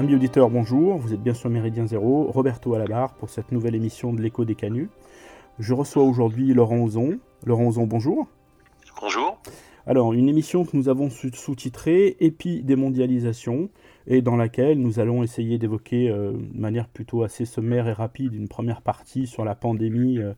Amis 0.00 0.14
auditeurs, 0.14 0.48
bonjour, 0.48 0.96
vous 0.96 1.12
êtes 1.12 1.20
bien 1.20 1.34
sur 1.34 1.50
Méridien 1.50 1.86
Zéro, 1.86 2.24
Roberto 2.30 2.72
à 2.72 2.78
la 2.78 2.86
barre 2.86 3.12
pour 3.12 3.28
cette 3.28 3.52
nouvelle 3.52 3.74
émission 3.74 4.14
de 4.14 4.22
l'écho 4.22 4.46
des 4.46 4.54
canuts. 4.54 4.88
Je 5.58 5.74
reçois 5.74 6.02
aujourd'hui 6.02 6.54
Laurent 6.54 6.78
Ozon. 6.78 7.18
Laurent 7.44 7.66
Ozon, 7.66 7.86
bonjour. 7.86 8.26
Alors, 9.90 10.12
une 10.12 10.28
émission 10.28 10.64
que 10.64 10.76
nous 10.76 10.88
avons 10.88 11.10
sous-titrée 11.10 12.16
Épidémondialisation, 12.20 13.70
et 14.06 14.22
dans 14.22 14.36
laquelle 14.36 14.80
nous 14.80 15.00
allons 15.00 15.24
essayer 15.24 15.58
d'évoquer 15.58 16.08
euh, 16.08 16.30
de 16.30 16.60
manière 16.60 16.86
plutôt 16.86 17.24
assez 17.24 17.44
sommaire 17.44 17.88
et 17.88 17.92
rapide 17.92 18.32
une 18.32 18.46
première 18.46 18.82
partie 18.82 19.26
sur 19.26 19.44
la 19.44 19.56
pandémie 19.56 20.20
euh, 20.20 20.32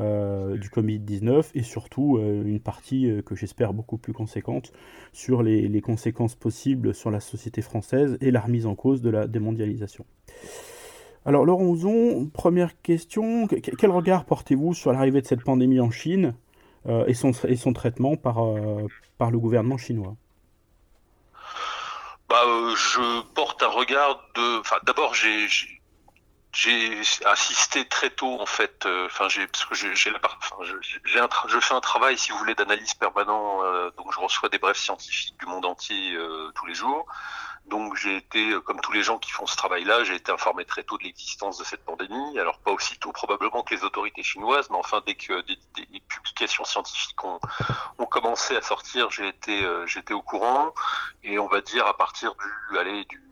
euh, 0.00 0.56
du 0.56 0.70
Covid-19 0.70 1.50
et 1.54 1.62
surtout 1.62 2.18
une 2.18 2.60
partie 2.60 3.10
que 3.26 3.34
j'espère 3.34 3.74
beaucoup 3.74 3.98
plus 3.98 4.14
conséquente 4.14 4.72
sur 5.12 5.42
les, 5.42 5.68
les, 5.68 5.80
conséquences 5.82 6.34
possibles 6.34 6.94
sur 6.94 7.10
la 7.10 7.20
société 7.20 7.60
française 7.60 8.16
et 8.22 8.30
la 8.30 8.40
remise 8.40 8.64
en 8.64 8.74
cause 8.74 9.02
de 9.02 9.10
la 9.10 9.26
démondialisation. 9.26 10.06
Alors 11.26 11.44
Laurent 11.44 11.66
Ouzon, 11.66 12.30
première 12.32 12.80
question, 12.80 13.48
quel 13.48 13.90
regard 13.90 14.24
portez-vous 14.24 14.72
sur 14.72 14.94
l'arrivée 14.94 15.20
de 15.20 15.26
cette 15.26 15.44
pandémie 15.44 15.80
en 15.80 15.90
Chine? 15.90 16.32
Et, 17.06 17.14
son, 17.14 17.32
et 17.46 17.56
son 17.56 17.72
traitement 17.72 18.16
par, 18.16 18.36
par 19.18 19.30
le 19.30 19.38
gouvernement 19.38 19.78
chinois 19.78 20.16
bah, 22.28 22.42
euh, 22.46 22.74
je 22.74 23.20
porte 23.34 23.62
un 23.62 23.68
regard 23.68 24.20
de. 24.34 24.62
D'abord, 24.84 25.14
j'ai 25.14 25.46
j'ai 26.52 27.00
assisté 27.26 27.86
très 27.88 28.10
tôt 28.10 28.40
en 28.40 28.46
fait. 28.46 28.86
Euh, 28.86 29.06
enfin, 29.06 29.28
j'ai 29.28 29.46
parce 29.46 29.64
que 29.66 29.74
j'ai 29.74 30.10
la 30.10 30.18
enfin, 30.24 30.56
j'ai 30.62 31.00
je 31.46 31.60
fais 31.60 31.74
un 31.74 31.80
travail, 31.80 32.16
si 32.18 32.32
vous 32.32 32.38
voulez, 32.38 32.54
d'analyse 32.54 32.94
permanent. 32.94 33.62
Euh, 33.62 33.90
donc, 33.98 34.12
je 34.12 34.20
reçois 34.20 34.48
des 34.48 34.58
brefs 34.58 34.78
scientifiques 34.78 35.38
du 35.38 35.46
monde 35.46 35.64
entier 35.64 36.18
tous 36.54 36.66
les 36.66 36.74
jours. 36.74 37.06
Donc 37.66 37.96
j'ai 37.96 38.16
été, 38.16 38.50
euh, 38.50 38.60
comme 38.60 38.80
tous 38.80 38.92
les 38.92 39.02
gens 39.02 39.18
qui 39.18 39.30
font 39.30 39.46
ce 39.46 39.56
travail-là, 39.56 40.04
j'ai 40.04 40.16
été 40.16 40.30
informé 40.30 40.64
très 40.64 40.82
tôt 40.82 40.98
de 40.98 41.04
l'existence 41.04 41.56
de 41.58 41.64
cette 41.64 41.84
pandémie. 41.84 42.38
Alors 42.38 42.58
pas 42.58 42.72
aussitôt 42.72 43.10
probablement 43.12 43.62
que 43.62 43.74
les 43.74 43.84
autorités 43.84 44.22
chinoises, 44.22 44.68
mais 44.70 44.76
enfin 44.76 45.02
dès 45.06 45.14
que 45.14 45.40
des, 45.42 45.58
publications 46.08 46.64
scientifiques 46.64 47.24
ont, 47.24 47.40
ont, 47.98 48.06
commencé 48.06 48.54
à 48.54 48.62
sortir, 48.62 49.10
j'ai 49.10 49.28
été, 49.28 49.64
euh, 49.64 49.86
j'étais 49.86 50.12
au 50.12 50.22
courant. 50.22 50.74
Et 51.22 51.38
on 51.38 51.46
va 51.46 51.62
dire 51.62 51.86
à 51.86 51.96
partir 51.96 52.34
du, 52.34 52.78
allez, 52.78 53.04
du 53.06 53.22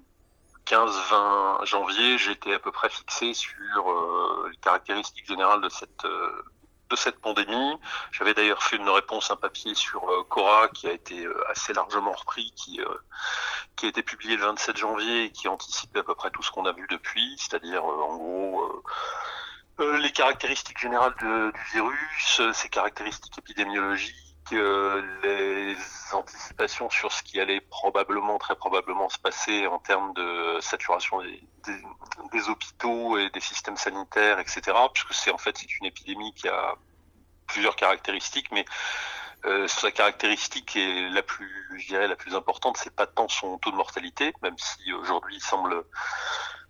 15-20 0.67 1.67
janvier, 1.67 2.17
j'étais 2.17 2.55
à 2.55 2.59
peu 2.59 2.73
près 2.73 2.89
fixé 2.89 3.35
sur 3.35 3.91
euh, 3.91 4.49
les 4.51 4.57
caractéristiques 4.59 5.27
générales 5.27 5.61
de 5.61 5.69
cette 5.69 6.07
de 6.93 6.97
cette 6.97 7.21
pandémie. 7.21 7.79
J'avais 8.13 8.35
d'ailleurs 8.35 8.63
fait 8.63 8.77
une 8.77 8.89
réponse, 8.89 9.31
un 9.31 9.37
papier 9.37 9.75
sur 9.75 10.09
euh, 10.09 10.23
Cora 10.29 10.69
qui 10.69 10.87
a 10.87 10.93
été 10.93 11.25
euh, 11.25 11.51
assez 11.51 11.73
largement 11.73 12.13
repris, 12.13 12.53
qui, 12.55 12.81
euh, 12.81 12.87
qui 13.77 13.87
a 13.87 13.89
été 13.89 14.03
publié 14.03 14.37
le 14.37 14.45
27 14.45 14.77
janvier 14.77 15.25
et 15.25 15.31
qui 15.31 15.49
anticipait 15.49 16.01
à 16.01 16.03
peu 16.03 16.15
près 16.15 16.31
tout 16.31 16.43
ce 16.43 16.51
qu'on 16.51 16.67
a 16.67 16.73
vu 16.73 16.87
depuis, 16.91 17.37
c'est-à-dire 17.39 17.85
en 17.85 18.17
gros 18.17 18.83
les 19.79 20.13
caractéristiques 20.13 20.79
générales 20.79 21.15
du 21.19 21.53
virus, 21.73 22.43
ses 22.53 22.69
caractéristiques 22.69 23.37
épidémiologiques, 23.39 24.15
les 24.53 25.77
anticipations 26.13 26.91
sur 26.91 27.11
ce 27.11 27.23
qui 27.23 27.41
allait 27.41 27.61
probablement, 27.61 28.39
très 28.39 28.55
probablement 28.55 29.09
se 29.09 29.19
passer 29.19 29.67
en 29.67 29.79
termes 29.79 30.13
de 30.15 30.59
saturation 30.61 31.21
des, 31.23 31.43
des 32.33 32.49
hôpitaux 32.49 33.19
et 33.19 33.31
des 33.31 33.41
systèmes 33.41 33.77
sanitaires, 33.77 34.39
etc. 34.39 34.63
Puisque 34.93 35.15
c'est 35.15 35.31
en 35.31 35.39
fait 35.39 35.57
c'est 35.57 35.79
une 35.79 35.87
épidémie 35.87 36.33
qui 36.35 36.49
a 36.49 36.75
plusieurs 37.47 37.77
caractéristiques, 37.77 38.51
mais 38.53 38.65
euh, 39.45 39.67
sa 39.67 39.91
caractéristique 39.91 40.77
est 40.77 41.09
la 41.11 41.23
plus, 41.23 41.77
je 41.79 41.87
dirais, 41.89 42.07
la 42.07 42.17
plus 42.17 42.35
importante, 42.35 42.77
c'est 42.77 42.95
pas 42.95 43.07
tant 43.07 43.29
son 43.29 43.59
taux 43.59 43.73
de 43.73 43.77
mortalité, 43.77 44.33
même 44.43 44.57
si 44.57 44.93
aujourd'hui 44.93 45.37
il 45.37 45.43
semble 45.43 45.85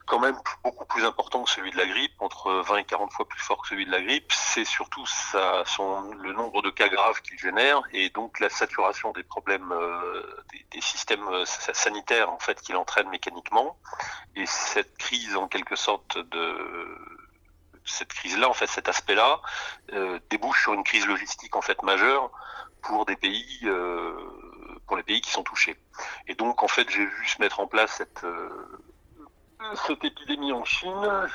quand 0.07 0.19
même 0.19 0.37
beaucoup 0.65 0.85
plus 0.87 1.05
important 1.05 1.45
que 1.45 1.51
celui 1.51 1.71
de 1.71 1.77
la 1.77 1.87
grippe, 1.87 2.13
entre 2.21 2.51
20 2.51 2.79
et 2.79 2.85
40 2.85 3.13
fois 3.13 3.29
plus 3.29 3.41
fort 3.41 3.63
que 3.63 3.69
celui 3.69 3.87
de 3.87 3.91
la 3.91 4.03
grippe, 4.03 4.33
c'est 4.33 4.65
surtout 4.65 5.07
son, 5.07 6.13
le 6.15 6.33
nombre 6.33 6.63
de 6.63 6.71
cas 6.71 6.89
graves 6.89 7.21
qu'il 7.23 7.39
génère 7.39 7.83
et 7.93 8.11
donc 8.11 8.41
la 8.41 8.49
saturation 8.49 9.13
des 9.13 9.23
problèmes 9.23 9.73
euh, 9.73 10.23
des, 10.53 10.67
des, 10.73 10.81
systèmes 10.81 11.27
euh, 11.29 11.45
sanitaires 11.47 12.31
en 12.31 12.39
fait 12.39 12.61
qu'il 12.61 12.77
entraîne 12.77 13.09
mécaniquement. 13.11 13.79
Et 14.35 14.47
cette 14.47 14.97
crise 14.99 15.37
en 15.37 15.47
quelque 15.47 15.77
sorte 15.77 16.19
de 16.19 17.22
cette 17.85 18.13
crise-là, 18.13 18.49
en 18.49 18.53
fait, 18.53 18.67
cet 18.67 18.89
aspect-là, 18.89 19.41
euh, 19.93 20.19
débouche 20.31 20.63
sur 20.63 20.73
une 20.73 20.85
crise 20.85 21.07
logistique 21.07 21.57
en 21.57 21.63
fait 21.63 21.83
majeure 21.83 22.31
pour 22.83 23.07
des 23.07 23.17
pays, 23.17 23.61
euh, 23.65 24.15
pour 24.87 24.97
les 24.97 25.03
pays 25.03 25.21
qui 25.21 25.31
sont 25.31 25.43
touchés. 25.43 25.79
Et 26.27 26.35
donc, 26.35 26.63
en 26.63 26.69
fait, 26.69 26.89
j'ai 26.91 27.05
vu 27.05 27.27
se 27.27 27.41
mettre 27.41 27.61
en 27.61 27.67
place 27.67 27.93
cette 27.93 28.25
euh, 28.25 28.49
cette 29.87 30.05
épidémie 30.05 30.53
en 30.53 30.65
Chine. 30.65 31.29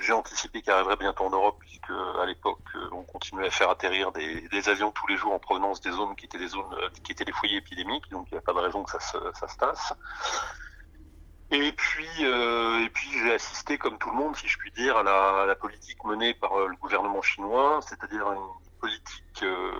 J'ai 0.00 0.12
anticipé 0.12 0.62
qu'elle 0.62 0.74
arriverait 0.74 0.96
bientôt 0.96 1.24
en 1.24 1.30
Europe, 1.30 1.56
puisque 1.60 1.90
à 1.90 2.26
l'époque, 2.26 2.58
on 2.90 3.04
continuait 3.04 3.46
à 3.46 3.50
faire 3.50 3.70
atterrir 3.70 4.10
des, 4.10 4.48
des, 4.48 4.68
avions 4.68 4.90
tous 4.90 5.06
les 5.06 5.16
jours 5.16 5.32
en 5.32 5.38
provenance 5.38 5.80
des 5.80 5.92
zones 5.92 6.16
qui 6.16 6.26
étaient 6.26 6.38
des 6.38 6.48
zones 6.48 6.74
qui 7.04 7.12
étaient 7.12 7.24
des 7.24 7.32
foyers 7.32 7.58
épidémiques. 7.58 8.10
Donc, 8.10 8.26
il 8.30 8.34
n'y 8.34 8.38
a 8.38 8.42
pas 8.42 8.52
de 8.52 8.58
raison 8.58 8.82
que 8.82 8.90
ça 8.90 9.00
se, 9.00 9.16
ça 9.34 9.46
se 9.46 9.56
tasse. 9.56 9.94
Et 11.52 11.72
puis, 11.72 12.08
euh, 12.22 12.84
et 12.84 12.88
puis 12.90 13.08
j'ai 13.12 13.32
assisté, 13.32 13.78
comme 13.78 13.98
tout 13.98 14.10
le 14.10 14.16
monde, 14.16 14.36
si 14.36 14.48
je 14.48 14.58
puis 14.58 14.72
dire, 14.72 14.96
à 14.96 15.02
la, 15.04 15.42
à 15.42 15.46
la 15.46 15.54
politique 15.54 16.02
menée 16.04 16.34
par 16.34 16.58
euh, 16.58 16.66
le 16.66 16.76
gouvernement 16.76 17.22
chinois, 17.22 17.80
c'est-à-dire 17.86 18.32
une 18.32 18.48
politique 18.80 19.42
euh, 19.42 19.72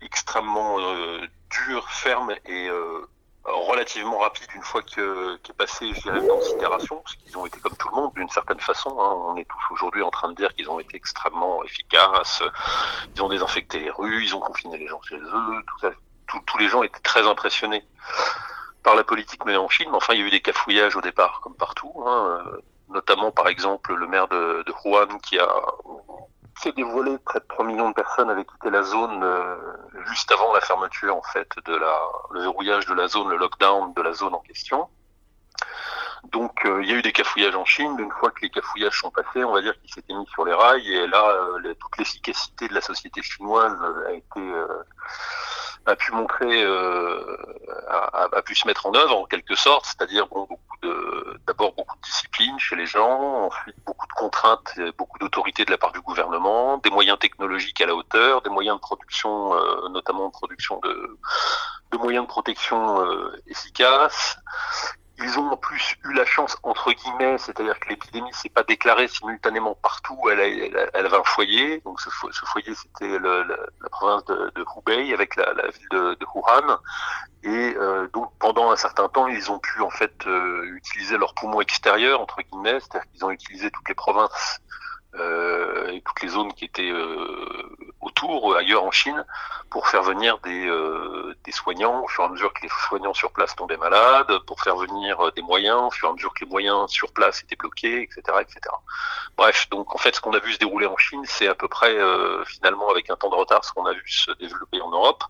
extrêmement 0.00 0.80
euh, 0.80 1.26
dure, 1.50 1.88
ferme 1.90 2.32
et 2.46 2.68
euh, 2.68 3.06
relativement 3.44 4.18
rapide 4.18 4.48
une 4.54 4.62
fois 4.62 4.82
que 4.82 5.36
qu'est 5.38 5.52
passé, 5.52 5.92
je 5.94 6.00
dirais, 6.00 6.26
considération, 6.26 6.96
parce 6.96 7.16
qu'ils 7.16 7.36
ont 7.36 7.44
été 7.44 7.58
comme 7.60 7.76
tout 7.76 7.88
le 7.90 7.96
monde 7.96 8.12
d'une 8.14 8.28
certaine 8.30 8.60
façon. 8.60 8.90
Hein, 8.98 9.14
on 9.28 9.36
est 9.36 9.44
tous 9.44 9.74
aujourd'hui 9.74 10.02
en 10.02 10.10
train 10.10 10.30
de 10.30 10.34
dire 10.36 10.54
qu'ils 10.54 10.70
ont 10.70 10.80
été 10.80 10.96
extrêmement 10.96 11.62
efficaces. 11.64 12.42
Ils 13.14 13.22
ont 13.22 13.28
désinfecté 13.28 13.80
les 13.80 13.90
rues, 13.90 14.24
ils 14.24 14.34
ont 14.34 14.40
confiné 14.40 14.78
les 14.78 14.88
gens 14.88 15.00
chez 15.02 15.16
eux. 15.16 15.62
Tout 15.66 15.78
ça, 15.80 15.90
tous 16.46 16.58
les 16.58 16.68
gens 16.68 16.82
étaient 16.82 17.00
très 17.00 17.26
impressionnés 17.26 17.84
par 18.82 18.94
la 18.94 19.04
politique 19.04 19.44
menée 19.44 19.58
en 19.58 19.68
Chine. 19.68 19.90
Enfin, 19.92 20.14
il 20.14 20.20
y 20.20 20.22
a 20.22 20.26
eu 20.26 20.30
des 20.30 20.40
cafouillages 20.40 20.96
au 20.96 21.00
départ, 21.00 21.40
comme 21.42 21.54
partout. 21.54 21.92
Hein, 22.06 22.42
euh, 22.46 22.60
notamment, 22.88 23.30
par 23.30 23.48
exemple, 23.48 23.94
le 23.94 24.06
maire 24.06 24.28
de, 24.28 24.62
de 24.66 24.74
Wuhan 24.84 25.18
qui 25.18 25.38
a 25.38 25.48
fait 26.60 26.72
dévoiler 26.72 27.16
près 27.18 27.40
de 27.40 27.46
3 27.48 27.64
millions 27.64 27.88
de 27.88 27.94
personnes 27.94 28.28
avaient 28.28 28.44
quitté 28.44 28.70
la 28.70 28.82
zone 28.82 29.22
euh, 29.22 29.56
juste 30.06 30.30
avant 30.32 30.52
la 30.52 30.60
fermeture, 30.60 31.16
en 31.16 31.22
fait, 31.22 31.48
de 31.64 31.74
la, 31.74 31.98
le 32.32 32.40
verrouillage 32.40 32.86
de 32.86 32.94
la 32.94 33.08
zone, 33.08 33.30
le 33.30 33.36
lockdown 33.36 33.94
de 33.94 34.02
la 34.02 34.12
zone 34.12 34.34
en 34.34 34.40
question. 34.40 34.88
Donc 36.32 36.66
euh, 36.66 36.82
il 36.82 36.90
y 36.90 36.92
a 36.92 36.96
eu 36.96 37.02
des 37.02 37.12
cafouillages 37.12 37.56
en 37.56 37.64
Chine. 37.64 37.96
Une 37.98 38.10
fois 38.10 38.30
que 38.30 38.42
les 38.42 38.50
cafouillages 38.50 39.00
sont 39.00 39.10
passés, 39.10 39.42
on 39.42 39.52
va 39.52 39.62
dire 39.62 39.74
qu'ils 39.80 39.90
s'étaient 39.90 40.12
mis 40.12 40.26
sur 40.26 40.44
les 40.44 40.52
rails. 40.52 40.86
Et 40.86 41.06
là, 41.06 41.24
euh, 41.30 41.74
toute 41.74 41.96
l'efficacité 41.96 42.68
de 42.68 42.74
la 42.74 42.82
société 42.82 43.22
chinoise 43.22 43.76
a 44.06 44.12
été 44.12 44.40
a 45.86 45.96
pu 45.96 46.12
montrer, 46.12 46.62
euh, 46.62 47.36
a, 47.88 48.42
pu 48.42 48.54
se 48.54 48.66
mettre 48.66 48.86
en 48.86 48.94
œuvre 48.94 49.16
en 49.16 49.26
quelque 49.26 49.54
sorte, 49.54 49.86
c'est-à-dire 49.86 50.26
bon, 50.28 50.46
d'abord 51.46 51.72
beaucoup 51.74 51.96
de 51.96 52.02
discipline 52.02 52.58
chez 52.58 52.76
les 52.76 52.86
gens, 52.86 53.46
ensuite 53.46 53.76
beaucoup 53.84 54.06
de 54.06 54.12
contraintes, 54.12 54.78
beaucoup 54.96 55.18
d'autorité 55.18 55.64
de 55.64 55.70
la 55.70 55.78
part 55.78 55.92
du 55.92 56.00
gouvernement, 56.00 56.78
des 56.78 56.90
moyens 56.90 57.18
technologiques 57.18 57.80
à 57.80 57.86
la 57.86 57.94
hauteur, 57.94 58.42
des 58.42 58.50
moyens 58.50 58.76
de 58.76 58.80
production, 58.80 59.54
euh, 59.54 59.88
notamment 59.90 60.26
de 60.28 60.32
production 60.32 60.80
de, 60.82 61.18
de 61.92 61.98
moyens 61.98 62.24
de 62.24 62.28
protection 62.28 63.04
euh, 63.04 63.42
efficaces, 63.46 64.36
ils 65.22 65.38
ont 65.38 65.50
en 65.50 65.56
plus 65.56 65.96
eu 66.04 66.12
la 66.12 66.24
chance, 66.24 66.56
entre 66.62 66.92
guillemets, 66.92 67.38
c'est-à-dire 67.38 67.78
que 67.80 67.88
l'épidémie 67.88 68.32
s'est 68.32 68.48
pas 68.48 68.62
déclarée 68.62 69.08
simultanément 69.08 69.76
partout, 69.82 70.18
elle, 70.30 70.40
elle, 70.40 71.06
avait 71.06 71.16
un 71.16 71.24
foyer, 71.24 71.80
donc 71.84 72.00
ce, 72.00 72.10
foyer 72.10 72.74
c'était 72.74 73.18
la, 73.18 73.44
province 73.90 74.24
de, 74.26 74.64
Hubei 74.76 75.12
avec 75.12 75.36
la, 75.36 75.52
ville 75.52 75.88
de, 75.90 76.26
Wuhan, 76.34 76.78
et 77.42 77.74
euh, 77.76 78.06
donc 78.12 78.30
pendant 78.38 78.70
un 78.70 78.76
certain 78.76 79.08
temps, 79.08 79.26
ils 79.26 79.50
ont 79.50 79.58
pu 79.58 79.80
en 79.80 79.90
fait 79.90 80.26
euh, 80.26 80.64
utiliser 80.74 81.16
leur 81.18 81.34
poumon 81.34 81.60
extérieur, 81.60 82.20
entre 82.20 82.40
guillemets, 82.42 82.80
c'est-à-dire 82.80 83.10
qu'ils 83.12 83.24
ont 83.24 83.30
utilisé 83.30 83.70
toutes 83.70 83.88
les 83.88 83.94
provinces 83.94 84.60
euh, 85.16 85.88
et 85.88 86.00
toutes 86.02 86.22
les 86.22 86.28
zones 86.28 86.52
qui 86.52 86.64
étaient 86.64 86.90
euh, 86.90 87.76
autour, 88.00 88.54
ailleurs 88.56 88.84
en 88.84 88.92
Chine, 88.92 89.24
pour 89.68 89.88
faire 89.88 90.02
venir 90.02 90.38
des, 90.38 90.66
euh, 90.66 91.34
des 91.44 91.52
soignants 91.52 92.04
au 92.04 92.08
fur 92.08 92.22
et 92.22 92.26
à 92.26 92.30
mesure 92.30 92.52
que 92.52 92.62
les 92.62 92.70
soignants 92.88 93.14
sur 93.14 93.32
place 93.32 93.56
tombaient 93.56 93.76
malades, 93.76 94.38
pour 94.46 94.60
faire 94.60 94.76
venir 94.76 95.32
des 95.32 95.42
moyens 95.42 95.80
au 95.82 95.90
fur 95.90 96.08
et 96.08 96.10
à 96.10 96.14
mesure 96.14 96.32
que 96.32 96.44
les 96.44 96.50
moyens 96.50 96.90
sur 96.90 97.12
place 97.12 97.42
étaient 97.42 97.56
bloqués, 97.56 98.02
etc., 98.02 98.22
etc. 98.40 98.60
Bref, 99.36 99.68
donc 99.70 99.94
en 99.94 99.98
fait, 99.98 100.14
ce 100.14 100.20
qu'on 100.20 100.32
a 100.32 100.38
vu 100.38 100.52
se 100.52 100.58
dérouler 100.58 100.86
en 100.86 100.96
Chine, 100.96 101.22
c'est 101.26 101.48
à 101.48 101.54
peu 101.54 101.68
près 101.68 101.96
finalement 102.46 102.88
avec 102.90 103.10
un 103.10 103.16
temps 103.16 103.30
de 103.30 103.34
retard 103.34 103.64
ce 103.64 103.72
qu'on 103.72 103.86
a 103.86 103.92
vu 103.92 104.02
se 104.06 104.30
développer 104.32 104.80
en 104.80 104.90
Europe, 104.90 105.24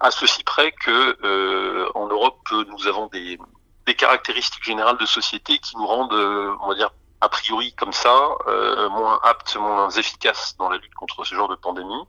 à 0.00 0.10
ceci 0.10 0.44
près 0.44 0.72
que 0.72 1.16
euh, 1.24 1.88
en 1.94 2.06
Europe, 2.08 2.48
nous 2.52 2.86
avons 2.86 3.06
des, 3.08 3.38
des 3.86 3.94
caractéristiques 3.94 4.64
générales 4.64 4.98
de 4.98 5.06
société 5.06 5.58
qui 5.58 5.76
nous 5.76 5.86
rendent, 5.86 6.12
on 6.12 6.68
va 6.68 6.74
dire, 6.74 6.90
a 7.24 7.28
priori 7.30 7.72
comme 7.74 7.92
ça, 7.92 8.36
euh, 8.46 8.88
moins 8.90 9.18
aptes, 9.22 9.56
moins 9.56 9.88
efficaces 9.90 10.56
dans 10.58 10.68
la 10.68 10.76
lutte 10.76 10.94
contre 10.94 11.24
ce 11.24 11.34
genre 11.34 11.48
de 11.48 11.54
pandémie. 11.54 12.04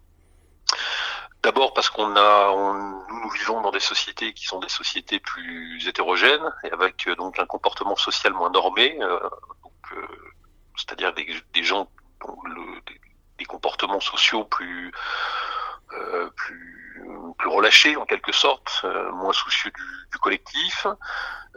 D'abord 1.41 1.73
parce 1.73 1.89
qu'on 1.89 2.15
a, 2.17 2.51
nous, 2.51 3.21
nous 3.23 3.29
vivons 3.29 3.61
dans 3.61 3.71
des 3.71 3.79
sociétés 3.79 4.33
qui 4.33 4.45
sont 4.45 4.59
des 4.59 4.69
sociétés 4.69 5.19
plus 5.19 5.87
hétérogènes 5.87 6.51
et 6.63 6.71
avec 6.71 7.07
donc 7.17 7.39
un 7.39 7.45
comportement 7.45 7.95
social 7.95 8.33
moins 8.33 8.49
normé, 8.49 8.99
c'est-à-dire 10.75 11.13
des, 11.13 11.63
gens 11.63 11.87
dont 12.25 12.37
le, 12.43 12.81
des, 13.37 13.45
comportements 13.45 13.99
sociaux 13.99 14.43
plus 14.45 14.91
plus 16.35 16.75
plus 17.37 17.49
relâché 17.49 17.95
en 17.95 18.05
quelque 18.05 18.31
sorte, 18.31 18.81
euh, 18.83 19.11
moins 19.11 19.33
soucieux 19.33 19.71
du, 20.11 20.17
collectif. 20.19 20.87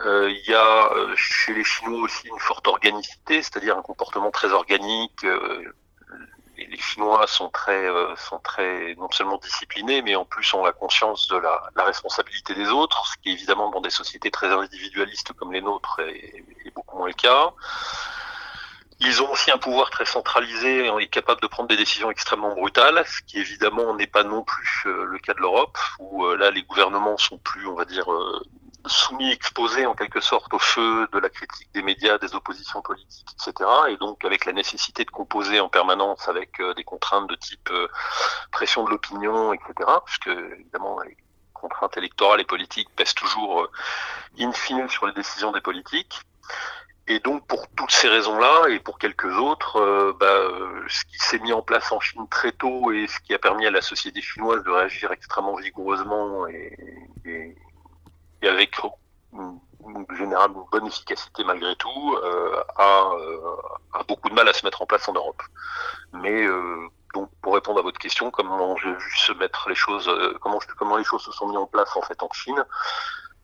Euh, 0.00 0.30
il 0.30 0.50
y 0.50 0.54
a 0.54 0.92
euh, 0.92 1.14
chez 1.16 1.54
les 1.54 1.64
Chinois 1.64 2.02
aussi 2.02 2.28
une 2.28 2.38
forte 2.38 2.66
organicité, 2.66 3.42
c'est-à-dire 3.42 3.78
un 3.78 3.82
comportement 3.82 4.30
très 4.30 4.52
organique. 4.52 5.25
les 6.56 6.76
Chinois 6.78 7.26
sont 7.28 7.50
très, 7.50 7.86
sont 8.16 8.40
très 8.40 8.94
non 8.96 9.10
seulement 9.12 9.38
disciplinés, 9.38 10.02
mais 10.02 10.16
en 10.16 10.25
plus 10.25 10.52
ont 10.54 10.64
la 10.64 10.72
conscience 10.72 11.28
de 11.28 11.36
la, 11.36 11.62
la, 11.76 11.84
responsabilité 11.84 12.54
des 12.54 12.69
autres, 12.69 13.06
ce 13.06 13.16
qui 13.22 13.30
évidemment 13.30 13.70
dans 13.70 13.80
des 13.80 13.90
sociétés 13.90 14.30
très 14.30 14.48
individualistes 14.48 15.32
comme 15.34 15.52
les 15.52 15.62
nôtres 15.62 16.00
est, 16.00 16.44
est 16.64 16.75
beaucoup 16.75 16.98
moins 16.98 17.06
le 17.06 17.14
cas. 17.14 17.52
Ils 19.00 19.23
ont 19.23 19.31
aussi 19.31 19.53
un 19.53 19.59
pouvoir 19.59 19.91
très 19.91 20.05
centralisé 20.05 20.91
et 20.99 21.09
capable 21.09 21.41
de 21.41 21.47
prendre 21.47 21.69
des 21.69 21.77
décisions 21.77 22.11
extrêmement 22.11 22.55
brutales, 22.55 23.05
ce 23.06 23.23
qui 23.23 23.39
évidemment 23.39 23.95
n'est 23.95 24.09
pas 24.09 24.25
non 24.25 24.43
plus 24.43 24.83
euh, 24.87 25.05
le 25.05 25.19
cas 25.21 25.35
de 25.35 25.39
l'Europe, 25.39 25.79
où 26.00 26.25
euh, 26.25 26.37
là 26.37 26.50
les 26.50 26.65
gouvernements 26.65 27.17
sont 27.17 27.39
plus, 27.39 27.69
on 27.69 27.77
va 27.77 27.85
dire, 27.85 28.12
euh, 28.12 28.43
soumis, 28.87 29.31
exposés 29.31 29.87
en 29.87 29.95
quelque 29.95 30.21
sorte 30.21 30.53
au 30.53 30.59
feu 30.59 31.06
de 31.12 31.19
la 31.21 31.29
critique 31.29 31.69
des 31.75 31.83
médias, 31.83 32.19
des 32.19 32.35
oppositions 32.35 32.83
politiques, 32.83 33.29
etc. 33.35 33.71
Et 33.89 33.97
donc 33.99 34.25
avec 34.25 34.45
la 34.47 34.53
nécessité 34.53 35.05
de 35.05 35.11
composer 35.11 35.61
en 35.61 35.69
permanence 35.69 36.27
avec 36.27 36.61
des 36.77 36.85
contraintes 36.85 37.29
de 37.29 37.37
type 37.37 37.71
pression 38.50 38.85
de 38.85 38.91
l'opinion, 38.91 39.53
etc. 39.53 39.73
Puisque 40.06 40.29
évidemment 40.29 40.99
les 41.03 41.17
contraintes 41.53 41.97
électorales 41.97 42.41
et 42.41 42.45
politiques 42.45 42.89
pèsent 42.97 43.15
toujours 43.15 43.69
in 44.41 44.53
fine 44.53 44.89
sur 44.89 45.06
les 45.06 45.12
décisions 45.12 45.53
des 45.53 45.61
politiques. 45.61 46.21
Et 47.10 47.20
donc 47.20 47.46
pour 47.46 47.66
toutes 47.69 47.90
ces 47.90 48.08
raisons-là 48.08 48.69
et 48.69 48.81
pour 48.81 48.99
quelques 48.99 49.34
autres, 49.38 49.76
euh, 49.81 50.12
bah, 50.20 50.26
euh, 50.26 50.84
ce 50.88 51.06
qui 51.06 51.16
s'est 51.19 51.38
mis 51.38 51.55
en 51.55 51.62
place 51.62 51.90
en 51.90 52.00
Chine 52.00 52.28
très 52.28 52.52
tôt 52.52 52.93
et 52.93 53.06
ce 53.06 53.19
qui 53.20 53.32
a 53.32 53.38
permis 53.38 53.66
à 53.66 53.70
la 53.70 53.81
société 53.81 54.20
chinoise 54.20 54.62
de 54.62 54.70
réagir 54.70 55.10
extrêmement 55.10 55.56
vigoureusement 55.56 56.46
et, 56.49 56.76
et, 57.25 57.56
et 58.43 58.49
avec 58.49 58.76
une, 59.32 59.58
une 60.20 60.37
bonne 60.70 60.87
efficacité 60.87 61.44
malgré 61.44 61.75
tout, 61.76 62.19
euh, 62.22 62.62
a, 62.76 63.11
euh, 63.14 63.56
a, 63.94 64.02
beaucoup 64.02 64.28
de 64.28 64.34
mal 64.34 64.46
à 64.46 64.52
se 64.52 64.64
mettre 64.66 64.82
en 64.82 64.87
place 64.87 65.08
en 65.08 65.14
Europe. 65.14 65.43
Mais 66.12 66.44
euh, 66.44 66.88
donc 67.14 67.31
pour 67.40 67.54
répondre 67.54 67.78
à 67.78 67.82
votre 67.82 67.99
question, 67.99 68.31
comment 68.31 68.76
j'ai 68.76 68.93
vu 68.93 69.16
se 69.16 69.32
mettre 69.32 69.70
les 69.70 69.75
choses, 69.75 70.11
comment, 70.43 70.58
comment 70.76 70.99
les 70.99 71.04
choses 71.04 71.22
se 71.22 71.32
sont 71.32 71.49
mises 71.49 71.56
en 71.56 71.66
place 71.66 71.96
en 71.96 72.02
fait 72.02 72.22
en 72.22 72.28
Chine 72.32 72.62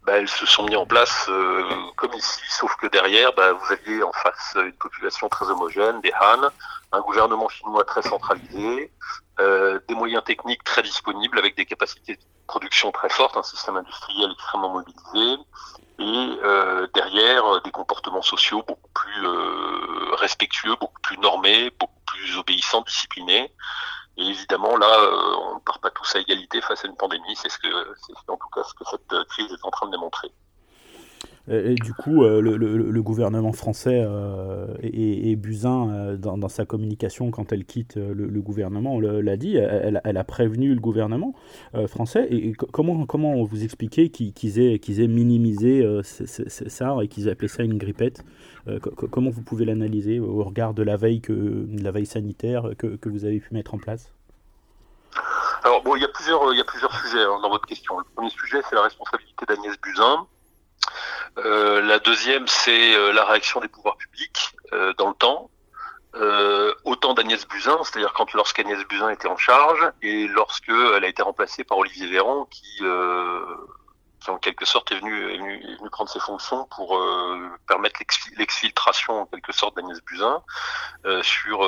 bah, 0.04 0.18
elles 0.18 0.28
se 0.28 0.46
sont 0.46 0.64
mises 0.64 0.76
en 0.76 0.86
place 0.86 1.26
euh, 1.28 1.64
comme 1.96 2.12
ici, 2.12 2.40
sauf 2.48 2.74
que 2.76 2.86
derrière, 2.88 3.32
bah, 3.34 3.52
vous 3.52 3.72
aviez 3.72 4.02
en 4.02 4.12
face 4.12 4.56
une 4.56 4.74
population 4.74 5.28
très 5.28 5.48
homogène, 5.50 6.00
des 6.02 6.12
Han, 6.20 6.50
un 6.92 7.00
gouvernement 7.00 7.48
chinois 7.48 7.84
très 7.84 8.02
centralisé, 8.02 8.92
euh, 9.40 9.80
des 9.88 9.94
moyens 9.94 10.22
techniques 10.24 10.62
très 10.62 10.82
disponibles 10.82 11.38
avec 11.38 11.56
des 11.56 11.64
capacités 11.64 12.16
de 12.16 12.20
production 12.46 12.92
très 12.92 13.08
fortes, 13.08 13.36
un 13.36 13.42
système 13.42 13.76
industriel 13.76 14.30
extrêmement 14.32 14.70
mobilisé, 14.70 15.42
et 15.98 16.38
euh, 16.44 16.86
derrière 16.94 17.62
des 17.62 17.70
comportements 17.70 18.22
sociaux 18.22 18.62
beaucoup 18.66 18.90
plus 18.92 19.26
euh, 19.26 20.14
respectueux, 20.16 20.76
beaucoup 20.80 21.00
plus 21.02 21.18
normés, 21.18 21.70
beaucoup 21.78 22.00
plus 22.06 22.36
obéissants, 22.36 22.82
disciplinés. 22.82 23.52
Et 24.16 24.26
évidemment, 24.26 24.76
là, 24.76 24.86
euh, 24.86 25.36
on 25.42 25.54
ne 25.56 25.60
part 25.60 25.80
pas 25.80 25.90
tous 25.90 26.14
à 26.14 26.20
égalité 26.20 26.60
face 26.60 26.84
à 26.84 26.88
une 26.88 26.96
pandémie. 26.96 27.34
C'est 27.36 27.48
ce 27.48 27.58
que, 27.58 27.94
c'est 28.06 28.30
en 28.30 28.36
tout 28.36 28.48
cas 28.54 28.62
ce 28.62 28.74
que 28.74 28.84
cette 28.88 29.12
euh, 29.12 29.24
crise 29.24 29.52
est 29.52 29.64
en 29.64 29.70
train 29.70 29.86
de 29.86 29.92
démontrer. 29.92 30.32
Du 31.46 31.92
coup, 31.92 32.24
euh, 32.24 32.40
le, 32.40 32.56
le, 32.56 32.78
le, 32.78 33.02
gouvernement 33.02 33.52
français 33.52 34.02
euh, 34.02 34.66
et, 34.82 35.30
et, 35.30 35.36
Buzyn, 35.36 35.90
euh, 35.90 36.16
dans, 36.16 36.48
sa 36.48 36.64
communication, 36.64 37.30
quand 37.30 37.52
elle 37.52 37.66
quitte 37.66 37.96
le, 37.96 38.40
gouvernement, 38.40 38.98
l'a 38.98 39.36
dit, 39.36 39.56
elle, 39.56 40.16
a 40.16 40.24
prévenu 40.24 40.74
le 40.74 40.80
gouvernement 40.80 41.34
français. 41.86 42.26
Et, 42.30 42.52
comment, 42.54 43.04
comment 43.04 43.44
vous 43.44 43.62
expliquez 43.62 44.08
qu'ils 44.08 44.58
aient, 44.58 44.78
qu'ils 44.78 45.02
aient 45.02 45.06
minimisé 45.06 45.86
ça 46.04 46.96
et 47.02 47.08
qu'ils 47.08 47.28
appelaient 47.28 47.48
ça 47.48 47.62
une 47.62 47.76
grippette 47.76 48.24
Comment 49.10 49.28
vous 49.28 49.42
pouvez 49.42 49.66
l'analyser 49.66 50.20
au 50.20 50.42
regard 50.44 50.72
de 50.72 50.82
la 50.82 50.96
veille, 50.96 51.20
que, 51.20 51.66
la 51.78 51.90
veille 51.90 52.06
sanitaire 52.06 52.70
que, 52.78 52.96
que 52.96 53.10
vous 53.10 53.26
avez 53.26 53.40
pu 53.40 53.52
mettre 53.52 53.74
en 53.74 53.78
place? 53.78 54.12
Alors 55.62 55.82
bon, 55.82 55.94
il 55.96 56.02
y 56.02 56.04
a 56.04 56.08
plusieurs, 56.08 56.52
il 56.52 56.58
y 56.58 56.60
a 56.60 56.64
plusieurs 56.64 56.94
sujets 57.00 57.22
hein, 57.22 57.38
dans 57.42 57.50
votre 57.50 57.66
question. 57.66 57.98
Le 57.98 58.04
premier 58.14 58.30
sujet, 58.30 58.60
c'est 58.68 58.74
la 58.74 58.82
responsabilité 58.82 59.44
d'Agnès 59.46 59.74
Buzyn. 59.82 60.26
Euh, 61.38 61.82
la 61.82 61.98
deuxième, 61.98 62.46
c'est 62.46 62.94
euh, 62.94 63.12
la 63.12 63.24
réaction 63.24 63.60
des 63.60 63.68
pouvoirs 63.68 63.96
publics 63.96 64.52
euh, 64.72 64.92
dans 64.94 65.08
le 65.08 65.14
temps. 65.14 65.50
autant 66.84 67.14
d'Agnès 67.14 67.46
Buzyn, 67.48 67.78
c'est-à-dire 67.82 68.12
quand 68.12 68.32
lorsqu'Agnès 68.34 68.78
Buzyn 68.86 69.10
était 69.10 69.26
en 69.26 69.36
charge 69.36 69.90
et 70.00 70.28
lorsque 70.28 70.68
elle 70.68 71.04
a 71.04 71.08
été 71.08 71.22
remplacée 71.22 71.64
par 71.64 71.78
Olivier 71.78 72.06
Véran, 72.06 72.44
qui, 72.46 72.82
qui 74.20 74.30
en 74.30 74.38
quelque 74.38 74.64
sorte 74.64 74.92
est 74.92 75.00
venu, 75.00 75.32
est 75.32 75.38
venu, 75.38 75.54
est 75.56 75.76
venu 75.78 75.90
prendre 75.90 76.08
ses 76.08 76.20
fonctions 76.20 76.68
pour 76.76 76.88
permettre 77.66 77.98
l'exfiltration 78.36 79.22
en 79.22 79.26
quelque 79.26 79.52
sorte 79.52 79.74
d'Agnès 79.74 80.00
Buzyn 80.04 80.40
sur 81.22 81.58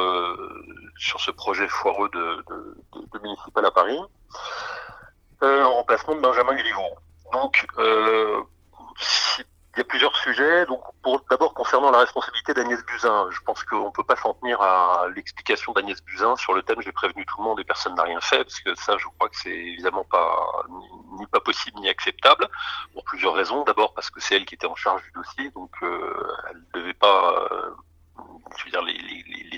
sur 0.96 1.20
ce 1.20 1.32
projet 1.32 1.66
foireux 1.66 2.10
de, 2.10 2.44
de, 2.48 2.76
de, 2.92 3.00
de 3.12 3.18
municipal 3.24 3.66
à 3.66 3.72
Paris, 3.72 3.98
en 5.42 5.72
remplacement 5.72 6.14
de 6.14 6.20
Benjamin 6.20 6.54
Griveaux. 6.54 6.96
Donc 7.32 7.66
il 9.76 9.81
y 9.81 9.82
a 9.82 9.84
plusieurs 9.84 10.16
sujets. 10.16 10.64
Donc, 10.66 10.82
d'abord 11.31 11.52
concernant 11.52 11.90
la 11.90 11.99
responsabilité 11.99 12.54
d'Agnès 12.54 12.82
Buzyn, 12.87 13.28
je 13.30 13.40
pense 13.40 13.62
qu'on 13.64 13.87
ne 13.87 13.90
peut 13.90 14.04
pas 14.04 14.16
s'en 14.16 14.32
tenir 14.35 14.61
à 14.62 15.06
l'explication 15.14 15.73
d'Agnès 15.73 16.02
Buzyn 16.02 16.35
sur 16.37 16.54
le 16.54 16.62
thème. 16.62 16.80
J'ai 16.80 16.92
prévenu 16.92 17.26
tout 17.26 17.37
le 17.38 17.44
monde 17.44 17.61
et 17.61 17.64
personne 17.64 17.94
n'a 17.94 18.04
rien 18.04 18.21
fait 18.21 18.42
parce 18.42 18.61
que 18.61 18.75
ça, 18.75 18.97
je 18.97 19.06
crois 19.18 19.28
que 19.28 19.37
c'est 19.37 19.50
évidemment 19.50 20.04
pas 20.04 20.64
ni, 21.18 21.26
pas 21.26 21.40
possible 21.40 21.78
ni 21.80 21.90
acceptable 21.90 22.49
pour 22.94 23.04
plusieurs 23.04 23.35
raisons. 23.35 23.64
D'abord 23.64 23.92
parce 23.92 24.11
que 24.11 24.21
c'est 24.21 24.37
elle 24.37 24.47
qui 24.47 24.54
était 24.54 24.66
en 24.66 24.76
charge 24.76 25.02
du 25.02 25.12
dossier, 25.12 25.50
donc 25.50 25.71
euh, 25.82 26.26
elle 26.50 26.56
ne 26.56 26.80
devait 26.80 26.94
pas. 26.94 27.47
Euh, 27.52 27.71
je 28.59 28.65
veux 28.65 28.71
dire, 28.71 28.83
les, 28.83 28.97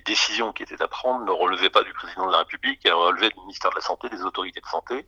décisions 0.06 0.54
qui 0.54 0.62
étaient 0.62 0.80
à 0.80 0.88
prendre 0.88 1.26
ne 1.26 1.30
relevaient 1.30 1.68
pas 1.68 1.82
du 1.82 1.92
président 1.92 2.26
de 2.28 2.32
la 2.32 2.38
République, 2.38 2.80
elles 2.84 2.94
relevaient 2.94 3.28
du 3.28 3.38
ministère 3.40 3.70
de 3.70 3.74
la 3.74 3.82
Santé, 3.82 4.08
des 4.08 4.22
autorités 4.22 4.60
de 4.60 4.66
santé. 4.66 5.06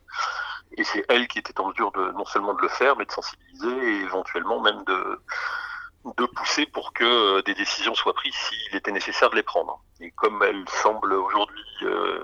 Et 0.77 0.83
c'est 0.83 1.03
elle 1.09 1.27
qui 1.27 1.39
était 1.39 1.59
en 1.59 1.69
mesure 1.69 1.91
de 1.91 2.11
non 2.11 2.25
seulement 2.25 2.53
de 2.53 2.61
le 2.61 2.67
faire, 2.67 2.95
mais 2.95 3.05
de 3.05 3.11
sensibiliser 3.11 3.93
et 3.93 4.01
éventuellement 4.01 4.59
même 4.61 4.83
de, 4.83 5.19
de 6.05 6.25
pousser 6.27 6.67
pour 6.67 6.93
que 6.93 7.03
euh, 7.03 7.41
des 7.41 7.55
décisions 7.55 7.95
soient 7.95 8.13
prises 8.13 8.35
s'il 8.35 8.75
était 8.75 8.91
nécessaire 8.91 9.31
de 9.31 9.37
les 9.37 9.43
prendre. 9.43 9.81
Et 10.01 10.11
comme 10.11 10.43
elle 10.43 10.69
semble 10.69 11.13
aujourd'hui 11.13 11.65
euh, 11.81 12.23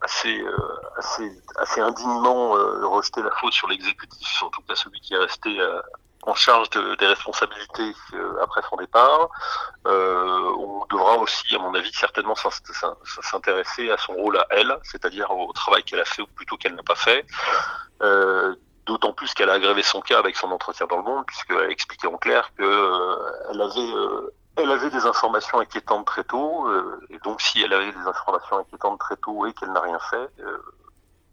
assez, 0.00 0.40
euh, 0.40 0.56
assez, 0.96 1.30
assez 1.56 1.80
indignement 1.80 2.56
euh, 2.56 2.86
rejeter 2.86 3.22
la 3.22 3.30
faute 3.32 3.52
sur 3.52 3.68
l'exécutif, 3.68 4.42
en 4.42 4.50
tout 4.50 4.62
cas 4.62 4.74
celui 4.74 5.00
qui 5.00 5.14
est 5.14 5.18
resté 5.18 5.60
euh, 5.60 5.80
en 6.22 6.34
charge 6.34 6.68
de, 6.70 6.94
des 6.96 7.06
responsabilités 7.06 7.94
euh, 8.14 8.42
après 8.42 8.60
son 8.68 8.76
départ. 8.76 9.30
Euh, 9.86 10.52
on 10.58 10.84
devra 10.90 11.16
aussi, 11.18 11.54
à 11.54 11.58
mon 11.58 11.74
avis, 11.74 11.92
certainement 11.92 12.34
s'intéresser 12.34 13.90
à 13.90 13.96
son 13.96 14.14
rôle 14.14 14.36
à 14.38 14.46
elle, 14.50 14.76
c'est-à-dire 14.82 15.30
au 15.30 15.52
travail 15.52 15.82
qu'elle 15.82 16.00
a 16.00 16.04
fait 16.04 16.22
ou 16.22 16.26
plutôt 16.26 16.56
qu'elle 16.56 16.74
n'a 16.74 16.82
pas 16.82 16.94
fait. 16.94 17.26
Euh, 18.02 18.54
D'autant 18.86 19.12
plus 19.12 19.34
qu'elle 19.34 19.50
a 19.50 19.52
aggravé 19.52 19.82
son 19.82 20.00
cas 20.00 20.18
avec 20.18 20.36
son 20.36 20.50
entretien 20.50 20.86
dans 20.86 20.96
le 20.96 21.02
monde, 21.04 21.24
puisqu'elle 21.26 21.58
a 21.58 21.68
expliqué 21.68 22.08
en 22.08 22.16
clair 22.16 22.50
qu'elle 22.56 22.66
euh, 22.66 23.50
avait 23.50 23.94
euh, 23.94 24.32
avait 24.56 24.90
des 24.90 25.06
informations 25.06 25.60
inquiétantes 25.60 26.06
très 26.06 26.24
tôt, 26.24 26.68
et 27.08 27.18
donc 27.18 27.40
si 27.40 27.62
elle 27.62 27.72
avait 27.72 27.92
des 27.92 28.06
informations 28.06 28.58
inquiétantes 28.58 28.98
très 28.98 29.16
tôt 29.16 29.46
et 29.46 29.52
qu'elle 29.52 29.70
n'a 29.70 29.80
rien 29.80 29.98
fait, 30.10 30.28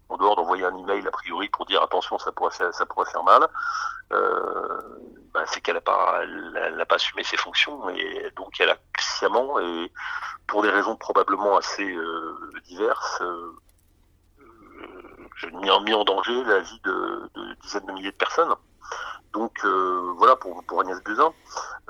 en 0.08 0.16
dehors 0.16 0.36
d'envoyer 0.36 0.64
un 0.64 0.76
email 0.76 1.06
a 1.06 1.10
priori 1.10 1.48
pour 1.48 1.66
dire 1.66 1.82
attention 1.82 2.18
ça 2.18 2.32
pourrait 2.32 2.54
faire, 2.54 2.72
ça 2.74 2.86
pourrait 2.86 3.10
faire 3.10 3.22
mal, 3.24 3.46
euh, 4.12 4.80
ben 5.34 5.44
c'est 5.46 5.60
qu'elle 5.60 5.74
n'a 5.76 5.80
pas, 5.80 6.22
assumé 6.90 7.22
ses 7.22 7.36
fonctions 7.36 7.88
et 7.90 8.32
donc 8.36 8.58
elle 8.60 8.70
a 8.70 8.76
sciemment 8.98 9.58
et 9.60 9.92
pour 10.46 10.62
des 10.62 10.70
raisons 10.70 10.96
probablement 10.96 11.56
assez 11.56 11.88
euh, 11.88 12.50
diverses 12.66 13.20
euh, 13.20 13.52
mis, 15.52 15.70
en, 15.70 15.80
mis 15.82 15.94
en 15.94 16.04
danger 16.04 16.42
la 16.44 16.60
vie 16.60 16.80
de 16.84 17.30
dizaines 17.62 17.86
de 17.86 17.92
milliers 17.92 18.12
de 18.12 18.16
personnes. 18.16 18.54
Donc 19.32 19.64
euh, 19.64 20.14
voilà 20.16 20.36
pour, 20.36 20.64
pour 20.64 20.80
Agnès 20.80 21.02
Buzyn. 21.02 21.32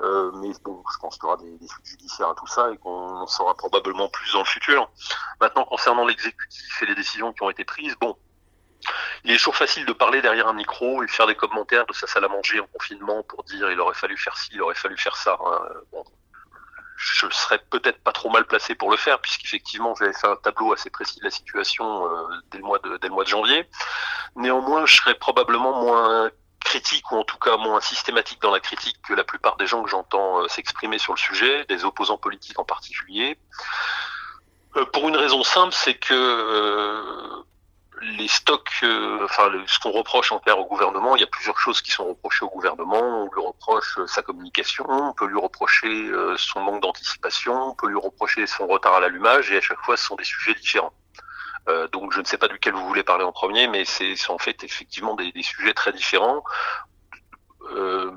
Euh, 0.01 0.31
mais 0.35 0.51
bon, 0.63 0.83
je 0.93 0.97
pense 0.99 1.17
qu'il 1.17 1.23
y 1.23 1.27
aura 1.27 1.37
des, 1.37 1.57
des, 1.57 1.67
judiciaires 1.83 2.29
à 2.29 2.35
tout 2.35 2.47
ça 2.47 2.71
et 2.71 2.77
qu'on 2.77 3.17
en 3.17 3.27
saura 3.27 3.55
probablement 3.55 4.09
plus 4.09 4.31
dans 4.33 4.39
le 4.39 4.45
futur. 4.45 4.89
Maintenant, 5.41 5.65
concernant 5.65 6.05
l'exécutif 6.05 6.81
et 6.81 6.85
les 6.85 6.95
décisions 6.95 7.33
qui 7.33 7.43
ont 7.43 7.49
été 7.49 7.65
prises, 7.65 7.95
bon, 7.99 8.17
il 9.23 9.31
est 9.31 9.37
toujours 9.37 9.55
facile 9.55 9.85
de 9.85 9.93
parler 9.93 10.21
derrière 10.21 10.47
un 10.47 10.53
micro 10.53 11.03
et 11.03 11.07
faire 11.07 11.27
des 11.27 11.35
commentaires 11.35 11.85
de 11.85 11.93
sa 11.93 12.07
salle 12.07 12.25
à 12.25 12.29
manger 12.29 12.59
en 12.59 12.67
confinement 12.67 13.23
pour 13.23 13.43
dire 13.43 13.69
il 13.71 13.79
aurait 13.79 13.95
fallu 13.95 14.17
faire 14.17 14.37
ci, 14.37 14.49
il 14.53 14.61
aurait 14.61 14.75
fallu 14.75 14.97
faire 14.97 15.15
ça. 15.15 15.37
Hein. 15.45 15.59
Bon. 15.91 16.03
je 16.95 17.29
serais 17.29 17.59
peut-être 17.69 18.01
pas 18.01 18.11
trop 18.11 18.29
mal 18.29 18.45
placé 18.45 18.75
pour 18.75 18.91
le 18.91 18.97
faire, 18.97 19.19
puisqu'effectivement 19.19 19.95
j'avais 19.95 20.13
fait 20.13 20.27
un 20.27 20.37
tableau 20.37 20.71
assez 20.73 20.89
précis 20.89 21.19
de 21.19 21.25
la 21.25 21.31
situation 21.31 22.05
euh, 22.05 22.59
mois 22.61 22.79
de, 22.79 22.97
dès 22.97 23.07
le 23.07 23.13
mois 23.13 23.23
de 23.23 23.29
janvier. 23.29 23.67
Néanmoins, 24.35 24.85
je 24.85 24.95
serais 24.95 25.15
probablement 25.15 25.81
moins 25.81 26.29
critique 26.59 27.11
ou 27.11 27.15
en 27.15 27.23
tout 27.23 27.37
cas 27.37 27.57
moins 27.57 27.81
systématique 27.81 28.41
dans 28.41 28.51
la 28.51 28.59
critique 28.59 28.97
que 29.07 29.13
la 29.13 29.23
plupart 29.23 29.57
des 29.57 29.67
gens 29.67 29.83
que 29.83 29.89
j'entends 29.89 30.39
euh, 30.39 30.47
s'exprimer 30.47 30.99
sur 30.99 31.13
le 31.13 31.19
sujet, 31.19 31.65
des 31.65 31.85
opposants 31.85 32.17
politiques 32.17 32.59
en 32.59 32.65
particulier. 32.65 33.37
Euh, 34.75 34.85
pour 34.85 35.07
une 35.09 35.15
raison 35.15 35.43
simple, 35.43 35.73
c'est 35.73 35.95
que 35.95 36.13
euh, 36.13 37.43
les 38.01 38.27
stocks, 38.27 38.83
enfin 39.23 39.51
ce 39.67 39.79
qu'on 39.79 39.91
reproche 39.91 40.31
en 40.31 40.39
clair 40.39 40.57
au 40.57 40.65
gouvernement, 40.65 41.15
il 41.15 41.19
y 41.19 41.23
a 41.23 41.27
plusieurs 41.27 41.59
choses 41.59 41.81
qui 41.81 41.91
sont 41.91 42.07
reprochées 42.07 42.45
au 42.45 42.49
gouvernement. 42.49 43.25
On 43.25 43.29
lui 43.33 43.45
reproche 43.45 43.99
sa 44.07 44.21
communication, 44.21 44.85
on 44.87 45.13
peut 45.13 45.25
lui 45.25 45.39
reprocher 45.39 46.09
son 46.37 46.61
manque 46.61 46.81
d'anticipation, 46.81 47.71
on 47.71 47.75
peut 47.75 47.89
lui 47.89 47.99
reprocher 47.99 48.47
son 48.47 48.67
retard 48.67 48.93
à 48.93 48.99
l'allumage, 49.01 49.51
et 49.51 49.57
à 49.57 49.61
chaque 49.61 49.81
fois, 49.81 49.97
ce 49.97 50.05
sont 50.05 50.15
des 50.15 50.23
sujets 50.23 50.53
différents. 50.53 50.93
Donc 51.91 52.13
je 52.13 52.19
ne 52.19 52.25
sais 52.25 52.37
pas 52.37 52.47
duquel 52.47 52.73
vous 52.73 52.87
voulez 52.87 53.03
parler 53.03 53.23
en 53.23 53.31
premier, 53.31 53.67
mais 53.67 53.85
c'est 53.85 54.15
en 54.29 54.37
fait 54.37 54.63
effectivement 54.63 55.15
des, 55.15 55.31
des 55.31 55.43
sujets 55.43 55.73
très 55.73 55.93
différents. 55.93 56.43
Euh, 57.71 58.11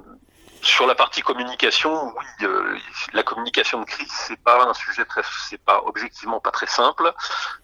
sur 0.62 0.86
la 0.86 0.94
partie 0.94 1.22
communication, 1.22 2.14
oui, 2.16 2.46
euh, 2.46 2.78
la 3.12 3.24
communication 3.24 3.80
de 3.80 3.84
crise, 3.84 4.12
c'est 4.12 4.40
pas 4.42 4.64
un 4.64 4.74
sujet 4.74 5.04
très, 5.04 5.22
c'est 5.48 5.62
pas 5.62 5.82
objectivement 5.84 6.40
pas 6.40 6.52
très 6.52 6.68
simple. 6.68 7.12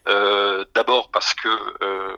Euh, 0.09 0.65
D'abord 0.75 1.11
parce 1.13 1.33
que 1.35 1.49
euh, 1.83 2.17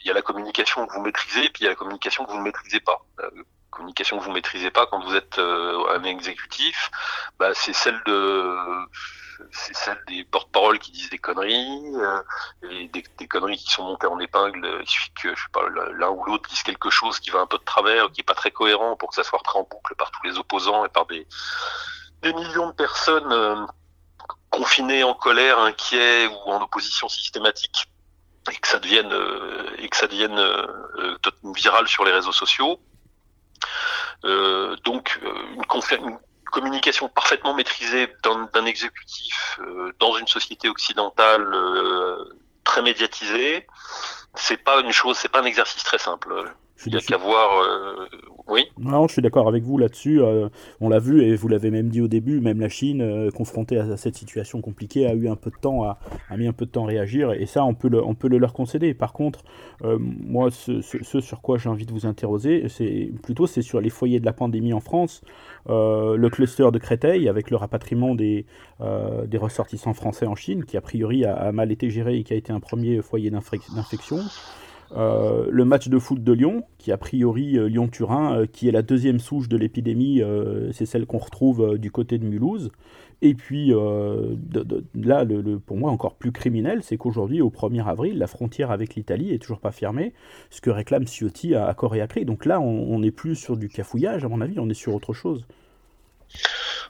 il 0.00 0.06
y 0.06 0.10
a 0.10 0.14
la 0.14 0.22
communication 0.22 0.86
que 0.86 0.92
vous 0.92 1.02
maîtrisez, 1.02 1.48
puis 1.50 1.62
il 1.62 1.64
y 1.64 1.66
a 1.66 1.70
la 1.70 1.76
communication 1.76 2.24
que 2.24 2.32
vous 2.32 2.38
ne 2.38 2.42
maîtrisez 2.42 2.80
pas. 2.80 3.00
Euh, 3.20 3.30
communication 3.70 4.18
que 4.18 4.24
vous 4.24 4.32
maîtrisez 4.32 4.70
pas 4.70 4.86
quand 4.86 5.00
vous 5.04 5.14
êtes 5.14 5.38
un 5.38 6.02
exécutif, 6.04 6.90
bah, 7.38 7.52
c'est 7.54 7.74
celle 7.74 8.00
de 8.06 8.56
c'est 9.50 9.74
celle 9.76 10.02
des 10.08 10.24
porte-paroles 10.24 10.78
qui 10.78 10.92
disent 10.92 11.10
des 11.10 11.18
conneries, 11.18 11.94
euh, 11.96 12.22
et 12.70 12.88
des, 12.88 13.28
conneries 13.28 13.56
qui 13.56 13.70
sont 13.70 13.84
montées 13.84 14.06
en 14.06 14.18
épingle. 14.18 14.78
Il 14.80 14.88
suffit 14.88 15.12
que 15.12 15.34
je 15.34 15.42
sais 15.42 15.48
pas 15.52 15.68
l'un 15.68 16.10
ou 16.10 16.24
l'autre 16.24 16.48
dise 16.48 16.62
quelque 16.62 16.90
chose 16.90 17.20
qui 17.20 17.30
va 17.30 17.40
un 17.40 17.46
peu 17.46 17.58
de 17.58 17.64
travers, 17.64 18.10
qui 18.12 18.20
est 18.20 18.24
pas 18.24 18.34
très 18.34 18.50
cohérent, 18.50 18.96
pour 18.96 19.10
que 19.10 19.14
ça 19.14 19.24
soit 19.24 19.38
repris 19.38 19.58
en 19.58 19.62
boucle 19.62 19.94
par 19.96 20.10
tous 20.10 20.22
les 20.26 20.38
opposants 20.38 20.84
et 20.84 20.88
par 20.88 21.06
des, 21.06 21.26
des 22.22 22.32
millions 22.32 22.68
de 22.68 22.74
personnes 22.74 23.32
euh, 23.32 23.66
confinées 24.50 25.04
en 25.04 25.14
colère, 25.14 25.58
inquiets 25.60 26.26
ou 26.26 26.50
en 26.50 26.62
opposition 26.62 27.08
systématique, 27.08 27.86
et 28.50 28.56
que 28.56 28.68
ça 28.68 28.78
devienne 28.78 29.12
euh, 29.12 29.76
et 29.78 29.88
que 29.88 29.96
ça 29.96 30.06
devienne 30.06 30.38
euh, 30.38 31.16
viral 31.54 31.88
sur 31.88 32.04
les 32.04 32.12
réseaux 32.12 32.32
sociaux. 32.32 32.80
donc 34.84 35.20
une, 35.22 35.64
une 36.04 36.18
communication 36.56 37.10
parfaitement 37.10 37.52
maîtrisée 37.52 38.08
d'un 38.24 38.64
exécutif 38.64 39.60
euh, 39.60 39.92
dans 39.98 40.16
une 40.16 40.26
société 40.26 40.70
occidentale 40.70 41.46
euh, 41.52 42.24
très 42.64 42.80
médiatisée, 42.80 43.66
c'est 44.34 44.56
pas 44.56 44.80
une 44.80 44.90
chose, 44.90 45.18
c'est 45.18 45.28
pas 45.28 45.42
un 45.42 45.44
exercice 45.44 45.84
très 45.84 45.98
simple. 45.98 46.32
Il 46.84 46.92
y 46.92 46.96
a 46.96 47.00
qu'à 47.00 47.16
voir. 47.16 47.50
Euh, 47.62 48.06
oui. 48.48 48.64
Non, 48.78 49.08
je 49.08 49.14
suis 49.14 49.22
d'accord 49.22 49.48
avec 49.48 49.64
vous 49.64 49.78
là-dessus. 49.78 50.20
Euh, 50.20 50.48
on 50.80 50.88
l'a 50.88 50.98
vu 50.98 51.22
et 51.22 51.34
vous 51.34 51.48
l'avez 51.48 51.70
même 51.70 51.88
dit 51.88 52.00
au 52.00 52.06
début. 52.06 52.40
Même 52.40 52.60
la 52.60 52.68
Chine, 52.68 53.00
euh, 53.00 53.30
confrontée 53.30 53.78
à, 53.78 53.96
cette 53.96 54.16
situation 54.16 54.60
compliquée, 54.60 55.06
a 55.06 55.14
eu 55.14 55.28
un 55.28 55.36
peu 55.36 55.50
de 55.50 55.56
temps, 55.56 55.84
a, 55.84 55.98
a, 56.28 56.36
mis 56.36 56.46
un 56.46 56.52
peu 56.52 56.66
de 56.66 56.70
temps 56.70 56.84
à 56.84 56.88
réagir. 56.88 57.32
Et 57.32 57.46
ça, 57.46 57.64
on 57.64 57.74
peut 57.74 57.88
le, 57.88 58.04
on 58.04 58.14
peut 58.14 58.28
le 58.28 58.38
leur 58.38 58.52
concéder. 58.52 58.94
Par 58.94 59.12
contre, 59.12 59.42
moi, 59.82 60.50
ce, 60.50 60.80
ce, 60.80 61.20
sur 61.20 61.40
quoi 61.40 61.58
j'ai 61.58 61.68
envie 61.68 61.86
de 61.86 61.92
vous 61.92 62.06
interroger, 62.06 62.68
c'est 62.68 63.10
plutôt 63.22 63.46
c'est 63.46 63.62
sur 63.62 63.80
les 63.80 63.90
foyers 63.90 64.20
de 64.20 64.26
la 64.26 64.32
pandémie 64.32 64.72
en 64.72 64.80
France. 64.80 65.22
le 65.66 66.28
cluster 66.28 66.70
de 66.72 66.78
Créteil, 66.78 67.28
avec 67.28 67.50
le 67.50 67.56
rapatriement 67.56 68.14
des, 68.14 68.46
des 68.80 69.38
ressortissants 69.38 69.94
français 69.94 70.26
en 70.26 70.34
Chine, 70.34 70.64
qui 70.64 70.76
a 70.76 70.80
priori 70.80 71.24
a, 71.24 71.34
a 71.34 71.52
mal 71.52 71.72
été 71.72 71.90
géré 71.90 72.18
et 72.18 72.24
qui 72.24 72.32
a 72.32 72.36
été 72.36 72.52
un 72.52 72.60
premier 72.60 73.02
foyer 73.02 73.30
d'infection. 73.30 74.18
Euh, 74.92 75.46
le 75.50 75.64
match 75.64 75.88
de 75.88 75.98
foot 75.98 76.22
de 76.22 76.32
Lyon, 76.32 76.64
qui 76.78 76.92
a 76.92 76.96
priori 76.96 77.58
euh, 77.58 77.68
Lyon-Turin, 77.68 78.38
euh, 78.38 78.46
qui 78.46 78.68
est 78.68 78.72
la 78.72 78.82
deuxième 78.82 79.18
souche 79.18 79.48
de 79.48 79.56
l'épidémie, 79.56 80.22
c'est 80.72 80.86
celle 80.86 81.06
qu'on 81.06 81.18
retrouve 81.18 81.78
du 81.78 81.90
côté 81.90 82.18
de 82.18 82.24
Mulhouse. 82.24 82.70
Et 83.22 83.34
puis 83.34 83.70
là, 83.70 85.24
le, 85.24 85.58
pour 85.58 85.76
moi 85.76 85.90
encore 85.90 86.16
plus 86.16 86.32
criminel, 86.32 86.82
c'est 86.82 86.98
qu'aujourd'hui, 86.98 87.40
au 87.40 87.50
1er 87.50 87.86
avril, 87.86 88.18
la 88.18 88.26
frontière 88.26 88.70
avec 88.70 88.94
l'Italie 88.94 89.32
est 89.32 89.38
toujours 89.38 89.60
pas 89.60 89.72
fermée, 89.72 90.12
ce 90.50 90.60
que 90.60 90.70
réclame 90.70 91.06
Ciotti 91.06 91.54
à, 91.54 91.66
à 91.66 91.74
corps 91.74 91.94
et 91.96 92.02
à. 92.02 92.06
Donc 92.24 92.44
là, 92.44 92.60
on 92.60 92.98
n'est 92.98 93.10
plus 93.10 93.34
sur 93.34 93.56
du 93.56 93.68
cafouillage, 93.68 94.24
à 94.24 94.28
mon 94.28 94.40
avis, 94.40 94.58
on 94.58 94.68
est 94.68 94.74
sur 94.74 94.94
autre 94.94 95.12
chose. 95.12 95.46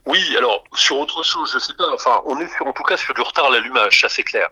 Oui, 0.06 0.20
alors 0.36 0.62
sur 0.74 0.98
autre 0.98 1.22
chose, 1.24 1.50
je 1.52 1.58
sais 1.58 1.74
pas. 1.74 1.92
Enfin, 1.92 2.22
on 2.26 2.38
est 2.38 2.48
en 2.60 2.72
tout 2.72 2.84
cas 2.84 2.96
sur 2.96 3.12
du 3.14 3.20
retard 3.20 3.46
à 3.46 3.50
l'allumage, 3.50 4.00
ça 4.00 4.08
c'est 4.08 4.22
clair. 4.22 4.48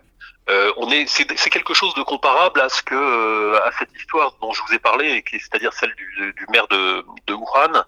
Euh, 0.51 0.73
on 0.77 0.91
est, 0.91 1.07
c'est, 1.07 1.25
quelque 1.25 1.73
chose 1.73 1.95
de 1.95 2.03
comparable 2.03 2.61
à 2.61 2.69
ce 2.69 2.83
que, 2.83 2.95
euh, 2.95 3.59
à 3.65 3.73
cette 3.73 3.91
histoire 3.97 4.35
dont 4.43 4.53
je 4.53 4.61
vous 4.63 4.75
ai 4.75 4.79
parlé, 4.79 5.25
c'est-à-dire 5.31 5.73
celle 5.73 5.95
du, 5.95 6.35
du, 6.37 6.47
maire 6.51 6.69
de, 6.69 7.03
de 7.27 7.33
Wuhan, 7.33 7.83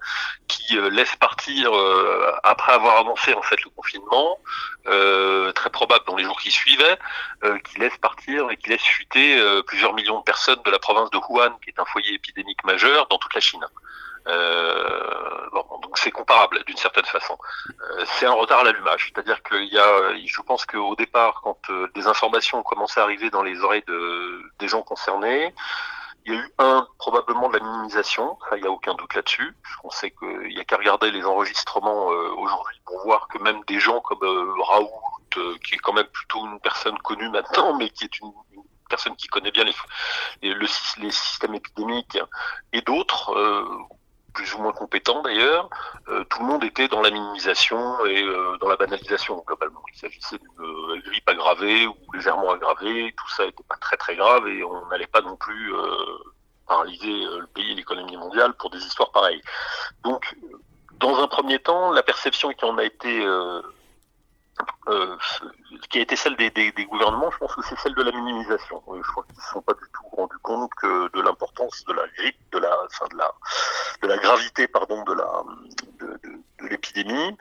qui 0.47 0.75
euh, 0.75 0.89
laisse 0.89 1.15
partir 1.17 1.71
après 2.43 2.73
avoir 2.73 3.01
annoncé 3.01 3.33
en 3.33 3.43
fait 3.43 3.63
le 3.63 3.69
confinement, 3.69 4.39
très 5.53 5.69
probable 5.69 6.05
dans 6.07 6.15
les 6.15 6.23
jours 6.23 6.39
qui 6.39 6.51
suivaient, 6.51 6.97
qui 7.63 7.79
laisse 7.79 7.97
partir 7.97 8.49
et 8.49 8.57
qui 8.57 8.69
laisse 8.69 8.81
chuter 8.81 9.39
plusieurs 9.67 9.93
millions 9.93 10.19
de 10.19 10.23
personnes 10.23 10.59
de 10.65 10.71
la 10.71 10.79
province 10.79 11.09
de 11.11 11.17
Wuhan, 11.17 11.51
qui 11.63 11.69
est 11.69 11.79
un 11.79 11.85
foyer 11.85 12.13
épidémique 12.13 12.63
majeur 12.63 13.07
dans 13.07 13.17
toute 13.17 13.33
la 13.35 13.41
Chine. 13.41 13.65
Euh, 14.27 15.49
bon, 15.53 15.63
donc 15.81 15.97
c'est 15.97 16.11
comparable 16.11 16.63
d'une 16.65 16.77
certaine 16.77 17.05
façon. 17.05 17.37
Euh, 17.69 18.03
c'est 18.05 18.25
un 18.25 18.33
retard 18.33 18.59
à 18.59 18.63
l'allumage, 18.65 19.11
c'est-à-dire 19.13 19.41
qu'il 19.43 19.65
y 19.65 19.77
a, 19.77 20.15
je 20.25 20.41
pense 20.41 20.65
qu'au 20.65 20.95
départ, 20.95 21.41
quand 21.43 21.57
euh, 21.69 21.89
des 21.95 22.07
informations 22.07 22.59
ont 22.59 22.63
commencé 22.63 22.99
à 22.99 23.03
arriver 23.03 23.29
dans 23.29 23.43
les 23.43 23.61
oreilles 23.61 23.85
de, 23.87 24.41
des 24.59 24.67
gens 24.67 24.81
concernés, 24.81 25.53
il 26.25 26.33
y 26.33 26.37
a 26.37 26.39
eu 26.41 26.53
un 26.57 26.85
probablement 26.97 27.47
de 27.47 27.57
la 27.57 27.63
minimisation, 27.63 28.37
il 28.53 28.61
n'y 28.61 28.67
a 28.67 28.71
aucun 28.71 28.95
doute 28.95 29.13
là-dessus. 29.13 29.55
On 29.85 29.89
sait 29.89 30.11
qu'il 30.11 30.49
n'y 30.49 30.59
a 30.59 30.65
qu'à 30.65 30.75
regarder 30.75 31.09
les 31.09 31.23
enregistrements 31.23 32.07
aujourd'hui 32.07 32.77
pour 32.85 33.01
voir 33.03 33.29
que 33.29 33.37
même 33.37 33.61
des 33.65 33.79
gens 33.79 34.01
comme 34.01 34.19
Raoult, 34.59 34.91
qui 35.63 35.75
est 35.75 35.77
quand 35.77 35.93
même 35.93 36.07
plutôt 36.07 36.45
une 36.45 36.59
personne 36.59 36.97
connue 36.97 37.29
maintenant, 37.29 37.77
mais 37.77 37.89
qui 37.91 38.03
est 38.03 38.19
une, 38.19 38.33
personne 38.89 39.15
qui 39.15 39.27
connaît 39.27 39.51
bien 39.51 39.63
les, 39.63 39.73
les, 40.41 40.53
les 40.53 41.11
systèmes 41.11 41.55
épidémiques, 41.55 42.17
et 42.73 42.81
d'autres 42.81 43.33
plus 44.33 44.53
ou 44.53 44.59
moins 44.59 44.71
compétents 44.71 45.21
d'ailleurs, 45.21 45.69
euh, 46.09 46.23
tout 46.25 46.39
le 46.41 46.45
monde 46.45 46.63
était 46.63 46.87
dans 46.87 47.01
la 47.01 47.09
minimisation 47.09 48.05
et 48.05 48.23
euh, 48.23 48.57
dans 48.59 48.69
la 48.69 48.75
banalisation 48.75 49.43
globalement. 49.47 49.81
Il 49.93 49.99
s'agissait 49.99 50.37
d'une 50.37 50.65
euh, 50.65 51.01
grippe 51.05 51.27
aggravée 51.27 51.87
ou 51.87 51.95
légèrement 52.13 52.51
aggravée, 52.51 53.13
tout 53.17 53.29
ça 53.29 53.45
n'était 53.45 53.63
pas 53.63 53.77
très 53.77 53.97
très 53.97 54.15
grave 54.15 54.47
et 54.47 54.63
on 54.63 54.87
n'allait 54.87 55.07
pas 55.07 55.21
non 55.21 55.35
plus 55.35 55.73
paralyser 56.67 57.07
le 57.39 57.47
pays 57.47 57.71
et 57.71 57.75
l'économie 57.75 58.17
mondiale 58.17 58.53
pour 58.53 58.69
des 58.69 58.79
histoires 58.79 59.11
pareilles. 59.11 59.41
Donc, 60.03 60.35
dans 60.99 61.17
un 61.21 61.27
premier 61.27 61.59
temps, 61.59 61.91
la 61.91 62.03
perception 62.03 62.51
qui 62.51 62.65
en 62.65 62.77
a 62.77 62.83
été 62.83 63.25
euh, 64.89 65.17
qui 65.89 65.99
a 65.99 66.01
été 66.01 66.15
celle 66.15 66.35
des, 66.35 66.49
gouvernements, 66.85 67.29
je 67.31 67.37
pense 67.37 67.55
que 67.55 67.61
c'est 67.63 67.77
celle 67.79 67.95
de 67.95 68.03
la 68.03 68.11
minimisation. 68.11 68.81
Je 68.87 69.01
crois 69.11 69.23
qu'ils 69.23 69.35
ne 69.35 69.41
se 69.41 69.49
sont 69.49 69.61
pas 69.61 69.73
du 69.73 69.83
tout 69.93 70.15
rendus 70.15 70.37
compte 70.41 70.71
que 70.75 71.11
de 71.11 71.21
l'importance 71.21 71.83
de 71.85 71.93
la 71.93 72.07
grippe, 72.17 72.37
de 72.51 72.59
la, 72.59 72.75
enfin 72.85 73.05
de 73.11 73.17
la, 73.17 73.33
de 74.01 74.07
la 74.07 74.17
gravité, 74.17 74.67
pardon, 74.67 75.03
de 75.03 75.13
la, 75.13 75.43
de, 75.99 76.19
l'épidémie, 76.69 77.37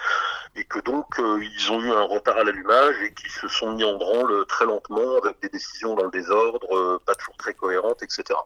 et 0.57 0.65
que 0.65 0.81
donc 0.81 1.19
euh, 1.19 1.43
ils 1.43 1.73
ont 1.73 1.81
eu 1.81 1.91
un 1.91 2.03
retard 2.03 2.37
à 2.37 2.45
l'allumage 2.45 2.97
et 3.03 3.15
qui 3.15 3.31
se 3.31 3.49
sont 3.49 3.73
mis 3.73 3.85
en 3.85 3.97
branle 3.97 4.45
très 4.47 4.67
lentement 4.67 5.17
avec 5.23 5.41
des 5.41 5.49
décisions 5.49 5.95
dans 5.95 6.05
le 6.05 6.11
désordre, 6.11 6.77
euh, 6.77 7.01
pas 7.07 7.15
toujours 7.15 7.37
très 7.37 7.55
cohérentes, 7.55 8.03
etc. 8.03 8.39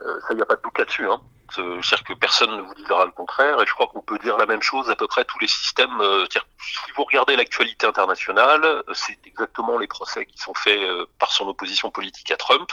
Euh, 0.00 0.20
ça, 0.20 0.28
il 0.30 0.36
n'y 0.36 0.42
a 0.42 0.46
pas 0.46 0.56
de 0.56 0.62
doute 0.62 0.78
là-dessus. 0.78 1.08
Hein. 1.08 1.20
C'est-à-dire 1.54 2.04
que 2.04 2.12
personne 2.14 2.56
ne 2.56 2.62
vous 2.62 2.74
dira 2.74 3.04
le 3.04 3.10
contraire, 3.10 3.60
et 3.60 3.66
je 3.66 3.72
crois 3.74 3.86
qu'on 3.86 4.00
peut 4.00 4.18
dire 4.18 4.38
la 4.38 4.46
même 4.46 4.62
chose 4.62 4.90
à 4.90 4.96
peu 4.96 5.06
près 5.06 5.24
tous 5.24 5.38
les 5.38 5.48
systèmes. 5.48 6.00
Euh, 6.00 6.24
si 6.30 6.92
vous 6.96 7.04
regardez 7.04 7.36
l'actualité 7.36 7.86
internationale, 7.86 8.82
c'est 8.94 9.18
exactement 9.26 9.78
les 9.78 9.86
procès 9.86 10.24
qui 10.24 10.38
sont 10.38 10.54
faits 10.54 10.78
euh, 10.78 11.06
par 11.18 11.30
son 11.30 11.48
opposition 11.48 11.90
politique 11.90 12.30
à 12.30 12.36
Trump. 12.36 12.70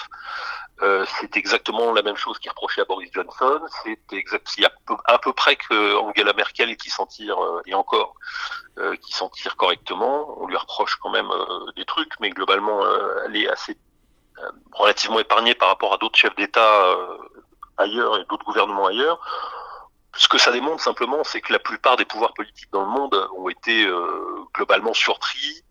Euh, 0.81 1.05
c'est 1.19 1.35
exactement 1.35 1.91
la 1.91 2.01
même 2.01 2.15
chose 2.15 2.39
qui 2.39 2.47
est 2.47 2.51
reprochée 2.51 2.79
à 2.79 2.85
Boris 2.85 3.09
Johnson. 3.11 3.59
C'est 3.83 3.99
exact, 4.13 4.49
il 4.57 4.63
y 4.63 4.65
a 4.65 4.71
à 5.05 5.19
peu 5.19 5.33
près 5.33 5.57
que 5.57 5.97
Angela 5.97 6.31
Merkel 6.31 6.77
qui 6.77 6.89
s'en 6.89 7.05
tire, 7.05 7.37
et 7.65 7.73
encore, 7.73 8.15
qui 9.01 9.11
s'en 9.13 9.27
tire 9.27 9.57
correctement. 9.57 10.41
On 10.41 10.47
lui 10.47 10.55
reproche 10.55 10.95
quand 11.01 11.09
même 11.09 11.29
des 11.75 11.83
trucs, 11.83 12.13
mais 12.21 12.29
globalement, 12.29 12.81
elle 13.25 13.35
est 13.35 13.49
assez 13.49 13.77
relativement 14.73 15.19
épargnée 15.19 15.55
par 15.55 15.69
rapport 15.69 15.93
à 15.93 15.97
d'autres 15.97 16.17
chefs 16.17 16.35
d'État 16.35 16.95
ailleurs 17.79 18.17
et 18.17 18.25
d'autres 18.25 18.45
gouvernements 18.45 18.87
ailleurs. 18.87 19.19
Ce 20.15 20.27
que 20.27 20.37
ça 20.37 20.51
démontre 20.51 20.83
simplement, 20.83 21.23
c'est 21.23 21.41
que 21.41 21.53
la 21.53 21.59
plupart 21.59 21.95
des 21.95 22.05
pouvoirs 22.05 22.33
politiques 22.33 22.71
dans 22.71 22.81
le 22.81 22.89
monde 22.89 23.29
ont 23.37 23.49
été 23.49 23.85
euh, 23.85 24.45
globalement 24.53 24.93
surpris. 24.93 25.63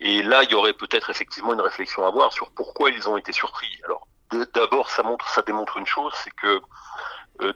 Et 0.00 0.22
là, 0.22 0.42
il 0.42 0.50
y 0.50 0.54
aurait 0.54 0.74
peut-être 0.74 1.10
effectivement 1.10 1.54
une 1.54 1.60
réflexion 1.60 2.04
à 2.04 2.08
avoir 2.08 2.32
sur 2.32 2.50
pourquoi 2.50 2.90
ils 2.90 3.08
ont 3.08 3.16
été 3.16 3.32
surpris. 3.32 3.68
Alors, 3.84 4.06
d'abord, 4.54 4.90
ça 4.90 5.02
montre, 5.02 5.28
ça 5.28 5.42
démontre 5.42 5.76
une 5.76 5.86
chose, 5.86 6.12
c'est 6.22 6.34
que 6.34 6.60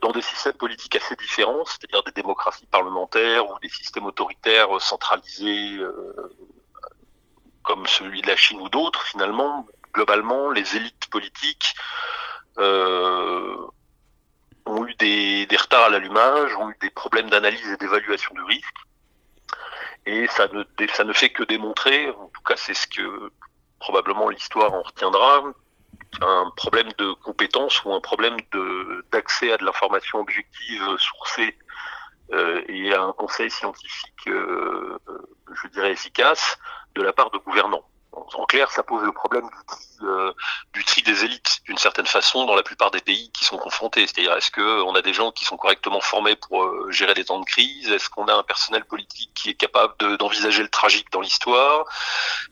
dans 0.02 0.10
des 0.10 0.22
systèmes 0.22 0.54
politiques 0.54 0.96
assez 0.96 1.14
différents, 1.14 1.64
c'est-à-dire 1.64 2.02
des 2.02 2.10
démocraties 2.10 2.66
parlementaires 2.66 3.48
ou 3.48 3.58
des 3.60 3.68
systèmes 3.68 4.06
autoritaires 4.06 4.80
centralisés 4.80 5.78
comme 7.62 7.86
celui 7.86 8.22
de 8.22 8.26
la 8.26 8.34
Chine 8.34 8.60
ou 8.60 8.68
d'autres, 8.68 9.02
finalement, 9.02 9.66
globalement, 9.98 10.50
les 10.52 10.76
élites 10.76 11.10
politiques 11.10 11.74
euh, 12.58 13.56
ont 14.64 14.86
eu 14.86 14.94
des, 14.94 15.48
retards 15.56 15.86
à 15.86 15.88
l'allumage, 15.88 16.54
ont 16.56 16.70
eu 16.70 16.76
des 16.80 16.90
problèmes 16.90 17.28
d'analyse 17.28 17.68
et 17.68 17.76
d'évaluation 17.78 18.32
du 18.32 18.42
risque. 18.42 18.76
Et 20.06 20.28
ça 20.28 20.46
ne, 21.04 21.12
fait 21.12 21.30
que 21.30 21.42
démontrer, 21.42 22.10
en 22.10 22.28
tout 22.28 22.42
cas 22.46 22.54
c'est 22.56 22.74
ce 22.74 22.86
que 22.86 23.32
probablement 23.80 24.28
l'histoire 24.28 24.72
en 24.72 24.82
retiendra, 24.82 25.42
un 26.20 26.50
problème 26.56 26.90
de 26.96 27.12
compétence 27.24 27.84
ou 27.84 27.92
un 27.92 28.00
problème 28.00 28.36
d'accès 29.10 29.52
à 29.52 29.56
de 29.56 29.64
l'information 29.64 30.20
objective 30.20 30.96
sourcée 30.98 31.58
euh, 32.32 32.62
et 32.68 32.94
à 32.94 33.02
un 33.02 33.12
conseil 33.12 33.50
scientifique, 33.50 34.28
euh, 34.28 34.96
je 35.60 35.68
dirais, 35.68 35.90
efficace 35.90 36.56
de 36.94 37.02
la 37.02 37.12
part 37.12 37.30
de 37.32 37.38
gouvernants. 37.38 37.84
En 38.12 38.46
clair, 38.46 38.70
ça 38.70 38.82
pose 38.82 39.02
le 39.02 39.12
problème 39.12 39.44
du 39.44 39.66
tri, 39.66 39.84
euh, 40.02 40.32
du 40.72 40.84
tri 40.84 41.02
des 41.02 41.24
élites, 41.24 41.60
d'une 41.66 41.78
certaine 41.78 42.06
façon, 42.06 42.46
dans 42.46 42.54
la 42.54 42.62
plupart 42.62 42.90
des 42.90 43.00
pays 43.00 43.30
qui 43.32 43.44
sont 43.44 43.58
confrontés. 43.58 44.06
C'est-à-dire, 44.06 44.32
est-ce 44.34 44.50
qu'on 44.50 44.94
a 44.94 45.02
des 45.02 45.12
gens 45.12 45.30
qui 45.30 45.44
sont 45.44 45.56
correctement 45.56 46.00
formés 46.00 46.36
pour 46.36 46.64
euh, 46.64 46.90
gérer 46.90 47.14
des 47.14 47.24
temps 47.24 47.40
de 47.40 47.44
crise? 47.44 47.90
Est-ce 47.90 48.08
qu'on 48.08 48.26
a 48.26 48.34
un 48.34 48.42
personnel 48.42 48.84
politique 48.84 49.30
qui 49.34 49.50
est 49.50 49.54
capable 49.54 49.94
d'envisager 50.16 50.62
le 50.62 50.68
tragique 50.68 51.10
dans 51.12 51.20
l'histoire? 51.20 51.84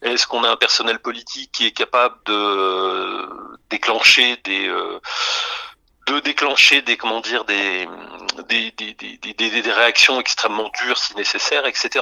Est-ce 0.03 0.27
qu'on 0.27 0.45
a 0.45 0.51
un 0.51 0.57
personnel 0.57 0.99
politique 0.99 1.53
qui 1.53 1.67
est 1.67 1.73
capable 1.73 2.17
de 2.27 2.33
euh, 2.35 3.59
déclencher 3.71 4.37
des 4.45 4.69
de 6.07 6.21
déclencher 6.21 6.83
des 6.83 6.97
comment 6.97 7.21
dire 7.21 7.45
des 7.45 7.89
réactions 9.73 10.21
extrêmement 10.21 10.71
dures 10.81 10.99
si 10.99 11.17
nécessaire, 11.17 11.67
etc. 11.67 12.01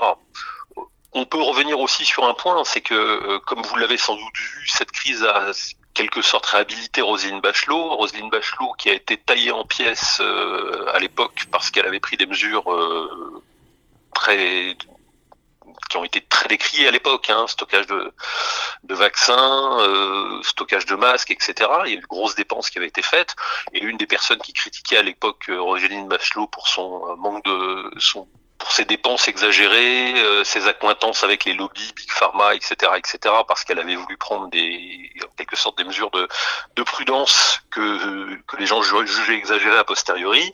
On 1.16 1.25
peut 1.26 1.40
revenir 1.40 1.78
aussi 1.78 2.04
sur 2.04 2.26
un 2.26 2.35
point, 2.35 2.64
c'est 2.64 2.80
que, 2.80 2.94
euh, 2.94 3.38
comme 3.47 3.62
vous 3.62 3.76
l'avez 3.76 3.97
sans 3.97 4.16
doute 4.16 4.37
vu, 4.37 4.66
cette 4.66 4.90
crise 4.90 5.23
a 5.23 5.52
quelque 5.94 6.23
sorte 6.23 6.44
réhabilité 6.47 7.02
Roselyne 7.02 7.40
Bachelot. 7.40 7.94
Roselyne 7.97 8.30
Bachelot 8.30 8.73
qui 8.78 8.90
a 8.90 8.94
été 8.94 9.16
taillée 9.16 9.52
en 9.52 9.64
pièces 9.64 10.18
euh, 10.21 10.92
à 10.92 10.99
l'époque 10.99 11.44
parce 11.52 11.71
qu'elle 11.71 11.87
avait 11.87 12.00
pris 12.00 12.16
des 12.16 12.26
mesures 12.26 12.73
euh, 12.73 13.42
très 14.12 14.76
qui 15.90 15.97
ont 15.97 16.04
été 16.04 16.21
très 16.23 16.49
décriées 16.49 16.88
à 16.88 16.90
l'époque, 16.90 17.30
hein, 17.30 17.47
stockage 17.47 17.87
de, 17.87 18.12
vaccins, 18.88 19.78
stockage 20.42 20.87
de 20.87 20.94
masques, 20.97 21.30
etc. 21.30 21.54
Il 21.85 21.90
y 21.90 21.94
a 21.94 21.99
eu 21.99 22.00
de 22.00 22.06
grosses 22.06 22.35
dépenses 22.35 22.71
qui 22.71 22.78
avaient 22.78 22.88
été 22.88 23.02
faites. 23.02 23.37
Et 23.73 23.80
une 23.80 23.97
des 23.97 24.06
personnes 24.06 24.38
qui 24.38 24.52
critiquait 24.52 24.97
à 24.97 25.02
l'époque 25.02 25.44
Roselyne 25.49 26.09
Bachelot 26.09 26.47
pour 26.47 26.68
son 26.68 27.16
manque 27.16 27.44
de 27.44 27.90
son 27.99 28.26
pour 28.64 28.73
ses 28.73 28.87
dépenses 28.87 29.28
exagérées, 29.28 30.14
euh, 30.16 30.42
ses 30.42 30.66
accointances 30.66 31.23
avec 31.23 31.44
les 31.44 31.52
lobbies, 31.52 31.92
Big 31.94 32.11
Pharma, 32.11 32.54
etc., 32.54 32.92
etc., 32.97 33.18
parce 33.47 33.62
qu'elle 33.62 33.78
avait 33.78 33.94
voulu 33.94 34.16
prendre 34.16 34.49
des, 34.49 35.11
en 35.23 35.28
quelque 35.37 35.54
sorte, 35.54 35.76
des 35.76 35.85
mesures 35.85 36.11
de, 36.12 36.26
de 36.75 36.83
prudence 36.83 37.61
que, 37.71 38.35
que 38.47 38.56
les 38.56 38.64
gens 38.64 38.80
jugeaient 38.80 39.37
exagérées 39.37 39.76
a 39.76 39.85
posteriori. 39.85 40.50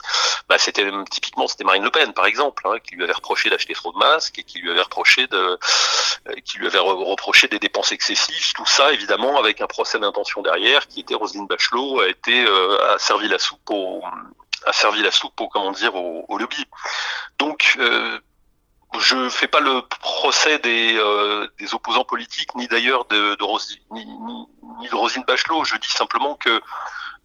Bah, 0.49 0.59
c'était 0.59 0.90
typiquement, 1.09 1.47
c'était 1.47 1.62
Marine 1.62 1.85
Le 1.85 1.93
Pen, 1.93 2.12
par 2.12 2.26
exemple, 2.26 2.67
hein, 2.67 2.81
qui 2.83 2.97
lui 2.97 3.05
avait 3.05 3.12
reproché 3.12 3.49
d'acheter 3.49 3.75
trop 3.75 3.93
de 3.93 3.99
masques 3.99 4.40
et 4.40 4.43
qui 4.43 4.59
lui 4.59 4.73
avait 4.73 4.83
reproché 4.83 5.29
de, 5.29 5.37
euh, 5.37 6.35
qui 6.44 6.59
lui 6.59 6.66
avait 6.66 6.81
reproché 6.81 7.46
des 7.46 7.61
dépenses 7.61 7.92
excessives. 7.92 8.53
Tout 8.55 8.66
ça, 8.66 8.92
évidemment, 8.92 9.38
avec 9.38 9.61
un 9.61 9.68
procès 9.68 10.01
d'intention 10.01 10.42
derrière, 10.42 10.88
qui 10.88 10.99
était 10.99 11.14
Roselyne 11.14 11.46
Bachelot, 11.46 12.01
a 12.01 12.09
été 12.09 12.44
euh, 12.44 12.92
a 12.92 12.99
servi 12.99 13.29
la 13.29 13.38
soupe 13.38 13.70
au 13.70 14.03
a 14.66 14.73
servi 14.73 15.03
la 15.03 15.11
soupe 15.11 15.40
au 15.40 15.49
comment 15.49 15.73
dire 15.73 15.94
au, 15.94 16.25
au 16.29 16.38
lobby. 16.38 16.64
Donc 17.38 17.77
euh, 17.79 18.18
je 18.99 19.29
fais 19.29 19.49
pas 19.49 19.61
le 19.61 19.83
procès 19.83 20.59
des, 20.59 20.96
euh, 20.96 21.46
des 21.59 21.75
opposants 21.75 22.05
politiques 22.05 22.55
ni 22.55 22.66
d'ailleurs 22.68 23.05
de, 23.07 23.37
de 23.37 23.44
Rosine, 23.44 23.81
ni, 23.92 24.05
ni, 24.05 24.88
de 24.88 24.94
Rosine 24.94 25.25
Bachelot. 25.27 25.64
Je 25.64 25.77
dis 25.77 25.90
simplement 25.90 26.35
que 26.35 26.61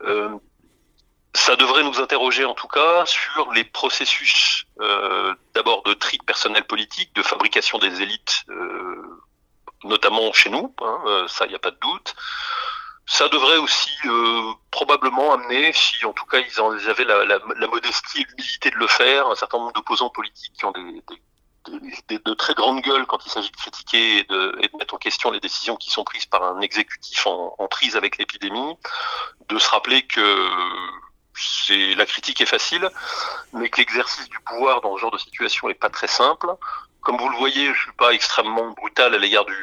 euh, 0.04 0.30
ça 1.34 1.56
devrait 1.56 1.84
nous 1.84 2.00
interroger 2.00 2.46
en 2.46 2.54
tout 2.54 2.68
cas 2.68 3.06
sur 3.06 3.52
les 3.52 3.66
processus 3.66 4.66
euh, 4.80 5.36
d'abord 5.54 5.84
de 5.84 5.94
tri 5.94 6.18
personnel 6.20 6.64
politique, 6.66 7.14
de 7.14 7.24
fabrication 7.24 7.78
des 7.78 8.02
élites, 8.02 8.44
euh, 8.50 9.22
notamment 9.84 10.32
chez 10.34 10.50
nous, 10.50 10.74
hein, 10.82 11.00
euh, 11.08 11.28
ça 11.28 11.46
il 11.46 11.50
n'y 11.50 11.56
a 11.56 11.60
pas 11.60 11.72
de 11.72 11.80
doute, 11.82 12.16
ça 13.06 13.30
devrait 13.30 13.58
aussi 13.58 13.92
euh, 14.06 14.54
probablement 14.72 15.34
amener, 15.34 15.72
si 15.74 16.04
en 16.06 16.14
tout 16.14 16.26
cas 16.26 16.40
ils, 16.40 16.60
en, 16.60 16.72
avaient 16.72 17.06
la, 17.06 17.26
la, 17.26 17.68
modestie 17.68 18.22
et 18.22 18.26
l'humilité 18.30 18.72
de 18.72 18.78
le 18.78 18.88
faire, 18.88 19.28
un 19.28 19.36
certain 19.36 19.60
nombre 19.60 19.74
d'opposants 19.74 20.10
politiques 20.10 20.54
qui 20.54 20.66
ont 20.66 20.72
des, 20.72 21.04
des, 21.70 21.80
des, 22.08 22.20
de 22.20 22.34
très 22.34 22.56
grandes 22.56 22.82
gueules 22.82 23.06
quand 23.06 23.24
il 23.26 23.30
s'agit 23.30 23.52
de 23.52 23.56
critiquer 23.56 24.20
et 24.20 24.24
de, 24.24 24.58
et 24.62 24.68
de, 24.68 24.78
mettre 24.78 24.96
en 24.96 24.98
question 24.98 25.30
les 25.30 25.40
décisions 25.40 25.76
qui 25.76 25.92
sont 25.92 26.04
prises 26.04 26.26
par 26.26 26.44
un 26.44 26.62
exécutif 26.62 27.28
en, 27.28 27.56
en 27.60 27.68
prise 27.68 27.96
avec 27.96 28.18
l'épidémie, 28.18 28.76
de 29.50 29.60
se 29.60 29.70
rappeler 29.70 30.04
que 30.08 30.50
c'est 31.38 31.96
la 31.96 32.06
critique 32.06 32.42
est 32.42 32.46
facile, 32.46 32.90
mais 33.54 33.70
que 33.70 33.78
l'exercice 33.78 34.30
du 34.30 34.40
pouvoir 34.40 34.82
dans 34.82 34.96
ce 34.96 35.02
genre 35.02 35.12
de 35.12 35.18
situation 35.18 35.70
est 35.70 35.74
pas 35.74 35.90
très 35.90 36.08
simple, 36.08 36.48
comme 37.06 37.18
vous 37.18 37.30
le 37.30 37.38
voyez, 37.38 37.72
je 37.74 37.82
suis 37.84 37.92
pas 37.94 38.14
extrêmement 38.14 38.72
brutal 38.72 39.14
à 39.14 39.20
l'égard 39.20 39.46
du 39.46 39.56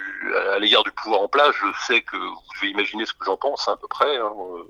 à 0.55 0.59
l'égard 0.61 0.85
du 0.85 0.93
pouvoir 0.93 1.23
en 1.23 1.29
place. 1.29 1.53
Je 1.57 1.87
sais 1.87 2.01
que 2.01 2.17
vous 2.17 2.41
devez 2.55 2.69
imaginer 2.69 3.05
ce 3.05 3.13
que 3.13 3.25
j'en 3.25 3.37
pense 3.37 3.67
à 3.67 3.77
peu 3.77 3.89
près, 3.89 4.17
hein, 4.17 4.33
euh, 4.33 4.63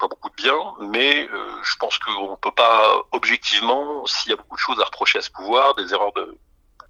pas 0.00 0.08
beaucoup 0.08 0.28
de 0.30 0.34
bien, 0.34 0.58
mais 0.80 1.28
euh, 1.32 1.48
je 1.62 1.76
pense 1.76 1.98
qu'on 1.98 2.36
peut 2.36 2.50
pas 2.50 2.96
objectivement, 3.12 4.04
s'il 4.06 4.30
y 4.30 4.32
a 4.34 4.36
beaucoup 4.36 4.56
de 4.56 4.60
choses 4.60 4.80
à 4.80 4.84
reprocher 4.84 5.20
à 5.20 5.22
ce 5.22 5.30
pouvoir, 5.30 5.76
des 5.76 5.94
erreurs 5.94 6.12
de 6.14 6.36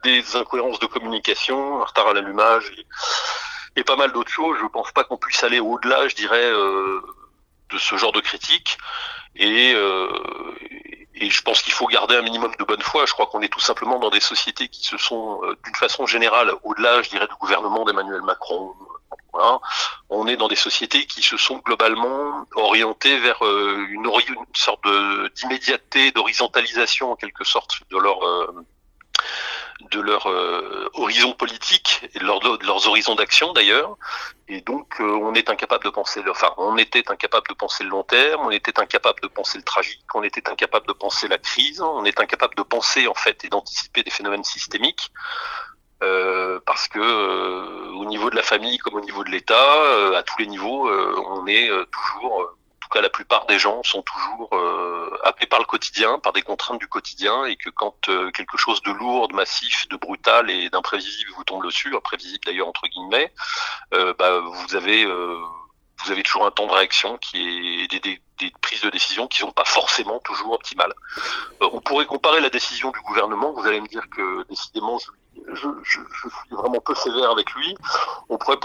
des 0.05 0.37
incohérences 0.37 0.79
de 0.79 0.87
communication, 0.87 1.83
un 1.83 1.85
retard 1.85 2.09
à 2.09 2.13
l'allumage 2.15 2.73
et, 2.77 3.81
et, 3.81 3.85
pas 3.85 3.97
mal 3.97 4.13
d'autres 4.13 4.31
choses. 4.31 4.57
Je 4.61 4.67
pense 4.67 4.93
pas 4.93 5.05
qu'on 5.05 5.17
puisse 5.17 5.43
aller 5.43 5.61
au-delà, 5.61 6.09
je 6.09 6.15
dirais, 6.15 6.45
euh, 6.45 7.03
de 7.71 7.79
ce 7.79 7.97
genre 7.97 8.13
de 8.13 8.21
critique. 8.21 8.79
Et, 9.35 9.73
euh, 9.75 10.09
et 11.19 11.31
je 11.31 11.43
pense 11.43 11.63
qu'il 11.63 11.73
faut 11.73 11.87
garder 11.87 12.15
un 12.15 12.23
minimum 12.23 12.53
de 12.59 12.65
bonne 12.65 12.83
foi. 12.83 13.07
Je 13.07 13.13
crois 13.13 13.27
qu'on 13.27 13.41
est 13.41 13.49
tout 13.49 13.61
simplement 13.61 13.99
dans 13.99 14.11
des 14.11 14.21
sociétés 14.21 14.69
qui 14.69 14.87
se 14.87 14.99
sont, 14.99 15.41
euh, 15.45 15.57
d'une 15.65 15.75
façon 15.75 16.07
générale, 16.07 16.53
au-delà, 16.63 17.03
je 17.03 17.11
dirais, 17.11 17.27
du 17.27 17.35
gouvernement 17.41 17.85
d'Emmanuel 17.85 18.23
Macron. 18.23 18.75
Voilà, 19.33 19.61
on 20.09 20.27
est 20.27 20.37
dans 20.37 20.49
des 20.49 20.57
sociétés 20.57 21.07
qui 21.07 21.23
se 21.23 21.37
sont 21.37 21.59
globalement 21.59 22.47
orientées 22.55 23.19
vers 23.19 23.45
euh, 23.45 23.87
une, 23.91 24.07
une, 24.07 24.45
sorte 24.55 24.87
d'immédiateté, 25.35 26.11
d'horizontalisation 26.13 27.13
en 27.13 27.17
quelque 27.17 27.45
sorte 27.45 27.81
de 27.91 27.99
leur 27.99 28.23
euh, 28.23 28.47
de 29.91 30.01
leur 30.01 30.27
euh, 30.27 30.89
horizon 30.95 31.33
politique 31.33 32.09
et 32.15 32.19
de, 32.19 32.25
de 32.25 32.67
leurs 32.67 32.87
horizons 32.89 33.15
d'action 33.15 33.53
d'ailleurs. 33.53 33.97
Et 34.49 34.61
donc 34.63 35.01
euh, 35.01 35.05
on 35.05 35.35
est 35.35 35.51
incapable 35.51 35.85
de 35.85 35.91
penser, 35.91 36.23
enfin 36.31 36.53
on 36.57 36.77
était 36.77 37.11
incapable 37.11 37.47
de 37.49 37.55
penser 37.55 37.85
le 37.85 37.91
long 37.91 38.03
terme, 38.03 38.43
on 38.47 38.51
était 38.51 38.79
incapable 38.79 39.21
de 39.21 39.29
penser 39.29 39.59
le 39.59 39.65
tragique, 39.65 40.05
on 40.15 40.23
était 40.23 40.49
incapable 40.49 40.87
de 40.87 40.93
penser 40.93 41.29
la 41.29 41.39
crise, 41.39 41.81
on 41.81 42.05
est 42.05 42.21
incapable 42.21 42.55
de 42.55 42.63
penser 42.63 43.07
en 43.07 43.15
fait 43.15 43.45
et 43.45 43.49
d'anticiper 43.49 44.03
des 44.03 44.11
phénomènes 44.11 44.45
systémiques. 44.45 45.13
Euh, 46.03 46.61
parce 46.67 46.89
que 46.89 46.99
euh, 46.99 47.91
au 47.95 48.05
niveau 48.05 48.29
de 48.29 48.37
la 48.37 48.43
famille 48.43 48.77
comme 48.79 48.95
au 48.95 49.01
niveau 49.01 49.25
de 49.25 49.31
l'État, 49.31 49.83
euh, 49.83 50.15
à 50.15 50.23
tous 50.23 50.39
les 50.39 50.47
niveaux, 50.47 50.91
on 50.91 51.47
est 51.47 51.71
toujours 51.91 52.55
tout 52.87 52.99
cas 52.99 53.03
la 53.03 53.11
plupart 53.11 53.47
des 53.47 53.59
gens 53.59 53.83
sont 53.83 54.03
toujours 54.03 54.51
euh, 54.53 55.19
happés 55.25 55.47
par 55.47 55.59
le 55.59 55.65
quotidien, 55.65 56.21
par 56.21 56.33
des 56.33 56.43
contraintes 56.43 56.79
du 56.79 56.87
quotidien, 56.87 57.45
et 57.45 57.57
que 57.57 57.69
quand 57.69 58.09
euh, 58.09 58.31
quelque 58.31 58.57
chose 58.57 58.81
de 58.83 58.93
lourd, 58.93 59.27
de 59.29 59.35
massif, 59.35 59.89
de 59.89 59.97
brutal 59.97 60.51
et 60.51 60.71
d'imprévisible 60.71 61.31
vous 61.37 61.45
tombe 61.45 61.65
dessus, 61.65 61.97
imprévisible 61.97 62.45
d'ailleurs 62.47 62.69
entre 62.69 62.87
guillemets, 62.87 63.33
euh, 63.93 64.15
bah, 64.17 64.39
vous 64.39 64.77
avez 64.77 66.23
toujours 66.23 66.47
un 66.47 66.53
temps 66.53 66.67
de 66.67 66.73
réaction 66.73 67.19
qui 67.19 67.89
est 67.93 68.05
des, 68.05 68.21
prises 68.61 68.83
de 68.83 68.91
décision 68.91 69.27
qui 69.27 69.39
sont 69.39 69.51
pas 69.51 69.65
forcément 69.65 70.21
toujours 70.21 70.53
optimales. 70.53 70.93
On 71.61 71.81
pourrait 71.81 72.07
comparer 72.07 72.41
la 72.41 72.51
décision 72.51 72.93
du 72.93 73.01
gouvernement. 73.01 73.53
Vous 73.53 73.67
allez 73.67 73.81
me 73.81 73.89
dire 73.89 74.09
que 74.11 74.47
décidément 74.49 74.99
je, 74.99 75.69
je 75.83 75.99
suis 76.09 76.29
vraiment 76.51 76.81
peu 76.81 76.95
sévère 76.95 77.31
avec 77.31 77.51
lui. 77.53 77.75
On 78.29 78.39
pourrait 78.39 78.59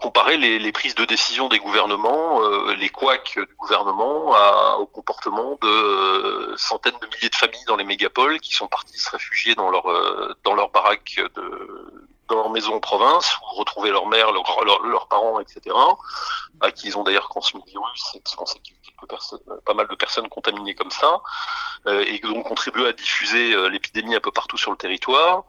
comparer 0.00 0.36
les, 0.36 0.58
les, 0.58 0.72
prises 0.72 0.94
de 0.94 1.04
décision 1.04 1.48
des 1.48 1.58
gouvernements, 1.58 2.42
euh, 2.42 2.74
les 2.74 2.88
couacs 2.88 3.38
du 3.38 3.54
gouvernement 3.56 4.34
à, 4.34 4.76
au 4.78 4.86
comportement 4.86 5.58
de 5.60 5.68
euh, 5.68 6.56
centaines 6.56 6.98
de 7.00 7.06
milliers 7.06 7.28
de 7.28 7.34
familles 7.34 7.64
dans 7.66 7.76
les 7.76 7.84
mégapoles 7.84 8.40
qui 8.40 8.54
sont 8.54 8.68
partis 8.68 8.98
se 8.98 9.10
réfugier 9.10 9.54
dans 9.54 9.70
leur 9.70 9.90
euh, 9.90 10.34
dans 10.44 10.54
leur 10.54 10.70
baraque 10.70 11.20
de 11.34 12.10
dans 12.28 12.36
leur 12.36 12.50
maison 12.50 12.74
en 12.74 12.80
province, 12.80 13.36
ou 13.38 13.56
retrouver 13.56 13.90
leur 13.90 14.06
mère, 14.06 14.30
leurs 14.30 14.64
leur, 14.64 14.82
leur 14.82 15.08
parents, 15.08 15.40
etc., 15.40 15.76
à 16.60 16.70
qui 16.70 16.86
ils 16.86 16.96
ont 16.96 17.02
d'ailleurs 17.02 17.28
transmis 17.28 17.60
le 17.66 17.72
virus, 17.72 18.02
et 18.14 18.22
qu'on 18.36 18.46
sait 18.46 18.60
qu'il 18.60 18.76
quelques 19.00 19.10
personnes, 19.10 19.40
pas 19.64 19.74
mal 19.74 19.88
de 19.88 19.94
personnes 19.94 20.28
contaminées 20.28 20.74
comme 20.74 20.90
ça, 20.90 21.20
euh, 21.86 22.04
et 22.06 22.20
qui 22.20 22.26
ont 22.26 22.42
contribué 22.42 22.86
à 22.86 22.92
diffuser 22.92 23.52
euh, 23.52 23.68
l'épidémie 23.68 24.14
un 24.14 24.20
peu 24.20 24.30
partout 24.30 24.56
sur 24.56 24.70
le 24.70 24.76
territoire. 24.76 25.44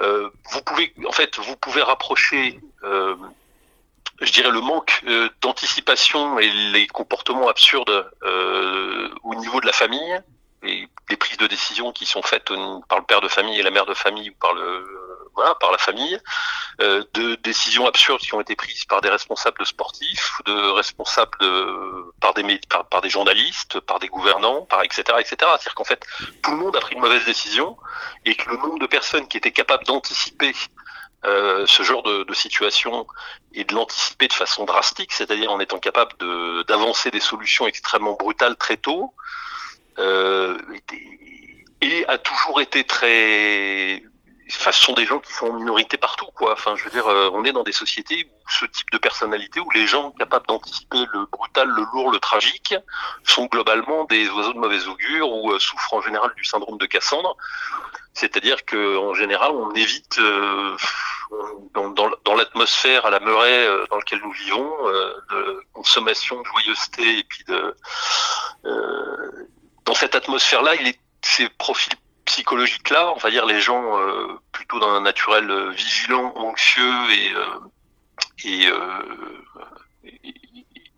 Euh, 0.00 0.30
vous 0.50 0.62
pouvez, 0.62 0.92
en 1.06 1.12
fait, 1.12 1.38
vous 1.38 1.56
pouvez 1.56 1.82
rapprocher 1.82 2.60
je 4.20 4.32
dirais 4.32 4.50
le 4.50 4.60
manque 4.60 5.02
euh, 5.06 5.28
d'anticipation 5.40 6.38
et 6.38 6.48
les 6.48 6.86
comportements 6.86 7.48
absurdes 7.48 8.10
euh, 8.22 9.08
au 9.22 9.34
niveau 9.34 9.60
de 9.60 9.66
la 9.66 9.72
famille 9.72 10.20
et 10.62 10.88
les 11.10 11.16
prises 11.16 11.36
de 11.36 11.46
décision 11.46 11.92
qui 11.92 12.06
sont 12.06 12.22
faites 12.22 12.50
par 12.88 12.98
le 12.98 13.04
père 13.04 13.20
de 13.20 13.28
famille 13.28 13.58
et 13.58 13.62
la 13.62 13.70
mère 13.70 13.86
de 13.86 13.94
famille 13.94 14.30
ou 14.30 14.34
par 14.34 14.54
le 14.54 15.04
voilà, 15.34 15.54
par 15.56 15.72
la 15.72 15.78
famille, 15.78 16.18
euh, 16.80 17.04
de 17.14 17.34
décisions 17.36 17.86
absurdes 17.86 18.20
qui 18.20 18.34
ont 18.34 18.40
été 18.40 18.56
prises 18.56 18.84
par 18.84 19.00
des 19.00 19.08
responsables 19.08 19.58
de 19.58 19.64
sportifs, 19.64 20.40
de 20.46 20.70
responsables 20.70 21.36
de, 21.40 22.12
par 22.20 22.34
des 22.34 22.60
par, 22.68 22.86
par 22.86 23.00
des 23.00 23.10
journalistes, 23.10 23.80
par 23.80 23.98
des 23.98 24.08
gouvernants, 24.08 24.62
par 24.62 24.82
etc. 24.82 25.02
etc. 25.18 25.36
C'est-à-dire 25.40 25.74
qu'en 25.74 25.84
fait, 25.84 26.06
tout 26.42 26.52
le 26.52 26.56
monde 26.56 26.76
a 26.76 26.80
pris 26.80 26.94
une 26.94 27.00
mauvaise 27.00 27.24
décision 27.24 27.76
et 28.24 28.34
que 28.34 28.48
le 28.50 28.56
nombre 28.56 28.78
de 28.78 28.86
personnes 28.86 29.26
qui 29.28 29.36
étaient 29.36 29.52
capables 29.52 29.84
d'anticiper 29.84 30.52
euh, 31.24 31.64
ce 31.66 31.82
genre 31.82 32.02
de, 32.02 32.24
de, 32.24 32.34
situation 32.34 33.06
et 33.52 33.64
de 33.64 33.74
l'anticiper 33.74 34.28
de 34.28 34.32
façon 34.32 34.64
drastique, 34.64 35.12
c'est-à-dire 35.12 35.50
en 35.50 35.60
étant 35.60 35.78
capable 35.78 36.12
d'avancer 36.66 37.10
des 37.10 37.20
solutions 37.20 37.66
extrêmement 37.66 38.14
brutales 38.14 38.56
très 38.56 38.76
tôt, 38.76 39.14
euh, 39.98 40.58
et 41.80 42.06
a 42.08 42.18
toujours 42.18 42.60
été 42.60 42.84
très 42.84 44.02
Enfin, 44.50 44.72
ce 44.72 44.84
sont 44.84 44.92
des 44.92 45.06
gens 45.06 45.20
qui 45.20 45.32
sont 45.32 45.46
en 45.46 45.52
minorité 45.54 45.96
partout, 45.96 46.28
quoi. 46.34 46.52
Enfin, 46.52 46.76
je 46.76 46.84
veux 46.84 46.90
dire, 46.90 47.06
euh, 47.06 47.30
on 47.32 47.44
est 47.44 47.52
dans 47.52 47.62
des 47.62 47.72
sociétés 47.72 48.28
où 48.30 48.50
ce 48.50 48.66
type 48.66 48.90
de 48.90 48.98
personnalité, 48.98 49.58
où 49.58 49.70
les 49.70 49.86
gens 49.86 50.10
capables 50.10 50.46
d'anticiper 50.46 50.98
le 51.12 51.24
brutal, 51.32 51.68
le 51.68 51.82
lourd, 51.92 52.10
le 52.10 52.18
tragique, 52.18 52.74
sont 53.24 53.46
globalement 53.46 54.04
des 54.04 54.28
oiseaux 54.28 54.52
de 54.52 54.58
mauvaise 54.58 54.86
augure 54.86 55.30
ou 55.30 55.52
euh, 55.52 55.58
souffrent 55.58 55.94
en 55.94 56.02
général 56.02 56.30
du 56.36 56.44
syndrome 56.44 56.76
de 56.76 56.84
Cassandre. 56.84 57.36
C'est-à-dire 58.12 58.64
que 58.66 58.98
en 58.98 59.14
général, 59.14 59.52
on 59.52 59.72
évite 59.72 60.18
euh, 60.18 60.76
dans, 61.74 62.34
l'atmosphère 62.34 63.06
à 63.06 63.10
la 63.10 63.20
Murray 63.20 63.68
dans 63.90 63.96
laquelle 63.96 64.20
nous 64.22 64.32
vivons, 64.32 64.70
de 65.30 65.62
consommation, 65.72 66.40
de 66.40 66.46
joyeuseté 66.46 67.18
et 67.18 67.24
puis 67.24 67.44
de 67.44 67.76
dans 69.84 69.94
cette 69.94 70.14
atmosphère-là, 70.14 70.72
ces 71.22 71.48
profils 71.48 71.94
psychologique-là, 72.24 73.12
on 73.14 73.18
va 73.18 73.30
dire 73.30 73.46
les 73.46 73.60
gens 73.60 73.98
euh, 73.98 74.40
plutôt 74.52 74.80
d'un 74.80 75.00
naturel 75.00 75.50
euh, 75.50 75.70
vigilant, 75.70 76.32
anxieux 76.36 77.10
et 77.10 77.32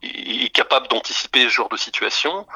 et, 0.02 0.50
capables 0.50 0.88
d'anticiper 0.88 1.44
ce 1.44 1.48
genre 1.50 1.68
de 1.68 1.76
situation, 1.76 2.46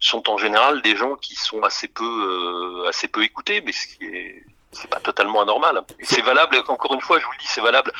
sont 0.00 0.28
en 0.28 0.38
général 0.38 0.82
des 0.82 0.96
gens 0.96 1.14
qui 1.14 1.36
sont 1.36 1.62
assez 1.62 1.86
peu 1.86 2.84
assez 2.88 3.06
peu 3.06 3.22
écoutés, 3.22 3.60
mais 3.60 3.72
ce 3.72 3.86
qui 3.86 4.04
est 4.04 4.44
c'est 4.74 4.90
pas 4.90 5.00
totalement 5.00 5.42
anormal. 5.42 5.82
C'est 6.02 6.22
valable, 6.22 6.62
encore 6.68 6.94
une 6.94 7.00
fois, 7.00 7.18
je 7.18 7.24
vous 7.24 7.32
le 7.32 7.38
dis, 7.38 7.46
c'est 7.46 7.60
valable 7.60 7.92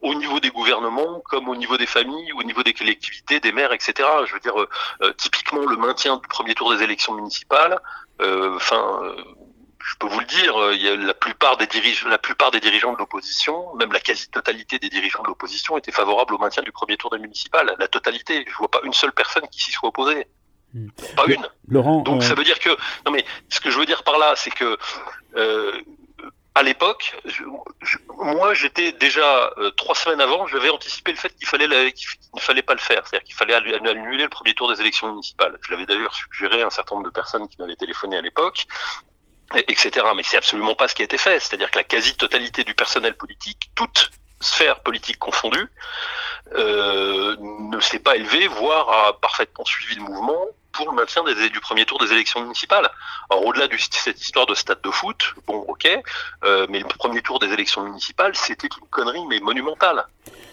au 0.00 0.14
niveau 0.14 0.40
des 0.40 0.50
gouvernements, 0.50 1.20
comme 1.26 1.48
au 1.48 1.54
niveau 1.54 1.76
des 1.76 1.86
familles, 1.86 2.32
au 2.32 2.42
niveau 2.42 2.64
des 2.64 2.74
collectivités, 2.74 3.38
des 3.38 3.52
maires, 3.52 3.72
etc. 3.72 4.08
Je 4.26 4.32
veux 4.34 4.40
dire, 4.40 4.54
typiquement 5.16 5.64
le 5.64 5.76
maintien 5.76 6.16
du 6.16 6.26
premier 6.26 6.54
tour 6.54 6.74
des 6.74 6.82
élections 6.82 7.14
municipales. 7.14 7.78
Enfin, 8.20 9.14
je 9.84 9.96
peux 9.96 10.06
vous 10.06 10.20
le 10.20 10.26
dire, 10.26 10.56
euh, 10.56 10.74
il 10.74 10.82
y 10.82 10.88
a 10.88 10.96
la 10.96 11.14
plupart 11.14 11.56
des 11.56 11.66
dirigeants, 11.66 12.08
la 12.08 12.18
plupart 12.18 12.50
des 12.50 12.60
dirigeants 12.60 12.92
de 12.92 12.98
l'opposition, 12.98 13.74
même 13.74 13.92
la 13.92 14.00
quasi-totalité 14.00 14.78
des 14.78 14.88
dirigeants 14.88 15.22
de 15.22 15.28
l'opposition 15.28 15.76
étaient 15.76 15.92
favorables 15.92 16.34
au 16.34 16.38
maintien 16.38 16.62
du 16.62 16.72
premier 16.72 16.96
tour 16.96 17.10
des 17.10 17.18
municipales. 17.18 17.74
La 17.78 17.88
totalité. 17.88 18.44
Je 18.48 18.56
vois 18.56 18.70
pas 18.70 18.80
une 18.84 18.92
seule 18.92 19.12
personne 19.12 19.46
qui 19.50 19.60
s'y 19.60 19.72
soit 19.72 19.88
opposée. 19.88 20.26
Hmm. 20.72 20.88
Pas 21.16 21.24
une. 21.26 21.46
Laurent. 21.68 22.02
Donc 22.02 22.22
euh, 22.22 22.24
ça 22.24 22.34
veut 22.34 22.44
dire 22.44 22.58
que 22.58 22.70
non 23.04 23.12
mais 23.12 23.24
ce 23.48 23.60
que 23.60 23.70
je 23.70 23.78
veux 23.78 23.86
dire 23.86 24.04
par 24.04 24.18
là, 24.18 24.34
c'est 24.36 24.50
que 24.50 24.78
euh, 25.36 25.72
à 26.54 26.62
l'époque, 26.62 27.16
moi 28.18 28.52
j'étais 28.54 28.92
déjà 28.92 29.52
trois 29.76 29.94
semaines 29.94 30.20
avant, 30.20 30.46
j'avais 30.46 30.68
anticipé 30.68 31.12
le 31.12 31.18
fait 31.18 31.34
qu'il 31.34 31.46
fallait 31.46 31.92
qu'il 31.92 32.08
ne 32.34 32.40
fallait 32.40 32.62
pas 32.62 32.74
le 32.74 32.80
faire, 32.80 33.06
c'est-à-dire 33.06 33.24
qu'il 33.24 33.34
fallait 33.34 33.54
annuler 33.54 34.24
le 34.24 34.28
premier 34.28 34.54
tour 34.54 34.72
des 34.72 34.80
élections 34.80 35.08
municipales. 35.08 35.58
Je 35.62 35.70
l'avais 35.72 35.86
d'ailleurs 35.86 36.14
suggéré 36.14 36.62
à 36.62 36.66
un 36.66 36.70
certain 36.70 36.96
nombre 36.96 37.06
de 37.06 37.12
personnes 37.12 37.48
qui 37.48 37.56
m'avaient 37.58 37.76
téléphoné 37.76 38.18
à 38.18 38.20
l'époque 38.20 38.66
etc. 39.54 40.06
Mais 40.16 40.22
c'est 40.22 40.36
absolument 40.36 40.74
pas 40.74 40.88
ce 40.88 40.94
qui 40.94 41.02
a 41.02 41.04
été 41.04 41.18
fait. 41.18 41.40
C'est-à-dire 41.40 41.70
que 41.70 41.78
la 41.78 41.84
quasi-totalité 41.84 42.64
du 42.64 42.74
personnel 42.74 43.16
politique, 43.16 43.70
toute 43.74 44.10
sphère 44.40 44.80
politique 44.80 45.18
confondue, 45.18 45.68
euh, 46.54 47.36
ne 47.38 47.80
s'est 47.80 48.00
pas 48.00 48.16
élevée, 48.16 48.48
voire 48.48 48.88
a 48.90 49.20
parfaitement 49.20 49.64
suivi 49.64 49.94
le 49.96 50.02
mouvement 50.02 50.46
pour 50.72 50.90
le 50.90 50.96
maintien 50.96 51.22
du 51.24 51.60
premier 51.60 51.84
tour 51.84 51.98
des 51.98 52.12
élections 52.12 52.40
municipales. 52.40 52.88
Alors 53.30 53.46
au-delà 53.46 53.68
de 53.68 53.76
cette 53.78 54.20
histoire 54.20 54.46
de 54.46 54.54
stade 54.54 54.80
de 54.82 54.90
foot, 54.90 55.34
bon 55.46 55.64
ok, 55.68 55.88
euh, 56.44 56.66
mais 56.68 56.80
le 56.80 56.84
premier 56.86 57.22
tour 57.22 57.38
des 57.38 57.48
élections 57.48 57.84
municipales, 57.84 58.32
c'était 58.34 58.68
une 58.68 58.88
connerie 58.88 59.24
mais 59.28 59.40
monumentale. 59.40 60.04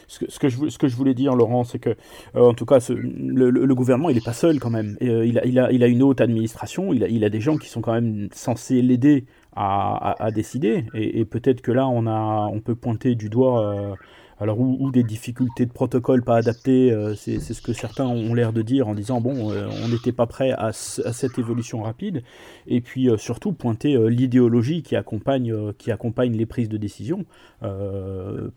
Ce 0.07 0.39
que, 0.39 0.49
je, 0.49 0.95
voulais 0.95 1.13
dire, 1.13 1.35
Laurent, 1.35 1.63
c'est 1.63 1.77
que, 1.77 1.91
euh, 2.35 2.49
en 2.49 2.55
tout 2.55 2.65
cas, 2.65 2.79
le, 2.89 3.75
gouvernement, 3.75 4.09
il 4.09 4.15
n'est 4.15 4.21
pas 4.21 4.33
seul 4.33 4.59
quand 4.59 4.71
même. 4.71 4.97
Euh, 5.03 5.23
il, 5.23 5.37
a, 5.59 5.87
une 5.87 6.01
haute 6.01 6.19
administration, 6.19 6.93
il 6.93 7.23
a, 7.23 7.29
des 7.29 7.39
gens 7.39 7.57
qui 7.57 7.69
sont 7.69 7.81
quand 7.81 7.93
même 7.93 8.27
censés 8.33 8.81
l'aider 8.81 9.25
à, 9.55 10.31
décider. 10.33 10.85
Et, 10.95 11.25
peut-être 11.25 11.61
que 11.61 11.71
là, 11.71 11.87
on, 11.87 12.59
peut 12.59 12.73
pointer 12.73 13.13
du 13.13 13.29
doigt 13.29 13.95
alors, 14.39 14.59
ou, 14.59 14.89
des 14.91 15.03
difficultés 15.03 15.65
de 15.65 15.71
protocole 15.71 16.23
pas 16.23 16.37
adaptées, 16.37 16.93
euh, 16.93 17.13
c'est 17.13 17.39
ce 17.39 17.61
que 17.61 17.73
certains 17.73 18.05
ont 18.05 18.33
l'air 18.33 18.53
de 18.53 18.61
dire 18.61 18.87
en 18.87 18.93
disant 18.93 19.19
bon, 19.19 19.51
euh, 19.51 19.67
on 19.83 19.89
n'était 19.89 20.13
pas 20.13 20.27
prêt 20.27 20.51
à, 20.51 20.71
cette 20.71 21.37
évolution 21.37 21.81
rapide. 21.83 22.23
Et 22.65 22.79
puis 22.79 23.09
euh, 23.09 23.17
surtout 23.17 23.51
pointer 23.51 23.97
l'idéologie 24.09 24.81
qui 24.81 24.95
accompagne, 24.95 25.73
qui 25.73 25.91
accompagne 25.91 26.37
les 26.37 26.45
prises 26.45 26.69
de 26.69 26.77
décision, 26.77 27.25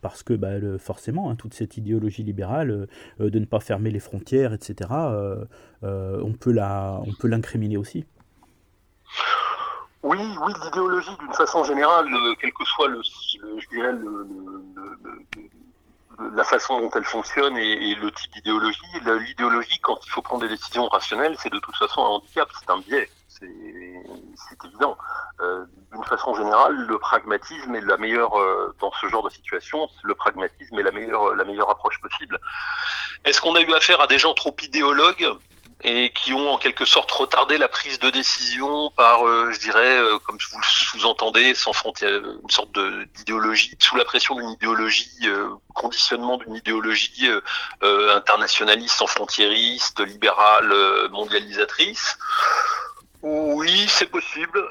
parce 0.01 0.23
que 0.23 0.33
bah, 0.33 0.53
forcément, 0.79 1.29
hein, 1.29 1.35
toute 1.35 1.53
cette 1.53 1.75
idéologie 1.77 2.23
libérale 2.23 2.87
de 3.19 3.39
ne 3.39 3.45
pas 3.45 3.59
fermer 3.59 3.91
les 3.91 3.99
frontières, 3.99 4.53
etc., 4.53 4.89
on 5.81 6.33
peut 6.39 6.53
l'incriminer 7.27 7.77
aussi. 7.77 8.05
Oui, 10.03 10.17
oui, 10.19 10.53
l'idéologie 10.65 11.15
d'une 11.19 11.33
façon 11.33 11.63
générale, 11.63 12.07
quel 12.39 12.51
que 12.51 12.65
soit 12.65 12.89
le, 12.89 13.01
le, 13.41 13.59
la 16.35 16.43
façon 16.43 16.79
dont 16.79 16.89
elle 16.95 17.03
fonctionne 17.03 17.57
et, 17.57 17.95
le 17.95 18.11
type 18.11 18.31
d'idéologie. 18.33 18.79
L'idéologie, 19.25 19.79
quand 19.79 19.99
il 20.05 20.09
faut 20.09 20.21
prendre 20.21 20.41
des 20.43 20.49
décisions 20.49 20.87
rationnelles, 20.87 21.35
c'est 21.39 21.51
de 21.51 21.59
toute 21.59 21.75
façon 21.75 22.01
un 22.01 22.09
handicap, 22.09 22.49
c'est 22.59 22.69
un 22.69 22.79
biais, 22.79 23.09
c'est 23.27 24.65
évident. 24.65 24.97
Euh, 25.41 25.65
D'une 25.91 26.03
façon 26.03 26.35
générale, 26.35 26.75
le 26.75 26.97
pragmatisme 26.99 27.75
est 27.75 27.81
la 27.81 27.97
meilleure, 27.97 28.39
euh, 28.39 28.75
dans 28.79 28.91
ce 28.99 29.07
genre 29.07 29.23
de 29.23 29.29
situation, 29.29 29.89
le 30.03 30.15
pragmatisme 30.15 30.77
est 30.79 30.83
la 30.83 30.91
meilleure, 30.91 31.35
la 31.35 31.43
meilleure 31.43 31.69
approche 31.69 31.99
possible. 32.01 32.39
Est-ce 33.25 33.41
qu'on 33.41 33.55
a 33.55 33.61
eu 33.61 33.73
affaire 33.73 34.01
à 34.01 34.07
des 34.07 34.19
gens 34.19 34.33
trop 34.33 34.55
idéologues? 34.61 35.27
Et 35.83 36.11
qui 36.11 36.33
ont 36.33 36.49
en 36.49 36.57
quelque 36.57 36.85
sorte 36.85 37.11
retardé 37.11 37.57
la 37.57 37.67
prise 37.67 37.99
de 37.99 38.09
décision 38.09 38.89
par, 38.91 39.27
euh, 39.27 39.51
je 39.51 39.59
dirais, 39.59 39.97
euh, 39.97 40.17
comme 40.19 40.37
vous 40.51 40.57
le 40.57 40.63
sous-entendez, 40.63 41.53
sans 41.55 41.73
frontières, 41.73 42.21
une 42.43 42.49
sorte 42.49 42.71
d'idéologie, 43.15 43.75
sous 43.79 43.97
la 43.97 44.05
pression 44.05 44.35
d'une 44.35 44.51
idéologie, 44.51 45.09
euh, 45.25 45.49
conditionnement 45.73 46.37
d'une 46.37 46.55
idéologie 46.55 47.29
internationaliste, 47.81 48.95
sans 48.95 49.07
frontiériste, 49.07 49.99
libérale, 49.99 50.73
mondialisatrice. 51.11 52.17
Oui, 53.21 53.85
c'est 53.89 54.05
possible 54.05 54.61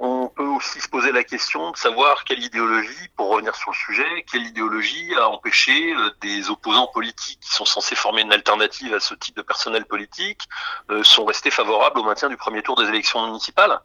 on 0.00 0.28
peut 0.28 0.44
aussi 0.44 0.80
se 0.80 0.88
poser 0.88 1.12
la 1.12 1.24
question 1.24 1.70
de 1.70 1.76
savoir 1.76 2.24
quelle 2.24 2.42
idéologie, 2.42 3.08
pour 3.16 3.30
revenir 3.30 3.54
sur 3.56 3.70
le 3.70 3.76
sujet, 3.76 4.24
quelle 4.30 4.46
idéologie 4.46 5.14
a 5.16 5.28
empêché 5.28 5.92
euh, 5.94 6.10
des 6.20 6.50
opposants 6.50 6.86
politiques 6.86 7.40
qui 7.40 7.52
sont 7.52 7.64
censés 7.64 7.96
former 7.96 8.22
une 8.22 8.32
alternative 8.32 8.94
à 8.94 9.00
ce 9.00 9.14
type 9.14 9.36
de 9.36 9.42
personnel 9.42 9.84
politique, 9.84 10.42
euh, 10.90 11.02
sont 11.02 11.24
restés 11.24 11.50
favorables 11.50 11.98
au 11.98 12.04
maintien 12.04 12.28
du 12.28 12.36
premier 12.36 12.62
tour 12.62 12.76
des 12.76 12.88
élections 12.88 13.24
municipales. 13.26 13.80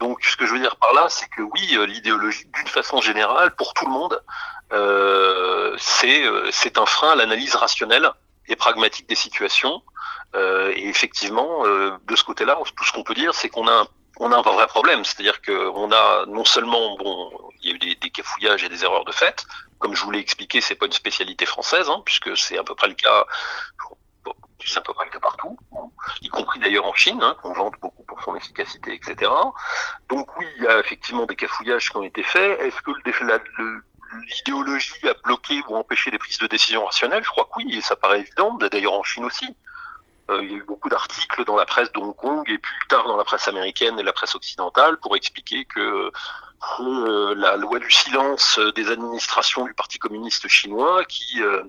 Donc, 0.00 0.24
ce 0.24 0.36
que 0.36 0.46
je 0.46 0.52
veux 0.52 0.58
dire 0.58 0.76
par 0.76 0.94
là, 0.94 1.08
c'est 1.08 1.28
que 1.28 1.42
oui, 1.42 1.76
euh, 1.76 1.86
l'idéologie, 1.86 2.46
d'une 2.54 2.66
façon 2.66 3.00
générale, 3.00 3.54
pour 3.54 3.74
tout 3.74 3.84
le 3.84 3.92
monde, 3.92 4.22
c'est 5.78 6.78
un 6.78 6.86
frein 6.86 7.10
à 7.10 7.14
l'analyse 7.14 7.54
rationnelle 7.54 8.10
et 8.48 8.56
pragmatique 8.56 9.06
des 9.08 9.14
situations. 9.14 9.82
et 10.34 10.88
effectivement, 10.88 11.64
de 11.64 12.16
ce 12.16 12.24
côté-là, 12.24 12.58
tout 12.74 12.84
ce 12.84 12.92
qu'on 12.92 13.02
peut 13.02 13.14
dire, 13.14 13.34
c'est 13.34 13.50
qu'on 13.50 13.68
a 13.68 13.72
un 13.82 13.86
on 14.18 14.30
a 14.32 14.36
un 14.36 14.42
vrai 14.42 14.66
problème, 14.66 15.04
c'est-à-dire 15.04 15.40
qu'on 15.42 15.90
a 15.92 16.26
non 16.26 16.44
seulement, 16.44 16.96
bon, 16.96 17.30
il 17.60 17.70
y 17.70 17.72
a 17.72 17.74
eu 17.74 17.96
des, 17.96 18.10
cafouillages 18.10 18.64
et 18.64 18.68
des 18.68 18.84
erreurs 18.84 19.04
de 19.04 19.12
fait, 19.12 19.44
comme 19.78 19.94
je 19.94 20.04
vous 20.04 20.10
l'ai 20.10 20.18
expliqué, 20.18 20.60
c'est 20.60 20.74
pas 20.74 20.86
une 20.86 20.92
spécialité 20.92 21.46
française, 21.46 21.88
hein, 21.88 22.02
puisque 22.04 22.36
c'est 22.36 22.58
à 22.58 22.64
peu 22.64 22.74
près 22.74 22.88
le 22.88 22.94
cas, 22.94 23.24
c'est 24.64 24.78
à 24.78 24.82
peu 24.82 24.94
près 24.94 25.06
le 25.06 25.10
cas 25.10 25.20
partout, 25.20 25.58
y 26.20 26.28
compris 26.28 26.60
d'ailleurs 26.60 26.86
en 26.86 26.94
Chine, 26.94 27.20
hein, 27.22 27.36
qu'on 27.42 27.52
vante 27.52 27.74
beaucoup 27.80 28.04
pour 28.04 28.22
son 28.22 28.36
efficacité, 28.36 28.94
etc. 28.94 29.30
Donc 30.08 30.36
oui, 30.38 30.46
il 30.56 30.64
y 30.64 30.66
a 30.66 30.78
effectivement 30.78 31.26
des 31.26 31.36
cafouillages 31.36 31.90
qui 31.90 31.96
ont 31.96 32.02
été 32.02 32.22
faits. 32.22 32.60
Est-ce 32.60 32.80
que 32.82 32.90
l'idéologie 34.36 35.08
a 35.08 35.14
bloqué 35.24 35.60
ou 35.68 35.76
empêché 35.76 36.10
les 36.10 36.18
prises 36.18 36.38
de 36.38 36.46
décision 36.46 36.84
rationnelles? 36.84 37.24
Je 37.24 37.30
crois 37.30 37.44
que 37.44 37.50
oui, 37.56 37.76
et 37.76 37.80
ça 37.80 37.96
paraît 37.96 38.20
évident, 38.20 38.54
d'ailleurs 38.54 38.94
en 38.94 39.02
Chine 39.02 39.24
aussi. 39.24 39.56
Euh, 40.30 40.40
il 40.42 40.52
y 40.52 40.54
a 40.54 40.58
eu 40.58 40.62
beaucoup 40.62 40.88
d'articles 40.88 41.44
dans 41.44 41.56
la 41.56 41.66
presse 41.66 41.90
de 41.92 41.98
Hong 41.98 42.14
Kong 42.14 42.48
et 42.48 42.58
plus 42.58 42.86
tard 42.88 43.06
dans 43.06 43.16
la 43.16 43.24
presse 43.24 43.48
américaine 43.48 43.98
et 43.98 44.02
la 44.02 44.12
presse 44.12 44.34
occidentale 44.34 44.98
pour 44.98 45.16
expliquer 45.16 45.64
que 45.64 46.12
euh, 46.80 47.34
la 47.36 47.56
loi 47.56 47.80
du 47.80 47.90
silence 47.90 48.58
des 48.76 48.88
administrations 48.88 49.64
du 49.64 49.74
Parti 49.74 49.98
communiste 49.98 50.46
chinois 50.46 51.04
qui 51.06 51.42
euh, 51.42 51.62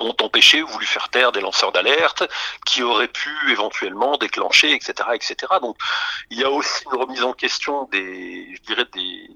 ont 0.00 0.14
empêché 0.20 0.62
ou 0.62 0.66
voulu 0.66 0.86
faire 0.86 1.08
taire 1.08 1.30
des 1.30 1.40
lanceurs 1.40 1.70
d'alerte 1.70 2.24
qui 2.66 2.82
auraient 2.82 3.08
pu 3.08 3.30
éventuellement 3.50 4.16
déclencher, 4.16 4.72
etc., 4.72 5.10
etc. 5.12 5.36
Donc, 5.60 5.76
il 6.30 6.38
y 6.38 6.44
a 6.44 6.50
aussi 6.50 6.84
une 6.86 6.98
remise 7.00 7.22
en 7.22 7.32
question 7.32 7.84
des, 7.92 8.54
je 8.56 8.62
dirais 8.62 8.86
des, 8.92 9.30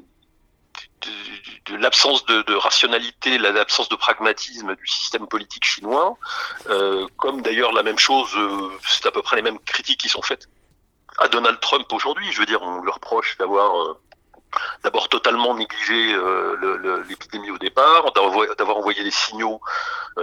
de, 1.66 1.76
l'absence 1.76 2.24
de, 2.26 2.54
rationalité, 2.54 3.38
l'absence 3.38 3.88
de 3.88 3.96
pragmatisme 3.96 4.74
du 4.74 4.86
système 4.86 5.26
politique 5.26 5.64
chinois, 5.64 6.16
euh, 6.68 7.06
comme 7.16 7.42
d'ailleurs 7.42 7.72
la 7.72 7.82
même 7.82 7.98
chose, 7.98 8.30
euh, 8.36 8.70
c'est 8.86 9.06
à 9.06 9.10
peu 9.10 9.22
près 9.22 9.36
les 9.36 9.42
mêmes 9.42 9.58
critiques 9.60 10.00
qui 10.00 10.08
sont 10.08 10.22
faites 10.22 10.48
à 11.18 11.28
Donald 11.28 11.60
Trump 11.60 11.92
aujourd'hui. 11.92 12.30
Je 12.32 12.40
veux 12.40 12.46
dire, 12.46 12.62
on 12.62 12.80
lui 12.80 12.90
reproche 12.90 13.36
d'avoir 13.38 13.76
euh, 13.80 13.98
d'abord 14.82 15.08
totalement 15.08 15.54
négligé 15.54 16.16
l'épidémie 17.08 17.50
au 17.50 17.58
départ, 17.58 18.12
d'avoir 18.12 18.78
envoyé 18.78 19.04
des 19.04 19.10
signaux 19.10 19.60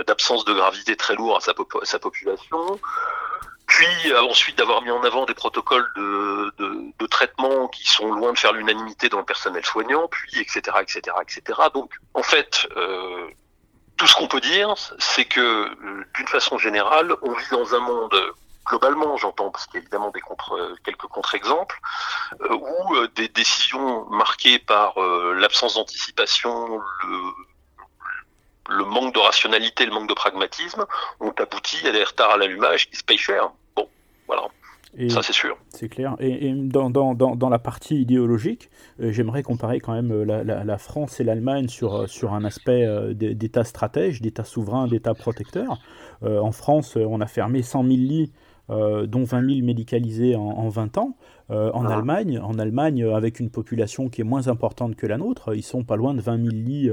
d'absence 0.08 0.46
de 0.46 0.54
gravité 0.54 0.96
très 0.96 1.16
lourds 1.16 1.38
à 1.38 1.42
sa, 1.42 1.52
à 1.52 1.86
sa 1.86 2.00
population, 2.00 2.80
puis 3.68 4.12
euh, 4.12 4.22
ensuite 4.24 4.58
d'avoir 4.58 4.82
mis 4.82 4.92
en 4.92 5.04
avant 5.04 5.26
des 5.26 5.34
protocoles 5.34 5.90
de, 5.96 6.54
de, 6.58 7.08
traitement 7.08 7.68
qui 7.68 7.88
sont 7.88 8.12
loin 8.12 8.34
de 8.34 8.38
faire 8.38 8.52
l'unanimité 8.52 9.10
dans 9.10 9.20
le 9.20 9.26
personnel 9.26 9.66
soignant, 9.66 10.08
puis 10.10 10.40
etc. 10.40 10.62
etc. 10.82 11.02
etc. 11.22 11.60
Donc 11.74 11.92
en 12.14 12.24
fait, 12.24 12.68
euh, 12.76 13.28
tout 13.96 14.08
ce 14.08 14.16
qu'on 14.16 14.28
peut 14.28 14.42
dire, 14.42 14.74
c'est 15.00 15.26
que 15.26 15.40
euh, 15.40 16.06
d'une 16.16 16.28
façon 16.28 16.58
générale, 16.58 17.16
on 17.22 17.32
vit 17.32 17.50
dans 17.52 17.74
un 17.74 17.80
monde 17.80 18.16
globalement, 18.66 19.16
j'entends, 19.18 19.52
parce 19.52 19.68
qu'il 19.68 19.76
y 19.76 19.78
a 19.78 19.82
évidemment 19.82 20.10
des 20.10 20.22
contre, 20.22 20.76
quelques 20.84 21.06
contre-exemples, 21.06 21.80
où 22.50 23.08
des 23.14 23.28
décisions 23.28 24.06
marquées 24.10 24.58
par 24.58 25.00
l'absence 25.00 25.76
d'anticipation, 25.76 26.82
le, 27.08 27.20
le 28.70 28.86
manque 28.86 29.14
de 29.14 29.20
rationalité, 29.20 29.86
le 29.86 29.92
manque 29.92 30.10
de 30.10 30.14
pragmatisme 30.14 30.86
ont 31.20 31.34
abouti 31.38 31.88
à 31.88 31.92
des 31.92 32.04
retards 32.04 32.32
à 32.32 32.38
l'allumage 32.38 32.90
qui 32.90 32.96
se 32.96 33.04
payent 33.04 33.18
cher. 33.18 33.52
Bon, 33.76 33.88
voilà. 34.28 34.44
ça, 35.10 35.22
c'est 35.22 35.34
sûr. 35.34 35.58
C'est 35.70 35.90
clair. 35.90 36.16
Et, 36.20 36.52
dans, 36.54 36.90
dans, 36.90 37.14
dans, 37.14 37.50
la 37.50 37.60
partie 37.60 38.02
idéologique, 38.02 38.70
euh, 39.02 39.12
j'aimerais 39.12 39.44
comparer 39.44 39.80
quand 39.80 39.94
même 39.94 40.12
euh, 40.12 40.24
la, 40.24 40.64
la, 40.64 40.78
France 40.78 41.20
et 41.20 41.24
l'Allemagne 41.24 41.68
sur, 41.68 41.96
euh, 41.96 42.08
sur 42.08 42.34
un 42.34 42.44
aspect 42.44 42.88
d'État 43.14 43.64
stratège, 43.64 44.22
d'État 44.22 44.44
souverain, 44.44 44.88
d'État 44.88 45.14
protecteur. 45.14 45.80
en 46.24 46.52
France, 46.52 46.96
on 46.96 47.22
a 47.22 47.28
fermé 47.28 47.62
100 47.62 47.84
000 47.84 47.96
lits, 47.98 48.32
dont 48.70 49.24
20 49.24 49.48
000 49.48 49.66
médicalisés 49.66 50.36
en, 50.36 50.42
en 50.42 50.70
20 50.70 50.98
ans. 50.98 51.16
en, 51.50 51.86
ah. 51.86 51.96
Allemagne, 51.96 52.40
en 52.40 52.58
Allemagne, 52.58 53.04
avec 53.04 53.40
une 53.40 53.50
population 53.50 54.10
qui 54.10 54.22
est 54.22 54.24
moins 54.24 54.48
importante 54.48 54.96
que 54.96 55.06
la 55.06 55.18
nôtre, 55.18 55.56
ils 55.56 55.64
sont 55.64 55.84
pas 55.84 55.96
loin 55.96 56.14
de 56.14 56.22
20 56.22 56.38
000 56.38 56.50
lits 56.50 56.90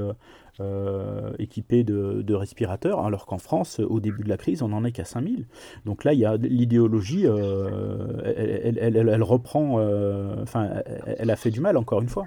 euh, 0.61 1.32
équipés 1.38 1.82
de, 1.82 2.35
respirateurs, 2.35 3.00
alors 3.00 3.24
qu'en 3.24 3.38
France, 3.38 3.80
au 3.80 4.00
début 4.00 4.22
de 4.22 4.28
la 4.28 4.37
crise, 4.37 4.62
on 4.62 4.68
n'en 4.68 4.85
est 4.85 4.92
qu'à 4.92 5.06
5000. 5.06 5.46
Donc 5.87 6.04
là, 6.04 6.12
il 6.12 6.18
y 6.18 6.26
a 6.26 6.37
l'idéologie, 6.37 7.26
euh, 7.26 8.20
elle, 8.22 9.22
reprend, 9.22 9.78
euh, 9.78 10.37
enfin, 10.42 10.68
elle 11.06 11.30
a 11.30 11.37
fait 11.37 11.50
du 11.50 11.61
mal, 11.61 11.78
encore 11.78 12.02
une 12.02 12.11
fois. 12.11 12.26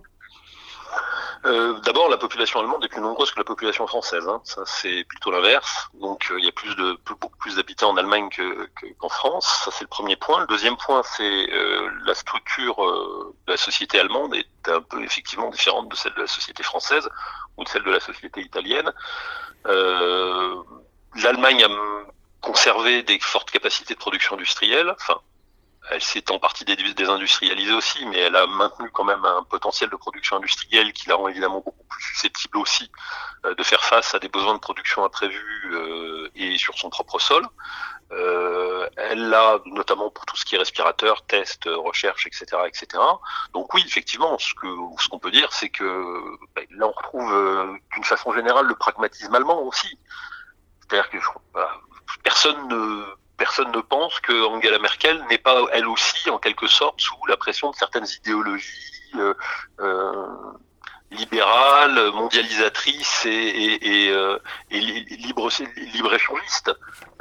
Euh, 1.45 1.79
d'abord, 1.81 2.10
la 2.10 2.17
population 2.17 2.60
allemande 2.60 2.84
est 2.84 2.88
plus 2.88 3.01
nombreuse 3.01 3.31
que 3.31 3.38
la 3.38 3.43
population 3.43 3.86
française. 3.86 4.27
Hein. 4.27 4.41
Ça, 4.43 4.63
c'est 4.65 5.03
plutôt 5.03 5.29
l'inverse. 5.31 5.89
Donc, 5.93 6.31
euh, 6.31 6.39
il 6.39 6.45
y 6.45 6.47
a 6.47 6.51
plus 6.51 6.75
beaucoup 7.19 7.38
plus 7.38 7.58
d'habitants 7.58 7.91
en 7.91 7.97
Allemagne 7.97 8.29
qu'en 8.99 9.10
France. 9.10 9.62
Ça, 9.63 9.71
c'est 9.71 9.84
le 9.84 9.89
premier 9.89 10.15
point. 10.15 10.41
Le 10.41 10.47
deuxième 10.47 10.75
point, 10.77 11.03
c'est 11.03 11.23
euh, 11.51 11.89
la 12.05 12.15
structure 12.15 12.77
de 12.77 13.51
la 13.51 13.58
société 13.58 13.99
allemande 13.99 14.34
est 14.34 14.69
un 14.69 14.81
peu 14.81 15.03
effectivement 15.03 15.49
différente 15.51 15.89
de 15.89 15.95
celle 15.95 16.13
de 16.15 16.21
la 16.21 16.27
société 16.27 16.63
française 16.63 17.08
ou 17.58 17.63
de 17.63 17.69
celle 17.69 17.84
de 17.84 17.91
la 17.91 17.99
société 17.99 18.41
italienne. 18.41 18.91
L'Allemagne 21.15 21.63
a 21.63 21.69
conservé 22.41 23.03
des 23.03 23.19
fortes 23.19 23.51
capacités 23.51 23.93
de 23.93 23.99
production 23.99 24.36
industrielle. 24.36 24.93
Enfin, 24.99 25.19
elle 25.91 26.02
s'est 26.02 26.32
en 26.32 26.39
partie 26.39 26.65
désindustrialisée 26.65 27.74
aussi, 27.74 28.06
mais 28.08 28.17
elle 28.17 28.36
a 28.36 28.48
maintenu 28.48 28.89
quand 28.91 29.04
même 29.04 29.24
un 29.24 29.43
potentiel 29.43 29.89
de 29.89 29.95
production 29.95 30.38
industrielle 30.38 30.93
qui 30.93 31.08
la 31.10 31.15
rend 31.15 31.28
évidemment 31.28 31.62
beaucoup 31.62 31.84
plus 31.89 32.02
susceptible 32.02 32.58
aussi 32.58 32.89
euh, 33.45 33.54
de 33.56 33.63
faire 33.63 33.84
face 33.84 34.15
à 34.15 34.19
des 34.19 34.30
besoins 34.30 34.56
de 34.56 34.60
production 34.60 35.06
imprévus 35.06 35.71
euh, 35.74 36.30
et 36.36 36.58
sur 36.58 36.78
son 36.78 36.89
propre 36.89 37.19
sol. 37.19 37.45
Euh, 38.12 38.88
elle 38.98 39.30
l'a 39.30 39.60
notamment 39.65 40.10
pour 40.10 40.26
tout 40.26 40.36
ce 40.36 40.45
qui 40.45 40.56
est 40.56 40.60
respirateur, 40.60 41.26
test, 41.26 41.63
recherche, 41.65 42.28
etc., 42.28 42.45
etc. 42.67 42.88
Donc 43.54 43.74
oui, 43.74 43.84
effectivement, 43.86 44.38
ce 44.38 44.54
que 44.56 44.67
ce 45.00 45.08
qu'on 45.10 45.19
peut 45.19 45.32
dire, 45.32 45.52
c'est 45.52 45.69
que 45.69 46.38
ben, 46.56 46.65
là 46.71 46.88
on 46.88 46.91
retrouve 46.91 47.80
d'une 47.93 48.04
façon 48.04 48.32
générale 48.34 48.67
le 48.67 48.76
pragmatisme 48.76 49.34
allemand 49.34 49.62
aussi. 49.62 50.00
C'est-à-dire 50.82 51.10
que 51.10 51.17
personne 52.24 52.67
ne 52.67 53.06
personne 53.38 53.71
ne 53.71 53.82
pense 53.82 54.19
que 54.21 54.45
Angela 54.45 54.80
Merkel 54.80 55.24
n'est 55.30 55.38
pas 55.38 55.65
elle 55.74 55.88
aussi 55.88 56.30
en 56.30 56.38
quelque 56.38 56.67
sorte 56.67 57.02
sous 57.02 57.26
la 57.28 57.38
pression 57.38 57.71
de 57.71 57.76
certaines 57.76 58.08
idéologies 58.21 59.12
euh, 59.15 59.34
euh, 59.80 60.28
libérales, 61.12 62.12
mondialisatrices 62.12 63.26
et, 63.26 64.10
euh, 64.10 64.38
libre 64.71 65.50
échangistes. 66.13 66.71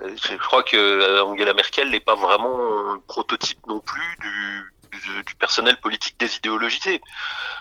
Je 0.00 0.36
crois 0.36 0.62
que 0.64 1.22
Angela 1.22 1.54
Merkel 1.54 1.90
n'est 1.90 2.00
pas 2.00 2.16
vraiment 2.16 2.92
un 2.92 2.98
prototype 3.06 3.64
non 3.68 3.80
plus 3.80 4.18
du, 4.20 5.34
personnel 5.38 5.76
politique 5.76 6.18
désidéologisé. 6.18 7.00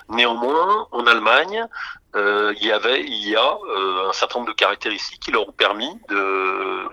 Néanmoins, 0.09 0.87
en 0.91 1.05
Allemagne, 1.05 1.67
il 2.15 2.65
y 2.65 2.71
avait, 2.71 3.03
il 3.03 3.29
y 3.29 3.35
a 3.35 3.57
un 4.07 4.13
certain 4.13 4.39
nombre 4.39 4.51
de 4.51 4.55
caractéristiques 4.55 5.21
qui 5.21 5.31
leur 5.31 5.47
ont 5.47 5.51
permis 5.51 5.99
de 6.09 6.89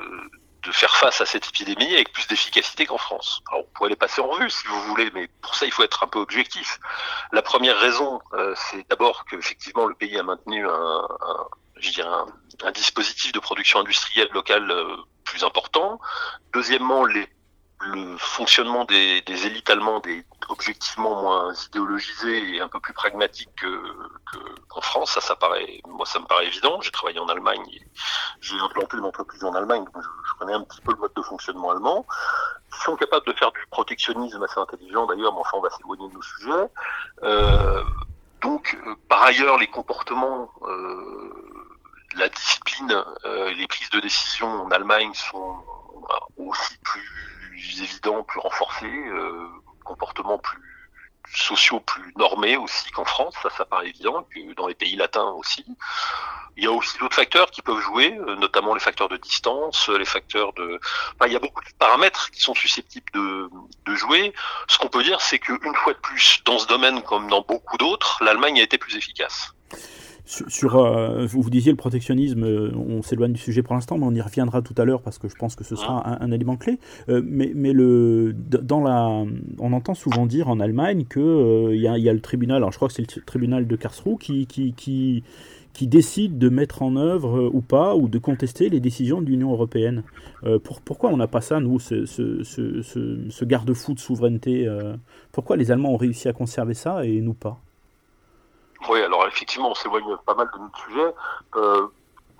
de 0.62 0.72
faire 0.72 0.96
face 0.96 1.20
à 1.20 1.26
cette 1.26 1.48
épidémie 1.48 1.94
avec 1.94 2.12
plus 2.12 2.26
d'efficacité 2.26 2.86
qu'en 2.86 2.98
France. 2.98 3.42
Alors, 3.50 3.64
on 3.64 3.72
pourrait 3.74 3.90
les 3.90 3.96
passer 3.96 4.20
en 4.20 4.28
revue 4.28 4.50
si 4.50 4.66
vous 4.66 4.80
voulez, 4.82 5.10
mais 5.14 5.28
pour 5.42 5.54
ça, 5.54 5.66
il 5.66 5.72
faut 5.72 5.82
être 5.82 6.02
un 6.02 6.06
peu 6.06 6.18
objectif. 6.18 6.78
La 7.32 7.42
première 7.42 7.78
raison, 7.78 8.20
euh, 8.34 8.54
c'est 8.56 8.88
d'abord 8.88 9.24
que 9.24 9.36
effectivement 9.36 9.86
le 9.86 9.94
pays 9.94 10.18
a 10.18 10.22
maintenu 10.22 10.66
un, 10.66 11.08
un 11.20 11.46
je 11.76 11.90
dirais 11.90 12.08
un, 12.08 12.26
un, 12.62 12.72
dispositif 12.72 13.32
de 13.32 13.38
production 13.38 13.80
industrielle 13.80 14.28
locale 14.32 14.70
euh, 14.70 14.96
plus 15.24 15.44
important. 15.44 15.98
Deuxièmement, 16.52 17.04
les 17.04 17.26
le 17.80 18.16
fonctionnement 18.18 18.84
des, 18.84 19.22
des, 19.22 19.46
élites 19.46 19.70
allemandes 19.70 20.06
est 20.06 20.24
objectivement 20.48 21.22
moins 21.22 21.54
idéologisé 21.68 22.56
et 22.56 22.60
un 22.60 22.68
peu 22.68 22.80
plus 22.80 22.92
pragmatique 22.92 23.64
qu'en 24.68 24.80
France. 24.80 25.12
Ça, 25.12 25.20
ça 25.20 25.36
paraît, 25.36 25.80
moi, 25.86 26.04
ça 26.04 26.18
me 26.18 26.26
paraît 26.26 26.46
évident. 26.46 26.80
J'ai 26.80 26.90
travaillé 26.90 27.18
en 27.18 27.28
Allemagne, 27.28 27.64
j'ai 28.40 28.58
implanté 28.58 28.96
une 28.96 29.04
entreprise 29.04 29.42
en 29.44 29.54
Allemagne, 29.54 29.84
donc 29.84 30.02
je, 30.02 30.38
connais 30.38 30.54
un 30.54 30.62
petit 30.62 30.80
peu 30.80 30.92
le 30.92 30.98
mode 30.98 31.12
de 31.14 31.22
fonctionnement 31.22 31.70
allemand. 31.70 32.06
Ils 32.72 32.82
sont 32.84 32.96
capables 32.96 33.26
de 33.26 33.32
faire 33.32 33.52
du 33.52 33.60
protectionnisme 33.70 34.42
assez 34.42 34.58
intelligent 34.58 35.06
d'ailleurs, 35.06 35.32
mais 35.32 35.40
enfin, 35.40 35.58
on 35.58 35.60
va 35.60 35.70
s'éloigner 35.70 36.08
de 36.08 36.14
nos 36.14 36.22
sujets. 36.22 36.68
Euh, 37.22 37.82
donc, 38.42 38.76
euh, 38.86 38.94
par 39.08 39.22
ailleurs, 39.22 39.58
les 39.58 39.66
comportements, 39.66 40.50
euh, 40.62 41.30
la 42.16 42.28
discipline, 42.28 43.04
euh, 43.24 43.52
les 43.52 43.66
prises 43.66 43.90
de 43.90 44.00
décision 44.00 44.48
en 44.48 44.70
Allemagne 44.70 45.12
sont 45.14 45.56
aussi 46.38 46.78
plus 46.78 47.39
plus 47.50 47.82
évident, 47.82 48.22
plus 48.22 48.40
renforcé, 48.40 48.86
euh, 48.86 49.48
comportements 49.84 50.38
plus 50.38 50.58
sociaux 51.32 51.80
plus 51.80 52.12
normés 52.16 52.56
aussi 52.56 52.90
qu'en 52.90 53.04
France, 53.04 53.34
ça, 53.42 53.50
ça 53.50 53.64
paraît 53.64 53.88
évident, 53.88 54.26
que 54.34 54.54
dans 54.54 54.66
les 54.66 54.74
pays 54.74 54.96
latins 54.96 55.30
aussi. 55.32 55.64
Il 56.56 56.64
y 56.64 56.66
a 56.66 56.72
aussi 56.72 56.98
d'autres 56.98 57.14
facteurs 57.14 57.50
qui 57.50 57.62
peuvent 57.62 57.80
jouer, 57.80 58.16
euh, 58.18 58.36
notamment 58.36 58.74
les 58.74 58.80
facteurs 58.80 59.08
de 59.08 59.16
distance, 59.16 59.88
les 59.88 60.04
facteurs 60.04 60.52
de... 60.54 60.80
Enfin, 61.14 61.26
il 61.26 61.32
y 61.32 61.36
a 61.36 61.38
beaucoup 61.38 61.62
de 61.62 61.70
paramètres 61.78 62.30
qui 62.30 62.40
sont 62.40 62.54
susceptibles 62.54 63.10
de, 63.12 63.48
de 63.84 63.94
jouer. 63.94 64.32
Ce 64.68 64.78
qu'on 64.78 64.88
peut 64.88 65.04
dire, 65.04 65.20
c'est 65.20 65.38
qu'une 65.38 65.74
fois 65.76 65.92
de 65.92 65.98
plus, 65.98 66.42
dans 66.44 66.58
ce 66.58 66.66
domaine 66.66 67.02
comme 67.02 67.28
dans 67.28 67.42
beaucoup 67.42 67.78
d'autres, 67.78 68.22
l'Allemagne 68.24 68.60
a 68.60 68.62
été 68.62 68.78
plus 68.78 68.96
efficace. 68.96 69.54
Sur, 70.30 70.76
euh, 70.76 71.26
vous, 71.26 71.50
disiez 71.50 71.72
le 71.72 71.76
protectionnisme, 71.76 72.44
euh, 72.44 72.70
on 72.76 73.02
s'éloigne 73.02 73.32
du 73.32 73.40
sujet 73.40 73.64
pour 73.64 73.74
l'instant, 73.74 73.98
mais 73.98 74.06
on 74.06 74.14
y 74.14 74.20
reviendra 74.20 74.62
tout 74.62 74.74
à 74.78 74.84
l'heure 74.84 75.02
parce 75.02 75.18
que 75.18 75.28
je 75.28 75.34
pense 75.34 75.56
que 75.56 75.64
ce 75.64 75.74
sera 75.74 76.22
un, 76.22 76.30
élément 76.30 76.56
clé. 76.56 76.78
Euh, 77.08 77.20
mais, 77.24 77.50
mais 77.52 77.72
le, 77.72 78.32
dans 78.32 78.80
la, 78.80 79.24
on 79.58 79.72
entend 79.72 79.94
souvent 79.94 80.26
dire 80.26 80.48
en 80.48 80.60
Allemagne 80.60 81.04
qu'il 81.04 81.74
y, 81.74 81.80
y, 81.80 82.08
a 82.08 82.12
le 82.12 82.20
tribunal, 82.20 82.58
alors 82.58 82.70
je 82.70 82.76
crois 82.76 82.86
que 82.86 82.94
c'est 82.94 83.16
le 83.16 83.22
tribunal 83.22 83.66
de 83.66 83.74
Karlsruhe 83.74 84.18
qui, 84.18 84.46
qui, 84.46 84.72
qui, 84.72 85.24
qui, 85.72 85.86
décide 85.88 86.38
de 86.38 86.48
mettre 86.48 86.82
en 86.82 86.94
œuvre 86.94 87.50
ou 87.52 87.60
pas, 87.60 87.96
ou 87.96 88.06
de 88.06 88.18
contester 88.18 88.68
les 88.68 88.78
décisions 88.78 89.20
de 89.20 89.26
l'Union 89.26 89.50
européenne. 89.50 90.04
Pour, 90.62 90.80
pourquoi 90.80 91.10
on 91.10 91.16
n'a 91.16 91.26
pas 91.26 91.40
ça, 91.40 91.58
nous, 91.58 91.80
ce, 91.80 92.06
ce, 92.06 92.44
ce, 92.44 92.82
ce 93.28 93.44
garde-fou 93.44 93.94
de 93.94 94.00
souveraineté 94.00 94.68
Pourquoi 95.32 95.56
les 95.56 95.72
Allemands 95.72 95.92
ont 95.92 95.96
réussi 95.96 96.28
à 96.28 96.32
conserver 96.32 96.74
ça 96.74 97.04
et 97.04 97.20
nous 97.20 97.34
pas? 97.34 97.58
Oui, 98.88 99.00
alors 99.02 99.19
effectivement, 99.32 99.70
on 99.70 99.74
s'éloigne 99.74 100.16
pas 100.26 100.34
mal 100.34 100.48
de 100.52 100.58
notre 100.58 100.78
sujet. 100.84 101.14
Euh, 101.56 101.86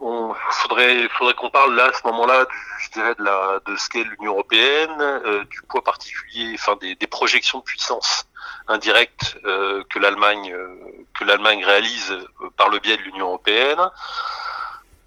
on 0.01 0.35
faudrait, 0.51 1.09
qu'on 1.37 1.51
parle 1.51 1.75
là, 1.75 1.87
à 1.87 1.93
ce 1.93 2.07
moment-là, 2.07 2.47
je 2.79 2.91
dirais 2.91 3.15
de, 3.17 3.23
la, 3.23 3.61
de 3.67 3.77
ce 3.77 3.89
qu'est 3.91 4.05
l'Union 4.05 4.33
européenne, 4.33 4.97
euh, 5.01 5.45
du 5.45 5.61
poids 5.63 5.85
particulier, 5.85 6.53
enfin 6.55 6.77
des, 6.81 6.97
projections 7.07 7.59
de 7.59 7.65
puissance 7.65 8.25
indirectes 8.69 9.37
euh, 9.45 9.83
que 9.91 9.99
l'Allemagne 9.99 10.53
euh, 10.53 10.75
que 11.19 11.25
l'Allemagne 11.25 11.65
réalise 11.65 12.17
par 12.57 12.71
le 12.71 12.79
biais 12.79 12.97
de 12.97 13.03
l'Union 13.03 13.27
européenne. 13.27 13.81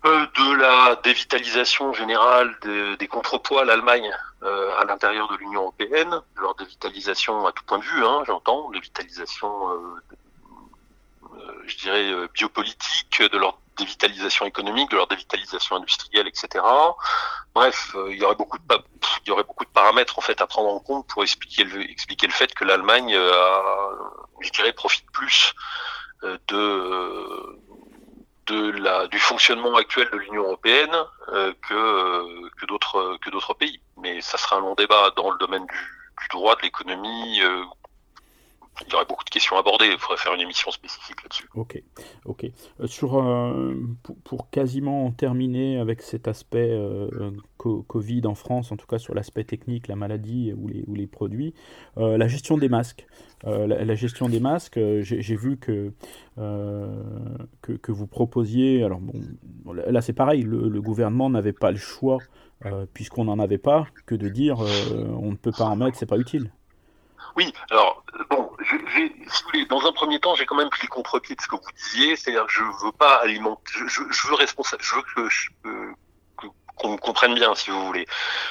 de 0.03 0.53
la 0.55 0.95
dévitalisation 1.03 1.93
générale 1.93 2.55
des 2.99 3.07
contrepoids 3.07 3.61
à 3.61 3.65
l'Allemagne 3.65 4.11
à 4.79 4.83
l'intérieur 4.83 5.29
de 5.29 5.37
l'Union 5.37 5.61
européenne, 5.61 6.21
leur 6.35 6.55
dévitalisation 6.55 7.47
à 7.47 7.53
tout 7.53 7.63
point 7.63 7.77
de 7.77 7.83
vue, 7.83 8.05
hein, 8.05 8.23
j'entends, 8.27 8.69
dévitalisation, 8.71 9.49
je 11.65 11.77
dirais, 11.77 12.27
biopolitique, 12.33 13.21
de 13.21 13.37
leur 13.37 13.57
dévitalisation 13.77 14.45
économique, 14.45 14.91
de 14.91 14.97
leur 14.97 15.07
dévitalisation 15.07 15.75
industrielle, 15.77 16.27
etc. 16.27 16.63
Bref, 17.55 17.95
il 18.09 18.17
y 18.17 18.23
aurait 18.23 18.35
beaucoup 18.35 18.57
de 18.57 18.63
il 19.25 19.29
y 19.29 19.31
aurait 19.31 19.43
beaucoup 19.43 19.65
de 19.65 19.69
paramètres 19.69 20.19
en 20.19 20.21
fait 20.21 20.41
à 20.41 20.47
prendre 20.47 20.69
en 20.69 20.79
compte 20.79 21.07
pour 21.07 21.23
expliquer 21.23 21.63
le, 21.63 22.31
fait 22.31 22.53
que 22.53 22.65
l'Allemagne, 22.65 23.17
je 24.41 24.49
dirais, 24.51 24.73
profite 24.73 25.09
plus 25.11 25.53
de 26.47 27.57
du 28.47 29.19
fonctionnement 29.19 29.75
actuel 29.75 30.09
de 30.11 30.17
l'Union 30.17 30.43
européenne 30.43 30.95
euh, 31.29 31.53
que, 31.67 31.73
euh, 31.73 32.49
d'autres 32.67 33.17
que 33.23 33.29
d'autres 33.29 33.53
pays. 33.53 33.79
Mais 33.97 34.21
ça 34.21 34.37
sera 34.37 34.57
un 34.57 34.59
long 34.59 34.75
débat 34.75 35.11
dans 35.15 35.31
le 35.31 35.37
domaine 35.37 35.65
du, 35.65 36.27
droit, 36.31 36.55
de 36.55 36.61
l'économie, 36.61 37.41
euh, 37.41 37.63
il 38.81 38.91
y 38.91 38.95
aurait 38.95 39.05
beaucoup 39.05 39.23
de 39.23 39.29
questions 39.29 39.55
abordées. 39.57 39.85
Il 39.91 39.97
faudrait 39.97 40.17
faire 40.17 40.33
une 40.33 40.41
émission 40.41 40.71
spécifique 40.71 41.21
là-dessus. 41.23 41.47
Ok, 41.55 41.81
ok. 42.25 42.45
Euh, 42.79 42.87
sur, 42.87 43.17
euh, 43.17 43.75
pour, 44.23 44.49
quasiment 44.49 45.11
terminer 45.11 45.77
avec 45.77 46.01
cet 46.01 46.27
aspect 46.27 46.69
euh, 46.71 47.31
Covid 47.57 48.21
en 48.25 48.35
France, 48.35 48.71
en 48.71 48.77
tout 48.77 48.87
cas 48.87 48.97
sur 48.97 49.13
l'aspect 49.13 49.43
technique, 49.43 49.87
la 49.87 49.95
maladie 49.95 50.53
ou 50.57 50.67
les, 50.67 50.83
ou 50.87 50.95
les 50.95 51.07
produits, 51.07 51.53
la 51.95 52.27
gestion 52.27 52.57
des 52.57 52.69
masques. 52.69 53.07
La, 53.45 53.95
gestion 53.95 54.29
des 54.29 54.39
masques, 54.39 54.79
j'ai 55.01 55.35
vu 55.35 55.57
que, 55.57 55.93
que, 56.35 57.91
vous 57.91 58.07
proposiez. 58.07 58.83
Alors 58.83 58.99
bon, 58.99 59.13
là 59.73 60.01
c'est 60.01 60.13
pareil, 60.13 60.43
le, 60.43 60.67
le 60.67 60.81
gouvernement 60.81 61.29
n'avait 61.29 61.53
pas 61.53 61.71
le 61.71 61.77
choix, 61.77 62.17
puisqu'on 62.93 63.25
n'en 63.25 63.39
avait 63.39 63.57
pas, 63.57 63.87
que 64.05 64.15
de 64.15 64.27
dire 64.27 64.57
on 64.91 65.31
ne 65.31 65.37
peut 65.37 65.53
pas 65.57 65.65
en 65.65 65.77
mettre, 65.77 65.97
c'est 65.97 66.05
pas 66.05 66.17
utile. 66.17 66.51
Oui, 67.35 67.51
alors 67.71 68.03
bon, 68.29 68.51
si 68.69 68.75
vous 68.75 69.49
voulez, 69.51 69.65
dans 69.65 69.85
un 69.85 69.91
premier 69.91 70.19
temps, 70.19 70.35
j'ai 70.35 70.45
quand 70.45 70.55
même 70.55 70.69
pris 70.69 70.83
le 70.83 70.87
contre-pied 70.87 71.35
de 71.35 71.41
ce 71.41 71.47
que 71.47 71.55
vous 71.55 71.71
disiez, 71.75 72.15
c'est-à-dire 72.15 72.45
que 72.45 72.51
je 72.51 72.63
veux 72.85 72.91
pas 72.91 73.15
alimenter, 73.15 73.63
je, 73.73 73.87
je, 73.87 74.01
je 74.11 74.27
veux 74.27 74.35
responsable, 74.35 74.83
je 74.83 74.95
veux 74.95 75.01
que, 75.01 75.29
je, 75.29 75.49
qu'on 76.75 76.89
me 76.89 76.97
comprenne 76.97 77.35
bien, 77.35 77.53
si 77.55 77.69
vous 77.69 77.85
voulez. 77.85 78.07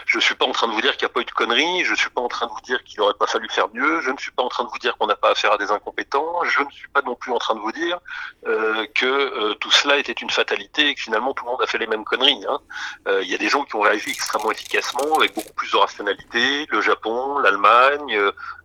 Je 0.06 0.18
suis 0.18 0.34
pas 0.34 0.46
en 0.46 0.52
train 0.52 0.68
de 0.68 0.72
vous 0.72 0.80
dire 0.80 0.96
qu'il 0.96 1.06
n'y 1.06 1.10
a 1.10 1.14
pas 1.14 1.20
eu 1.20 1.24
de 1.24 1.30
conneries, 1.30 1.84
je 1.84 1.94
suis 1.94 2.10
pas 2.10 2.20
en 2.20 2.28
train 2.28 2.46
de 2.46 2.52
vous 2.52 2.60
dire 2.60 2.82
qu'il 2.84 3.00
n'aurait 3.00 3.14
pas 3.14 3.26
fallu 3.26 3.48
faire 3.48 3.68
mieux, 3.74 4.00
je 4.00 4.10
ne 4.10 4.18
suis 4.18 4.30
pas 4.30 4.42
en 4.42 4.48
train 4.48 4.64
de 4.64 4.68
vous 4.68 4.78
dire 4.78 4.96
qu'on 4.96 5.06
n'a 5.06 5.16
pas 5.16 5.30
affaire 5.30 5.52
à 5.52 5.58
des 5.58 5.70
incompétents, 5.70 6.44
je 6.44 6.62
ne 6.62 6.70
suis 6.70 6.88
pas 6.88 7.02
non 7.02 7.14
plus 7.14 7.32
en 7.32 7.38
train 7.38 7.54
de 7.54 7.60
vous 7.60 7.72
dire 7.72 7.98
euh, 8.46 8.86
que 8.94 9.06
euh, 9.06 9.54
tout 9.54 9.70
cela 9.70 9.98
était 9.98 10.12
une 10.12 10.30
fatalité 10.30 10.88
et 10.88 10.94
que 10.94 11.00
finalement 11.00 11.34
tout 11.34 11.44
le 11.44 11.50
monde 11.50 11.62
a 11.62 11.66
fait 11.66 11.78
les 11.78 11.86
mêmes 11.86 12.04
conneries. 12.04 12.44
Hein. 12.48 12.60
Euh, 13.08 13.22
il 13.22 13.30
y 13.30 13.34
a 13.34 13.38
des 13.38 13.48
gens 13.48 13.64
qui 13.64 13.74
ont 13.76 13.80
réagi 13.80 14.10
extrêmement 14.10 14.50
efficacement, 14.50 15.16
avec 15.16 15.34
beaucoup 15.34 15.52
plus 15.54 15.70
de 15.72 15.76
rationalité, 15.76 16.66
le 16.70 16.80
Japon, 16.80 17.38
l'Allemagne, 17.38 18.16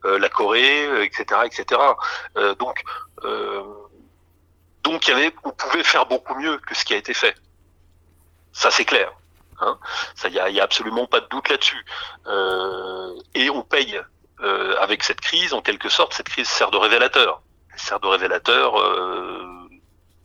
euh, 0.05 0.19
la 0.19 0.29
Corée, 0.29 1.03
etc., 1.03 1.41
etc. 1.45 1.81
donc, 2.59 2.83
donc 4.83 5.07
il 5.07 5.11
y 5.11 5.13
avait, 5.13 5.33
on 5.43 5.51
pouvait 5.51 5.83
faire 5.83 6.05
beaucoup 6.05 6.35
mieux 6.35 6.57
que 6.59 6.75
ce 6.75 6.85
qui 6.85 6.93
a 6.93 6.97
été 6.97 7.13
fait. 7.13 7.35
Ça 8.53 8.71
c'est 8.71 8.85
clair. 8.85 9.11
Hein 9.59 9.79
ça, 10.15 10.27
il 10.27 10.35
y 10.35 10.39
a, 10.39 10.63
absolument 10.63 11.07
pas 11.07 11.19
de 11.19 11.27
doute 11.27 11.49
là-dessus. 11.49 11.83
Euh, 12.27 13.11
et 13.33 13.49
on 13.49 13.63
paye 13.63 13.99
euh, 14.41 14.75
avec 14.79 15.03
cette 15.03 15.21
crise, 15.21 15.53
en 15.53 15.61
quelque 15.61 15.89
sorte, 15.89 16.13
cette 16.13 16.29
crise 16.29 16.47
sert 16.47 16.69
de 16.69 16.77
révélateur. 16.77 17.41
Elle 17.73 17.79
sert 17.79 17.99
de 17.99 18.07
révélateur 18.07 18.79
euh, 18.79 19.43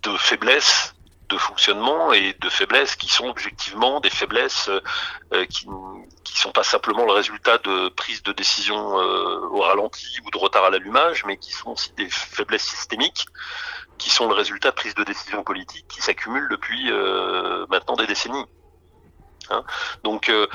de 0.03 0.17
faiblesses 0.19 0.95
de 1.31 1.39
fonctionnement 1.39 2.13
et 2.13 2.37
de 2.39 2.49
faiblesses 2.51 2.95
qui 2.95 3.09
sont 3.09 3.27
objectivement 3.27 4.01
des 4.01 4.11
faiblesses 4.11 4.69
euh, 5.33 5.47
qui 5.47 5.67
qui 6.25 6.39
sont 6.39 6.53
pas 6.53 6.63
simplement 6.63 7.07
le 7.07 7.13
résultat 7.13 7.57
de 7.59 7.89
prises 7.89 8.23
de 8.23 8.33
décision 8.33 8.77
au 8.77 9.61
ralenti 9.61 10.07
ou 10.25 10.31
de 10.31 10.39
retard 10.39 10.65
à 10.65 10.71
l'allumage, 10.71 11.25
mais 11.25 11.37
qui 11.37 11.53
sont 11.53 11.71
aussi 11.71 11.93
des 11.95 12.09
faiblesses 12.09 12.65
systémiques 12.65 13.27
qui 13.99 14.09
sont 14.09 14.29
le 14.29 14.35
résultat 14.35 14.71
de 14.71 14.77
prises 14.77 14.95
de 14.95 15.05
décision 15.05 15.43
politiques 15.43 15.87
qui 15.89 16.01
s'accumulent 16.01 16.49
depuis 16.49 16.91
maintenant 17.69 17.97
des 17.97 18.07
décennies. 18.07 18.47
Hein. 19.53 19.65
Donc, 20.03 20.29
euh, 20.29 20.47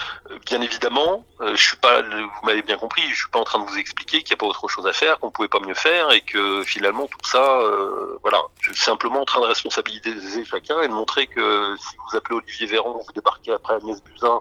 bien 0.46 0.62
évidemment, 0.62 1.26
euh, 1.42 1.56
je 1.56 1.62
suis 1.62 1.78
pas, 1.78 2.02
vous 2.02 2.46
m'avez 2.46 2.62
bien 2.62 2.78
compris, 2.78 3.02
je 3.10 3.16
suis 3.16 3.30
pas 3.30 3.40
en 3.40 3.44
train 3.44 3.60
de 3.60 3.66
vous 3.66 3.78
expliquer 3.78 4.24
qu'il 4.24 4.34
n'y 4.34 4.40
a 4.40 4.42
pas 4.42 4.48
autre 4.48 4.68
chose 4.68 4.88
à 4.88 4.94
faire, 4.94 5.20
qu'on 5.20 5.32
pouvait 5.32 5.48
pas 5.48 5.60
mieux 5.60 5.76
faire, 5.76 6.12
et 6.12 6.22
que 6.22 6.64
finalement 6.64 7.08
tout 7.08 7.30
ça, 7.30 7.60
euh, 7.60 8.18
voilà, 8.24 8.42
je 8.62 8.74
suis 8.74 8.84
simplement 8.84 9.22
en 9.22 9.26
train 9.26 9.42
de 9.42 9.46
responsabiliser 9.46 10.46
chacun 10.46 10.82
et 10.82 10.88
de 10.88 10.94
montrer 10.94 11.28
que 11.28 11.76
si 11.78 11.96
vous 11.98 12.18
appelez 12.18 12.36
Olivier 12.36 12.66
Véran, 12.66 13.02
vous 13.06 13.14
débarquez 13.14 13.54
après 13.54 13.76
Agnès 13.76 14.02
Buzyn, 14.04 14.40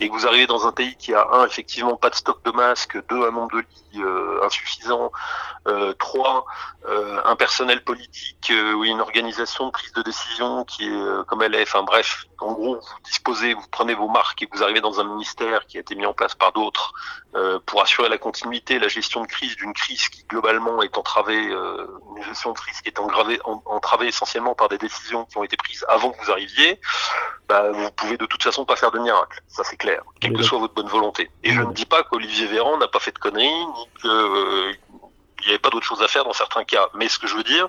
et 0.00 0.08
que 0.08 0.14
vous 0.14 0.26
arrivez 0.26 0.46
dans 0.46 0.66
un 0.66 0.72
pays 0.72 0.96
qui 0.96 1.14
a 1.14 1.26
un 1.32 1.44
effectivement 1.46 1.96
pas 1.96 2.10
de 2.10 2.14
stock 2.14 2.42
de 2.44 2.50
masques, 2.50 2.98
deux 3.08 3.26
un 3.26 3.30
nombre 3.30 3.52
de 3.56 3.60
lits 3.60 4.02
insuffisant, 4.42 5.12
trois 5.98 6.46
un 7.24 7.36
personnel 7.36 7.82
politique 7.84 8.52
ou 8.74 8.84
une 8.84 9.00
organisation 9.00 9.66
de 9.66 9.70
prise 9.70 9.92
de 9.92 10.02
décision 10.02 10.64
qui 10.64 10.86
est 10.86 11.26
comme 11.26 11.42
elle 11.42 11.54
est, 11.54 11.62
enfin 11.62 11.82
bref, 11.82 12.26
en 12.38 12.52
gros 12.52 12.76
vous 12.76 13.00
disposez, 13.04 13.54
vous 13.54 13.66
prenez 13.70 13.94
vos 13.98 14.08
marques 14.08 14.42
et 14.42 14.48
vous 14.50 14.62
arrivez 14.62 14.80
dans 14.80 15.00
un 15.00 15.04
ministère 15.04 15.66
qui 15.66 15.76
a 15.76 15.80
été 15.80 15.94
mis 15.94 16.06
en 16.06 16.14
place 16.14 16.34
par 16.34 16.52
d'autres 16.52 16.94
euh, 17.34 17.58
pour 17.66 17.82
assurer 17.82 18.08
la 18.08 18.18
continuité, 18.18 18.78
la 18.78 18.88
gestion 18.88 19.22
de 19.22 19.26
crise 19.26 19.56
d'une 19.56 19.74
crise 19.74 20.08
qui 20.08 20.24
globalement 20.24 20.82
est 20.82 20.96
entravée, 20.96 21.48
euh, 21.50 21.86
une 22.16 22.22
gestion 22.22 22.52
de 22.52 22.58
crise 22.58 22.80
qui 22.80 22.88
est 22.88 22.98
engravée, 22.98 23.38
entravée 23.44 24.06
essentiellement 24.06 24.54
par 24.54 24.68
des 24.68 24.78
décisions 24.78 25.24
qui 25.26 25.36
ont 25.36 25.44
été 25.44 25.56
prises 25.56 25.84
avant 25.88 26.12
que 26.12 26.24
vous 26.24 26.30
arriviez, 26.30 26.80
bah, 27.48 27.70
vous 27.70 27.90
pouvez 27.92 28.16
de 28.16 28.26
toute 28.26 28.42
façon 28.42 28.64
pas 28.64 28.76
faire 28.76 28.90
de 28.90 28.98
miracle, 28.98 29.40
ça 29.48 29.64
c'est 29.64 29.76
clair, 29.76 30.02
quelle 30.20 30.32
que 30.32 30.42
soit 30.42 30.58
votre 30.58 30.74
bonne 30.74 30.88
volonté. 30.88 31.30
Et 31.42 31.52
je 31.52 31.60
ne 31.60 31.72
dis 31.72 31.86
pas 31.86 32.02
qu'Olivier 32.02 32.46
Véran 32.46 32.78
n'a 32.78 32.88
pas 32.88 33.00
fait 33.00 33.12
de 33.12 33.18
conneries, 33.18 33.48
ni 33.48 33.88
qu'il 34.00 34.10
euh, 34.10 34.72
n'y 35.44 35.50
avait 35.50 35.58
pas 35.58 35.70
d'autre 35.70 35.86
chose 35.86 36.02
à 36.02 36.08
faire 36.08 36.24
dans 36.24 36.32
certains 36.32 36.64
cas. 36.64 36.88
Mais 36.94 37.08
ce 37.08 37.18
que 37.18 37.26
je 37.26 37.36
veux 37.36 37.44
dire, 37.44 37.68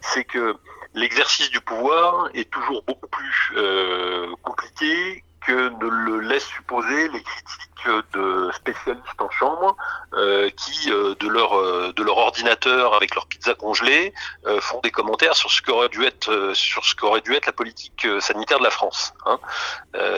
c'est 0.00 0.24
que 0.24 0.56
l'exercice 0.94 1.50
du 1.50 1.60
pouvoir 1.60 2.28
est 2.34 2.50
toujours 2.50 2.82
beaucoup 2.82 3.08
plus 3.08 3.52
euh, 3.56 4.34
compliqué 4.42 5.24
que 5.48 5.70
ne 5.70 5.88
le 5.88 6.20
laisse 6.20 6.46
supposer 6.46 7.08
les 7.08 7.22
critiques 7.22 8.04
de 8.12 8.50
spécialistes 8.52 9.20
en 9.20 9.30
chambre 9.30 9.76
euh, 10.12 10.50
qui, 10.50 10.92
euh, 10.92 11.14
de 11.18 11.26
leur 11.26 11.56
euh, 11.56 11.90
de 11.96 12.02
leur 12.02 12.18
ordinateur 12.18 12.94
avec 12.94 13.14
leur 13.14 13.26
pizza 13.26 13.54
congelée, 13.54 14.12
font 14.60 14.80
des 14.80 14.90
commentaires 14.90 15.34
sur 15.34 15.50
ce 15.50 15.62
qu'aurait 15.62 15.88
dû 15.88 16.04
être 16.04 16.30
dû 17.24 17.34
être 17.34 17.46
la 17.46 17.52
politique 17.52 18.06
sanitaire 18.20 18.58
de 18.58 18.64
la 18.64 18.70
France. 18.70 19.14
Hein. 19.24 19.38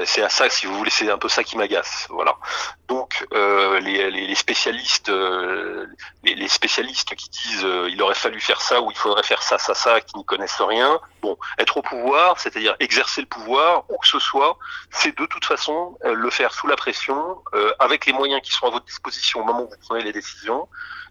c'est 0.04 0.22
à 0.22 0.28
ça, 0.28 0.50
si 0.50 0.66
vous 0.66 0.76
voulez, 0.76 0.90
c'est 0.90 1.10
un 1.10 1.18
peu 1.18 1.28
ça 1.28 1.44
qui 1.44 1.56
m'agace. 1.56 2.06
Voilà. 2.10 2.36
Donc 2.88 3.26
les, 3.32 4.10
les, 4.10 4.34
spécialistes 4.34 5.10
les, 6.24 6.34
les, 6.34 6.48
spécialistes 6.48 7.14
qui 7.14 7.30
disent 7.30 7.66
il 7.88 8.02
aurait 8.02 8.14
fallu 8.14 8.40
faire 8.40 8.60
ça 8.60 8.80
ou 8.80 8.90
il 8.90 8.96
faudrait 8.96 9.22
faire 9.22 9.42
ça 9.42 9.58
ça 9.58 9.74
ça 9.74 10.00
qui 10.00 10.16
n'y 10.16 10.24
connaissent 10.24 10.60
rien. 10.60 11.00
Bon, 11.20 11.36
être 11.58 11.76
au 11.76 11.82
pouvoir, 11.82 12.40
c'est-à-dire 12.40 12.76
exercer 12.80 13.20
le 13.20 13.26
pouvoir 13.26 13.84
où 13.90 13.98
que 13.98 14.06
ce 14.08 14.18
soit, 14.18 14.56
c'est 14.90 15.14
de 15.18 15.26
toute 15.26 15.44
façon 15.44 15.98
euh, 16.04 16.14
le 16.14 16.30
faire 16.30 16.52
sous 16.54 16.66
la 16.66 16.76
pression, 16.76 17.42
euh, 17.52 17.72
avec 17.78 18.06
les 18.06 18.14
moyens 18.14 18.40
qui 18.42 18.52
sont 18.52 18.66
à 18.66 18.70
votre 18.70 18.86
disposition 18.86 19.40
au 19.40 19.44
moment 19.44 19.64
où 19.64 19.68
vous 19.68 19.76
prenez 19.86 20.02
les 20.02 20.12
décisions, 20.12 20.66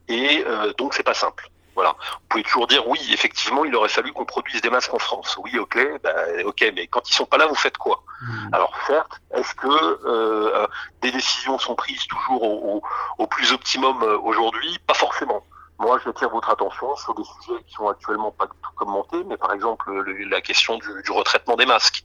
et 0.08 0.44
euh, 0.48 0.74
donc 0.80 0.96
c'est 0.96 1.04
pas 1.04 1.14
simple. 1.14 1.48
Voilà. 1.76 1.92
Vous 1.92 2.28
pouvez 2.30 2.44
toujours 2.44 2.66
dire 2.66 2.88
oui, 2.88 3.00
effectivement, 3.14 3.64
il 3.66 3.76
aurait 3.76 3.88
fallu 3.88 4.12
qu'on 4.12 4.26
produise 4.26 4.62
des 4.62 4.72
masques 4.72 4.94
en 4.94 5.00
France. 5.00 5.38
Oui, 5.44 5.58
ok, 5.60 5.78
bah, 6.04 6.16
ok, 6.44 6.72
mais 6.76 6.88
quand 6.88 7.08
ils 7.08 7.14
sont 7.14 7.28
pas 7.28 7.38
là, 7.38 7.46
vous 7.46 7.56
faites 7.56 7.78
quoi? 7.78 8.04
Mmh. 8.22 8.50
Alors 8.52 8.74
certes, 8.88 9.22
est-ce 9.34 9.54
que 9.54 10.68
des 11.02 11.12
décisions 11.12 11.58
sont 11.60 11.76
prises 11.76 12.06
toujours 12.08 12.44
au, 12.44 12.82
au 13.20 13.28
plus 13.28 13.54
optimum 13.54 14.02
aujourd'hui? 14.24 14.78
Pas 14.88 14.96
forcément. 14.96 15.42
Moi, 15.80 15.98
j'attire 16.04 16.30
votre 16.30 16.50
attention 16.50 16.94
sur 16.98 17.16
des 17.16 17.24
sujets 17.24 17.64
qui 17.66 17.74
sont 17.74 17.88
actuellement 17.88 18.32
pas 18.32 18.48
tout 18.48 18.72
commentés, 18.76 19.24
mais 19.26 19.38
par 19.38 19.54
exemple 19.54 19.90
la 20.30 20.42
question 20.42 20.78
du, 20.78 21.02
du 21.04 21.12
retraitement 21.12 21.56
des 21.56 21.66
masques, 21.66 22.04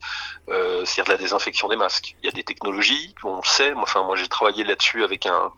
euh, 0.49 0.85
c'est-à-dire 0.85 1.13
de 1.13 1.19
la 1.19 1.25
désinfection 1.25 1.67
des 1.69 1.77
masques. 1.77 2.15
Il 2.23 2.27
y 2.27 2.29
a 2.29 2.33
des 2.33 2.45
technologies, 2.45 3.15
on 3.25 3.37
le 3.37 3.43
sait. 3.45 3.75
Enfin, 3.75 4.05
moi, 4.05 4.15
j'ai 4.15 4.29
travaillé 4.29 4.63
là-dessus 4.63 5.03
avec 5.03 5.27
un, 5.27 5.53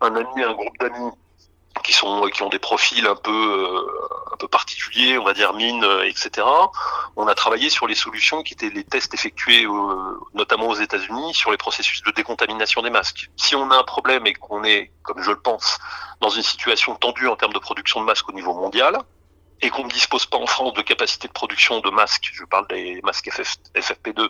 un 0.00 0.16
ami, 0.16 0.42
un 0.42 0.52
groupe 0.52 0.76
d'amis 0.80 1.12
qui 1.82 1.92
sont 1.92 2.28
qui 2.28 2.42
ont 2.42 2.48
des 2.48 2.58
profils 2.58 3.06
un 3.06 3.16
peu 3.16 3.30
euh, 3.32 4.32
un 4.32 4.36
peu 4.36 4.48
particuliers, 4.48 5.18
on 5.18 5.24
va 5.24 5.34
dire 5.34 5.52
mine, 5.54 5.82
euh, 5.84 6.04
etc. 6.04 6.46
On 7.16 7.26
a 7.26 7.34
travaillé 7.34 7.68
sur 7.70 7.86
les 7.86 7.94
solutions 7.94 8.42
qui 8.42 8.54
étaient 8.54 8.70
les 8.70 8.84
tests 8.84 9.14
effectués 9.14 9.66
notamment 10.34 10.68
aux 10.68 10.74
États-Unis 10.74 11.34
sur 11.34 11.50
les 11.50 11.56
processus 11.56 12.02
de 12.02 12.10
décontamination 12.12 12.82
des 12.82 12.90
masques. 12.90 13.30
Si 13.36 13.54
on 13.54 13.70
a 13.70 13.76
un 13.76 13.84
problème 13.84 14.26
et 14.26 14.34
qu'on 14.34 14.64
est, 14.64 14.92
comme 15.02 15.20
je 15.22 15.30
le 15.30 15.40
pense, 15.40 15.78
dans 16.20 16.30
une 16.30 16.42
situation 16.42 16.94
tendue 16.94 17.28
en 17.28 17.36
termes 17.36 17.52
de 17.52 17.58
production 17.58 18.00
de 18.00 18.06
masques 18.06 18.28
au 18.28 18.32
niveau 18.32 18.54
mondial, 18.54 18.98
et 19.64 19.70
qu'on 19.70 19.84
ne 19.84 19.90
dispose 19.90 20.26
pas 20.26 20.36
en 20.36 20.46
France 20.46 20.74
de 20.74 20.82
capacité 20.82 21.26
de 21.26 21.32
production 21.32 21.80
de 21.80 21.90
masques, 21.90 22.30
je 22.32 22.44
parle 22.44 22.66
des 22.68 23.00
masques 23.02 23.30
FFP2, 23.74 24.28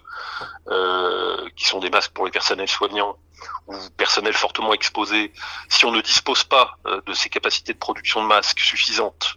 euh, 0.68 1.48
qui 1.56 1.64
sont 1.64 1.80
des 1.80 1.90
masques 1.90 2.12
pour 2.12 2.24
les 2.24 2.30
personnels 2.30 2.68
soignants 2.68 3.16
ou 3.66 3.74
personnels 3.96 4.34
fortement 4.34 4.72
exposés, 4.72 5.32
si 5.68 5.84
on 5.84 5.90
ne 5.90 6.00
dispose 6.00 6.44
pas 6.44 6.78
euh, 6.86 7.00
de 7.06 7.12
ces 7.12 7.28
capacités 7.28 7.72
de 7.72 7.78
production 7.78 8.22
de 8.22 8.28
masques 8.28 8.60
suffisantes, 8.60 9.36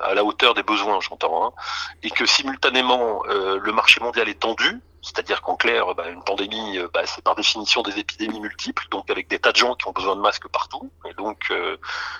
à 0.00 0.14
la 0.14 0.24
hauteur 0.24 0.54
des 0.54 0.62
besoins, 0.62 1.00
j'entends, 1.00 1.46
hein, 1.46 1.52
et 2.02 2.10
que 2.10 2.26
simultanément 2.26 3.22
euh, 3.26 3.58
le 3.58 3.72
marché 3.72 4.00
mondial 4.00 4.28
est 4.28 4.40
tendu, 4.40 4.80
C'est-à-dire 5.02 5.42
qu'en 5.42 5.56
clair, 5.56 5.94
bah, 5.94 6.08
une 6.08 6.24
pandémie, 6.24 6.78
bah, 6.92 7.02
c'est 7.06 7.22
par 7.22 7.36
définition 7.36 7.82
des 7.82 7.98
épidémies 7.98 8.40
multiples, 8.40 8.86
donc 8.90 9.08
avec 9.10 9.28
des 9.28 9.38
tas 9.38 9.52
de 9.52 9.56
gens 9.56 9.74
qui 9.74 9.86
ont 9.86 9.92
besoin 9.92 10.16
de 10.16 10.20
masques 10.20 10.48
partout, 10.48 10.90
et 11.08 11.14
donc 11.14 11.52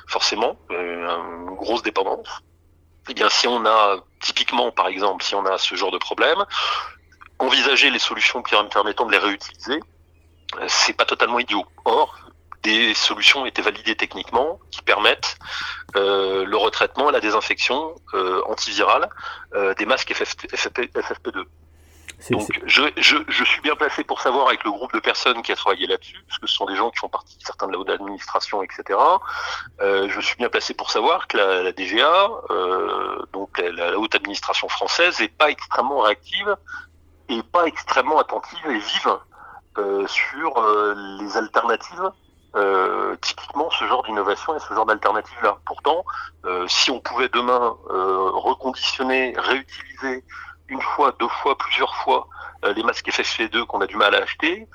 forcément 0.07 0.57
une 0.71 1.57
grosse 1.57 1.83
dépendance. 1.83 2.29
Eh 3.09 3.15
bien, 3.15 3.29
si 3.31 3.49
on 3.49 3.65
a 3.67 3.97
typiquement, 4.21 4.71
par 4.71 4.89
exemple, 4.89 5.25
si 5.25 5.35
on 5.35 5.45
a 5.47 5.59
ce 5.59 5.75
genre 5.75 5.91
de 5.91 5.99
problème, 5.99 6.45
envisager 7.39 7.91
les 7.91 7.99
solutions 7.99 8.43
qui 8.43 8.55
permettant 8.71 9.07
de 9.07 9.13
les 9.13 9.19
réutiliser, 9.19 9.81
c'est 10.67 10.97
pas 10.97 11.05
totalement 11.05 11.39
idiot. 11.39 11.65
Or, 11.85 12.15
des 12.63 12.95
solutions 12.95 13.47
étaient 13.47 13.63
validées 13.63 13.97
techniquement 13.97 14.59
qui 14.71 14.83
permettent 14.83 15.39
euh, 15.97 16.45
le 16.45 16.57
retraitement 16.57 17.09
et 17.11 17.13
la 17.13 17.21
désinfection 17.21 17.95
euh, 18.15 18.43
antivirale 18.47 19.09
euh, 19.55 19.75
des 19.75 19.87
masques 19.87 20.13
FFP2. 20.13 21.45
Donc 22.31 22.49
je, 22.67 22.83
je, 22.97 23.17
je, 23.29 23.45
suis 23.45 23.61
bien 23.61 23.77
placé 23.77 24.03
pour 24.03 24.21
savoir 24.21 24.49
avec 24.49 24.65
le 24.65 24.73
groupe 24.73 24.93
de 24.93 24.99
personnes 24.99 25.41
qui 25.43 25.53
a 25.53 25.57
travaillé 25.57 25.87
là-dessus, 25.87 26.19
parce 26.27 26.41
que 26.41 26.49
ce 26.49 26.55
sont 26.55 26.67
des 26.67 26.75
gens 26.75 26.91
qui 26.91 26.99
font 26.99 27.09
partie 27.09 27.39
certains 27.45 27.69
de 27.69 27.73
la 27.73 27.79
haute 27.79 27.91
administration, 27.91 28.61
etc. 28.63 28.99
Euh, 29.81 30.09
je 30.11 30.21
suis 30.21 30.37
bien 30.37 30.49
placé 30.49 30.75
pour 30.75 30.91
savoir 30.91 31.29
que 31.29 31.37
la, 31.37 31.63
la 31.63 31.73
DGA, 31.73 32.29
euh, 32.51 33.25
donc 33.33 33.59
la, 33.59 33.71
la, 33.71 33.99
haute 33.99 34.17
administration 34.17 34.69
française, 34.69 35.21
est 35.21 35.29
pas 35.29 35.49
extrêmement 35.49 36.01
réactive 36.01 36.57
et 37.29 37.41
pas 37.45 37.67
extrêmement 37.67 38.19
attentive 38.19 38.67
et 38.67 38.79
vive 38.79 39.19
sur 40.07 40.59
euh, 40.59 40.95
les 41.21 41.37
alternatives 41.37 42.11
euh, 42.57 43.17
typiquement 43.21 43.71
ce 43.71 43.85
genre 43.87 44.03
d'innovation 44.03 44.57
et 44.57 44.61
ce 44.61 44.73
genre 44.75 44.87
d'alternative 44.87 45.37
là. 45.43 45.59
Pourtant, 45.67 46.05
euh, 46.45 46.67
si 46.67 46.91
on 46.91 47.01
pouvait 47.01 47.29
demain 47.29 47.77
euh, 47.91 48.31
reconditionner, 48.31 49.35
réutiliser 49.37 50.25
une 50.69 50.81
fois, 50.81 51.15
deux 51.19 51.29
fois, 51.29 51.57
plusieurs 51.57 51.95
fois 51.97 52.29
euh, 52.65 52.73
les 52.73 52.83
masques 52.83 53.07
FFP2 53.09 53.65
qu'on 53.67 53.81
a 53.81 53.87
du 53.87 53.97
mal 53.97 54.15
à 54.15 54.19
acheter, 54.19 54.67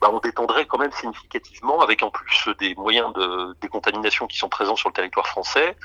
bah, 0.00 0.08
on 0.12 0.18
détendrait 0.20 0.66
quand 0.66 0.78
même 0.78 0.92
significativement, 0.92 1.80
avec 1.80 2.02
en 2.02 2.10
plus 2.10 2.48
des 2.60 2.74
moyens 2.76 3.12
de 3.14 3.56
décontamination 3.60 4.26
qui 4.26 4.38
sont 4.38 4.48
présents 4.48 4.76
sur 4.76 4.88
le 4.88 4.94
territoire 4.94 5.26
français, 5.26 5.76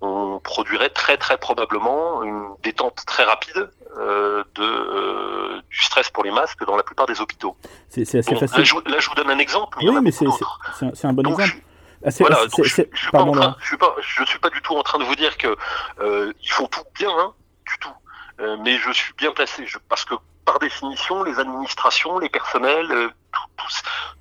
on 0.00 0.38
produirait 0.38 0.90
très 0.90 1.16
très 1.16 1.38
probablement 1.38 2.22
une 2.22 2.46
détente 2.62 3.04
très 3.06 3.24
rapide 3.24 3.56
euh, 3.56 3.70
de, 3.96 4.62
euh, 4.62 5.60
du 5.70 5.82
stress 5.82 6.10
pour 6.10 6.24
les 6.24 6.30
masques 6.30 6.64
dans 6.66 6.76
la 6.76 6.82
plupart 6.82 7.06
des 7.06 7.20
hôpitaux. 7.20 7.56
C'est 7.88 8.02
assez 8.02 8.22
facile. 8.22 8.58
Là 8.58 8.64
je, 8.64 8.74
là 8.90 8.98
je, 8.98 9.08
vous 9.08 9.14
donne 9.14 9.30
un 9.30 9.38
exemple. 9.38 9.78
oui, 9.82 9.96
mais 10.02 10.10
c'est 10.10 10.26
un, 10.26 11.08
un, 11.08 11.12
bon 11.12 11.22
donc, 11.22 11.40
exemple. 11.40 11.60
Je, 12.04 12.06
ah, 12.06 12.10
voilà, 12.20 12.36
donc 12.46 12.50
je, 12.58 12.62
je, 12.64 12.68
suis 12.68 12.82
suis 12.82 12.92
je 12.92 14.24
suis 14.24 14.38
pas 14.38 14.50
du 14.50 14.60
tout 14.62 14.74
en 14.74 14.82
train 14.82 14.98
de 14.98 15.04
vous 15.04 15.16
dire 15.16 15.36
que 15.38 15.56
euh, 16.00 16.32
ils 16.42 16.50
font 16.50 16.66
tout 16.66 16.82
bien, 16.94 17.10
hein, 17.10 17.32
du 17.66 17.78
tout. 17.78 17.94
Euh, 18.40 18.56
mais 18.62 18.78
je 18.78 18.90
suis 18.90 19.12
bien 19.14 19.32
placé, 19.32 19.66
je, 19.66 19.78
parce 19.88 20.04
que 20.04 20.14
par 20.44 20.58
définition, 20.58 21.22
les 21.22 21.38
administrations, 21.38 22.18
les 22.18 22.28
personnels, 22.28 22.90
euh, 22.90 23.08
tout, 23.32 23.40
tout, 23.56 23.66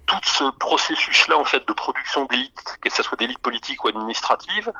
tout, 0.05 0.19
ce 0.23 0.51
processus-là 0.57 1.37
en 1.37 1.43
fait 1.43 1.67
de 1.67 1.73
production 1.73 2.25
d'élite, 2.25 2.77
que 2.81 2.89
ce 2.89 3.03
soit 3.03 3.17
d'élite 3.17 3.39
politique 3.39 3.83
ou 3.83 3.89
administrative, 3.89 4.71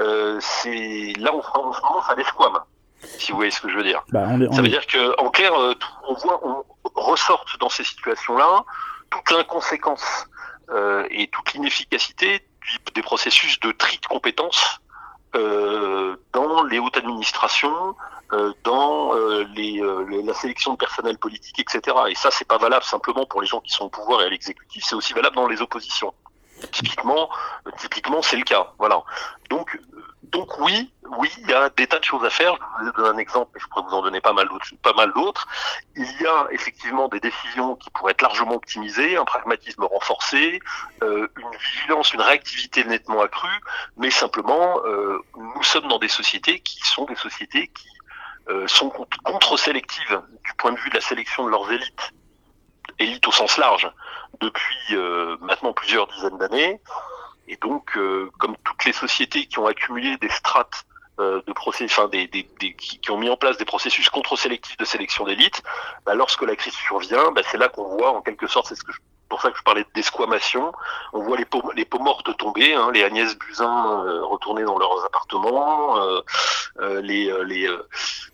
euh, 0.00 0.38
c'est 0.40 1.12
là 1.18 1.32
on, 1.34 1.42
on 1.60 1.72
se 1.72 1.80
commence 1.80 2.08
à 2.08 2.14
l'esquame, 2.14 2.58
si 3.18 3.32
vous 3.32 3.36
voyez 3.36 3.50
ce 3.50 3.60
que 3.60 3.68
je 3.68 3.76
veux 3.76 3.84
dire. 3.84 4.04
Bah, 4.10 4.24
on 4.28 4.40
est, 4.40 4.48
on 4.48 4.52
Ça 4.52 4.62
veut 4.62 4.68
dire 4.68 4.86
que 4.86 5.20
en 5.20 5.30
clair, 5.30 5.54
euh, 5.54 5.74
on 6.08 6.14
voit, 6.14 6.40
on 6.44 6.64
ressorte 6.94 7.58
dans 7.60 7.68
ces 7.68 7.84
situations-là 7.84 8.64
toute 9.10 9.30
l'inconséquence 9.30 10.26
euh, 10.70 11.06
et 11.10 11.28
toute 11.28 11.52
l'inefficacité 11.52 12.46
des 12.94 13.02
processus 13.02 13.60
de 13.60 13.72
tri 13.72 13.98
de 14.02 14.06
compétences 14.06 14.80
euh, 15.36 16.16
dans 16.32 16.64
les 16.64 16.78
hautes 16.78 16.96
administrations, 16.96 17.94
euh, 18.32 18.52
dans 18.64 19.14
euh, 19.14 19.44
les, 19.54 19.82
les, 20.08 20.22
la 20.22 20.34
sélection 20.34 20.72
de 20.72 20.78
personnel 20.78 21.18
politique, 21.18 21.58
etc. 21.58 21.96
Et 22.08 22.14
ça, 22.14 22.30
c'est 22.30 22.46
pas 22.46 22.58
valable 22.58 22.84
simplement 22.84 23.26
pour 23.26 23.42
les 23.42 23.46
gens 23.46 23.60
qui 23.60 23.72
sont 23.72 23.84
au 23.84 23.88
pouvoir 23.88 24.22
et 24.22 24.26
à 24.26 24.28
l'exécutif, 24.28 24.84
c'est 24.86 24.94
aussi 24.94 25.12
valable 25.12 25.36
dans 25.36 25.48
les 25.48 25.60
oppositions. 25.60 26.14
Typiquement, 26.72 27.28
typiquement, 27.76 28.22
c'est 28.22 28.36
le 28.36 28.44
cas. 28.44 28.72
Voilà. 28.78 29.02
Donc, 29.50 29.78
donc 30.32 30.58
oui, 30.58 30.90
oui, 31.18 31.30
il 31.38 31.48
y 31.48 31.54
a 31.54 31.70
des 31.70 31.86
tas 31.86 31.98
de 31.98 32.04
choses 32.04 32.24
à 32.24 32.30
faire. 32.30 32.56
Je 32.80 32.86
vous 32.86 32.92
donne 32.92 33.16
un 33.16 33.18
exemple, 33.18 33.50
mais 33.54 33.60
je 33.60 33.66
pourrais 33.68 33.82
vous 33.88 33.94
en 33.94 34.02
donner 34.02 34.20
pas 34.20 34.32
mal 34.32 34.48
d'autres. 34.48 34.66
Pas 34.82 34.92
mal 34.94 35.12
d'autres. 35.12 35.46
Il 35.94 36.20
y 36.20 36.26
a 36.26 36.46
effectivement 36.50 37.08
des 37.08 37.20
décisions 37.20 37.76
qui 37.76 37.90
pourraient 37.90 38.12
être 38.12 38.22
largement 38.22 38.54
optimisées, 38.54 39.16
un 39.16 39.24
pragmatisme 39.24 39.84
renforcé, 39.84 40.60
euh, 41.02 41.28
une 41.36 41.58
vigilance, 41.58 42.12
une 42.12 42.22
réactivité 42.22 42.84
nettement 42.84 43.22
accrue, 43.22 43.60
mais 43.96 44.10
simplement, 44.10 44.80
euh, 44.84 45.18
nous 45.36 45.62
sommes 45.62 45.88
dans 45.88 45.98
des 45.98 46.08
sociétés 46.08 46.60
qui 46.60 46.80
sont 46.80 47.04
des 47.04 47.16
sociétés 47.16 47.68
qui 47.68 47.88
euh, 48.48 48.66
sont 48.68 48.90
contre-sélectives 49.24 50.22
du 50.44 50.54
point 50.54 50.72
de 50.72 50.78
vue 50.78 50.90
de 50.90 50.94
la 50.94 51.00
sélection 51.00 51.44
de 51.44 51.50
leurs 51.50 51.70
élites, 51.72 52.12
élites 53.00 53.26
au 53.26 53.32
sens 53.32 53.58
large, 53.58 53.90
depuis 54.40 54.76
euh, 54.92 55.36
maintenant 55.40 55.72
plusieurs 55.72 56.06
dizaines 56.08 56.38
d'années. 56.38 56.80
Et 57.48 57.56
donc, 57.56 57.96
euh, 57.96 58.30
comme 58.38 58.56
toutes 58.64 58.84
les 58.84 58.92
sociétés 58.92 59.46
qui 59.46 59.58
ont 59.58 59.66
accumulé 59.66 60.16
des 60.18 60.28
strates 60.28 60.84
euh, 61.18 61.40
de 61.46 61.52
procès, 61.52 61.84
enfin 61.84 62.08
des, 62.08 62.28
qui, 62.28 63.10
ont 63.10 63.18
mis 63.18 63.30
en 63.30 63.36
place 63.36 63.56
des 63.56 63.64
processus 63.64 64.10
contre-sélectifs 64.10 64.76
de 64.76 64.84
sélection 64.84 65.24
d'élite, 65.24 65.62
bah, 66.04 66.14
lorsque 66.14 66.42
la 66.42 66.56
crise 66.56 66.74
survient, 66.74 67.30
bah, 67.32 67.42
c'est 67.50 67.56
là 67.56 67.68
qu'on 67.68 67.88
voit 67.96 68.10
en 68.10 68.20
quelque 68.20 68.46
sorte, 68.46 68.66
c'est 68.66 68.74
ce 68.74 68.84
que 68.84 68.92
je, 68.92 68.98
pour 69.28 69.42
ça 69.42 69.50
que 69.50 69.58
je 69.58 69.62
parlais 69.62 69.84
d'esquamation, 69.94 70.72
on 71.12 71.22
voit 71.22 71.36
les 71.36 71.44
peaux, 71.44 71.62
mortes 72.00 72.36
tomber, 72.36 72.74
hein, 72.74 72.90
les 72.92 73.02
Agnès 73.02 73.36
Buzyn 73.38 74.04
euh, 74.06 74.24
retourner 74.24 74.62
dans 74.64 74.78
leurs 74.78 75.04
appartements, 75.04 75.98
euh, 76.00 76.20
euh, 76.80 77.00
les, 77.00 77.32
les 77.46 77.68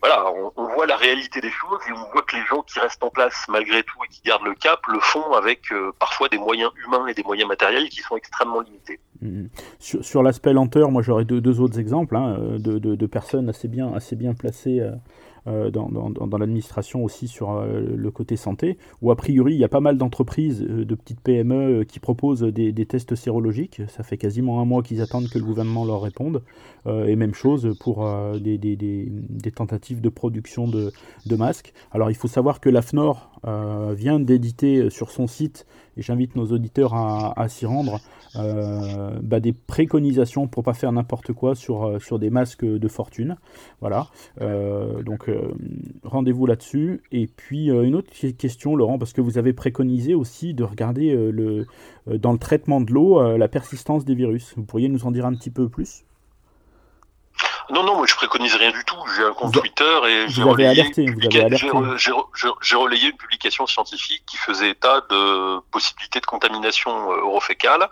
voilà, 0.01 0.31
on, 0.57 0.75
voit 0.75 0.87
la 0.87 0.97
réalité 0.97 1.41
des 1.41 1.51
choses 1.51 1.81
et 1.89 1.93
on 1.93 2.11
voit 2.11 2.23
que 2.23 2.37
les 2.37 2.45
gens 2.47 2.63
qui 2.63 2.79
restent 2.81 3.03
en 3.03 3.11
place 3.11 3.45
malgré 3.49 3.83
tout 3.83 3.99
et 4.05 4.09
qui 4.09 4.23
gardent 4.23 4.45
le 4.45 4.55
cap 4.55 4.81
le 4.89 4.99
font 5.01 5.33
avec 5.33 5.73
parfois 5.99 6.29
des 6.29 6.39
moyens 6.39 6.71
humains 6.85 7.07
et 7.07 7.15
des 7.15 7.23
moyens 7.23 7.49
matériels 7.49 7.89
qui 7.89 8.01
sont 8.01 8.17
extrêmement 8.17 8.61
limités. 8.61 9.01
Mmh. 9.21 9.47
Sur, 9.79 10.23
l'aspect 10.23 10.53
lenteur, 10.53 10.91
moi 10.91 11.03
j'aurais 11.03 11.25
deux, 11.25 11.61
autres 11.61 11.79
exemples 11.79 12.17
hein, 12.17 12.37
de, 12.59 12.79
de, 12.79 13.07
personnes 13.07 13.49
assez 13.49 13.69
bien, 13.69 13.93
assez 13.95 14.17
bien 14.17 14.35
placées 14.35 14.83
dans, 15.47 15.89
dans, 15.91 16.39
l'administration 16.39 17.03
aussi 17.03 17.27
sur 17.27 17.51
euh, 17.51 17.81
le 17.81 18.11
côté 18.11 18.37
santé, 18.37 18.79
où 19.01 19.11
a 19.11 19.17
priori 19.17 19.55
il 19.55 19.59
y 19.59 19.65
a 19.65 19.69
pas 19.69 19.81
mal 19.81 19.99
d'entreprises, 19.99 20.63
euh, 20.63 20.85
de 20.85 20.95
petites 20.95 21.21
PME 21.21 21.85
qui 21.85 21.99
proposent 21.99 22.43
des, 22.43 22.87
tests 22.87 23.15
sérologiques. 23.15 23.83
Ça 23.89 24.03
fait 24.03 24.17
quasiment 24.17 24.61
un 24.61 24.65
mois 24.65 24.83
qu'ils 24.83 25.01
attendent 25.01 25.29
que 25.29 25.39
le 25.39 25.45
gouvernement 25.45 25.85
leur 25.85 26.03
réponde. 26.03 26.43
et 26.87 27.17
même 27.17 27.35
chose 27.35 27.77
pour 27.81 28.05
des, 28.41 29.53
tentatives 29.55 30.01
de 30.01 30.09
production 30.09 30.67
de, 30.69 30.93
masques. 31.37 31.73
Alors 31.93 32.11
il 32.11 32.17
faut 32.17 32.29
savoir 32.29 32.61
que 32.61 32.69
l'AFNOR 32.69 33.31
vient 33.95 34.21
d'éditer 34.21 34.91
sur 34.91 35.11
son 35.11 35.27
site, 35.27 35.67
et 35.97 36.03
j'invite 36.03 36.37
nos 36.37 36.47
auditeurs 36.47 36.95
à, 36.95 37.49
s'y 37.49 37.67
rendre, 37.67 38.01
euh, 38.37 39.19
bah, 39.23 39.41
des 39.41 39.53
préconisations 39.53 40.47
pour 40.47 40.63
pas 40.63 40.75
faire 40.75 40.93
n'importe 40.93 41.33
quoi 41.33 41.55
sur, 41.55 41.85
euh, 41.85 42.19
des 42.19 42.31
masques 42.31 42.65
de 42.65 42.89
fortune. 42.89 43.37
Voilà. 43.81 44.09
Euh, 44.41 45.03
donc 45.03 45.31
rendez-vous 46.05 46.47
là-dessus. 46.47 47.03
Et 47.11 47.27
puis 47.27 47.67
une 47.67 47.95
autre 47.95 48.11
question, 48.39 48.77
Laurent, 48.77 48.99
parce 48.99 49.13
que 49.13 49.21
vous 49.21 49.39
avez 49.39 49.53
préconisé 49.53 50.15
aussi 50.15 50.55
de 50.55 50.65
regarder 50.65 51.15
dans 52.07 52.33
le 52.33 52.39
traitement 52.39 52.81
de 52.81 52.93
l'eau 52.93 53.37
la 53.37 53.49
persistance 53.49 54.05
des 54.05 54.15
virus. 54.15 54.55
Vous 54.57 54.65
pourriez 54.65 54.89
nous 54.89 55.07
en 55.07 55.11
dire 55.11 55.27
un 55.27 55.35
petit 55.35 55.51
peu 55.51 55.69
plus? 55.69 56.05
Non, 57.71 57.83
non, 57.85 57.97
moi 57.97 58.07
je 58.07 58.15
préconise 58.15 58.55
rien 58.57 58.71
du 58.71 58.85
tout. 58.85 58.97
J'ai 59.17 59.25
un 59.25 59.33
compte 59.33 59.55
vous, 59.55 59.61
Twitter 59.61 59.99
et 60.09 60.29
j'ai 60.29 60.43
relayé, 60.43 60.83
relayé, 62.75 63.09
une 63.09 63.17
publication 63.17 63.67
scientifique 63.67 64.25
qui 64.27 64.37
faisait 64.37 64.71
état 64.71 65.03
de 65.11 65.61
possibilités 65.71 66.21
de 66.21 66.27
contamination 66.27 66.91
orofécale 67.09 67.89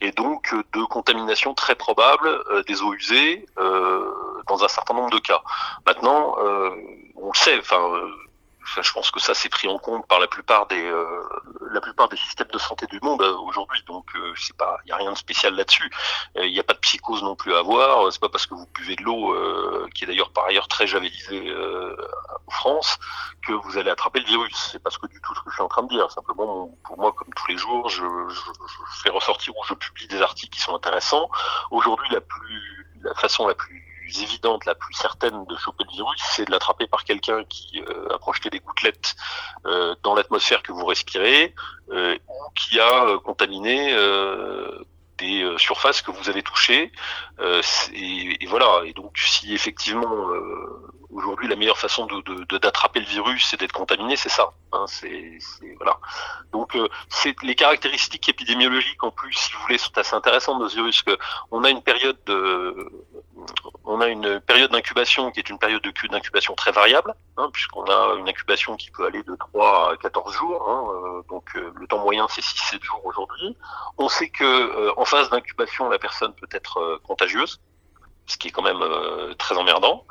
et 0.00 0.12
donc 0.12 0.54
de 0.72 0.84
contamination 0.84 1.54
très 1.54 1.74
probable 1.74 2.28
euh, 2.28 2.62
des 2.64 2.82
eaux 2.82 2.94
usées 2.94 3.46
euh, 3.58 4.04
dans 4.48 4.64
un 4.64 4.68
certain 4.68 4.94
nombre 4.94 5.10
de 5.10 5.18
cas. 5.18 5.42
Maintenant, 5.86 6.36
euh, 6.38 6.70
on 7.16 7.30
le 7.32 7.38
sait, 7.38 7.58
enfin 7.58 7.80
Je 8.80 8.92
pense 8.92 9.10
que 9.10 9.20
ça 9.20 9.34
c'est 9.34 9.48
pris 9.48 9.68
en 9.68 9.78
compte 9.78 10.06
par 10.06 10.20
la 10.20 10.26
plupart 10.26 10.66
des 10.66 10.82
euh, 10.82 11.22
la 11.72 11.80
plupart 11.80 12.08
des 12.08 12.16
systèmes 12.16 12.48
de 12.52 12.58
santé 12.58 12.86
du 12.86 12.98
monde 13.02 13.22
euh, 13.22 13.36
aujourd'hui. 13.38 13.82
Donc 13.86 14.06
euh, 14.14 14.32
c'est 14.36 14.56
pas, 14.56 14.78
il 14.84 14.90
y 14.90 14.92
a 14.92 14.96
rien 14.96 15.12
de 15.12 15.16
spécial 15.16 15.54
là-dessus. 15.54 15.90
Il 16.36 16.52
n'y 16.52 16.60
a 16.60 16.62
pas 16.62 16.74
de 16.74 16.78
psychose 16.78 17.22
non 17.22 17.36
plus 17.36 17.54
à 17.54 17.58
avoir. 17.58 18.12
C'est 18.12 18.20
pas 18.20 18.28
parce 18.28 18.46
que 18.46 18.54
vous 18.54 18.66
buvez 18.74 18.96
de 18.96 19.02
l'eau, 19.02 19.34
qui 19.94 20.04
est 20.04 20.06
d'ailleurs 20.06 20.30
par 20.32 20.44
ailleurs 20.46 20.68
très 20.68 20.86
javelisée 20.86 21.52
en 22.46 22.50
France, 22.50 22.98
que 23.46 23.52
vous 23.52 23.78
allez 23.78 23.90
attraper 23.90 24.20
le 24.20 24.26
virus. 24.26 24.70
C'est 24.72 24.82
parce 24.82 24.98
que 24.98 25.06
du 25.06 25.20
tout 25.20 25.34
ce 25.34 25.40
que 25.40 25.50
je 25.50 25.54
suis 25.54 25.62
en 25.62 25.68
train 25.68 25.82
de 25.82 25.88
dire. 25.88 26.10
Simplement, 26.10 26.70
pour 26.84 26.98
moi, 26.98 27.12
comme 27.12 27.32
tous 27.34 27.46
les 27.48 27.56
jours, 27.56 27.88
je, 27.88 28.04
je, 28.28 28.34
je 28.34 29.02
fais 29.02 29.10
ressortir 29.10 29.56
ou 29.56 29.64
je 29.64 29.74
publie 29.74 30.06
des 30.08 30.22
articles 30.22 30.54
qui 30.54 30.60
sont 30.60 30.74
intéressants. 30.74 31.28
Aujourd'hui, 31.70 32.08
la 32.10 32.20
plus 32.20 32.78
la 33.02 33.14
façon 33.14 33.46
la 33.46 33.54
plus 33.54 33.87
évidente, 34.22 34.64
la 34.64 34.74
plus 34.74 34.94
certaine 34.94 35.44
de 35.44 35.56
choper 35.56 35.84
le 35.84 35.92
virus, 35.92 36.20
c'est 36.30 36.44
de 36.44 36.50
l'attraper 36.50 36.86
par 36.86 37.04
quelqu'un 37.04 37.44
qui 37.44 37.80
euh, 37.80 38.14
a 38.14 38.18
projeté 38.18 38.50
des 38.50 38.60
gouttelettes 38.60 39.16
euh, 39.66 39.94
dans 40.02 40.14
l'atmosphère 40.14 40.62
que 40.62 40.72
vous 40.72 40.84
respirez 40.84 41.54
euh, 41.90 42.16
ou 42.28 42.50
qui 42.54 42.80
a 42.80 43.18
contaminé 43.24 43.94
des 45.18 45.54
surfaces 45.58 46.00
que 46.00 46.12
vous 46.12 46.28
avez 46.28 46.42
touchées. 46.42 46.92
Et, 47.92 48.44
et, 48.44 48.46
voilà. 48.46 48.82
Et 48.84 48.92
donc, 48.92 49.18
si 49.18 49.52
effectivement 49.52 50.30
aujourd'hui 51.10 51.48
la 51.48 51.56
meilleure 51.56 51.78
façon 51.78 52.06
de 52.06 52.58
d'attraper 52.58 53.00
le 53.00 53.06
virus, 53.06 53.46
c'est 53.48 53.58
d'être 53.58 53.72
contaminé, 53.72 54.16
c'est 54.16 54.28
ça. 54.28 54.52
Hein, 54.72 54.84
c'est 54.86 55.38
voilà. 55.76 55.98
Donc 56.52 56.76
euh, 56.76 56.88
c'est 57.08 57.34
les 57.42 57.54
caractéristiques 57.54 58.28
épidémiologiques 58.28 59.02
en 59.02 59.10
plus, 59.10 59.32
si 59.32 59.52
vous 59.52 59.60
voulez, 59.62 59.78
sont 59.78 59.96
assez 59.96 60.14
intéressantes 60.14 60.62
de 60.62 60.68
ce 60.68 60.76
virus. 60.76 61.02
Que 61.02 61.16
on 61.50 61.64
a 61.64 61.70
une 61.70 61.82
période 61.82 62.18
de 62.26 62.90
on 63.84 64.00
a 64.00 64.08
une 64.08 64.40
période 64.40 64.70
d'incubation 64.70 65.30
qui 65.30 65.40
est 65.40 65.48
une 65.48 65.58
période 65.58 65.82
d'incubation 66.10 66.54
très 66.54 66.72
variable, 66.72 67.14
hein, 67.36 67.50
puisqu'on 67.52 67.84
a 67.84 68.14
une 68.18 68.28
incubation 68.28 68.76
qui 68.76 68.90
peut 68.90 69.06
aller 69.06 69.22
de 69.22 69.36
3 69.36 69.92
à 69.92 69.96
14 69.96 70.32
jours. 70.34 70.68
Hein, 70.68 70.88
euh, 70.90 71.22
donc 71.28 71.44
euh, 71.56 71.72
le 71.74 71.86
temps 71.86 71.98
moyen 71.98 72.26
c'est 72.28 72.42
6-7 72.42 72.82
jours 72.82 73.04
aujourd'hui. 73.04 73.56
On 73.98 74.08
sait 74.08 74.28
que 74.28 74.98
en 74.98 75.04
phase 75.04 75.30
d'incubation, 75.30 75.88
la 75.88 75.98
personne 75.98 76.34
peut 76.34 76.48
être 76.52 77.00
contagieuse 77.06 77.60
ce 78.28 78.36
qui 78.36 78.48
est 78.48 78.50
quand 78.50 78.62
même 78.62 78.82
euh, 78.82 79.34
très 79.34 79.56
emmerdant, 79.56 80.06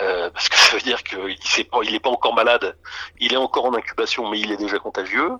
euh, 0.00 0.30
parce 0.30 0.48
que 0.48 0.56
ça 0.58 0.74
veut 0.74 0.82
dire 0.82 1.02
qu'il 1.04 1.18
n'est 1.18 2.00
pas, 2.00 2.10
encore 2.10 2.34
malade, 2.34 2.76
il 3.20 3.32
est 3.32 3.36
encore 3.36 3.66
en 3.66 3.74
incubation, 3.74 4.28
mais 4.28 4.40
il 4.40 4.50
est 4.50 4.56
déjà 4.56 4.78
contagieux. 4.78 5.32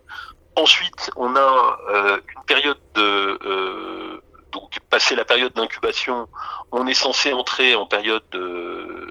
Ensuite, 0.57 1.11
on 1.17 1.35
a 1.35 1.79
euh, 1.91 2.21
une 2.37 2.45
période 2.45 2.79
de 2.95 4.23
donc 4.53 4.79
passé 4.91 5.15
la 5.15 5.25
période 5.25 5.53
d'incubation, 5.53 6.29
on 6.73 6.87
est 6.87 6.95
censé 6.95 7.33
entrer 7.33 7.75
en 7.75 7.87
période 7.87 8.25
de, 8.33 9.11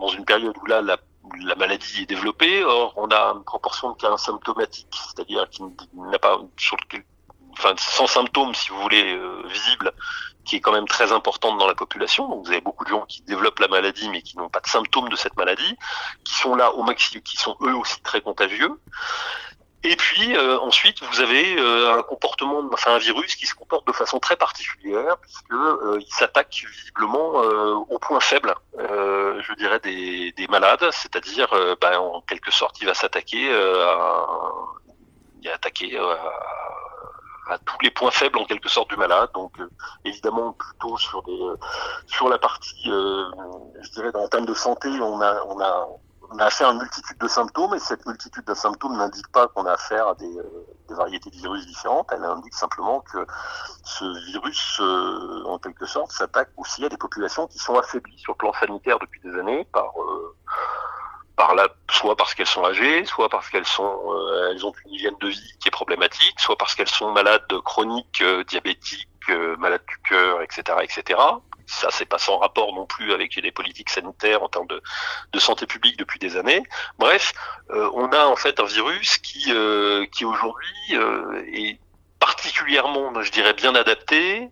dans 0.00 0.08
une 0.08 0.24
période 0.24 0.56
où 0.62 0.66
là 0.66 0.82
la, 0.82 0.96
la 1.44 1.54
maladie 1.54 2.02
est 2.02 2.06
développée. 2.06 2.64
Or, 2.64 2.94
on 2.96 3.08
a 3.08 3.32
une 3.34 3.44
proportion 3.44 3.92
de 3.92 3.96
cas 3.96 4.12
asymptomatiques, 4.12 4.96
c'est-à-dire 5.08 5.48
qui 5.50 5.62
n'a 5.94 6.18
pas 6.18 6.38
enfin 7.52 7.74
sans 7.78 8.08
symptômes 8.08 8.54
si 8.54 8.70
vous 8.70 8.80
voulez 8.80 9.18
visibles 9.46 9.92
qui 10.44 10.56
est 10.56 10.60
quand 10.60 10.72
même 10.72 10.86
très 10.86 11.12
importante 11.12 11.58
dans 11.58 11.66
la 11.66 11.74
population. 11.74 12.28
Donc 12.28 12.44
vous 12.44 12.50
avez 12.50 12.60
beaucoup 12.60 12.84
de 12.84 12.90
gens 12.90 13.04
qui 13.06 13.22
développent 13.22 13.58
la 13.58 13.68
maladie 13.68 14.08
mais 14.10 14.22
qui 14.22 14.36
n'ont 14.36 14.48
pas 14.48 14.60
de 14.60 14.68
symptômes 14.68 15.08
de 15.08 15.16
cette 15.16 15.36
maladie, 15.36 15.76
qui 16.24 16.34
sont 16.34 16.54
là 16.54 16.72
au 16.72 16.82
maximum, 16.82 17.22
qui 17.22 17.36
sont 17.36 17.56
eux 17.62 17.74
aussi 17.74 18.00
très 18.02 18.20
contagieux. 18.20 18.80
Et 19.84 19.96
puis 19.96 20.36
euh, 20.36 20.58
ensuite, 20.60 21.02
vous 21.02 21.20
avez 21.20 21.58
euh, 21.58 21.98
un 21.98 22.02
comportement, 22.02 22.62
enfin 22.72 22.94
un 22.94 22.98
virus 22.98 23.36
qui 23.36 23.46
se 23.46 23.54
comporte 23.54 23.86
de 23.86 23.92
façon 23.92 24.18
très 24.18 24.36
particulière 24.36 25.18
puisque 25.18 25.52
euh, 25.52 25.98
il 26.00 26.12
s'attaque 26.12 26.64
visiblement 26.66 27.32
au 27.90 27.98
point 27.98 28.20
faible, 28.20 28.54
je 28.78 29.54
dirais 29.54 29.80
des, 29.80 30.32
des 30.32 30.46
malades, 30.48 30.88
c'est-à-dire 30.90 31.48
ben, 31.80 31.98
en 31.98 32.22
quelque 32.22 32.50
sorte, 32.50 32.80
il 32.80 32.86
va 32.86 32.94
s'attaquer 32.94 33.52
à, 33.52 34.26
il 35.42 35.48
a 35.48 35.54
attaqué 35.54 35.98
à 37.48 37.58
tous 37.58 37.76
les 37.82 37.90
points 37.90 38.10
faibles 38.10 38.38
en 38.38 38.44
quelque 38.44 38.68
sorte 38.68 38.90
du 38.90 38.96
malade. 38.96 39.28
Donc 39.34 39.58
euh, 39.60 39.68
évidemment 40.04 40.52
plutôt 40.52 40.96
sur 40.96 41.22
des 41.22 41.32
euh, 41.32 41.56
sur 42.06 42.28
la 42.28 42.38
partie, 42.38 42.90
euh, 42.90 43.24
je 43.82 43.90
dirais, 43.90 44.12
dans 44.12 44.22
le 44.22 44.28
terme 44.28 44.46
de 44.46 44.54
santé, 44.54 44.88
on 45.00 45.20
a 45.20 45.42
on 45.46 45.60
a 45.60 45.88
on 46.30 46.38
a 46.38 46.46
affaire 46.46 46.68
à 46.68 46.72
une 46.72 46.78
multitude 46.78 47.18
de 47.18 47.28
symptômes 47.28 47.74
et 47.74 47.78
cette 47.78 48.04
multitude 48.06 48.44
de 48.44 48.54
symptômes 48.54 48.96
n'indique 48.96 49.28
pas 49.32 49.48
qu'on 49.48 49.66
a 49.66 49.72
affaire 49.72 50.08
à 50.08 50.14
des, 50.14 50.30
des, 50.88 50.94
variétés 50.94 51.30
de 51.30 51.36
virus 51.36 51.66
différentes. 51.66 52.08
Elle 52.12 52.24
indique 52.24 52.54
simplement 52.54 53.00
que 53.00 53.26
ce 53.84 54.04
virus, 54.30 54.80
en 55.46 55.58
quelque 55.58 55.86
sorte, 55.86 56.12
s'attaque 56.12 56.50
aussi 56.56 56.84
à 56.84 56.88
des 56.88 56.96
populations 56.96 57.46
qui 57.46 57.58
sont 57.58 57.78
affaiblies 57.78 58.18
sur 58.18 58.32
le 58.32 58.38
plan 58.38 58.52
sanitaire 58.52 58.98
depuis 58.98 59.20
des 59.20 59.38
années 59.38 59.66
par 59.72 59.92
par 61.36 61.54
là, 61.54 61.68
soit 61.90 62.16
parce 62.16 62.34
qu'elles 62.34 62.46
sont 62.46 62.64
âgées, 62.64 63.04
soit 63.04 63.28
parce 63.28 63.48
qu'elles 63.50 63.66
sont, 63.66 64.00
euh, 64.06 64.50
elles 64.50 64.64
ont 64.64 64.72
une 64.84 64.92
hygiène 64.92 65.16
de 65.20 65.28
vie 65.28 65.52
qui 65.60 65.68
est 65.68 65.70
problématique, 65.70 66.38
soit 66.38 66.56
parce 66.56 66.74
qu'elles 66.74 66.88
sont 66.88 67.10
malades 67.12 67.52
chroniques, 67.64 68.22
euh, 68.22 68.44
diabétiques, 68.44 69.08
euh, 69.30 69.56
malades 69.56 69.84
du 69.88 69.98
cœur, 70.08 70.42
etc., 70.42 70.62
etc. 70.82 71.20
Ça, 71.66 71.88
c'est 71.90 72.04
pas 72.04 72.18
sans 72.18 72.38
rapport 72.38 72.74
non 72.74 72.86
plus 72.86 73.12
avec 73.12 73.36
les 73.36 73.52
politiques 73.52 73.90
sanitaires 73.90 74.42
en 74.42 74.48
termes 74.48 74.66
de, 74.66 75.38
santé 75.38 75.66
publique 75.66 75.98
depuis 75.98 76.18
des 76.18 76.36
années. 76.36 76.62
Bref, 76.98 77.32
on 77.70 78.06
a 78.12 78.26
en 78.26 78.36
fait 78.36 78.60
un 78.60 78.64
virus 78.64 79.18
qui, 79.18 79.52
qui 80.12 80.24
aujourd'hui 80.24 80.94
est 81.52 81.78
particulièrement, 82.18 83.22
je 83.22 83.30
dirais, 83.30 83.52
bien 83.52 83.74
adapté, 83.74 84.50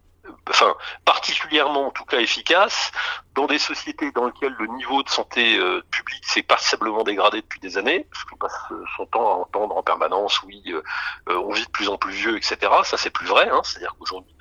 enfin 0.48 0.74
particulièrement 1.04 1.86
en 1.86 1.90
tout 1.90 2.04
cas 2.04 2.20
efficace 2.20 2.92
dans 3.34 3.46
des 3.46 3.58
sociétés 3.58 4.10
dans 4.12 4.26
lesquelles 4.26 4.54
le 4.58 4.66
niveau 4.66 5.02
de 5.02 5.08
santé 5.08 5.56
euh, 5.56 5.82
publique 5.90 6.24
s'est 6.26 6.42
passablement 6.42 7.02
dégradé 7.02 7.40
depuis 7.40 7.60
des 7.60 7.78
années, 7.78 8.06
parce 8.10 8.24
qu'on 8.24 8.36
passe 8.36 8.60
euh, 8.70 8.84
son 8.96 9.06
temps 9.06 9.32
à 9.32 9.34
entendre 9.36 9.76
en 9.76 9.82
permanence, 9.82 10.42
oui, 10.42 10.62
euh, 10.68 10.82
on 11.28 11.52
vit 11.52 11.64
de 11.64 11.70
plus 11.70 11.88
en 11.88 11.96
plus 11.96 12.12
vieux, 12.12 12.36
etc. 12.36 12.58
Ça 12.84 12.96
c'est 12.96 13.10
plus 13.10 13.26
vrai, 13.26 13.48
hein. 13.48 13.60
c'est-à-dire 13.64 13.94
qu'aujourd'hui 13.98 14.34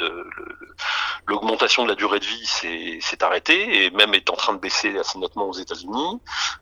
l'augmentation 1.28 1.84
de 1.84 1.90
la 1.90 1.96
durée 1.96 2.20
de 2.20 2.26
vie 2.26 2.46
s'est 2.46 3.24
arrêtée 3.24 3.86
et 3.86 3.92
même 3.92 4.14
est 4.14 4.30
en 4.30 4.36
train 4.36 4.54
de 4.54 4.60
baisser 4.60 4.98
assez 4.98 5.20
nettement 5.20 5.48
aux 5.48 5.54
États-Unis. 5.54 6.20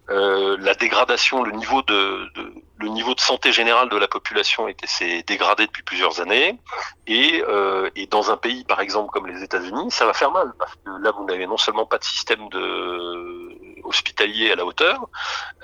la 0.09 0.75
dégradation, 0.75 1.43
le 1.43 1.53
niveau 1.53 1.81
de, 1.83 2.29
de, 2.35 2.53
le 2.79 2.87
niveau 2.87 3.13
de 3.13 3.19
santé 3.19 3.51
générale 3.51 3.89
de 3.89 3.97
la 3.97 4.07
population 4.07 4.67
s'est 4.85 5.23
dégradé 5.23 5.67
depuis 5.67 5.83
plusieurs 5.83 6.21
années 6.21 6.57
et, 7.07 7.43
et 7.95 8.07
dans 8.07 8.31
un 8.31 8.37
pays 8.37 8.63
par 8.63 8.79
exemple 8.79 9.09
comme 9.11 9.27
les 9.27 9.43
États-Unis, 9.43 9.91
ça 9.91 10.05
va 10.05 10.13
faire 10.13 10.31
mal 10.31 10.53
parce 10.57 10.73
que 10.75 10.89
là 11.01 11.11
vous 11.11 11.25
n'avez 11.25 11.45
non 11.45 11.57
seulement 11.57 11.85
pas 11.85 11.97
de 11.97 12.03
système 12.05 12.47
de 12.49 13.49
hospitalier 13.89 14.51
à 14.51 14.55
la 14.55 14.65
hauteur. 14.65 15.09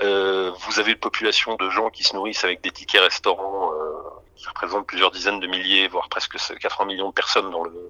Euh, 0.01 0.51
vous 0.59 0.79
avez 0.79 0.91
une 0.91 0.99
population 0.99 1.55
de 1.55 1.69
gens 1.69 1.89
qui 1.89 2.03
se 2.03 2.15
nourrissent 2.15 2.43
avec 2.43 2.61
des 2.61 2.71
tickets 2.71 3.01
restaurants 3.01 3.71
euh, 3.73 3.93
qui 4.35 4.47
représentent 4.47 4.87
plusieurs 4.87 5.11
dizaines 5.11 5.39
de 5.39 5.47
milliers, 5.47 5.87
voire 5.87 6.09
presque 6.09 6.37
80 6.37 6.85
millions 6.85 7.09
de 7.09 7.13
personnes 7.13 7.49
dans 7.51 7.63
le 7.63 7.89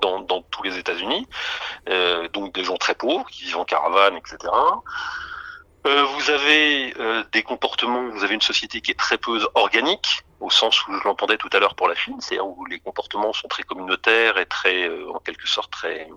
dans, 0.00 0.20
dans 0.20 0.40
tous 0.40 0.62
les 0.62 0.78
États-Unis. 0.78 1.28
Euh, 1.90 2.26
donc 2.30 2.54
des 2.54 2.64
gens 2.64 2.76
très 2.76 2.94
pauvres 2.94 3.26
qui 3.30 3.44
vivent 3.44 3.58
en 3.58 3.64
caravane, 3.64 4.16
etc. 4.16 4.38
Euh, 5.86 6.04
vous 6.04 6.30
avez 6.30 6.94
euh, 6.98 7.24
des 7.32 7.42
comportements, 7.42 8.08
vous 8.08 8.24
avez 8.24 8.34
une 8.34 8.40
société 8.40 8.80
qui 8.80 8.90
est 8.90 8.98
très 8.98 9.18
peu 9.18 9.38
organique, 9.54 10.22
au 10.40 10.50
sens 10.50 10.86
où 10.86 10.92
je 10.92 11.04
l'entendais 11.04 11.36
tout 11.36 11.50
à 11.52 11.58
l'heure 11.58 11.74
pour 11.74 11.88
la 11.88 11.94
Chine, 11.94 12.16
c'est-à-dire 12.20 12.46
où 12.46 12.64
les 12.66 12.80
comportements 12.80 13.32
sont 13.32 13.48
très 13.48 13.62
communautaires 13.62 14.38
et 14.38 14.46
très, 14.46 14.88
en 15.08 15.18
quelque 15.18 15.46
sorte, 15.46 15.70
très 15.70 16.08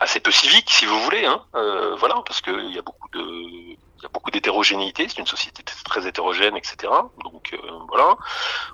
assez 0.00 0.20
peu 0.20 0.30
civique, 0.30 0.70
si 0.70 0.86
vous 0.86 0.98
voulez, 1.00 1.24
hein, 1.24 1.44
euh, 1.54 1.94
voilà, 1.96 2.22
parce 2.26 2.40
qu'il 2.40 2.72
y 2.72 2.78
a 2.78 2.82
beaucoup 2.82 3.08
de, 3.10 3.20
il 3.20 4.02
y 4.02 4.06
a 4.06 4.08
beaucoup 4.08 4.30
d'hétérogénéité. 4.30 5.08
C'est 5.08 5.18
une 5.18 5.26
société 5.26 5.62
très 5.84 6.06
hétérogène, 6.06 6.56
etc. 6.56 6.92
Donc 7.24 7.52
euh, 7.52 7.58
voilà. 7.88 8.16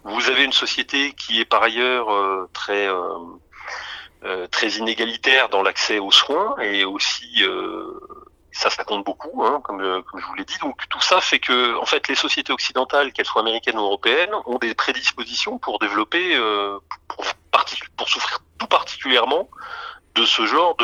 Vous 0.05 0.29
avez 0.29 0.45
une 0.45 0.53
société 0.53 1.13
qui 1.13 1.41
est 1.41 1.45
par 1.45 1.63
ailleurs 1.63 2.13
euh, 2.13 2.49
très 2.53 2.89
très 4.51 4.69
inégalitaire 4.71 5.49
dans 5.49 5.63
l'accès 5.63 6.01
aux 6.01 6.11
soins 6.11 6.57
et 6.59 6.85
aussi 6.85 7.45
ça, 8.59 8.71
ça 8.71 8.85
compte 8.85 9.05
beaucoup, 9.05 9.45
hein, 9.45 9.61
comme, 9.63 10.03
comme, 10.03 10.21
je 10.21 10.27
vous 10.27 10.35
l'ai 10.35 10.45
dit. 10.45 10.59
Donc 10.59 10.77
tout 10.89 11.01
ça 11.01 11.21
fait 11.21 11.39
que, 11.39 11.77
en 11.79 11.87
fait, 11.87 12.09
les 12.09 12.17
sociétés 12.17 12.53
occidentales, 12.53 13.13
qu'elles 13.13 13.27
soient 13.27 13.43
américaines 13.43 13.79
ou 13.79 13.83
européennes, 13.83 14.35
ont 14.47 14.59
des 14.59 14.75
prédispositions 14.75 15.59
pour 15.59 15.79
développer, 15.79 16.37
pour, 17.07 17.25
pour 17.97 18.09
souffrir 18.09 18.41
tout 18.59 18.67
particulièrement 18.67 19.49
de 20.15 20.25
ce 20.25 20.45
genre 20.47 20.77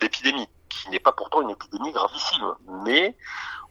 d'épidémie, 0.00 0.48
qui 0.68 0.88
n'est 0.90 1.00
pas 1.00 1.12
pourtant 1.12 1.42
une 1.42 1.50
épidémie 1.50 1.92
gravissime. 1.92 2.54
Mais 2.84 3.16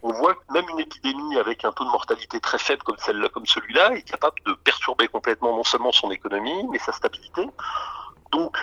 on 0.04 0.12
voit 0.12 0.36
que 0.36 0.54
même 0.54 0.68
une 0.70 0.80
épidémie 0.80 1.38
avec 1.38 1.64
un 1.66 1.72
taux 1.72 1.86
de 1.86 1.90
mortalité 1.90 2.40
très 2.40 2.60
faible 2.60 2.84
comme 2.84 2.98
celle 3.00 3.28
comme 3.30 3.46
celui-là 3.46 3.94
est 3.94 4.04
capable 4.04 4.36
de 4.46 4.54
perturber 4.54 5.08
complètement 5.08 5.56
non 5.56 5.64
seulement 5.64 5.92
son 5.92 6.12
économie, 6.12 6.66
mais 6.70 6.80
sa 6.80 6.92
stabilité. 6.92 7.50
Donc, 8.32 8.58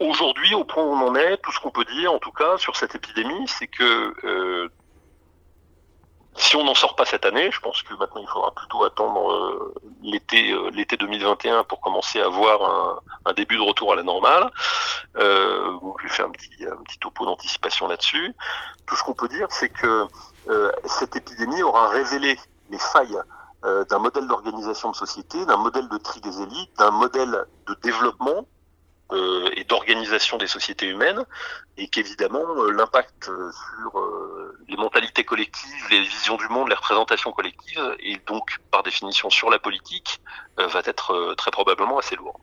aujourd'hui, 0.00 0.54
au 0.54 0.64
point 0.64 0.82
où 0.82 0.92
on 0.92 1.08
en 1.08 1.14
est, 1.14 1.36
tout 1.38 1.52
ce 1.52 1.60
qu'on 1.60 1.70
peut 1.70 1.84
dire, 1.84 2.12
en 2.12 2.18
tout 2.18 2.32
cas, 2.32 2.56
sur 2.58 2.76
cette 2.76 2.94
épidémie, 2.94 3.46
c'est 3.48 3.66
que 3.66 4.14
euh, 4.24 4.68
si 6.36 6.56
on 6.56 6.64
n'en 6.64 6.74
sort 6.74 6.96
pas 6.96 7.04
cette 7.04 7.24
année, 7.24 7.50
je 7.50 7.60
pense 7.60 7.82
que 7.82 7.94
maintenant 7.94 8.20
il 8.20 8.28
faudra 8.28 8.52
plutôt 8.52 8.84
attendre 8.84 9.32
euh, 9.32 9.74
l'été 10.02 10.52
euh, 10.52 10.70
l'été 10.70 10.96
2021 10.96 11.64
pour 11.64 11.80
commencer 11.80 12.20
à 12.20 12.28
voir 12.28 13.00
un, 13.24 13.32
début 13.32 13.56
de 13.56 13.62
retour 13.62 13.92
à 13.92 13.96
la 13.96 14.02
normale. 14.02 14.50
Euh, 15.16 15.78
je 15.98 16.02
vais 16.04 16.12
faire 16.12 16.26
un 16.26 16.30
petit, 16.30 16.66
un 16.66 16.82
petit 16.84 16.98
topo 16.98 17.24
d'anticipation 17.24 17.88
là-dessus. 17.88 18.34
Tout 18.86 18.96
ce 18.96 19.02
qu'on 19.02 19.14
peut 19.14 19.28
dire, 19.28 19.46
c'est 19.50 19.68
que 19.68 20.06
euh, 20.48 20.72
cette 20.84 21.16
épidémie 21.16 21.62
aura 21.62 21.88
révélé 21.88 22.38
les 22.70 22.78
failles 22.78 23.18
d'un 23.90 23.98
modèle 23.98 24.28
d'organisation 24.28 24.92
de 24.92 24.96
société, 24.96 25.44
d'un 25.44 25.56
modèle 25.56 25.88
de 25.88 25.98
tri 25.98 26.20
des 26.20 26.40
élites, 26.40 26.70
d'un 26.78 26.92
modèle 26.92 27.46
de 27.66 27.74
développement 27.82 28.46
et 29.56 29.64
d'organisation 29.64 30.36
des 30.36 30.46
sociétés 30.46 30.86
humaines, 30.86 31.24
et 31.76 31.88
qu'évidemment 31.88 32.44
euh, 32.58 32.70
l'impact 32.72 33.28
euh, 33.28 33.50
sur 33.52 33.98
les 34.68 34.76
mentalités 34.76 35.24
collectives, 35.24 35.84
les 35.90 36.00
visions 36.00 36.36
du 36.36 36.48
monde, 36.48 36.68
les 36.68 36.74
représentations 36.74 37.32
collectives, 37.32 37.80
et 38.00 38.16
donc 38.26 38.58
par 38.70 38.82
définition 38.82 39.30
sur 39.30 39.50
la 39.50 39.58
politique, 39.58 40.20
va 40.56 40.80
être 40.86 41.34
très 41.36 41.50
probablement 41.50 41.98
assez 41.98 42.16
lourd. 42.16 42.40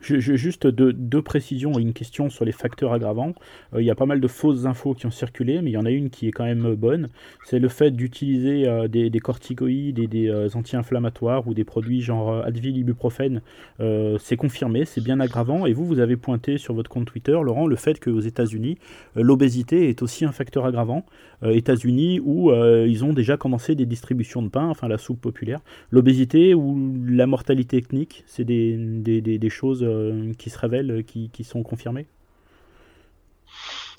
Je, 0.00 0.18
juste 0.18 0.66
deux, 0.66 1.22
précisions 1.22 1.78
et 1.78 1.82
une 1.82 1.94
question 1.94 2.28
sur 2.28 2.44
les 2.44 2.52
facteurs 2.52 2.92
aggravants. 2.92 3.34
il 3.74 3.84
y 3.84 3.90
a 3.90 3.94
pas 3.94 4.04
mal 4.04 4.20
de 4.20 4.28
fausses 4.28 4.66
infos 4.66 4.92
qui 4.94 5.06
ont 5.06 5.10
circulé, 5.10 5.62
mais 5.62 5.70
il 5.70 5.72
y 5.72 5.78
en 5.78 5.86
a 5.86 5.90
une 5.90 6.10
qui 6.10 6.28
est 6.28 6.32
quand 6.32 6.44
même 6.44 6.74
bonne. 6.74 7.08
C'est 7.44 7.58
le 7.58 7.68
fait 7.68 7.90
d'utiliser 7.90 8.66
des, 8.88 9.20
corticoïdes 9.20 9.98
et 9.98 10.06
des 10.06 10.54
anti-inflammatoires 10.54 11.48
ou 11.48 11.54
des 11.54 11.64
produits 11.64 12.02
genre 12.02 12.44
Advil, 12.44 12.76
ibuprofène. 12.76 13.40
c'est 13.78 14.36
confirmé, 14.36 14.84
c'est 14.84 15.02
bien 15.02 15.20
aggravant. 15.20 15.64
Et 15.64 15.72
vous, 15.72 15.86
vous 15.86 16.00
avez 16.00 16.16
pointé 16.16 16.58
sur 16.58 16.74
votre 16.74 16.90
compte 16.90 17.06
Twitter, 17.06 17.38
Laurent, 17.42 17.66
le 17.66 17.76
fait 17.76 17.98
qu'aux 17.98 18.20
États-Unis, 18.20 18.78
l'obésité 19.16 19.88
est 19.88 20.02
aussi 20.02 20.24
un 20.24 20.32
facteur 20.32 20.66
aggravant. 20.66 21.06
États-Unis 21.42 22.20
où 22.24 22.52
ils 22.52 23.04
ont 23.04 23.12
déjà 23.12 23.36
commencé 23.36 23.74
des 23.74 23.86
distributions 23.86 24.42
de 24.42 24.48
pain, 24.48 24.66
enfin 24.68 24.88
la 24.88 24.98
soupe 24.98 25.20
populaire. 25.20 25.60
L'obésité 25.90 26.54
ou 26.54 26.94
la 27.06 27.26
mortalité 27.26 27.76
ethnique, 27.78 28.24
c'est 28.26 28.44
des, 28.44 29.50
choses 29.50 29.82
euh, 29.82 30.32
qui 30.38 30.50
se 30.50 30.58
révèlent, 30.58 30.90
euh, 30.90 31.02
qui, 31.02 31.44
sont 31.44 31.62
confirmées? 31.62 32.06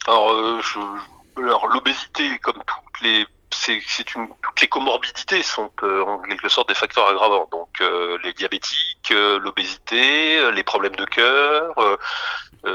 Euh, 0.07 0.61
alors 1.37 1.67
l'obésité, 1.67 2.37
comme 2.41 2.55
toutes 2.55 3.01
les 3.01 3.25
c'est 3.51 4.15
une 4.15 4.27
toutes 4.43 4.61
les 4.61 4.67
comorbidités 4.67 5.41
sont 5.41 5.71
en 5.81 6.19
quelque 6.19 6.49
sorte 6.49 6.67
des 6.67 6.75
facteurs 6.75 7.07
aggravants. 7.09 7.47
Donc 7.51 7.81
les 8.23 8.33
diabétiques, 8.33 9.11
l'obésité, 9.11 10.51
les 10.51 10.63
problèmes 10.63 10.95
de 10.95 11.05
cœur, 11.05 11.73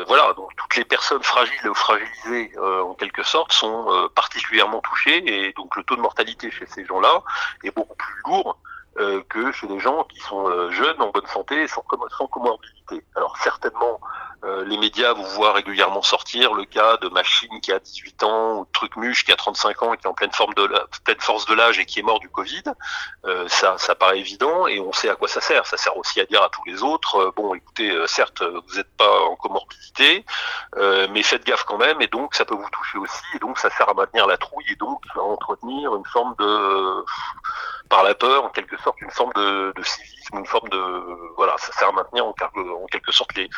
voilà. 0.06 0.32
Donc 0.34 0.50
toutes 0.56 0.76
les 0.76 0.84
personnes 0.84 1.22
fragiles 1.22 1.68
ou 1.68 1.74
fragilisées 1.74 2.52
en 2.58 2.94
quelque 2.94 3.22
sorte 3.22 3.52
sont 3.52 4.08
particulièrement 4.14 4.80
touchées 4.80 5.22
et 5.26 5.52
donc 5.52 5.76
le 5.76 5.82
taux 5.84 5.96
de 5.96 6.00
mortalité 6.00 6.50
chez 6.50 6.66
ces 6.66 6.84
gens-là 6.84 7.22
est 7.64 7.74
beaucoup 7.74 7.96
plus 7.96 8.14
lourd 8.26 8.58
euh, 8.98 9.22
que 9.28 9.52
chez 9.52 9.68
des 9.68 9.78
gens 9.78 10.02
qui 10.04 10.18
sont 10.18 10.48
euh, 10.48 10.68
jeunes, 10.72 11.00
en 11.00 11.10
bonne 11.10 11.26
santé, 11.26 11.68
sans, 11.68 11.84
sans 12.18 12.26
comorbidité. 12.26 13.04
Alors 13.14 13.36
certainement, 13.36 14.00
euh, 14.44 14.64
les 14.64 14.76
médias 14.78 15.12
vous 15.12 15.24
voient 15.26 15.52
régulièrement 15.52 16.02
sortir 16.02 16.54
le 16.54 16.64
cas 16.64 16.96
de 16.96 17.08
Machine 17.08 17.60
qui 17.62 17.72
a 17.72 17.78
18 17.78 18.24
ans, 18.24 18.58
ou 18.58 18.64
de 18.64 18.70
Trucmuche 18.72 19.24
qui 19.24 19.30
a 19.30 19.36
35 19.36 19.82
ans 19.84 19.94
et 19.94 19.96
qui 19.96 20.06
est 20.06 20.10
en 20.10 20.12
pleine, 20.14 20.32
forme 20.32 20.54
de 20.54 20.68
pleine 21.04 21.20
force 21.20 21.46
de 21.46 21.54
l'âge 21.54 21.78
et 21.78 21.86
qui 21.86 22.00
est 22.00 22.02
mort 22.02 22.18
du 22.18 22.28
Covid. 22.28 22.64
ça, 23.46 23.78
ça 23.78 23.94
paraît 23.94 24.18
évident 24.18 24.66
et 24.66 24.80
on 24.80 24.92
sait 24.92 25.08
à 25.08 25.14
quoi 25.14 25.28
ça 25.28 25.40
sert. 25.40 25.66
Ça 25.66 25.76
sert 25.76 25.96
aussi 25.96 26.20
à 26.20 26.24
dire 26.24 26.42
à 26.42 26.48
tous 26.48 26.64
les 26.66 26.82
autres, 26.82 27.32
bon 27.36 27.54
écoutez, 27.54 27.94
certes, 28.08 28.42
vous 28.42 28.76
n'êtes 28.76 28.96
pas 28.96 29.20
en 29.22 29.36
comorbidité, 29.36 30.24
mais 30.76 31.22
faites 31.22 31.46
gaffe 31.46 31.64
quand 31.64 31.78
même 31.78 32.02
et 32.02 32.08
donc 32.08 32.34
ça 32.34 32.44
peut 32.44 32.56
vous 32.56 32.70
toucher 32.70 32.98
aussi 32.98 33.22
et 33.36 33.38
donc 33.38 33.58
ça 33.58 33.70
sert 33.70 33.88
à 33.88 33.94
maintenir 33.94 34.26
la 34.26 34.36
trouille 34.36 34.64
et 34.68 34.76
donc 34.76 35.00
à 35.14 35.20
entretenir 35.20 35.94
une 35.94 36.06
forme 36.06 36.34
de 36.38 37.04
par 37.90 38.04
la 38.04 38.14
peur, 38.14 38.44
en 38.44 38.48
quelque 38.48 38.78
sorte, 38.78 39.00
une 39.02 39.10
forme 39.10 39.32
de, 39.34 39.72
de 39.76 39.82
civisme, 39.82 40.38
une 40.38 40.46
forme 40.46 40.68
de 40.70 40.82
voilà, 41.36 41.56
ça 41.58 41.72
sert 41.72 41.88
à 41.88 41.92
maintenir 41.92 42.24
en, 42.24 42.30
en 42.30 42.86
quelque 42.86 43.12
sorte 43.12 43.34
les 43.34 43.50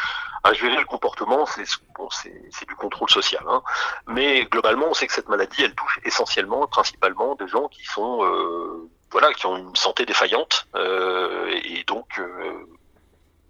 à 0.42 0.52
gérer 0.54 0.76
le 0.76 0.86
comportement, 0.86 1.46
c'est 1.46 1.64
bon, 1.96 2.08
c'est 2.10 2.66
du 2.66 2.74
contrôle 2.74 3.10
social. 3.10 3.44
Hein. 3.48 3.62
Mais 4.06 4.44
globalement, 4.46 4.86
on 4.88 4.94
sait 4.94 5.06
que 5.06 5.12
cette 5.12 5.28
maladie, 5.28 5.62
elle 5.62 5.74
touche 5.74 6.00
essentiellement, 6.04 6.66
principalement, 6.66 7.36
des 7.36 7.46
gens 7.46 7.68
qui 7.68 7.84
sont 7.84 8.24
euh, 8.24 8.90
voilà, 9.10 9.32
qui 9.34 9.46
ont 9.46 9.56
une 9.56 9.76
santé 9.76 10.06
défaillante 10.06 10.66
euh, 10.74 11.60
et 11.62 11.84
donc 11.84 12.18
euh, 12.18 12.66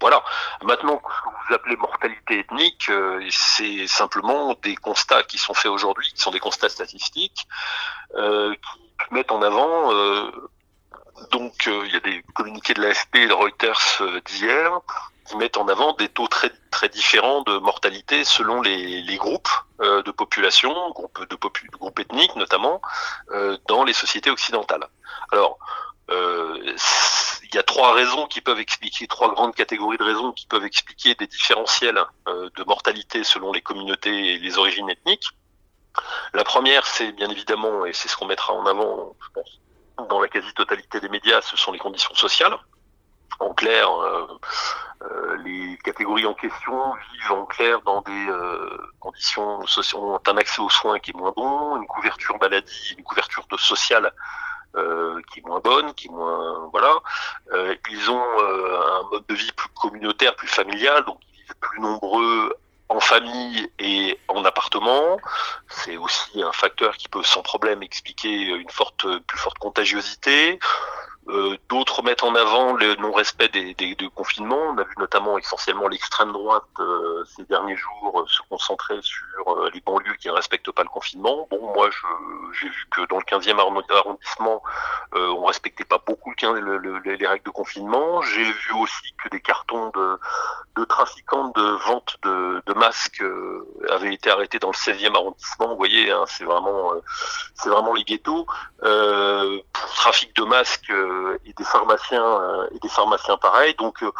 voilà. 0.00 0.22
Maintenant, 0.64 1.00
ce 1.00 1.22
que 1.22 1.28
vous 1.28 1.54
appelez 1.54 1.76
mortalité 1.76 2.40
ethnique, 2.40 2.88
euh, 2.90 3.24
c'est 3.30 3.86
simplement 3.86 4.54
des 4.64 4.74
constats 4.74 5.22
qui 5.22 5.38
sont 5.38 5.54
faits 5.54 5.70
aujourd'hui, 5.70 6.10
qui 6.12 6.20
sont 6.20 6.32
des 6.32 6.40
constats 6.40 6.68
statistiques, 6.68 7.46
euh, 8.16 8.52
qui 8.54 9.14
mettent 9.14 9.30
en 9.30 9.42
avant 9.42 9.92
euh, 9.92 10.30
donc 11.30 11.66
euh, 11.66 11.84
il 11.86 11.92
y 11.92 11.96
a 11.96 12.00
des 12.00 12.22
communiqués 12.34 12.74
de 12.74 12.82
l'AFP 12.82 13.16
et 13.16 13.28
de 13.28 13.32
Reuters 13.32 13.98
euh, 14.00 14.20
d'hier 14.26 14.80
qui 15.26 15.36
mettent 15.36 15.56
en 15.56 15.68
avant 15.68 15.92
des 15.94 16.08
taux 16.08 16.26
très 16.26 16.50
très 16.70 16.88
différents 16.88 17.42
de 17.42 17.58
mortalité 17.58 18.24
selon 18.24 18.60
les, 18.60 19.02
les 19.02 19.16
groupes 19.16 19.48
euh, 19.80 20.02
de 20.02 20.10
population, 20.10 20.72
groupes 20.90 21.28
de 21.28 21.36
groupes 21.36 21.98
ethniques 22.00 22.36
notamment, 22.36 22.80
dans 23.68 23.84
les 23.84 23.92
sociétés 23.92 24.30
occidentales. 24.30 24.86
Alors 25.30 25.58
il 26.10 27.54
y 27.54 27.58
a 27.58 27.62
trois 27.62 27.94
raisons 27.94 28.26
qui 28.26 28.40
peuvent 28.40 28.60
expliquer, 28.60 29.06
trois 29.06 29.32
grandes 29.32 29.54
catégories 29.54 29.96
de 29.96 30.04
raisons 30.04 30.32
qui 30.32 30.46
peuvent 30.46 30.64
expliquer 30.64 31.14
des 31.14 31.26
différentiels 31.26 32.02
de 32.26 32.64
mortalité 32.64 33.24
selon 33.24 33.52
les 33.52 33.62
communautés 33.62 34.34
et 34.34 34.38
les 34.38 34.58
origines 34.58 34.90
ethniques. 34.90 35.28
La 36.34 36.44
première, 36.44 36.86
c'est 36.86 37.12
bien 37.12 37.30
évidemment, 37.30 37.86
et 37.86 37.92
c'est 37.92 38.08
ce 38.08 38.16
qu'on 38.16 38.26
mettra 38.26 38.52
en 38.52 38.66
avant, 38.66 39.14
je 39.20 39.28
pense, 39.32 39.60
dans 40.08 40.20
la 40.20 40.28
quasi-totalité 40.28 41.00
des 41.00 41.08
médias, 41.08 41.40
ce 41.42 41.56
sont 41.56 41.72
les 41.72 41.78
conditions 41.78 42.14
sociales. 42.14 42.56
En 43.40 43.54
clair, 43.54 43.90
euh, 43.90 44.26
euh, 45.02 45.36
les 45.44 45.78
catégories 45.82 46.26
en 46.26 46.34
question 46.34 46.94
vivent 47.12 47.32
en 47.32 47.46
clair 47.46 47.80
dans 47.82 48.02
des 48.02 48.26
euh, 48.28 48.78
conditions 49.00 49.66
sociales, 49.66 50.00
ont 50.02 50.20
un 50.26 50.36
accès 50.36 50.60
aux 50.60 50.70
soins 50.70 50.98
qui 50.98 51.10
est 51.10 51.16
moins 51.16 51.32
bon, 51.34 51.76
une 51.76 51.86
couverture 51.86 52.38
maladie, 52.40 52.94
une 52.96 53.04
couverture 53.04 53.44
de 53.50 53.56
sociale 53.56 54.12
qui 55.30 55.40
est 55.40 55.42
moins 55.44 55.60
bonne, 55.60 55.92
qui 55.92 56.06
est 56.06 56.10
moins 56.10 56.70
voilà. 56.70 56.94
ils 57.90 58.10
ont 58.10 58.22
un 58.22 59.02
mode 59.10 59.26
de 59.28 59.34
vie 59.34 59.52
plus 59.52 59.68
communautaire, 59.78 60.34
plus 60.34 60.48
familial, 60.48 61.04
donc 61.04 61.18
ils 61.28 61.42
vivent 61.42 61.54
plus 61.60 61.78
nombreux 61.78 62.56
en 62.88 63.00
famille 63.00 63.70
et 63.78 64.18
en 64.28 64.44
appartement. 64.44 65.18
C'est 65.68 65.96
aussi 65.96 66.42
un 66.42 66.52
facteur 66.52 66.96
qui 66.96 67.08
peut 67.08 67.22
sans 67.22 67.42
problème 67.42 67.82
expliquer 67.82 68.28
une 68.30 68.70
forte, 68.70 69.06
plus 69.26 69.38
forte 69.38 69.58
contagiosité. 69.58 70.58
Euh, 71.28 71.56
d'autres 71.68 72.02
mettent 72.02 72.24
en 72.24 72.34
avant 72.34 72.74
le 72.74 72.96
non-respect 72.96 73.48
des, 73.48 73.74
des, 73.74 73.96
confinements. 74.14 74.70
On 74.70 74.78
a 74.78 74.82
vu 74.82 74.94
notamment 74.98 75.38
essentiellement 75.38 75.86
l'extrême 75.86 76.32
droite 76.32 76.64
euh, 76.80 77.24
ces 77.36 77.44
derniers 77.44 77.76
jours 77.76 78.20
euh, 78.20 78.26
se 78.26 78.42
concentrer 78.50 79.00
sur 79.02 79.70
les 79.72 79.80
banlieues 79.80 80.14
qui 80.14 80.28
ne 80.28 80.32
respectent 80.32 80.72
pas 80.72 80.82
le 80.82 80.88
confinement. 80.88 81.46
Bon, 81.50 81.72
moi, 81.74 81.90
j'ai 82.60 82.68
vu 82.68 82.86
que 82.90 83.02
dans 83.06 83.18
le 83.18 83.22
15e 83.22 83.58
arrondissement, 83.96 84.62
on 85.12 85.44
respectait 85.44 85.84
pas 85.84 86.02
beaucoup 86.04 86.32
le, 86.42 86.98
les 87.04 87.26
règles 87.26 87.44
de 87.44 87.50
confinement. 87.50 88.20
J'ai 88.22 88.44
vu 88.44 88.72
aussi 88.80 89.14
que 89.22 89.28
des 89.28 89.40
cartons 89.40 89.90
de, 89.94 90.18
de 90.76 90.84
trafiquants 90.84 91.52
de 91.54 91.62
vente 91.86 92.16
de, 92.22 92.62
de 92.66 92.74
masques 92.74 93.22
avaient 93.90 94.14
été 94.14 94.30
arrêtés 94.30 94.58
dans 94.58 94.70
le 94.70 94.74
16e 94.74 95.14
arrondissement. 95.14 95.68
Vous 95.68 95.76
voyez, 95.76 96.10
hein, 96.10 96.24
c'est 96.26 96.44
vraiment, 96.44 96.92
c'est 97.54 97.68
vraiment 97.68 97.94
les 97.94 98.04
ghettos. 98.04 98.46
pour 98.80 99.94
trafic 99.94 100.34
de 100.34 100.44
masques 100.44 100.90
euh, 100.90 101.11
et 101.44 101.52
des 101.52 101.64
pharmaciens 101.64 102.24
euh, 102.24 102.68
et 102.74 102.78
des 102.78 102.88
pharmaciens 102.88 103.36
pareils. 103.36 103.74
Donc, 103.74 104.02
euh, 104.02 104.12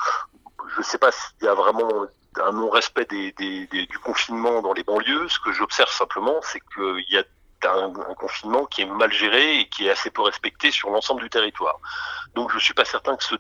je 0.74 0.78
ne 0.78 0.84
sais 0.84 0.98
pas 0.98 1.12
s'il 1.12 1.44
y 1.44 1.48
a 1.48 1.54
vraiment 1.54 1.88
un 2.40 2.52
non-respect 2.52 3.06
du 3.06 3.98
confinement 4.02 4.62
dans 4.62 4.72
les 4.72 4.84
banlieues. 4.84 5.28
Ce 5.28 5.38
que 5.40 5.52
j'observe 5.52 5.90
simplement, 5.90 6.40
c'est 6.42 6.60
qu'il 6.74 7.04
y 7.10 7.18
a 7.18 7.24
un, 7.64 7.92
confinement 8.14 8.64
qui 8.66 8.82
est 8.82 8.86
mal 8.86 9.12
géré 9.12 9.60
et 9.60 9.68
qui 9.68 9.86
est 9.86 9.90
assez 9.90 10.10
peu 10.10 10.22
respecté 10.22 10.70
sur 10.70 10.90
l'ensemble 10.90 11.22
du 11.22 11.30
territoire. 11.30 11.78
Donc 12.34 12.50
je 12.52 12.58
suis 12.58 12.74
pas 12.74 12.84
certain 12.84 13.16
que 13.16 13.24
ce, 13.24 13.36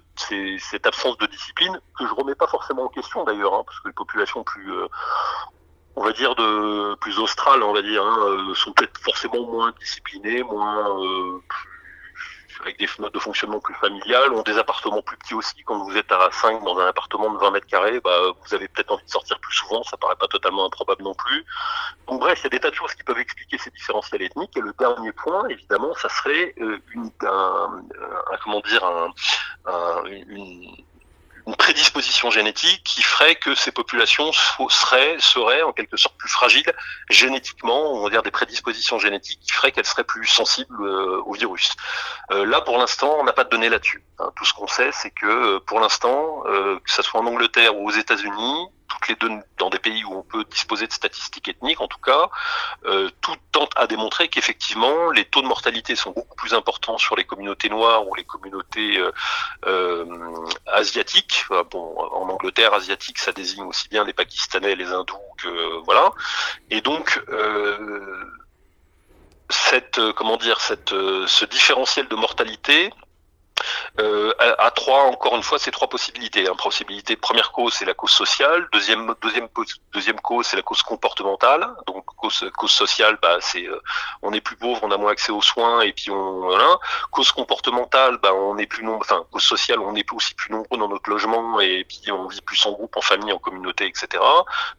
cette 0.58 0.86
absence 0.86 1.18
de 1.18 1.26
discipline, 1.26 1.80
que 1.98 2.06
je 2.06 2.12
remets 2.12 2.34
pas 2.34 2.46
forcément 2.46 2.84
en 2.84 2.88
question 2.88 3.24
d'ailleurs, 3.24 3.54
hein, 3.54 3.62
parce 3.66 3.80
que 3.80 3.88
les 3.88 3.94
populations 3.94 4.44
plus, 4.44 4.70
on 5.96 6.04
va 6.04 6.12
dire 6.12 6.36
plus 7.00 7.18
australes, 7.18 7.62
on 7.62 7.72
va 7.72 7.82
dire, 7.82 8.04
hein, 8.04 8.52
sont 8.54 8.72
peut-être 8.72 9.00
forcément 9.00 9.44
moins 9.46 9.72
disciplinées, 9.80 10.42
moins 10.44 10.86
avec 12.62 12.78
des 12.78 12.88
modes 12.98 13.12
de 13.12 13.18
fonctionnement 13.18 13.60
plus 13.60 13.74
familiales, 13.74 14.32
ont 14.32 14.42
des 14.42 14.58
appartements 14.58 15.02
plus 15.02 15.16
petits 15.16 15.34
aussi. 15.34 15.62
Quand 15.64 15.84
vous 15.84 15.96
êtes 15.96 16.10
à 16.12 16.28
5 16.30 16.64
dans 16.64 16.78
un 16.78 16.86
appartement 16.86 17.30
de 17.32 17.38
20 17.38 17.50
mètres 17.50 17.66
carrés, 17.66 18.00
bah, 18.00 18.32
vous 18.44 18.54
avez 18.54 18.68
peut-être 18.68 18.92
envie 18.92 19.04
de 19.04 19.10
sortir 19.10 19.38
plus 19.40 19.54
souvent, 19.54 19.82
ça 19.82 19.96
paraît 19.96 20.16
pas 20.16 20.28
totalement 20.28 20.66
improbable 20.66 21.02
non 21.02 21.14
plus. 21.14 21.44
Donc 22.06 22.20
bref, 22.20 22.40
il 22.40 22.44
y 22.44 22.46
a 22.46 22.50
des 22.50 22.60
tas 22.60 22.70
de 22.70 22.74
choses 22.74 22.94
qui 22.94 23.02
peuvent 23.02 23.18
expliquer 23.18 23.58
ces 23.58 23.70
différentiels 23.70 24.22
ethniques. 24.22 24.56
Et 24.56 24.60
le 24.60 24.72
dernier 24.78 25.12
point, 25.12 25.46
évidemment, 25.48 25.94
ça 25.94 26.08
serait 26.08 26.54
euh, 26.60 26.78
une, 26.94 27.10
un, 27.22 27.82
comment 28.42 28.60
dire, 28.60 28.84
un, 28.84 30.04
une, 30.06 30.84
une 31.46 31.56
prédisposition 31.56 32.30
génétique 32.30 32.82
qui 32.84 33.02
ferait 33.02 33.34
que 33.34 33.54
ces 33.54 33.72
populations 33.72 34.30
seraient, 34.68 35.62
en 35.62 35.72
quelque 35.72 35.96
sorte 35.96 36.16
plus 36.16 36.28
fragiles 36.28 36.72
génétiquement, 37.10 37.94
on 37.94 38.04
va 38.04 38.10
dire 38.10 38.22
des 38.22 38.30
prédispositions 38.30 38.98
génétiques 38.98 39.40
qui 39.40 39.52
feraient 39.52 39.72
qu'elles 39.72 39.86
seraient 39.86 40.04
plus 40.04 40.26
sensibles 40.26 40.82
euh, 40.82 41.20
au 41.24 41.32
virus. 41.32 41.72
Euh, 42.30 42.46
là, 42.46 42.60
pour 42.60 42.78
l'instant, 42.78 43.16
on 43.18 43.24
n'a 43.24 43.32
pas 43.32 43.44
de 43.44 43.50
données 43.50 43.68
là-dessus. 43.68 44.02
Hein. 44.18 44.30
Tout 44.36 44.44
ce 44.44 44.54
qu'on 44.54 44.68
sait, 44.68 44.90
c'est 44.92 45.10
que 45.10 45.26
euh, 45.26 45.60
pour 45.60 45.80
l'instant, 45.80 46.42
que 46.42 46.90
ce 46.90 47.02
soit 47.02 47.20
en 47.20 47.26
Angleterre 47.26 47.76
ou 47.76 47.88
aux 47.88 47.92
États-Unis, 47.92 48.66
toutes 48.92 49.08
les 49.08 49.14
deux 49.16 49.30
dans 49.58 49.70
des 49.70 49.78
pays 49.78 50.04
où 50.04 50.14
on 50.14 50.22
peut 50.22 50.44
disposer 50.44 50.86
de 50.86 50.92
statistiques 50.92 51.48
ethniques, 51.48 51.80
en 51.80 51.88
tout 51.88 52.00
cas, 52.00 52.30
euh, 52.84 53.08
tout 53.20 53.36
tente 53.52 53.72
à 53.76 53.86
démontrer 53.86 54.28
qu'effectivement 54.28 55.10
les 55.10 55.24
taux 55.24 55.42
de 55.42 55.46
mortalité 55.46 55.96
sont 55.96 56.10
beaucoup 56.10 56.36
plus 56.36 56.54
importants 56.54 56.98
sur 56.98 57.16
les 57.16 57.24
communautés 57.24 57.68
noires 57.68 58.06
ou 58.06 58.14
les 58.14 58.24
communautés 58.24 58.98
euh, 58.98 59.12
euh, 59.66 60.04
asiatiques. 60.66 61.44
Bon, 61.70 61.96
en 61.98 62.28
Angleterre, 62.28 62.74
asiatique, 62.74 63.18
ça 63.18 63.32
désigne 63.32 63.64
aussi 63.64 63.88
bien 63.88 64.04
les 64.04 64.12
Pakistanais, 64.12 64.74
les 64.74 64.92
Hindous 64.92 65.16
que 65.38 65.82
voilà. 65.84 66.12
Et 66.70 66.80
donc 66.80 67.22
cette 69.48 70.00
comment 70.12 70.36
dire 70.36 70.60
cette 70.60 70.90
ce 70.90 71.44
différentiel 71.44 72.08
de 72.08 72.16
mortalité 72.16 72.90
euh, 74.00 74.32
à, 74.38 74.70
trois, 74.70 75.04
encore 75.04 75.36
une 75.36 75.42
fois, 75.42 75.58
c'est 75.58 75.70
trois 75.70 75.88
possibilités. 75.88 76.48
Hein. 76.48 76.54
Première 77.20 77.52
cause, 77.52 77.74
c'est 77.74 77.84
la 77.84 77.94
cause 77.94 78.10
sociale. 78.10 78.68
Deuxième, 78.72 79.14
deuxième, 79.22 79.48
deuxième 79.92 80.20
cause, 80.20 80.46
c'est 80.46 80.56
la 80.56 80.62
cause 80.62 80.82
comportementale. 80.82 81.66
Donc 81.86 82.04
cause, 82.16 82.44
cause 82.56 82.70
sociale, 82.70 83.18
bah, 83.20 83.38
c'est 83.40 83.66
euh, 83.66 83.80
on 84.22 84.32
est 84.32 84.40
plus 84.40 84.56
pauvre, 84.56 84.80
on 84.82 84.90
a 84.90 84.96
moins 84.96 85.12
accès 85.12 85.32
aux 85.32 85.42
soins, 85.42 85.82
et 85.82 85.92
puis 85.92 86.10
on 86.10 86.40
voilà. 86.40 86.78
Cause 87.10 87.32
comportementale, 87.32 88.18
bah, 88.18 88.34
on 88.34 88.58
est 88.58 88.66
plus 88.66 88.84
nombreux. 88.84 89.02
Enfin, 89.02 89.24
cause 89.30 89.42
sociale, 89.42 89.80
on 89.80 89.94
est 89.94 90.10
aussi 90.12 90.34
plus 90.34 90.50
nombreux 90.52 90.78
dans 90.78 90.88
notre 90.88 91.08
logement, 91.10 91.60
et 91.60 91.84
puis 91.84 92.10
on 92.10 92.26
vit 92.28 92.40
plus 92.40 92.64
en 92.66 92.72
groupe, 92.72 92.96
en 92.96 93.00
famille, 93.00 93.32
en 93.32 93.38
communauté, 93.38 93.86
etc. 93.86 94.22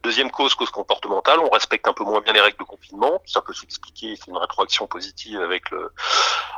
Deuxième 0.03 0.31
cause, 0.31 0.55
cause 0.55 0.69
comportementale, 0.69 1.39
on 1.39 1.49
respecte 1.49 1.87
un 1.87 1.93
peu 1.93 2.03
moins 2.03 2.21
bien 2.21 2.33
les 2.33 2.41
règles 2.41 2.57
de 2.57 2.63
confinement. 2.63 3.21
Ça 3.25 3.41
peut 3.41 3.53
s'expliquer, 3.53 4.15
c'est 4.15 4.29
une 4.29 4.37
rétroaction 4.37 4.87
positive 4.87 5.41
avec 5.41 5.69
le 5.71 5.91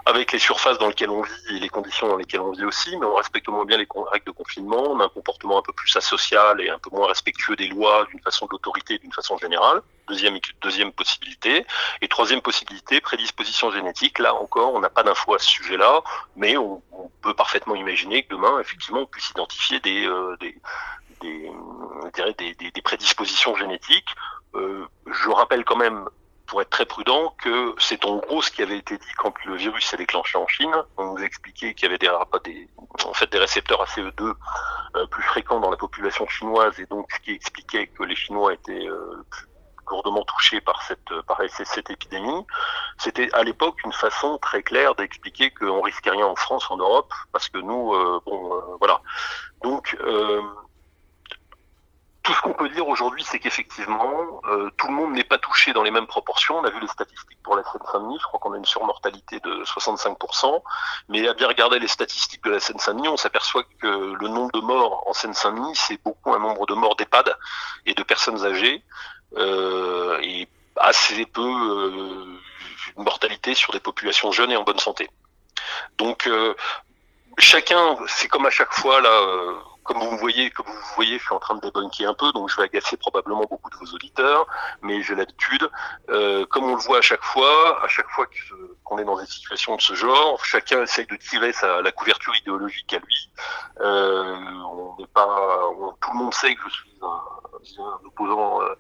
avec 0.06 0.32
les 0.32 0.40
surfaces 0.40 0.78
dans 0.78 0.88
lesquelles 0.88 1.10
on 1.10 1.22
vit 1.22 1.58
et 1.58 1.60
les 1.60 1.70
conditions 1.70 2.15
dans 2.16 2.20
lesquelles 2.20 2.40
on 2.40 2.52
vit 2.52 2.64
aussi, 2.64 2.96
mais 2.98 3.06
on 3.06 3.16
respecte 3.16 3.50
moins 3.50 3.66
bien 3.66 3.78
les 3.78 3.88
règles 4.12 4.26
de 4.26 4.32
confinement, 4.32 4.84
on 4.92 5.00
a 5.02 5.06
un 5.06 5.10
comportement 5.10 5.60
un 5.60 5.62
peu 5.62 5.74
plus 5.74 5.94
asocial 5.98 6.62
et 6.62 6.70
un 6.70 6.80
peu 6.80 6.90
moins 6.90 7.08
respectueux 7.08 7.58
des 7.58 7.68
lois 7.68 8.06
d'une 8.10 8.22
façon 8.22 8.46
d'autorité, 8.46 8.98
d'une 9.00 9.12
façon 9.12 9.38
générale. 9.38 9.82
Deuxième, 10.08 10.40
deuxième 10.62 10.94
possibilité. 10.94 11.66
Et 12.02 12.08
troisième 12.08 12.42
possibilité, 12.42 13.02
prédisposition 13.02 13.70
génétique. 13.72 14.20
Là 14.20 14.34
encore, 14.34 14.74
on 14.74 14.80
n'a 14.80 14.90
pas 14.90 15.04
d'infos 15.04 15.34
à 15.34 15.40
ce 15.40 15.50
sujet-là, 15.50 16.04
mais 16.38 16.56
on, 16.56 16.82
peut 17.22 17.34
parfaitement 17.34 17.76
imaginer 17.76 18.24
que 18.24 18.30
demain, 18.30 18.60
effectivement, 18.60 19.00
on 19.02 19.06
puisse 19.08 19.32
identifier 19.32 19.80
des, 19.80 20.06
euh, 20.06 20.38
des, 20.40 20.56
des, 21.22 22.72
des, 22.72 22.82
prédispositions 22.82 23.56
génétiques. 23.56 24.10
Euh, 24.54 24.86
je 25.12 25.30
rappelle 25.30 25.66
quand 25.66 25.76
même 25.76 26.08
pour 26.48 26.62
être 26.62 26.70
très 26.70 26.86
prudent, 26.86 27.34
que 27.42 27.76
c'est 27.80 28.06
en 28.06 28.18
gros 28.18 28.42
ce 28.42 28.52
qui 28.52 28.62
avait 28.62 28.78
été 28.78 28.98
dit 28.98 29.14
quand 29.18 29.34
le 29.46 29.56
virus 29.56 29.86
s'est 29.86 29.98
déclenché 29.98 30.38
en 30.38 30.48
Chine. 30.48 30.74
On 30.98 31.14
nous 31.14 31.24
expliquait 31.24 31.74
qu'il 31.74 31.84
y 31.84 31.90
avait 31.90 31.98
des, 31.98 32.10
en 32.10 33.14
fait, 33.14 33.32
des 33.32 33.38
récepteurs 33.40 33.84
ACE2 33.84 34.34
euh, 34.96 35.08
plus 35.08 35.24
fréquents 35.24 35.60
dans 35.60 35.72
la 35.72 35.78
population 35.78 36.28
chinoise 36.28 36.80
et 36.80 36.86
donc 36.86 37.12
ce 37.12 37.20
qui 37.20 37.32
expliquait 37.32 37.88
que 37.88 38.04
les 38.04 38.16
Chinois 38.16 38.54
étaient 38.54 38.88
euh, 38.88 39.26
plus 39.30 39.48
lourdement 39.90 40.24
touchés 40.24 40.62
par 40.62 40.82
cette, 40.84 41.22
par 41.28 41.40
cette 41.50 41.90
épidémie. 41.90 42.46
C'était 42.98 43.32
à 43.34 43.44
l'époque 43.44 43.84
une 43.84 43.94
façon 43.94 44.38
très 44.40 44.64
claire 44.64 44.96
d'expliquer 44.96 45.52
qu'on 45.52 45.82
risquait 45.82 46.10
rien 46.10 46.26
en 46.26 46.36
France, 46.36 46.70
en 46.72 46.78
Europe, 46.78 47.14
parce 47.32 47.50
que 47.50 47.60
nous, 47.60 47.94
euh, 47.94 48.20
bon, 48.26 48.62
voilà. 48.80 49.02
Donc, 49.64 49.96
tout 52.26 52.34
ce 52.34 52.42
qu'on 52.42 52.54
peut 52.54 52.70
dire 52.70 52.88
aujourd'hui, 52.88 53.24
c'est 53.24 53.38
qu'effectivement, 53.38 54.42
euh, 54.50 54.72
tout 54.78 54.88
le 54.88 54.94
monde 54.94 55.14
n'est 55.14 55.24
pas 55.24 55.38
touché 55.38 55.74
dans 55.74 55.84
les 55.84 55.92
mêmes 55.92 56.08
proportions. 56.08 56.58
On 56.58 56.64
a 56.64 56.72
vu 56.72 56.80
les 56.80 56.88
statistiques 56.88 57.38
pour 57.44 57.56
la 57.56 57.64
Seine-Saint-Denis, 57.64 58.18
je 58.20 58.26
crois 58.26 58.40
qu'on 58.40 58.54
a 58.54 58.58
une 58.58 58.66
surmortalité 58.66 59.40
de 59.42 59.64
65%. 59.64 60.64
Mais 61.10 61.28
à 61.28 61.36
bien 61.36 61.48
regarder 61.48 61.78
les 61.78 61.88
statistiques 61.88 62.44
de 62.44 62.50
la 62.50 62.60
Seine-Saint-Denis, 62.60 63.10
on 63.10 63.18
s'aperçoit 63.18 63.64
que 63.80 63.88
le 63.88 64.28
nombre 64.28 64.52
de 64.54 64.60
morts 64.60 65.08
en 65.08 65.14
Seine-Saint-Denis, 65.14 65.76
c'est 65.76 66.02
beaucoup 66.04 66.34
un 66.34 66.40
nombre 66.40 66.66
de 66.66 66.74
morts 66.74 66.96
d'EHPAD 66.96 67.38
et 67.86 67.94
de 67.94 68.02
personnes 68.02 68.44
âgées, 68.44 68.84
euh, 69.38 70.18
et 70.24 70.48
assez 70.78 71.28
peu 71.28 71.42
euh, 71.42 72.40
une 72.98 73.04
mortalité 73.04 73.54
sur 73.54 73.72
des 73.72 73.80
populations 73.80 74.32
jeunes 74.32 74.52
et 74.52 74.58
en 74.58 74.64
bonne 74.64 74.80
santé. 74.80 75.12
Donc, 76.00 76.28
chacun, 77.38 77.98
c'est 78.08 78.28
comme 78.28 78.48
à 78.48 78.50
chaque 78.50 78.74
fois 78.74 79.00
là 79.00 79.22
comme 79.86 80.00
vous 80.00 80.18
voyez, 80.18 80.50
comme 80.50 80.66
vous 80.66 80.96
voyez, 80.96 81.20
je 81.20 81.24
suis 81.24 81.34
en 81.34 81.40
train 81.40 81.56
de 81.56 81.62
débunker 81.62 82.10
un 82.10 82.14
peu, 82.16 82.32
donc 82.34 82.50
je 82.50 82.58
vais 82.58 82.64
agacer 82.64 82.98
probablement 82.98 83.46
beaucoup 83.50 83.70
de 83.70 83.78
vos 83.78 83.86
auditeurs, 83.94 84.48
mais 84.82 85.02
j'ai 85.04 85.16
l'habitude. 85.16 85.70
Euh, 86.10 86.46
comme 86.48 86.66
on 86.66 86.76
le 86.76 86.82
voit 86.82 86.98
à 86.98 87.02
chaque 87.02 87.24
fois, 87.24 87.84
à 87.84 87.88
chaque 87.88 88.10
fois 88.10 88.26
qu'on 88.84 88.98
est 88.98 89.06
dans 89.06 89.18
des 89.18 89.28
situations 89.28 89.76
de 89.76 89.82
ce 89.82 89.94
genre, 89.94 90.44
chacun 90.44 90.82
essaye 90.82 91.06
de 91.06 91.16
tirer 91.16 91.54
sa, 91.54 91.82
la 91.84 91.92
couverture 91.92 92.36
idéologique 92.36 92.92
à 92.94 92.98
lui. 92.98 93.30
Euh, 93.80 94.36
on 94.72 94.96
n'est 95.00 95.08
pas, 95.08 95.60
tout 96.02 96.12
le 96.12 96.18
monde 96.18 96.34
sait 96.34 96.56
que 96.56 96.62
je 96.68 96.74
suis 96.74 96.98
un, 97.04 97.84
un 97.84 98.00
opposant. 98.06 98.62
Euh, 98.64 98.76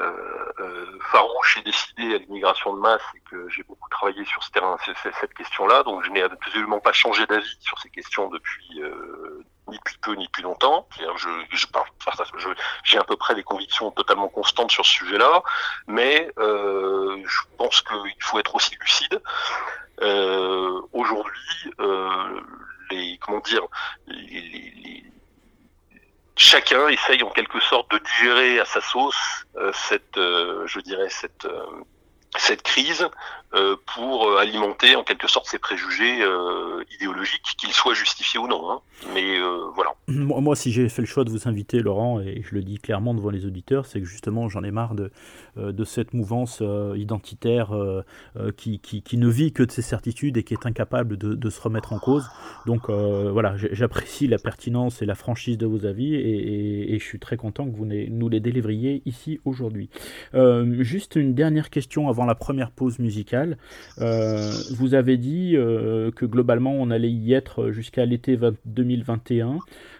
euh, 0.00 0.52
euh, 0.60 0.98
farouche 1.10 1.58
et 1.58 1.62
décidé 1.62 2.14
à 2.14 2.18
l'immigration 2.18 2.72
de 2.72 2.78
masse 2.78 3.02
et 3.16 3.20
que 3.28 3.48
j'ai 3.48 3.64
beaucoup 3.64 3.88
travaillé 3.90 4.24
sur 4.26 4.44
ce 4.44 4.50
terrain, 4.52 4.76
cette 4.94 5.34
question-là. 5.34 5.82
Donc 5.82 6.04
je 6.04 6.10
n'ai 6.10 6.22
absolument 6.22 6.78
pas 6.78 6.92
changé 6.92 7.26
d'avis 7.26 7.56
sur 7.58 7.76
ces 7.80 7.90
questions 7.90 8.28
depuis 8.28 8.80
euh, 8.80 9.37
ni 10.14 10.26
depuis 10.26 10.42
longtemps. 10.42 10.88
Je, 11.16 11.28
j'ai 12.84 12.98
à 12.98 13.04
peu 13.04 13.16
près 13.16 13.34
des 13.34 13.42
convictions 13.42 13.90
totalement 13.90 14.28
constantes 14.28 14.70
sur 14.70 14.84
ce 14.84 14.92
sujet-là, 14.92 15.42
mais 15.86 16.30
euh, 16.38 17.22
je 17.26 17.40
pense 17.56 17.82
qu'il 17.82 18.22
faut 18.22 18.38
être 18.38 18.54
aussi 18.54 18.76
lucide. 18.80 19.20
Euh, 20.00 20.80
aujourd'hui, 20.92 21.72
euh, 21.80 22.40
les 22.90 23.18
comment 23.18 23.40
dire, 23.40 23.62
chacun 26.36 26.88
essaye 26.88 27.22
en 27.22 27.30
quelque 27.30 27.60
sorte 27.60 27.90
de 27.90 27.98
digérer 27.98 28.60
à 28.60 28.64
sa 28.64 28.80
sauce 28.80 29.44
cette, 29.72 30.16
je 30.16 30.80
dirais 30.80 31.08
cette 31.08 31.46
cette 32.36 32.62
crise 32.62 33.08
pour 33.94 34.38
alimenter 34.38 34.96
en 34.96 35.04
quelque 35.04 35.28
sorte 35.28 35.46
ces 35.46 35.58
préjugés 35.58 36.22
euh, 36.22 36.82
idéologiques, 36.94 37.42
qu'ils 37.58 37.72
soient 37.72 37.94
justifiés 37.94 38.38
ou 38.38 38.46
non. 38.46 38.70
Hein. 38.70 38.80
Mais 39.14 39.38
euh, 39.38 39.70
voilà. 39.74 39.90
Moi, 40.06 40.56
si 40.56 40.72
j'ai 40.72 40.88
fait 40.88 41.02
le 41.02 41.06
choix 41.06 41.24
de 41.24 41.30
vous 41.30 41.48
inviter, 41.48 41.80
Laurent, 41.80 42.20
et 42.20 42.42
je 42.42 42.54
le 42.54 42.62
dis 42.62 42.78
clairement 42.78 43.14
devant 43.14 43.30
les 43.30 43.46
auditeurs, 43.46 43.86
c'est 43.86 44.00
que 44.00 44.06
justement 44.06 44.48
j'en 44.48 44.62
ai 44.64 44.70
marre 44.70 44.94
de, 44.94 45.10
de 45.56 45.84
cette 45.84 46.14
mouvance 46.14 46.62
identitaire 46.96 47.70
qui, 48.56 48.80
qui, 48.80 49.18
ne 49.18 49.28
vit 49.28 49.52
que 49.52 49.62
de 49.62 49.70
ses 49.70 49.82
certitudes 49.82 50.36
et 50.36 50.42
qui 50.42 50.54
est 50.54 50.66
incapable 50.66 51.16
de, 51.16 51.34
de 51.34 51.50
se 51.50 51.60
remettre 51.60 51.92
en 51.92 51.98
cause. 51.98 52.26
Donc 52.66 52.88
voilà, 52.88 53.54
j'apprécie 53.56 54.26
la 54.26 54.38
pertinence 54.38 55.02
et 55.02 55.06
la 55.06 55.14
franchise 55.14 55.58
de 55.58 55.66
vos 55.66 55.84
avis 55.84 56.14
et, 56.14 56.98
je 56.98 57.04
suis 57.04 57.20
très 57.20 57.36
content 57.36 57.66
que 57.66 57.76
vous 57.76 57.86
nous 57.86 58.28
les 58.28 58.40
délivriez 58.40 59.02
ici 59.06 59.40
aujourd'hui. 59.44 59.90
juste 60.80 61.16
une 61.16 61.34
dernière 61.34 61.70
question 61.70 62.08
avant 62.08 62.24
la 62.24 62.34
première 62.34 62.70
pause 62.70 62.98
musicale. 62.98 63.37
Euh, 64.00 64.52
vous 64.72 64.94
avez 64.94 65.16
dit 65.16 65.56
euh, 65.56 66.10
que 66.10 66.26
globalement 66.26 66.72
on 66.72 66.90
allait 66.90 67.10
y 67.10 67.32
être 67.32 67.70
jusqu'à 67.70 68.04
l'été 68.04 68.38
2021. 68.66 69.58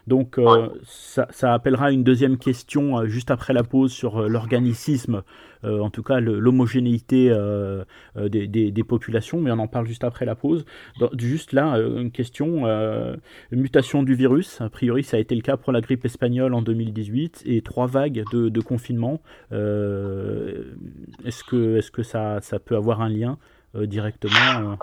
Donc 0.08 0.38
euh, 0.38 0.68
ça, 0.84 1.54
appellera 1.54 1.92
une 1.92 2.02
deuxième 2.02 2.38
question 2.38 3.06
juste 3.06 3.30
après 3.30 3.52
la 3.52 3.62
pause 3.62 3.92
sur 3.92 4.28
l'organicisme, 4.28 5.22
en 5.62 5.90
tout 5.90 6.02
cas 6.02 6.20
l'homogénéité 6.20 7.32
des, 8.16 8.84
populations, 8.84 9.40
mais 9.40 9.50
on 9.50 9.58
en 9.58 9.68
parle 9.68 9.86
juste 9.86 10.04
après 10.04 10.24
la 10.24 10.34
pause. 10.34 10.64
juste 11.16 11.52
là, 11.52 11.76
une 11.78 12.10
question, 12.10 12.64
mutation 13.52 14.02
du 14.02 14.14
virus, 14.14 14.60
a 14.60 14.70
priori 14.70 15.04
ça 15.04 15.18
a 15.18 15.20
été 15.20 15.34
le 15.34 15.42
cas 15.42 15.56
pour 15.56 15.72
la 15.72 15.80
grippe 15.80 16.04
espagnole 16.04 16.54
en 16.54 16.62
2018, 16.62 17.42
et 17.46 17.60
trois 17.62 17.86
vagues 17.86 18.24
de, 18.32 18.48
de 18.48 18.60
confinement. 18.60 19.20
est-ce 19.52 21.44
que, 21.44 21.76
est 21.76 21.86
-ce 21.86 21.90
que 21.90 22.02
ça, 22.02 22.40
ça 22.40 22.58
peut 22.58 22.76
avoir 22.76 23.00
un 23.02 23.08
lien 23.08 23.38
euh, 23.74 23.86
directement 23.86 24.72
euh 24.72 24.74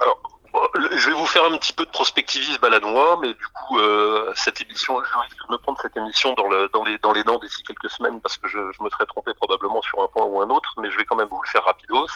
je 0.75 1.09
vais 1.09 1.15
vous 1.15 1.25
faire 1.25 1.45
un 1.45 1.57
petit 1.57 1.73
peu 1.73 1.85
de 1.85 1.91
prospectivisme 1.91 2.59
balanois, 2.61 3.17
mais 3.21 3.33
du 3.33 3.47
coup, 3.47 3.79
euh, 3.79 4.31
cette 4.35 4.61
émission, 4.61 5.01
je 5.03 5.17
risque 5.19 5.47
de 5.47 5.53
me 5.53 5.57
prendre 5.57 5.79
cette 5.81 5.95
émission 5.95 6.33
dans, 6.33 6.47
le, 6.47 6.69
dans, 6.73 6.83
les, 6.83 6.97
dans 6.99 7.13
les 7.13 7.23
dents 7.23 7.39
d'ici 7.39 7.63
quelques 7.63 7.89
semaines 7.89 8.19
parce 8.21 8.37
que 8.37 8.47
je, 8.47 8.59
je, 8.71 8.83
me 8.83 8.89
serais 8.89 9.05
trompé 9.05 9.33
probablement 9.33 9.81
sur 9.81 10.01
un 10.01 10.07
point 10.07 10.25
ou 10.25 10.41
un 10.41 10.49
autre, 10.49 10.73
mais 10.77 10.91
je 10.91 10.97
vais 10.97 11.05
quand 11.05 11.15
même 11.15 11.27
vous 11.29 11.41
le 11.41 11.49
faire 11.49 11.63
rapidos, 11.63 12.07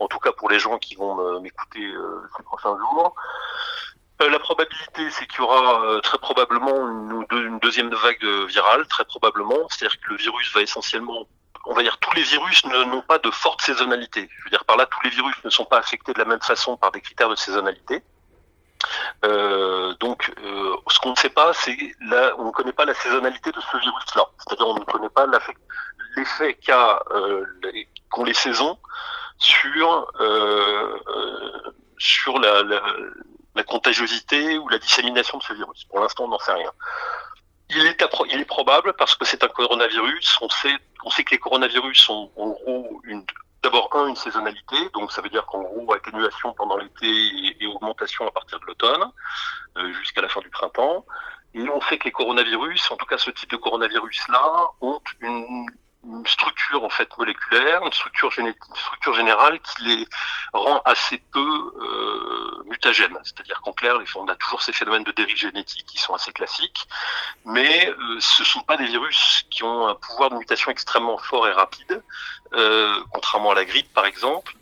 en 0.00 0.08
tout 0.08 0.18
cas 0.18 0.32
pour 0.32 0.50
les 0.50 0.58
gens 0.58 0.78
qui 0.78 0.94
vont 0.96 1.40
m'écouter 1.40 1.84
euh, 1.84 2.22
ces 2.36 2.42
prochains 2.42 2.76
jours. 2.78 3.14
Euh, 4.22 4.30
la 4.30 4.38
probabilité, 4.38 5.10
c'est 5.10 5.26
qu'il 5.26 5.40
y 5.40 5.42
aura 5.42 6.00
très 6.02 6.18
probablement 6.18 6.88
une, 7.32 7.58
deuxième 7.60 7.92
vague 7.94 8.24
virale, 8.46 8.86
très 8.86 9.04
probablement, 9.04 9.68
c'est-à-dire 9.68 9.98
que 10.00 10.10
le 10.10 10.16
virus 10.16 10.54
va 10.54 10.62
essentiellement 10.62 11.26
on 11.66 11.74
va 11.74 11.82
dire, 11.82 11.98
tous 11.98 12.14
les 12.14 12.22
virus 12.22 12.64
n'ont 12.66 13.02
pas 13.02 13.18
de 13.18 13.30
forte 13.30 13.62
saisonnalité. 13.62 14.28
Je 14.38 14.44
veux 14.44 14.50
dire, 14.50 14.64
par 14.64 14.76
là, 14.76 14.86
tous 14.86 15.00
les 15.04 15.10
virus 15.10 15.34
ne 15.44 15.50
sont 15.50 15.64
pas 15.64 15.78
affectés 15.78 16.12
de 16.12 16.18
la 16.18 16.24
même 16.24 16.42
façon 16.42 16.76
par 16.76 16.92
des 16.92 17.00
critères 17.00 17.28
de 17.28 17.34
saisonnalité. 17.34 18.02
Euh, 19.24 19.94
donc, 20.00 20.30
euh, 20.42 20.76
ce 20.88 20.98
qu'on 20.98 21.10
ne 21.10 21.16
sait 21.16 21.30
pas, 21.30 21.52
c'est 21.54 21.76
là, 22.00 22.34
on 22.38 22.46
ne 22.46 22.50
connaît 22.50 22.72
pas 22.72 22.84
la 22.84 22.94
saisonnalité 22.94 23.50
de 23.50 23.60
ce 23.60 23.76
virus-là. 23.78 24.28
C'est-à-dire, 24.38 24.68
on 24.68 24.78
ne 24.78 24.84
connaît 24.84 25.08
pas 25.08 25.26
l'effet 26.16 26.54
qu'a 26.54 27.02
euh, 27.12 27.44
qu'ont 28.10 28.24
les 28.24 28.34
saisons 28.34 28.78
sur 29.38 30.06
sur 31.98 32.38
la, 32.38 32.62
la, 33.54 33.62
contagiosité 33.64 34.58
ou 34.58 34.68
la 34.68 34.78
dissémination 34.78 35.38
de 35.38 35.42
ce 35.42 35.52
virus. 35.54 35.84
Pour 35.84 36.00
l'instant, 36.00 36.24
on 36.24 36.28
n'en 36.28 36.38
sait 36.38 36.52
rien. 36.52 36.70
Il 37.76 38.40
est, 38.40 38.44
probable, 38.44 38.92
parce 38.94 39.14
que 39.16 39.24
c'est 39.24 39.42
un 39.42 39.48
coronavirus, 39.48 40.38
on 40.40 40.48
sait, 40.48 40.76
on 41.04 41.10
sait 41.10 41.24
que 41.24 41.32
les 41.32 41.38
coronavirus 41.38 42.08
ont 42.08 42.30
en 42.36 42.50
gros 42.50 43.00
une, 43.04 43.24
d'abord 43.62 43.88
un, 43.94 44.08
une 44.08 44.16
saisonnalité, 44.16 44.76
donc 44.92 45.10
ça 45.10 45.22
veut 45.22 45.28
dire 45.28 45.44
qu'en 45.46 45.62
gros 45.62 45.92
atténuation 45.92 46.52
pendant 46.52 46.76
l'été 46.76 47.08
et, 47.60 47.66
augmentation 47.66 48.26
à 48.28 48.30
partir 48.30 48.60
de 48.60 48.66
l'automne, 48.66 49.04
euh, 49.78 49.92
jusqu'à 49.94 50.20
la 50.22 50.28
fin 50.28 50.40
du 50.40 50.50
printemps. 50.50 51.04
Et 51.54 51.68
on 51.68 51.80
sait 51.82 51.98
que 51.98 52.04
les 52.04 52.12
coronavirus, 52.12 52.90
en 52.90 52.96
tout 52.96 53.06
cas 53.06 53.18
ce 53.18 53.30
type 53.30 53.50
de 53.50 53.56
coronavirus-là, 53.56 54.68
ont 54.80 55.00
une, 55.20 55.66
structure 56.26 56.84
en 56.84 56.88
fait 56.88 57.08
moléculaire, 57.18 57.82
une 57.84 57.92
structure 57.92 58.32
une 58.38 58.54
structure 58.74 59.14
générale 59.14 59.60
qui 59.60 59.84
les 59.84 60.08
rend 60.52 60.80
assez 60.84 61.18
peu 61.32 61.40
euh, 61.40 62.62
mutagène. 62.66 63.16
C'est-à-dire 63.22 63.60
qu'en 63.62 63.72
clair, 63.72 63.96
on 64.16 64.28
a 64.28 64.36
toujours 64.36 64.62
ces 64.62 64.72
phénomènes 64.72 65.04
de 65.04 65.12
dérive 65.12 65.36
génétique 65.36 65.86
qui 65.86 65.98
sont 65.98 66.14
assez 66.14 66.32
classiques, 66.32 66.86
mais 67.44 67.88
euh, 67.88 68.20
ce 68.20 68.44
sont 68.44 68.60
pas 68.60 68.76
des 68.76 68.86
virus 68.86 69.44
qui 69.50 69.62
ont 69.62 69.86
un 69.88 69.94
pouvoir 69.94 70.30
de 70.30 70.36
mutation 70.36 70.70
extrêmement 70.70 71.18
fort 71.18 71.48
et 71.48 71.52
rapide, 71.52 72.02
euh, 72.52 73.00
contrairement 73.12 73.52
à 73.52 73.54
la 73.54 73.64
grippe 73.64 73.92
par 73.92 74.06
exemple. 74.06 74.54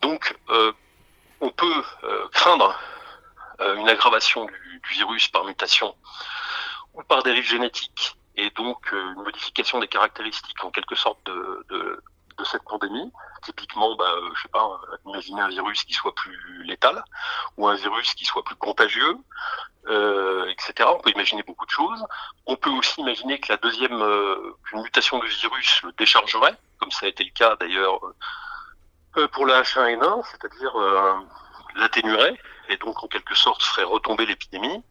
Donc 0.00 0.34
on 1.42 1.50
peut 1.50 1.84
craindre 2.32 2.78
une 3.60 3.88
aggravation 3.88 4.46
du, 4.46 4.80
du, 4.82 4.94
virus 4.94 5.28
par 5.28 5.44
mutation 5.44 5.94
ou 6.94 7.02
par 7.02 7.22
dérive 7.22 7.44
génétique 7.44 8.16
et 8.36 8.50
donc 8.50 8.92
une 8.92 9.22
modification 9.22 9.80
des 9.80 9.88
caractéristiques 9.88 10.62
en 10.64 10.70
quelque 10.70 10.94
sorte 10.94 11.18
de, 11.26 11.66
de, 11.68 12.02
de 12.40 12.44
cette 12.44 12.64
pandémie. 12.64 13.12
Typiquement, 13.42 13.94
bah, 13.96 14.12
euh, 14.16 14.30
je 14.34 14.42
sais 14.42 14.48
pas, 14.48 14.64
euh, 14.64 14.96
imaginer 15.06 15.40
un 15.40 15.48
virus 15.48 15.84
qui 15.84 15.92
soit 15.92 16.14
plus 16.14 16.64
létal 16.64 17.02
ou 17.56 17.68
un 17.68 17.74
virus 17.74 18.14
qui 18.14 18.24
soit 18.24 18.44
plus 18.44 18.56
contagieux, 18.56 19.16
euh, 19.88 20.46
etc. 20.50 20.88
On 20.94 21.00
peut 21.00 21.10
imaginer 21.10 21.42
beaucoup 21.42 21.66
de 21.66 21.70
choses. 21.70 22.04
On 22.46 22.56
peut 22.56 22.70
aussi 22.70 23.00
imaginer 23.00 23.38
que 23.40 23.52
la 23.52 23.56
deuxième, 23.58 24.00
euh, 24.02 24.56
une 24.72 24.82
mutation 24.82 25.18
du 25.18 25.28
virus 25.28 25.82
le 25.82 25.92
déchargerait, 25.92 26.56
comme 26.78 26.90
ça 26.90 27.06
a 27.06 27.08
été 27.08 27.24
le 27.24 27.30
cas 27.30 27.56
d'ailleurs 27.56 28.00
euh, 29.16 29.28
pour 29.28 29.46
la 29.46 29.62
H1N1, 29.62 30.22
c'est-à-dire 30.30 30.72
l'atténuerait 31.76 32.36
et 32.68 32.76
donc 32.76 33.02
en 33.02 33.08
quelque 33.08 33.34
sorte 33.34 33.62
ferait 33.62 33.84
retomber 33.84 34.26
l'épidémie. 34.26 34.82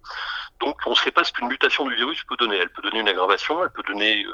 Donc 0.59 0.77
on 0.85 0.91
ne 0.91 0.95
sait 0.95 1.11
pas 1.11 1.23
ce 1.23 1.31
qu'une 1.31 1.47
mutation 1.47 1.85
du 1.87 1.95
virus 1.95 2.23
peut 2.23 2.35
donner. 2.37 2.57
Elle 2.57 2.69
peut 2.69 2.81
donner 2.81 2.99
une 2.99 3.07
aggravation, 3.07 3.63
elle 3.63 3.71
peut 3.71 3.83
donner 3.83 4.25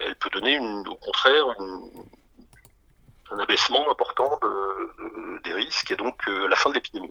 elle 0.00 0.16
peut 0.16 0.30
donner 0.30 0.58
au 0.58 0.94
contraire 0.96 1.44
un 3.30 3.38
abaissement 3.38 3.90
important 3.90 4.38
des 5.44 5.52
risques 5.52 5.90
et 5.90 5.96
donc 5.96 6.16
euh, 6.28 6.48
la 6.48 6.56
fin 6.56 6.70
de 6.70 6.74
l'épidémie. 6.74 7.10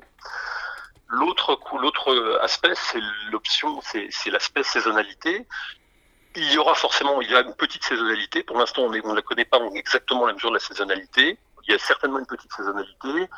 L'autre 1.10 1.60
l'autre 1.80 2.40
aspect, 2.42 2.74
c'est 2.76 3.00
l'option, 3.32 3.80
c'est 3.82 4.30
l'aspect 4.30 4.64
saisonnalité. 4.64 5.48
Il 6.36 6.52
y 6.52 6.58
aura 6.58 6.76
forcément, 6.76 7.22
il 7.22 7.32
y 7.32 7.36
a 7.36 7.42
une 7.42 7.56
petite 7.56 7.84
saisonnalité. 7.84 8.44
Pour 8.44 8.58
l'instant, 8.58 8.84
on 8.84 8.90
ne 8.90 9.16
la 9.16 9.22
connaît 9.22 9.46
pas 9.46 9.60
exactement 9.74 10.26
la 10.26 10.34
mesure 10.34 10.50
de 10.50 10.56
la 10.56 10.60
saisonnalité 10.60 11.40
il 11.68 11.74
y 11.74 11.76
a 11.76 11.80
certainement 11.80 12.20
une 12.20 12.26
petite 12.26 12.52
saisonnalité. 12.54 13.30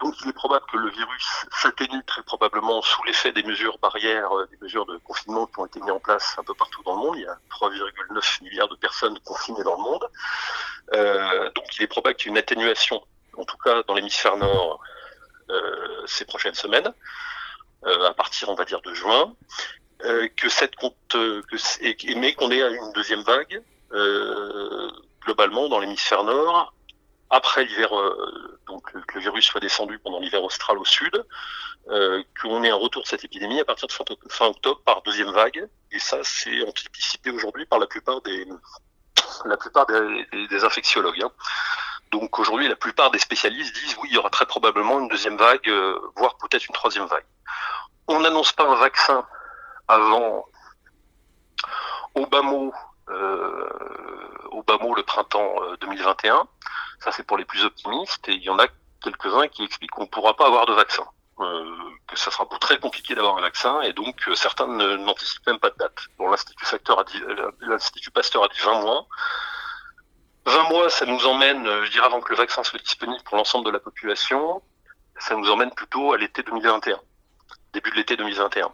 Donc 0.00 0.14
il 0.20 0.28
est 0.28 0.32
probable 0.32 0.64
que 0.70 0.76
le 0.76 0.90
virus 0.90 1.46
s'atténue 1.50 2.04
très 2.04 2.22
probablement 2.22 2.82
sous 2.82 3.02
l'effet 3.04 3.32
des 3.32 3.42
mesures 3.42 3.78
barrières, 3.78 4.30
euh, 4.36 4.46
des 4.46 4.58
mesures 4.58 4.86
de 4.86 4.98
confinement 4.98 5.46
qui 5.46 5.58
ont 5.58 5.66
été 5.66 5.80
mises 5.80 5.90
en 5.90 5.98
place 5.98 6.36
un 6.38 6.44
peu 6.44 6.54
partout 6.54 6.82
dans 6.84 6.96
le 6.96 6.98
monde. 6.98 7.16
Il 7.16 7.22
y 7.22 7.26
a 7.26 7.38
3,9 7.50 8.42
milliards 8.44 8.68
de 8.68 8.76
personnes 8.76 9.18
confinées 9.20 9.64
dans 9.64 9.76
le 9.76 9.82
monde. 9.82 10.06
Euh, 10.92 11.50
donc 11.52 11.64
il 11.78 11.82
est 11.82 11.88
probable 11.88 12.16
qu'il 12.16 12.26
y 12.26 12.28
ait 12.28 12.32
une 12.32 12.38
atténuation, 12.38 13.02
en 13.36 13.44
tout 13.44 13.56
cas 13.58 13.82
dans 13.84 13.94
l'hémisphère 13.94 14.36
nord, 14.36 14.80
euh, 15.50 16.06
ces 16.06 16.24
prochaines 16.24 16.54
semaines, 16.54 16.92
à 17.84 18.12
partir, 18.12 18.48
on 18.48 18.54
va 18.54 18.64
dire, 18.64 18.82
de 18.82 18.92
juin. 18.92 19.32
Que 20.36 20.48
cette 20.48 20.76
compte, 20.76 21.16
mais 22.16 22.34
qu'on 22.34 22.50
ait 22.50 22.60
une 22.60 22.92
deuxième 22.92 23.22
vague 23.22 23.62
globalement 25.24 25.68
dans 25.68 25.80
l'hémisphère 25.80 26.22
nord 26.22 26.72
après 27.30 27.64
l'hiver, 27.64 27.96
euh, 27.96 28.58
donc 28.66 28.90
que 29.06 29.14
le 29.14 29.20
virus 29.20 29.44
soit 29.44 29.60
descendu 29.60 29.98
pendant 29.98 30.18
l'hiver 30.18 30.42
austral 30.42 30.78
au 30.78 30.84
sud, 30.84 31.24
euh, 31.90 32.22
qu'on 32.40 32.62
ait 32.64 32.70
un 32.70 32.76
retour 32.76 33.02
de 33.02 33.08
cette 33.08 33.24
épidémie 33.24 33.60
à 33.60 33.64
partir 33.64 33.88
de 33.88 33.92
fin, 34.28 34.46
octobre 34.46 34.80
par 34.84 35.02
deuxième 35.02 35.30
vague. 35.30 35.68
Et 35.90 35.98
ça, 35.98 36.18
c'est 36.22 36.62
anticipé 36.66 37.30
aujourd'hui 37.30 37.66
par 37.66 37.78
la 37.78 37.86
plupart 37.86 38.20
des 38.22 38.46
la 39.44 39.56
plupart 39.56 39.86
des, 39.86 40.26
des, 40.48 40.64
infectiologues. 40.64 41.22
Hein. 41.22 41.30
Donc 42.10 42.38
aujourd'hui, 42.38 42.66
la 42.68 42.76
plupart 42.76 43.10
des 43.10 43.18
spécialistes 43.18 43.74
disent 43.74 43.96
oui, 44.02 44.08
il 44.10 44.14
y 44.14 44.18
aura 44.18 44.30
très 44.30 44.46
probablement 44.46 44.98
une 44.98 45.08
deuxième 45.08 45.36
vague, 45.36 45.68
euh, 45.68 45.98
voire 46.16 46.36
peut-être 46.38 46.66
une 46.66 46.74
troisième 46.74 47.06
vague. 47.06 47.24
On 48.06 48.20
n'annonce 48.20 48.52
pas 48.52 48.64
un 48.64 48.76
vaccin 48.76 49.26
avant 49.86 50.46
au 52.14 52.26
bas 52.26 52.42
mot, 52.42 52.72
euh, 53.10 53.68
au 54.50 54.62
bas 54.62 54.78
le 54.96 55.02
printemps 55.02 55.54
2021. 55.80 56.46
Ça, 57.00 57.12
c'est 57.12 57.22
pour 57.24 57.38
les 57.38 57.44
plus 57.44 57.64
optimistes. 57.64 58.28
Et 58.28 58.32
il 58.32 58.42
y 58.42 58.50
en 58.50 58.58
a 58.58 58.66
quelques-uns 59.02 59.48
qui 59.48 59.64
expliquent 59.64 59.92
qu'on 59.92 60.02
ne 60.02 60.08
pourra 60.08 60.34
pas 60.34 60.46
avoir 60.46 60.66
de 60.66 60.72
vaccin. 60.72 61.06
Euh, 61.40 61.76
que 62.08 62.18
ça 62.18 62.32
sera 62.32 62.46
très 62.60 62.78
compliqué 62.78 63.14
d'avoir 63.14 63.36
un 63.38 63.42
vaccin 63.42 63.80
et 63.82 63.92
donc 63.92 64.26
euh, 64.26 64.34
certains 64.34 64.66
n'anticipent 64.66 65.46
même 65.46 65.60
pas 65.60 65.70
de 65.70 65.76
date. 65.76 65.96
Euh, 66.20 67.50
l'Institut 67.60 68.10
Pasteur 68.10 68.42
a 68.42 68.48
dit 68.48 68.58
20 68.58 68.80
mois. 68.80 69.06
20 70.46 70.68
mois, 70.70 70.90
ça 70.90 71.06
nous 71.06 71.26
emmène, 71.26 71.64
je 71.84 71.90
dirais 71.92 72.06
avant 72.06 72.20
que 72.20 72.30
le 72.30 72.36
vaccin 72.36 72.64
soit 72.64 72.80
disponible 72.80 73.22
pour 73.24 73.36
l'ensemble 73.36 73.66
de 73.66 73.70
la 73.70 73.78
population, 73.78 74.62
ça 75.18 75.36
nous 75.36 75.48
emmène 75.48 75.70
plutôt 75.70 76.12
à 76.12 76.16
l'été 76.16 76.42
2021, 76.42 76.98
début 77.72 77.90
de 77.90 77.96
l'été 77.96 78.16
2021. 78.16 78.72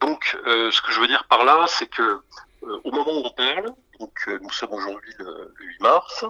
Donc, 0.00 0.36
ce 0.44 0.80
que 0.80 0.92
je 0.92 0.98
veux 0.98 1.06
dire 1.06 1.24
par 1.28 1.44
là, 1.44 1.66
c'est 1.68 1.86
que 1.86 2.22
au 2.62 2.90
moment 2.90 3.12
où 3.12 3.26
on 3.26 3.30
parle, 3.30 3.74
donc 3.98 4.28
nous 4.40 4.50
sommes 4.50 4.72
aujourd'hui 4.72 5.14
le, 5.18 5.54
8 5.58 5.80
mars, 5.80 6.24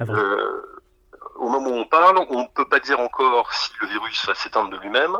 ah 0.00 0.04
au 1.36 1.48
moment 1.48 1.70
où 1.70 1.74
on 1.74 1.84
parle, 1.84 2.18
on 2.30 2.42
ne 2.42 2.48
peut 2.48 2.68
pas 2.68 2.80
dire 2.80 3.00
encore 3.00 3.52
si 3.52 3.70
le 3.80 3.88
virus 3.88 4.24
va 4.26 4.34
s'éteindre 4.34 4.70
de 4.70 4.76
lui-même. 4.78 5.16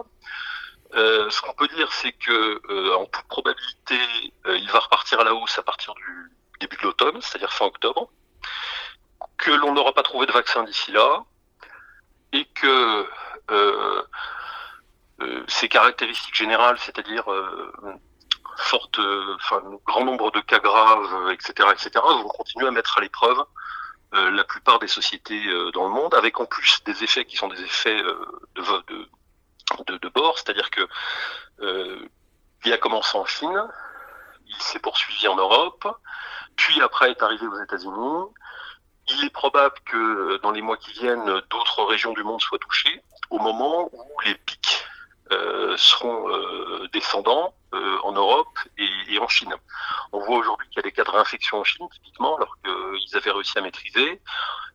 Euh, 0.95 1.29
ce 1.31 1.41
qu'on 1.41 1.53
peut 1.55 1.67
dire, 1.69 1.93
c'est 1.93 2.13
que 2.13 2.61
euh, 2.71 2.97
en 2.97 3.07
toute 3.07 3.27
probabilité, 3.27 3.99
euh, 4.47 4.57
il 4.57 4.71
va 4.71 4.79
repartir 4.79 5.21
à 5.21 5.25
la 5.25 5.35
hausse 5.35 5.59
à 5.59 5.63
partir 5.63 5.93
du 5.95 6.33
début 6.61 6.77
de 6.77 6.83
l'automne, 6.83 7.21
c'est-à-dire 7.21 7.53
fin 7.53 7.67
octobre, 7.67 8.09
que 9.39 9.51
l'on 9.51 9.75
n'aura 9.75 9.93
pas 9.93 10.05
trouvé 10.05 10.27
de 10.27 10.33
vaccin 10.33 10.63
d'ici 10.63 10.93
là, 10.93 11.25
et 12.33 12.45
que 12.47 13.07
ses 15.47 15.69
caractéristiques 15.69 16.35
générales, 16.35 16.79
c'est-à-dire 16.79 17.25
forte, 18.57 18.99
enfin, 19.37 19.63
grand 19.85 20.05
nombre 20.05 20.31
de 20.31 20.41
cas 20.41 20.59
graves, 20.59 21.31
etc., 21.33 21.69
etc., 21.73 21.91
vont 21.95 22.29
continuer 22.29 22.67
à 22.67 22.71
mettre 22.71 22.99
à 22.99 23.01
l'épreuve 23.01 23.45
euh, 24.15 24.31
la 24.31 24.45
plupart 24.45 24.79
des 24.79 24.87
sociétés 24.87 25.45
euh, 25.47 25.73
dans 25.73 25.89
le 25.89 25.91
monde, 25.91 26.15
avec 26.15 26.39
en 26.39 26.47
plus 26.47 26.85
des 26.85 27.03
effets 27.03 27.25
qui 27.25 27.37
sont 27.37 27.49
des 27.49 27.61
effets 27.61 28.01
euh, 28.01 28.25
de, 28.55 28.63
de, 29.87 29.99
de, 29.99 30.09
bord, 30.09 30.39
c'est-à-dire 30.39 30.71
que 30.71 30.87
il 32.65 32.73
a 32.73 32.79
commencé 32.79 33.19
en 33.19 33.25
Chine, 33.27 33.69
il 34.47 34.63
s'est 34.63 34.79
poursuivi 34.79 35.27
en 35.27 35.37
Europe, 35.37 35.87
puis 36.57 36.81
après 36.81 37.11
est 37.11 37.23
arrivé 37.23 37.47
aux 37.47 37.61
États-Unis. 37.61 38.25
Il 39.09 39.25
est 39.25 39.31
probable 39.31 39.75
que 39.85 40.39
dans 40.43 40.53
les 40.53 40.63
mois 40.63 40.77
qui 40.77 40.93
viennent, 40.93 41.43
d'autres 41.51 41.83
régions 41.83 42.13
du 42.13 42.23
monde 42.23 42.41
soient 42.41 42.59
touchées 42.59 43.03
au 43.31 43.39
moment 43.39 43.91
où 43.93 44.21
les 44.25 44.35
pics 44.35 44.85
euh, 44.85 44.94
seront 45.77 46.29
euh, 46.29 46.89
descendants 46.93 47.55
euh, 47.75 47.99
en 48.03 48.13
Europe 48.13 48.59
et, 48.79 49.19
en 49.19 49.29
Chine. 49.29 49.55
On 50.13 50.19
voit 50.19 50.39
aujourd'hui 50.39 50.69
qu'il 50.69 50.77
y 50.77 50.81
a 50.81 50.83
des 50.83 50.93
cas 50.93 51.05
de 51.05 51.11
réinfection 51.11 51.59
en 51.59 51.65
Chine, 51.65 51.89
typiquement, 51.93 52.37
alors 52.37 52.57
qu'ils 52.63 53.17
avaient 53.17 53.31
réussi 53.31 53.59
à 53.59 53.63
maîtriser. 53.63 54.21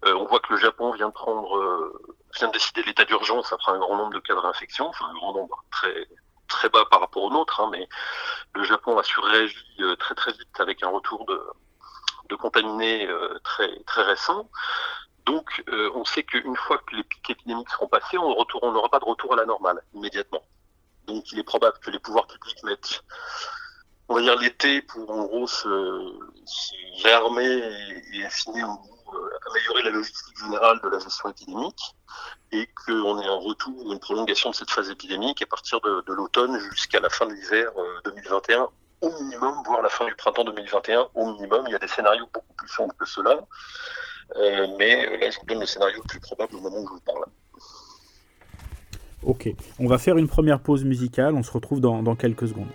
on 0.06 0.26
voit 0.26 0.39
que 0.39 0.54
le 0.54 0.60
Japon 0.60 0.91
vient 0.91 1.10
de 1.10 1.14
prendre, 1.14 1.91
vient 2.38 2.47
de 2.47 2.54
décider 2.54 2.84
l'état 2.84 3.06
d'urgence 3.06 3.52
après 3.52 3.74
un 3.74 3.80
grand 3.80 3.97
nombre 3.97 4.14
de 4.14 4.20
cas 4.20 4.34
de 4.34 4.39
réinfection, 4.39 4.88
enfin 4.88 5.06
un 5.10 5.14
grand 5.14 5.34
nombre 5.34 5.64
très 5.72 6.08
très 6.47 6.70
bas 6.70 6.86
par 6.89 7.02
rapport 7.02 7.24
au 7.24 7.30
nôtre, 7.30 7.60
hein, 7.60 7.70
mais 7.72 7.88
le 8.56 8.64
Japon 8.64 8.97
a 8.97 9.04
surréagi 9.04 9.56
très 10.00 10.16
très 10.16 10.32
vite 10.32 10.60
avec 10.60 10.82
un 10.84 10.89
retour 10.89 11.26
de, 11.26 11.39
de 12.30 12.36
contaminés 12.36 13.08
très 13.43 13.70
très 13.84 14.04
récent. 14.04 14.50
Donc, 15.30 15.63
euh, 15.69 15.91
on 15.93 16.03
sait 16.05 16.23
qu'une 16.23 16.55
fois 16.55 16.80
que 16.80 16.95
les 16.95 17.03
pics 17.03 17.30
épidémiques 17.30 17.69
seront 17.69 17.88
passés, 17.88 18.17
on 18.17 18.71
n'aura 18.71 18.89
pas 18.89 18.97
de 18.97 19.05
retour 19.05 19.32
à 19.34 19.36
la 19.36 19.45
normale 19.45 19.80
immédiatement. 19.93 20.41
Donc, 21.05 21.32
il 21.32 21.38
est 21.38 21.43
probable 21.43 21.77
que 21.84 21.91
les 21.91 21.99
pouvoirs 21.99 22.25
publics 22.25 22.63
mettent, 22.63 23.03
on 24.07 24.15
va 24.15 24.21
dire, 24.21 24.36
l'été 24.39 24.82
pour 24.82 25.07
en 25.11 25.25
gros 25.25 25.45
se, 25.45 25.67
réarmer 27.03 27.61
et, 28.11 28.25
affiner 28.25 28.63
ou 28.63 28.71
euh, 29.13 29.30
améliorer 29.51 29.84
la 29.84 29.91
logistique 29.91 30.36
générale 30.39 30.82
de 30.82 30.89
la 30.89 30.97
gestion 30.97 31.30
épidémique 31.30 31.95
et 32.51 32.67
qu'on 32.88 33.21
ait 33.21 33.27
un 33.27 33.39
retour 33.39 33.86
ou 33.86 33.93
une 33.93 33.99
prolongation 33.99 34.49
de 34.49 34.55
cette 34.55 34.71
phase 34.71 34.89
épidémique 34.89 35.43
à 35.43 35.45
partir 35.45 35.80
de, 35.82 36.11
l'automne 36.11 36.57
jusqu'à 36.71 37.01
la 37.01 37.09
fin 37.11 37.27
de 37.27 37.34
l'hiver 37.34 37.71
2021 38.05 38.61
euh, 38.61 38.65
au 39.01 39.11
minimum, 39.11 39.61
voire 39.63 39.84
la 39.84 39.89
fin 39.89 40.05
du 40.05 40.15
printemps 40.15 40.43
2021 40.43 41.07
au 41.13 41.34
minimum. 41.34 41.65
Il 41.67 41.73
y 41.73 41.75
a 41.75 41.80
des 41.80 41.88
scénarios 41.88 42.27
beaucoup 42.34 42.53
plus 42.55 42.67
sombres 42.67 42.95
que 42.97 43.05
cela. 43.05 43.45
Euh, 44.36 44.67
mais 44.77 45.07
euh, 45.07 45.17
là, 45.17 45.30
je 45.30 45.39
vous 45.39 45.45
donne 45.45 45.59
le 45.59 45.65
scénario 45.65 45.97
le 45.97 46.07
plus 46.07 46.19
probable 46.19 46.55
au 46.55 46.61
moment 46.61 46.77
où 46.77 46.88
je 46.88 46.93
vous 46.93 46.99
parle. 47.01 47.25
Ok, 49.23 49.49
on 49.80 49.88
va 49.88 49.97
faire 49.97 50.17
une 50.17 50.27
première 50.27 50.59
pause 50.59 50.86
musicale, 50.86 51.36
on 51.36 51.43
se 51.43 51.51
retrouve 51.51 51.82
dans, 51.82 52.01
dans 52.01 52.15
quelques 52.15 52.47
secondes. 52.47 52.69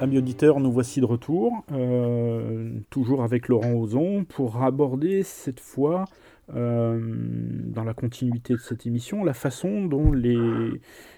Amis 0.00 0.16
auditeurs, 0.16 0.60
nous 0.60 0.72
voici 0.72 1.02
de 1.02 1.04
retour, 1.04 1.62
euh, 1.72 2.70
toujours 2.88 3.22
avec 3.22 3.48
Laurent 3.48 3.74
Ozon, 3.74 4.24
pour 4.24 4.62
aborder 4.62 5.22
cette 5.22 5.60
fois, 5.60 6.06
euh, 6.54 6.98
dans 7.66 7.84
la 7.84 7.92
continuité 7.92 8.54
de 8.54 8.58
cette 8.60 8.86
émission, 8.86 9.24
la 9.24 9.34
façon 9.34 9.84
dont 9.84 10.10
les, 10.10 10.70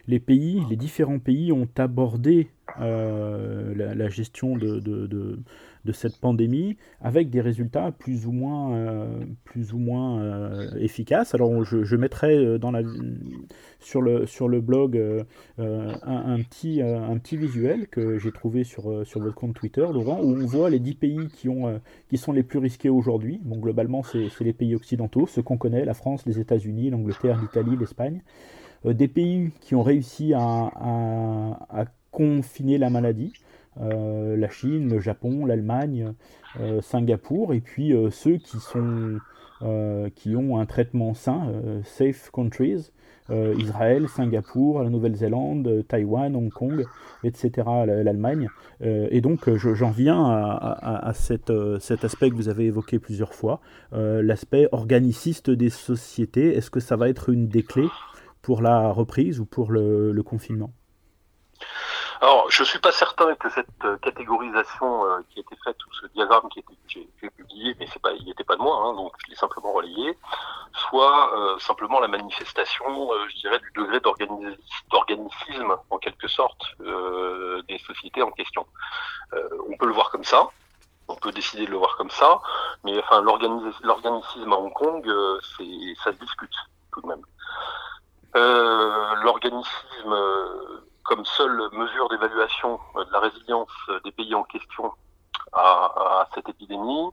les 0.08 0.18
pays, 0.18 0.64
les 0.68 0.74
différents 0.74 1.20
pays 1.20 1.52
ont 1.52 1.68
abordé 1.78 2.48
euh, 2.80 3.74
la, 3.74 4.08
gestion 4.08 4.56
de, 4.56 4.80
de 5.84 5.92
cette 5.92 6.18
pandémie 6.18 6.76
avec 7.00 7.30
des 7.30 7.40
résultats 7.40 7.90
plus 7.90 8.26
ou 8.26 8.32
moins, 8.32 8.74
euh, 8.74 9.24
plus 9.44 9.72
ou 9.72 9.78
moins 9.78 10.22
euh, 10.22 10.70
efficaces. 10.76 11.34
Alors 11.34 11.64
je, 11.64 11.96
mettrai 11.96 12.58
dans 12.58 12.70
la, 12.70 12.82
sur, 13.80 14.00
le, 14.00 14.26
sur 14.26 14.48
le 14.48 14.60
blog 14.60 14.96
un, 15.58 16.42
petit, 16.42 16.82
un 16.82 17.16
petit 17.18 17.36
visuel 17.36 17.88
que 17.88 18.18
j'ai 18.18 18.32
trouvé 18.32 18.64
sur, 18.64 19.06
sur 19.06 19.20
votre 19.20 19.34
compte 19.34 19.54
Twitter, 19.54 19.86
Laurent, 19.92 20.20
où 20.22 20.34
on 20.34 20.46
voit 20.46 20.70
les 20.70 20.80
10 20.80 20.94
pays 20.94 21.28
qui, 21.28 21.48
ont, 21.48 21.80
qui 22.08 22.16
sont 22.16 22.32
les 22.32 22.42
plus 22.42 22.58
risqués 22.58 22.90
aujourd'hui. 22.90 23.40
Bon, 23.42 23.58
globalement, 23.58 24.02
c'est 24.02 24.28
les 24.40 24.52
pays 24.52 24.74
occidentaux, 24.74 25.26
ceux 25.26 25.42
qu'on 25.42 25.58
connaît, 25.58 25.84
la 25.84 25.94
France, 25.94 26.24
les 26.26 26.38
États-Unis, 26.38 26.90
l'Angleterre, 26.90 27.40
l'Italie, 27.40 27.76
l'Espagne. 27.78 28.22
des 28.84 29.08
pays 29.08 29.50
qui 29.60 29.74
ont 29.74 29.82
réussi 29.82 30.32
à 30.34 31.86
confiner 32.12 32.78
la 32.78 32.90
maladie. 32.90 33.32
Euh, 33.80 34.36
la 34.36 34.48
Chine, 34.48 34.90
le 34.90 35.00
Japon, 35.00 35.46
l'Allemagne, 35.46 36.12
euh, 36.60 36.80
Singapour, 36.82 37.54
et 37.54 37.60
puis 37.60 37.94
euh, 37.94 38.10
ceux 38.10 38.36
qui, 38.36 38.58
sont, 38.58 39.18
qui 40.16 40.34
ont 40.34 40.58
un 40.58 40.66
traitement 40.66 41.14
sain, 41.14 41.52
safe 41.84 42.30
countries, 42.32 42.90
Israël, 43.30 44.08
Singapour, 44.08 44.82
la 44.82 44.90
Nouvelle-Zélande, 44.90 45.84
Taïwan, 45.86 46.34
Hong 46.34 46.50
Kong, 46.50 46.84
etc., 47.22 47.68
l'Allemagne. 47.86 48.48
et 48.80 49.20
donc 49.20 49.48
j'en 49.54 49.92
viens 49.92 50.20
à, 50.28 51.12
cet 51.14 51.50
aspect 51.50 52.30
que 52.30 52.34
vous 52.34 52.48
avez 52.48 52.66
évoqué 52.66 52.98
plusieurs 52.98 53.34
fois, 53.34 53.60
l'aspect 53.92 54.66
organiciste 54.72 55.48
des 55.48 55.70
sociétés. 55.70 56.56
Est-ce 56.56 56.70
que 56.70 56.80
ça 56.80 56.96
va 56.96 57.08
être 57.08 57.28
une 57.28 57.46
des 57.46 57.62
clés 57.62 57.88
pour 58.42 58.62
la 58.62 58.90
reprise 58.90 59.38
ou 59.38 59.46
pour 59.46 59.70
le 59.70 60.22
confinement? 60.24 60.72
Alors, 62.22 62.48
je 62.52 62.62
suis 62.62 62.78
pas 62.78 62.92
certain 62.92 63.34
que 63.34 63.50
cette 63.50 63.66
euh, 63.84 63.96
catégorisation 63.98 65.04
euh, 65.06 65.18
qui 65.28 65.40
a 65.40 65.42
été 65.42 65.56
faite, 65.64 65.76
ou 65.84 65.92
ce 65.92 66.06
diagramme 66.14 66.48
qui 66.50 66.60
a 66.60 66.62
été 66.62 67.30
publié, 67.36 67.74
mais 67.80 67.88
c'est 67.92 68.00
pas, 68.00 68.12
il 68.12 68.24
n'était 68.24 68.44
pas 68.44 68.54
de 68.54 68.62
moi, 68.62 68.76
hein, 68.76 68.94
donc 68.94 69.12
je 69.24 69.30
l'ai 69.30 69.34
simplement 69.34 69.72
relayé, 69.72 70.16
soit 70.72 71.36
euh, 71.36 71.58
simplement 71.58 71.98
la 71.98 72.06
manifestation, 72.06 73.10
je 73.28 73.40
dirais, 73.40 73.58
du 73.58 73.72
degré 73.74 73.98
d'organicisme, 73.98 75.76
en 75.90 75.98
quelque 75.98 76.28
sorte, 76.28 76.62
des 76.78 77.78
sociétés 77.78 78.22
en 78.22 78.30
question. 78.30 78.68
on 79.68 79.76
peut 79.76 79.86
le 79.86 79.92
voir 79.92 80.12
comme 80.12 80.22
ça, 80.22 80.48
on 81.08 81.16
peut 81.16 81.32
décider 81.32 81.66
de 81.66 81.72
le 81.72 81.76
voir 81.76 81.96
comme 81.96 82.10
ça, 82.10 82.40
mais 82.84 82.96
enfin, 83.00 83.20
l'organicisme 83.20 84.52
à 84.52 84.56
Hong 84.56 84.72
Kong, 84.72 85.04
c'est, 85.56 85.94
ça 86.04 86.12
se 86.12 86.18
discute 86.18 86.54
tout 86.92 87.00
de 87.00 87.08
même. 87.08 87.24
l'organisisme 89.24 90.14
comme 91.04 91.24
seule 91.24 91.68
mesure 91.72 92.08
d'évaluation 92.08 92.80
euh, 92.96 93.04
de 93.04 93.12
la 93.12 93.20
résilience 93.20 93.70
euh, 93.88 94.00
des 94.04 94.12
pays 94.12 94.34
en 94.34 94.44
question 94.44 94.92
à, 95.52 96.26
cette 96.34 96.48
épidémie, 96.48 97.10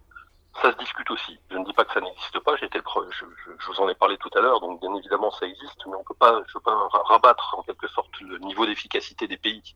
ça 0.62 0.72
se 0.72 0.78
discute 0.78 1.10
aussi. 1.12 1.38
Je 1.52 1.58
ne 1.58 1.66
dis 1.66 1.74
pas 1.74 1.84
que 1.86 1.94
ça 1.94 2.02
n'existe 2.02 2.40
pas, 2.40 2.56
j'étais 2.56 2.80
je, 3.12 3.26
je, 3.60 3.68
vous 3.68 3.82
en 3.82 3.90
ai 3.90 3.96
parlé 3.96 4.18
tout 4.18 4.30
à 4.36 4.40
l'heure, 4.40 4.62
donc 4.62 4.80
bien 4.80 4.94
évidemment 4.96 5.32
ça 5.32 5.46
existe, 5.46 5.86
mais 5.86 5.96
on 5.96 6.04
peut 6.04 6.14
pas, 6.14 6.42
je 6.48 6.58
peux 6.58 6.72
rabattre 7.06 7.56
en 7.58 7.64
quelque 7.64 7.88
sorte 7.88 8.10
le 8.22 8.38
niveau 8.40 8.66
d'efficacité 8.66 9.28
des 9.28 9.38
pays 9.38 9.76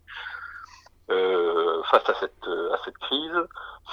euh, 1.09 1.83
face 1.83 2.07
à 2.07 2.13
cette, 2.15 2.47
à 2.47 2.77
cette 2.85 2.97
crise 2.99 3.47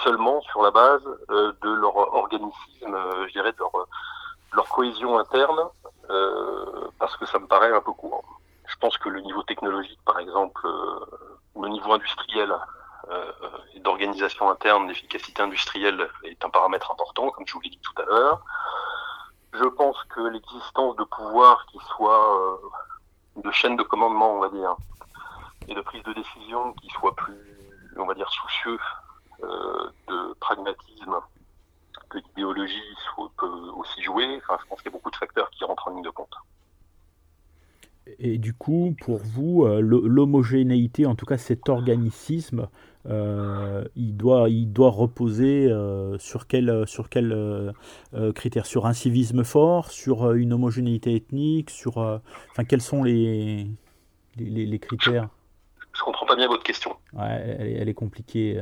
seulement 0.04 0.40
sur 0.42 0.62
la 0.62 0.70
base 0.70 1.02
de 1.28 1.70
leur 1.70 1.96
organisme, 1.96 2.54
je 2.82 3.32
dirais 3.32 3.52
de 3.52 3.58
leur, 3.58 3.72
leur 4.52 4.68
cohésion 4.68 5.18
interne, 5.18 5.68
parce 6.98 7.16
que 7.16 7.26
ça 7.26 7.38
me 7.38 7.46
paraît 7.46 7.72
un 7.72 7.80
peu 7.80 7.92
courant 7.92 8.22
je 8.70 8.76
pense 8.76 8.96
que 8.98 9.08
le 9.08 9.20
niveau 9.20 9.42
technologique, 9.42 9.98
par 10.04 10.18
exemple, 10.18 10.66
euh, 10.66 11.04
le 11.60 11.68
niveau 11.68 11.92
industriel 11.92 12.54
euh, 13.10 13.32
et 13.74 13.80
d'organisation 13.80 14.48
interne, 14.48 14.86
d'efficacité 14.86 15.42
industrielle 15.42 16.08
est 16.24 16.44
un 16.44 16.50
paramètre 16.50 16.90
important, 16.90 17.30
comme 17.30 17.46
je 17.46 17.52
vous 17.52 17.60
l'ai 17.60 17.70
dit 17.70 17.80
tout 17.82 18.00
à 18.00 18.04
l'heure. 18.04 18.44
Je 19.52 19.64
pense 19.64 20.02
que 20.04 20.20
l'existence 20.20 20.94
de 20.96 21.04
pouvoirs 21.04 21.66
qui 21.66 21.78
soient 21.96 22.40
euh, 22.40 22.56
de 23.42 23.50
chaîne 23.50 23.76
de 23.76 23.82
commandement, 23.82 24.34
on 24.36 24.40
va 24.40 24.48
dire, 24.50 24.76
et 25.66 25.74
de 25.74 25.80
prise 25.80 26.02
de 26.04 26.12
décision 26.12 26.72
qui 26.74 26.88
soient 26.90 27.16
plus, 27.16 27.92
on 27.96 28.06
va 28.06 28.14
dire, 28.14 28.30
soucieux 28.30 28.78
de 30.08 30.34
pragmatisme 30.34 31.18
que 32.10 32.18
d'idéologie 32.18 32.94
peut 33.38 33.46
aussi 33.74 34.02
jouer. 34.02 34.40
Enfin, 34.42 34.58
je 34.62 34.68
pense 34.68 34.78
qu'il 34.82 34.90
y 34.90 34.94
a 34.94 34.96
beaucoup 34.98 35.10
de 35.10 35.16
facteurs 35.16 35.48
qui 35.50 35.64
rentrent 35.64 35.88
en 35.88 35.92
ligne 35.92 36.02
de 36.02 36.10
compte. 36.10 36.34
Et 38.18 38.38
du 38.38 38.54
coup, 38.54 38.94
pour 39.00 39.18
vous, 39.18 39.64
euh, 39.64 39.80
l'homogénéité, 39.80 41.06
en 41.06 41.14
tout 41.14 41.26
cas 41.26 41.38
cet 41.38 41.68
organicisme, 41.68 42.68
euh, 43.08 43.84
il, 43.96 44.16
doit, 44.16 44.50
il 44.50 44.72
doit 44.72 44.90
reposer 44.90 45.70
euh, 45.70 46.18
sur 46.18 46.46
quel, 46.46 46.84
sur 46.86 47.08
quel 47.08 47.72
critère? 48.34 48.66
Sur 48.66 48.86
un 48.86 48.92
civisme 48.92 49.44
fort, 49.44 49.90
sur 49.90 50.32
une 50.32 50.52
homogénéité 50.52 51.14
ethnique, 51.14 51.70
sur, 51.70 51.98
enfin, 51.98 52.64
quels 52.64 52.82
sont 52.82 53.02
les, 53.02 53.66
les, 54.38 54.66
les 54.66 54.78
critères? 54.78 55.28
Je 56.00 56.04
comprends 56.04 56.26
pas 56.26 56.36
bien 56.36 56.48
votre 56.48 56.62
question. 56.62 56.96
Ouais, 57.12 57.56
elle, 57.78 57.88
est 57.88 57.94
compliquée. 57.94 58.60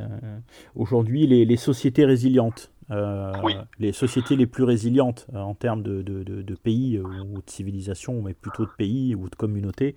Aujourd'hui, 0.75 1.25
les, 1.25 1.45
les, 1.45 1.57
sociétés 1.57 2.03
résilientes, 2.03 2.69
euh, 2.91 3.31
les 3.77 3.93
sociétés 3.93 4.35
les 4.35 4.47
plus 4.47 4.63
résilientes 4.63 5.27
euh, 5.35 5.37
en 5.37 5.53
termes 5.53 5.83
de, 5.83 6.01
de, 6.01 6.55
pays 6.55 6.97
euh, 6.97 7.03
ou 7.03 7.41
de 7.41 7.49
civilisation, 7.49 8.21
mais 8.23 8.33
plutôt 8.33 8.65
de 8.65 8.71
pays 8.71 9.15
ou 9.15 9.29
de 9.29 9.35
communautés, 9.35 9.95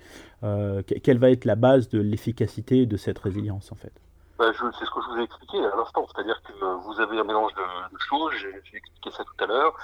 quelle 1.02 1.18
va 1.18 1.30
être 1.30 1.44
la 1.44 1.56
base 1.56 1.88
de 1.88 2.00
l'efficacité 2.00 2.86
de 2.86 2.96
cette 2.96 3.18
résilience 3.18 3.72
en 3.72 3.76
fait? 3.76 3.92
Bah, 4.38 4.50
C'est 4.54 4.84
ce 4.84 4.90
que 4.90 5.00
je 5.00 5.14
vous 5.14 5.20
ai 5.20 5.24
expliqué 5.24 5.58
à 5.58 5.76
l'instant, 5.76 6.06
c'est-à-dire 6.14 6.40
que 6.42 6.52
vous 6.52 7.00
avez 7.00 7.18
un 7.18 7.24
mélange 7.24 7.52
de, 7.54 7.98
choses, 7.98 8.32
j'ai 8.34 8.76
expliqué 8.76 9.10
ça 9.10 9.24
tout 9.24 9.44
à 9.44 9.46
l'heure, 9.46 9.74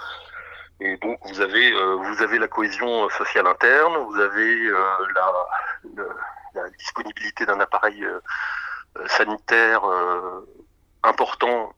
et 0.81 0.97
donc 0.99 1.19
vous 1.25 1.41
avez, 1.41 1.73
vous 1.73 2.23
avez 2.23 2.39
la 2.39 2.49
cohésion 2.49 3.09
sociale 3.11 3.47
interne, 3.47 3.97
vous 4.09 4.17
avez 4.17 4.71
la, 5.15 6.05
la, 6.63 6.71
disponibilité 6.71 7.47
d'un 7.47 7.61
appareil 7.61 8.07
sanitaire 9.07 9.83
important 11.03 11.73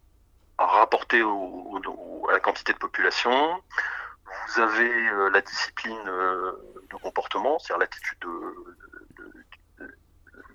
rapporté 0.67 1.21
à 1.21 2.33
la 2.33 2.41
quantité 2.41 2.73
de 2.73 2.79
population. 2.79 3.63
Vous 4.49 4.61
avez 4.61 5.09
euh, 5.09 5.31
la 5.31 5.41
discipline 5.41 6.09
euh, 6.09 6.53
de 6.91 6.97
comportement, 6.97 7.59
c'est-à-dire 7.59 7.81
l'attitude 7.81 8.19
de, 8.21 9.87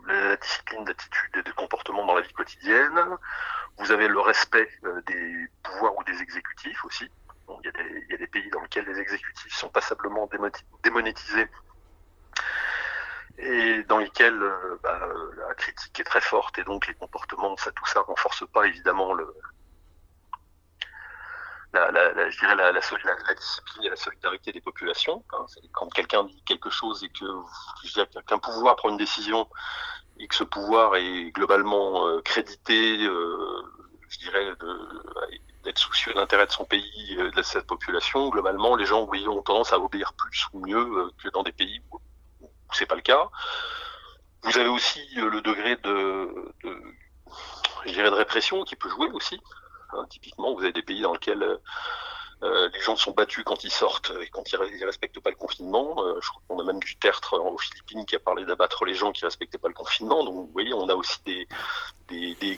la 0.07 0.35
discipline 0.37 0.85
d'attitude 0.85 1.37
et 1.37 1.43
de 1.43 1.51
comportement 1.53 2.05
dans 2.05 2.15
la 2.15 2.21
vie 2.21 2.33
quotidienne. 2.33 2.99
Vous 3.77 3.91
avez 3.91 4.07
le 4.07 4.19
respect 4.19 4.69
euh, 4.85 5.01
des 5.07 5.47
pouvoirs 5.63 5.97
ou 5.97 6.03
des 6.03 6.21
exécutifs 6.21 6.85
aussi. 6.85 7.05
des, 7.63 7.71
il, 7.73 8.11
y 8.11 8.13
a 8.13 8.17
des, 8.17 8.27
pays 8.27 8.49
dans 8.51 8.61
lesquels 8.61 8.85
les 8.85 8.99
exécutifs 8.99 9.53
sont 9.53 9.69
passablement 9.69 10.29
démonétisés 10.83 11.47
et 13.37 13.83
dans 13.83 13.97
lesquels 13.97 14.39
bah, 14.83 14.99
la 15.37 15.53
critique 15.55 15.99
est 15.99 16.03
très 16.03 16.21
forte 16.21 16.57
et 16.57 16.63
donc 16.63 16.87
les 16.87 16.93
comportements, 16.93 17.55
ça, 17.57 17.71
tout 17.71 17.85
ça 17.85 18.01
renforce 18.01 18.45
pas 18.53 18.65
évidemment 18.65 19.13
le, 19.13 19.27
la, 21.75 22.29
je 22.29 22.39
dirais 22.39 22.55
la, 22.55 22.71
la, 22.71 22.79
discipline 22.79 23.85
et 23.85 23.89
la 23.89 23.95
solidarité 23.95 24.51
des 24.51 24.61
populations. 24.61 25.23
Hein. 25.33 25.45
Quand 25.73 25.89
quelqu'un 25.89 26.23
dit 26.23 26.41
quelque 26.45 26.69
chose 26.69 27.03
et 27.03 27.09
que 27.09 28.21
qu'un 28.27 28.39
pouvoir 28.39 28.75
prend 28.75 28.89
une 28.89 28.97
décision 28.97 29.47
et 30.17 30.27
que 30.27 30.35
ce 30.35 30.43
pouvoir 30.43 30.95
est 30.95 31.31
globalement 31.31 32.07
euh, 32.07 32.21
crédité, 32.21 33.05
euh, 33.05 33.61
je 34.09 34.19
dirais, 34.19 34.53
d'être 35.63 35.77
soucieux 35.77 36.13
de 36.13 36.19
l'intérêt 36.19 36.45
de 36.45 36.51
son 36.51 36.65
pays, 36.65 37.17
euh, 37.19 37.31
de 37.31 37.41
cette 37.41 37.67
population, 37.67 38.29
globalement, 38.29 38.75
les 38.75 38.85
gens 38.85 39.05
oui, 39.09 39.27
ont 39.27 39.41
tendance 39.41 39.73
à 39.73 39.79
obéir 39.79 40.13
plus 40.13 40.47
ou 40.53 40.65
mieux 40.65 41.11
que 41.21 41.29
dans 41.29 41.43
des 41.43 41.51
pays 41.51 41.81
où 41.91 41.99
c'est 42.73 42.85
pas 42.85 42.95
le 42.95 43.01
cas. 43.01 43.29
Vous 44.43 44.57
avez 44.57 44.69
aussi 44.69 45.01
le 45.15 45.41
degré 45.41 45.75
de, 45.77 46.53
de, 46.63 48.15
répression 48.15 48.63
qui 48.63 48.75
peut 48.75 48.89
jouer 48.89 49.09
aussi. 49.11 49.39
Hein, 49.93 50.05
typiquement, 50.09 50.53
vous 50.53 50.61
avez 50.61 50.71
des 50.71 50.83
pays 50.83 51.01
dans 51.01 51.13
lesquels 51.13 51.41
euh, 51.41 51.57
euh, 52.43 52.69
les 52.73 52.81
gens 52.81 52.95
sont 52.95 53.11
battus 53.11 53.43
quand 53.43 53.63
ils 53.63 53.71
sortent 53.71 54.11
et 54.21 54.27
quand 54.29 54.51
ils 54.51 54.59
ne 54.59 54.85
respectent 54.85 55.19
pas 55.19 55.29
le 55.29 55.35
confinement. 55.35 55.95
Euh, 56.03 56.19
je 56.21 56.29
crois 56.29 56.41
qu'on 56.47 56.59
a 56.59 56.63
même 56.63 56.79
du 56.79 56.95
tertre 56.97 57.39
aux 57.39 57.57
Philippines 57.57 58.05
qui 58.05 58.15
a 58.15 58.19
parlé 58.19 58.45
d'abattre 58.45 58.85
les 58.85 58.93
gens 58.93 59.11
qui 59.11 59.23
ne 59.23 59.27
respectaient 59.27 59.57
pas 59.57 59.67
le 59.67 59.73
confinement. 59.73 60.23
Donc 60.23 60.35
vous 60.35 60.49
voyez, 60.53 60.73
on 60.73 60.89
a 60.89 60.95
aussi 60.95 61.19
des, 61.23 61.47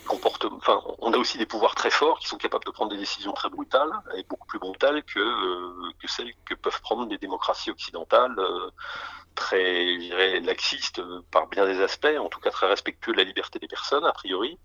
comportements, 0.05 0.58
enfin, 0.58 0.82
on 0.99 1.14
a 1.14 1.18
aussi 1.18 1.38
des 1.38 1.45
pouvoirs 1.45 1.76
très 1.76 1.91
forts 1.91 2.20
qui 2.20 2.28
sont 2.28 2.38
capables 2.38 2.66
de 2.66 2.72
prendre 2.72 2.91
des 2.91 2.97
décisions 2.97 3.32
très 3.34 3.49
brutales 3.49 3.91
et 4.18 4.24
beaucoup 4.24 4.47
plus 4.47 4.60
brutales 4.60 5.03
que, 5.03 5.93
que 5.99 6.08
celles 6.08 6.34
que 6.43 6.55
peuvent 6.55 6.82
prendre 6.82 7.05
des 7.05 7.18
démocraties 7.18 7.72
occidentales 7.72 8.36
très, 9.38 9.94
je 9.94 10.00
dirais, 10.00 10.40
laxiste 10.42 11.02
par 11.32 11.48
bien 11.48 11.66
des 11.66 11.80
aspects, 11.82 12.18
en 12.20 12.28
tout 12.28 12.42
cas 12.42 12.52
très 12.52 12.68
respectueux 12.68 13.14
de 13.14 13.18
la 13.18 13.24
liberté 13.24 13.60
des 13.60 13.68
personnes, 13.68 14.04
a 14.04 14.12
priori, 14.12 14.60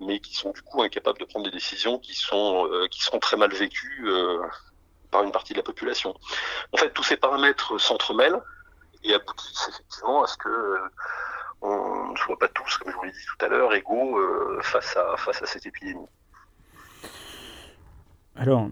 mais 0.00 0.20
qui 0.20 0.34
sont 0.34 0.50
du 0.50 0.60
coup 0.60 0.82
incapables 0.82 1.18
de 1.18 1.24
prendre 1.24 1.46
des 1.46 1.52
décisions 1.52 1.98
qui 1.98 2.14
sont, 2.14 2.68
qui 2.90 3.02
sont 3.02 3.18
très 3.18 3.36
mal 3.36 3.52
vécues 3.54 4.06
par 5.10 5.22
une 5.22 5.32
partie 5.32 5.54
de 5.54 5.58
la 5.58 5.62
population. 5.62 6.14
En 6.72 6.76
fait, 6.76 6.90
tous 6.90 7.04
ces 7.04 7.16
paramètres 7.16 7.78
s'entremêlent 7.78 8.42
et 9.04 9.14
aboutissent 9.14 9.68
effectivement 9.68 10.24
à 10.24 10.26
ce 10.26 10.36
que 10.36 10.78
on 11.60 12.12
ne 12.12 12.16
soit 12.16 12.38
pas 12.38 12.48
tous, 12.48 12.76
comme 12.78 12.92
je 12.92 12.96
vous 12.96 13.04
l'ai 13.04 13.12
dit 13.12 13.24
tout 13.26 13.44
à 13.44 13.48
l'heure, 13.48 13.72
égaux 13.72 14.20
face, 14.62 14.96
à, 14.96 15.16
face 15.16 15.42
à 15.42 15.46
cette 15.46 15.66
épidémie. 15.66 16.06
Alors, 18.36 18.68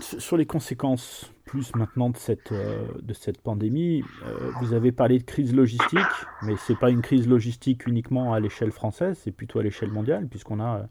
sur 0.00 0.36
les 0.36 0.46
conséquences 0.46 1.32
plus 1.48 1.74
maintenant 1.74 2.10
de 2.10 2.16
cette, 2.16 2.52
euh, 2.52 2.86
de 3.00 3.14
cette 3.14 3.40
pandémie, 3.40 4.04
euh, 4.26 4.52
vous 4.60 4.74
avez 4.74 4.92
parlé 4.92 5.18
de 5.18 5.24
crise 5.24 5.54
logistique, 5.54 5.98
mais 6.42 6.56
ce 6.56 6.72
n'est 6.72 6.78
pas 6.78 6.90
une 6.90 7.00
crise 7.00 7.26
logistique 7.26 7.86
uniquement 7.86 8.34
à 8.34 8.40
l'échelle 8.40 8.70
française, 8.70 9.18
c'est 9.24 9.32
plutôt 9.32 9.58
à 9.58 9.62
l'échelle 9.62 9.90
mondiale, 9.90 10.28
puisqu'on 10.28 10.60
a 10.60 10.82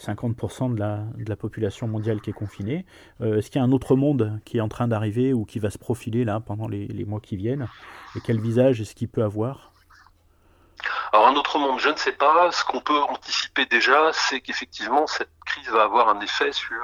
50% 0.00 0.74
de 0.74 0.80
la, 0.80 1.04
de 1.16 1.28
la, 1.28 1.36
population 1.36 1.86
mondiale 1.86 2.20
qui 2.22 2.30
est 2.30 2.34
confinée. 2.34 2.86
Euh, 3.20 3.38
est-ce 3.38 3.50
qu'il 3.50 3.60
y 3.60 3.62
a 3.62 3.64
un 3.64 3.72
autre 3.72 3.96
monde 3.96 4.40
qui 4.46 4.56
est 4.56 4.62
en 4.62 4.68
train 4.68 4.88
d'arriver 4.88 5.34
ou 5.34 5.44
qui 5.44 5.58
va 5.58 5.68
se 5.68 5.78
profiler 5.78 6.24
là 6.24 6.40
pendant 6.40 6.68
les, 6.68 6.86
les 6.86 7.04
mois 7.04 7.20
qui 7.20 7.36
viennent? 7.36 7.68
Et 8.16 8.20
quel 8.24 8.40
visage 8.40 8.80
est-ce 8.80 8.94
qu'il 8.94 9.08
peut 9.08 9.22
avoir? 9.22 9.72
Alors 11.12 11.26
un 11.26 11.34
autre 11.34 11.58
monde, 11.58 11.80
je 11.80 11.90
ne 11.90 11.96
sais 11.96 12.12
pas. 12.12 12.50
Ce 12.52 12.64
qu'on 12.64 12.80
peut 12.80 13.00
anticiper 13.02 13.66
déjà, 13.66 14.10
c'est 14.12 14.40
qu'effectivement 14.40 15.06
cette 15.06 15.30
crise 15.44 15.68
va 15.68 15.82
avoir 15.82 16.08
un 16.08 16.20
effet 16.20 16.52
sur 16.52 16.76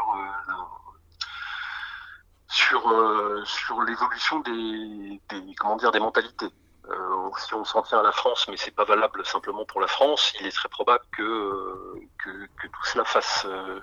sur 2.55 2.89
euh, 2.89 3.43
sur 3.45 3.83
l'évolution 3.83 4.39
des, 4.41 5.21
des, 5.29 5.55
comment 5.59 5.77
dire 5.77 5.91
des 5.91 6.01
mentalités. 6.01 6.51
Euh, 6.89 7.31
si 7.39 7.55
on 7.55 7.65
s'en 7.65 7.83
tient 7.83 7.99
à 7.99 8.03
la 8.03 8.13
France, 8.13 8.47
mais 8.49 8.57
c'est 8.57 8.71
pas 8.71 8.85
valable 8.85 9.25
simplement 9.27 9.65
pour 9.65 9.81
la 9.81 9.87
France, 9.87 10.33
il 10.39 10.47
est 10.47 10.53
très 10.53 10.69
probable 10.69 11.05
que 11.17 11.95
que, 12.23 12.31
que 12.59 12.67
tout 12.69 12.85
cela 12.85 13.05
fasse 13.05 13.45
euh, 13.47 13.81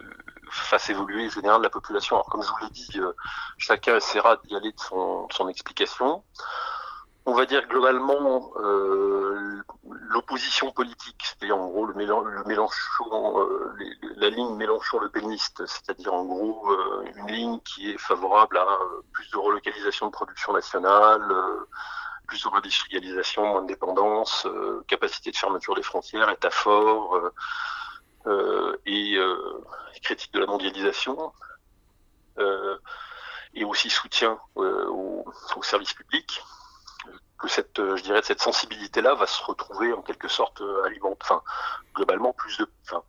fasse 0.49 0.89
évoluer 0.89 1.25
en 1.25 1.29
général 1.29 1.61
la 1.61 1.69
population. 1.69 2.15
Alors 2.15 2.29
comme 2.29 2.43
je 2.43 2.49
vous 2.49 2.57
l'ai 2.61 2.69
dit, 2.69 2.99
euh, 2.99 3.11
chacun 3.57 3.97
essaiera 3.97 4.37
d'y 4.37 4.55
aller 4.55 4.71
de 4.71 4.79
son, 4.79 5.27
de 5.27 5.33
son 5.33 5.49
explication 5.49 6.23
on 7.31 7.33
va 7.33 7.45
dire 7.45 7.65
globalement 7.67 8.51
euh, 8.57 9.63
l'opposition 10.09 10.69
politique, 10.71 11.23
c'est-à-dire 11.23 11.57
en 11.57 11.69
gros 11.69 11.85
le, 11.85 11.93
le 11.93 12.43
Mélenchon, 12.43 13.39
euh, 13.39 13.73
la 14.17 14.29
ligne 14.29 14.53
Mélenchon-Le 14.57 15.07
Péniste, 15.07 15.65
c'est-à-dire 15.65 16.13
en 16.13 16.25
gros 16.25 16.69
euh, 16.69 17.05
une 17.15 17.27
ligne 17.27 17.59
qui 17.61 17.91
est 17.91 17.97
favorable 17.97 18.57
à 18.57 18.67
plus 19.13 19.31
de 19.31 19.37
relocalisation 19.37 20.07
de 20.07 20.11
production 20.11 20.51
nationale, 20.51 21.23
plus 22.27 22.43
de 22.43 22.49
réindustrialisation, 22.49 23.45
moins 23.45 23.61
de 23.61 23.67
dépendance, 23.67 24.45
capacité 24.87 25.31
de 25.31 25.37
fermeture 25.37 25.75
des 25.75 25.83
frontières, 25.83 26.29
état 26.29 26.49
fort 26.49 27.17
et 28.85 29.17
critique 30.03 30.33
de 30.33 30.39
la 30.39 30.47
mondialisation. 30.47 31.31
et 33.53 33.63
aussi 33.63 33.89
soutien 33.89 34.37
aux, 34.55 35.25
aux 35.55 35.63
services 35.63 35.93
publics 35.93 36.41
que 37.41 37.47
cette, 37.47 37.79
euh, 37.79 37.95
je 37.97 38.03
dirais, 38.03 38.21
cette 38.23 38.41
sensibilité-là 38.41 39.15
va 39.15 39.27
se 39.27 39.43
retrouver 39.43 39.91
en 39.93 40.01
quelque 40.01 40.27
sorte 40.27 40.61
euh, 40.61 40.83
alimente, 40.85 41.17
enfin, 41.21 41.41
globalement 41.95 42.33
plus 42.33 42.57
de, 42.57 42.67
enfin, 42.85 43.03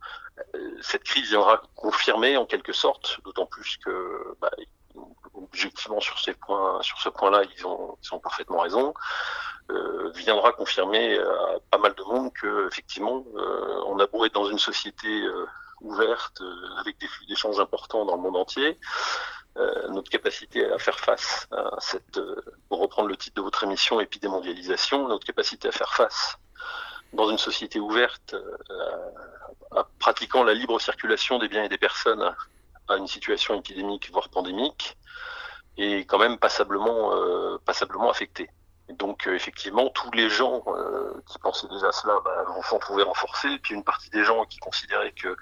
euh, 0.55 0.71
cette 0.81 1.03
crise 1.03 1.29
viendra 1.29 1.61
confirmer 1.75 2.35
en 2.37 2.45
quelque 2.45 2.73
sorte, 2.73 3.19
d'autant 3.23 3.45
plus 3.45 3.77
que, 3.77 4.35
bah, 4.41 4.51
objectivement 5.35 5.99
sur 5.99 6.19
ces 6.19 6.33
points, 6.33 6.81
sur 6.81 6.97
ce 6.99 7.09
point-là, 7.09 7.43
ils 7.55 7.65
ont, 7.65 7.97
ils 8.03 8.13
ont 8.13 8.19
parfaitement 8.19 8.59
raison. 8.59 8.93
Euh, 9.71 10.11
viendra 10.15 10.51
confirmer 10.51 11.17
à 11.17 11.59
pas 11.71 11.77
mal 11.77 11.93
de 11.95 12.03
monde 12.03 12.33
que 12.33 12.67
effectivement, 12.67 13.23
euh, 13.35 13.81
on 13.85 13.97
a 13.99 14.07
beau 14.07 14.25
être 14.25 14.33
dans 14.33 14.49
une 14.49 14.59
société 14.59 15.25
ouverte 15.79 16.41
avec 16.79 16.99
des 16.99 17.07
flux 17.07 17.25
d'échanges 17.27 17.59
importants 17.59 18.03
dans 18.05 18.15
le 18.15 18.21
monde 18.21 18.35
entier, 18.35 18.77
euh, 19.55 19.87
notre 19.89 20.09
capacité 20.09 20.65
à 20.71 20.79
faire 20.79 20.99
face 20.99 21.47
à 21.51 21.79
cette, 21.79 22.17
euh, 22.17 22.41
pour 22.69 22.79
reprendre 22.79 23.07
le 23.07 23.15
titre 23.15 23.35
de 23.35 23.41
votre 23.41 23.63
émission, 23.63 23.99
épidémondialisation, 23.99 25.07
notre 25.07 25.27
capacité 25.27 25.67
à 25.67 25.71
faire 25.71 25.93
face 25.93 26.37
dans 27.13 27.29
une 27.29 27.37
société 27.37 27.79
ouverte, 27.79 28.33
euh, 28.33 29.11
à, 29.75 29.87
pratiquant 29.99 30.43
la 30.43 30.55
libre 30.55 30.81
circulation 30.81 31.37
des 31.37 31.49
biens 31.49 31.65
et 31.65 31.69
des 31.69 31.77
personnes 31.77 32.35
à, 32.87 32.97
une 32.97 33.07
situation 33.07 33.53
épidémique, 33.53 34.09
voire 34.11 34.29
pandémique, 34.29 34.97
est 35.77 36.05
quand 36.05 36.17
même 36.17 36.39
passablement, 36.39 37.11
passablement 37.65 38.09
affectée. 38.09 38.49
donc 38.89 39.25
effectivement, 39.27 39.89
tous 39.89 40.11
les 40.11 40.29
gens 40.29 40.63
qui 41.27 41.39
pensaient 41.39 41.67
déjà 41.69 41.91
cela 41.91 42.19
bah, 42.25 42.43
vont 42.47 42.61
s'en 42.63 42.77
trouver 42.77 43.03
renforcés, 43.03 43.49
et 43.49 43.59
puis 43.59 43.73
une 43.73 43.83
partie 43.83 44.09
des 44.09 44.23
gens 44.23 44.45
qui 44.45 44.57
considéraient 44.57 45.13
que 45.13 45.35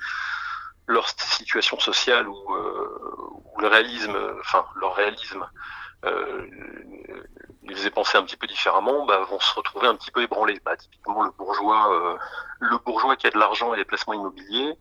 leur 0.92 1.10
situation 1.10 1.80
sociale 1.80 2.28
ou, 2.28 2.56
euh, 2.56 3.00
ou 3.54 3.62
le 3.62 3.68
réalisme, 3.68 4.18
enfin 4.40 4.66
leur 4.76 4.96
réalisme 4.96 5.48
euh, 6.06 6.48
les 7.64 7.76
faisait 7.76 7.92
penser 7.92 8.18
un 8.18 8.24
petit 8.24 8.38
peu 8.38 8.48
différemment, 8.48 9.06
bah, 9.06 9.20
vont 9.30 9.40
se 9.40 9.54
retrouver 9.54 9.88
un 9.88 9.96
petit 9.96 10.12
peu 10.12 10.22
ébranlés. 10.24 10.60
Bah, 10.66 10.76
typiquement 10.76 11.24
le 11.24 11.32
bourgeois, 11.32 11.94
euh, 11.94 12.18
le 12.60 12.78
bourgeois 12.80 13.16
qui 13.16 13.28
a 13.28 13.30
de 13.30 13.38
l'argent 13.38 13.74
et 13.74 13.78
des 13.78 13.86
placements 13.86 14.14
immobiliers, 14.14 14.78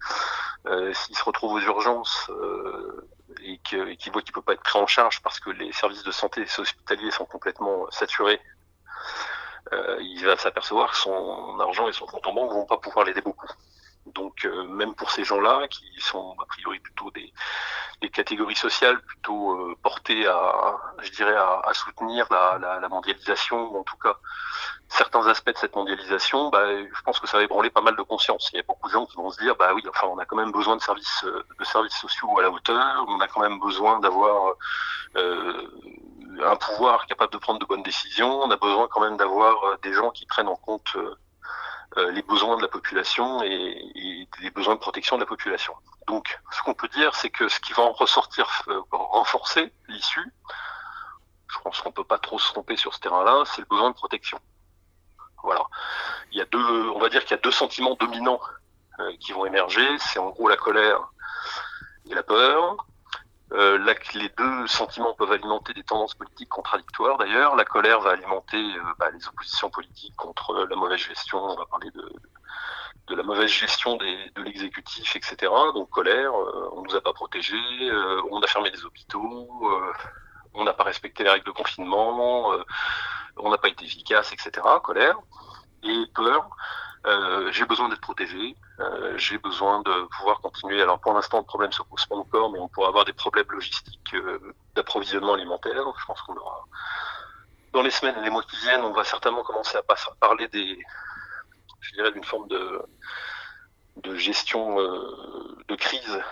euh, 0.66 0.92
s'il 0.94 1.16
se 1.16 1.24
retrouve 1.24 1.52
aux 1.52 1.60
urgences 1.60 2.30
euh, 2.30 3.08
et 3.42 3.58
qu'il 3.58 4.12
voit 4.12 4.22
qu'il 4.22 4.32
peut 4.32 4.42
pas 4.42 4.54
être 4.54 4.62
pris 4.62 4.78
en 4.78 4.86
charge 4.86 5.22
parce 5.22 5.40
que 5.40 5.50
les 5.50 5.72
services 5.72 6.02
de 6.02 6.10
santé 6.10 6.44
hospitaliers 6.58 7.10
sont 7.10 7.26
complètement 7.26 7.90
saturés, 7.90 8.40
euh, 9.72 9.98
il 10.00 10.24
va 10.24 10.36
s'apercevoir 10.36 10.90
que 10.90 10.96
son 10.96 11.60
argent 11.60 11.86
et 11.88 11.92
son 11.92 12.06
compte 12.06 12.26
en 12.26 12.32
banque 12.32 12.50
vont 12.50 12.66
pas 12.66 12.78
pouvoir 12.78 13.04
l'aider 13.04 13.20
beaucoup. 13.20 13.46
Donc 14.06 14.44
euh, 14.44 14.64
même 14.64 14.94
pour 14.94 15.10
ces 15.10 15.24
gens-là, 15.24 15.68
qui 15.68 15.84
sont 15.98 16.34
a 16.40 16.46
priori 16.46 16.80
plutôt 16.80 17.10
des, 17.10 17.32
des 18.00 18.08
catégories 18.08 18.56
sociales 18.56 19.00
plutôt 19.02 19.52
euh, 19.52 19.76
portées 19.82 20.26
à, 20.26 20.76
je 21.02 21.10
dirais, 21.12 21.36
à, 21.36 21.60
à 21.64 21.74
soutenir 21.74 22.26
la, 22.30 22.58
la, 22.58 22.80
la, 22.80 22.88
mondialisation, 22.88 23.70
ou 23.70 23.78
en 23.78 23.84
tout 23.84 23.96
cas 23.98 24.16
certains 24.88 25.26
aspects 25.26 25.52
de 25.52 25.58
cette 25.58 25.76
mondialisation, 25.76 26.48
bah, 26.50 26.66
je 26.66 27.02
pense 27.04 27.20
que 27.20 27.26
ça 27.28 27.36
va 27.36 27.44
ébranler 27.44 27.70
pas 27.70 27.82
mal 27.82 27.94
de 27.94 28.02
conscience. 28.02 28.50
Il 28.52 28.56
y 28.56 28.60
a 28.60 28.64
beaucoup 28.66 28.88
de 28.88 28.92
gens 28.92 29.06
qui 29.06 29.16
vont 29.16 29.30
se 29.30 29.40
dire, 29.40 29.54
bah 29.56 29.72
oui, 29.74 29.82
enfin 29.88 30.06
on 30.08 30.18
a 30.18 30.24
quand 30.24 30.36
même 30.36 30.52
besoin 30.52 30.76
de 30.76 30.82
services, 30.82 31.24
de 31.24 31.64
services 31.64 31.96
sociaux 31.96 32.38
à 32.38 32.42
la 32.42 32.50
hauteur, 32.50 33.04
on 33.06 33.20
a 33.20 33.28
quand 33.28 33.40
même 33.40 33.60
besoin 33.60 34.00
d'avoir 34.00 34.54
euh, 35.16 35.66
un 36.42 36.56
pouvoir 36.56 37.06
capable 37.06 37.32
de 37.32 37.38
prendre 37.38 37.58
de 37.58 37.66
bonnes 37.66 37.82
décisions, 37.82 38.42
on 38.42 38.50
a 38.50 38.56
besoin 38.56 38.88
quand 38.88 39.00
même 39.00 39.16
d'avoir 39.16 39.78
des 39.82 39.92
gens 39.92 40.10
qui 40.10 40.26
prennent 40.26 40.48
en 40.48 40.56
compte 40.56 40.96
euh, 40.96 41.14
les 41.96 42.22
besoins 42.22 42.56
de 42.56 42.62
la 42.62 42.68
population 42.68 43.42
et, 43.42 43.48
et, 43.94 44.28
les 44.40 44.50
besoins 44.50 44.74
de 44.74 44.80
protection 44.80 45.16
de 45.16 45.22
la 45.22 45.26
population. 45.26 45.74
Donc, 46.10 46.40
ce 46.50 46.62
qu'on 46.62 46.74
peut 46.74 46.88
dire, 46.88 47.14
c'est 47.14 47.30
que 47.30 47.48
ce 47.48 47.60
qui 47.60 47.72
va 47.72 47.84
en 47.84 47.92
ressortir 47.92 48.48
euh, 48.66 48.80
renforcer 48.90 49.72
l'issue, 49.88 50.32
je 51.46 51.58
pense 51.60 51.80
qu'on 51.80 51.92
peut 51.92 52.04
pas 52.04 52.18
trop 52.18 52.38
se 52.38 52.50
tromper 52.52 52.76
sur 52.76 52.94
ce 52.94 52.98
terrain-là, 53.00 53.44
c'est 53.46 53.60
le 53.60 53.66
besoin 53.66 53.90
de 53.90 53.94
protection. 53.94 54.40
Voilà. 55.44 55.62
Il 56.32 56.38
y 56.38 56.40
a 56.40 56.46
deux, 56.46 56.88
on 56.90 56.98
va 56.98 57.08
dire 57.10 57.22
qu'il 57.22 57.32
y 57.32 57.38
a 57.38 57.42
deux 57.42 57.52
sentiments 57.52 57.94
dominants 57.94 58.40
euh, 58.98 59.12
qui 59.20 59.32
vont 59.32 59.46
émerger. 59.46 59.86
C'est 59.98 60.18
en 60.18 60.30
gros 60.30 60.48
la 60.48 60.56
colère 60.56 61.00
et 62.10 62.14
la 62.14 62.24
peur. 62.24 62.86
Euh, 63.52 63.78
la, 63.78 63.94
les 64.14 64.28
deux 64.38 64.66
sentiments 64.68 65.12
peuvent 65.14 65.32
alimenter 65.32 65.72
des 65.74 65.82
tendances 65.82 66.14
politiques 66.14 66.48
contradictoires. 66.48 67.18
D'ailleurs, 67.18 67.56
la 67.56 67.64
colère 67.64 68.00
va 68.00 68.10
alimenter 68.10 68.58
euh, 68.58 68.82
bah, 68.98 69.10
les 69.12 69.26
oppositions 69.26 69.70
politiques 69.70 70.14
contre 70.16 70.66
la 70.68 70.76
mauvaise 70.76 71.00
gestion. 71.00 71.42
On 71.42 71.56
va 71.56 71.66
parler 71.66 71.90
de, 71.90 72.12
de 73.08 73.14
la 73.16 73.24
mauvaise 73.24 73.50
gestion 73.50 73.96
des, 73.96 74.30
de 74.36 74.42
l'exécutif, 74.42 75.16
etc. 75.16 75.52
Donc 75.74 75.90
colère, 75.90 76.32
euh, 76.32 76.70
on 76.74 76.82
nous 76.82 76.94
a 76.94 77.00
pas 77.00 77.12
protégés, 77.12 77.56
euh, 77.82 78.22
on 78.30 78.40
a 78.40 78.46
fermé 78.46 78.70
des 78.70 78.84
hôpitaux, 78.84 79.48
on 80.54 80.64
n'a 80.64 80.72
pas 80.72 80.84
respecté 80.84 81.24
les 81.24 81.30
règles 81.30 81.46
de 81.46 81.50
confinement, 81.50 82.52
on 83.36 83.50
n'a 83.50 83.58
pas 83.58 83.68
été 83.68 83.84
efficace, 83.84 84.32
etc. 84.32 84.66
Colère 84.82 85.16
et 85.82 86.04
peur. 86.14 86.50
Euh, 87.06 87.50
j'ai 87.52 87.64
besoin 87.64 87.88
d'être 87.88 88.00
protégé, 88.00 88.54
euh, 88.78 89.16
j'ai 89.16 89.38
besoin 89.38 89.80
de 89.82 90.06
pouvoir 90.18 90.40
continuer. 90.40 90.82
Alors 90.82 91.00
pour 91.00 91.14
l'instant, 91.14 91.38
le 91.38 91.44
problème 91.44 91.72
se 91.72 91.82
pose 91.82 92.04
pas 92.06 92.16
encore, 92.16 92.52
mais 92.52 92.58
on 92.58 92.68
pourra 92.68 92.88
avoir 92.88 93.04
des 93.06 93.14
problèmes 93.14 93.50
logistiques 93.50 94.14
euh, 94.14 94.54
d'approvisionnement 94.74 95.34
alimentaire. 95.34 95.82
Je 95.98 96.04
pense 96.06 96.20
qu'on 96.22 96.36
aura 96.36 96.64
dans 97.72 97.82
les 97.82 97.90
semaines 97.90 98.16
et 98.18 98.24
les 98.24 98.30
mois 98.30 98.42
qui 98.42 98.56
viennent, 98.56 98.82
on 98.82 98.92
va 98.92 99.04
certainement 99.04 99.42
commencer 99.42 99.78
à 99.78 99.82
parler 100.20 100.48
des, 100.48 100.78
je 101.80 101.92
dirais, 101.92 102.12
d'une 102.12 102.24
forme 102.24 102.48
de 102.48 102.82
de 103.96 104.14
gestion 104.16 104.80
euh, 104.80 105.56
de 105.68 105.74
crise 105.74 106.22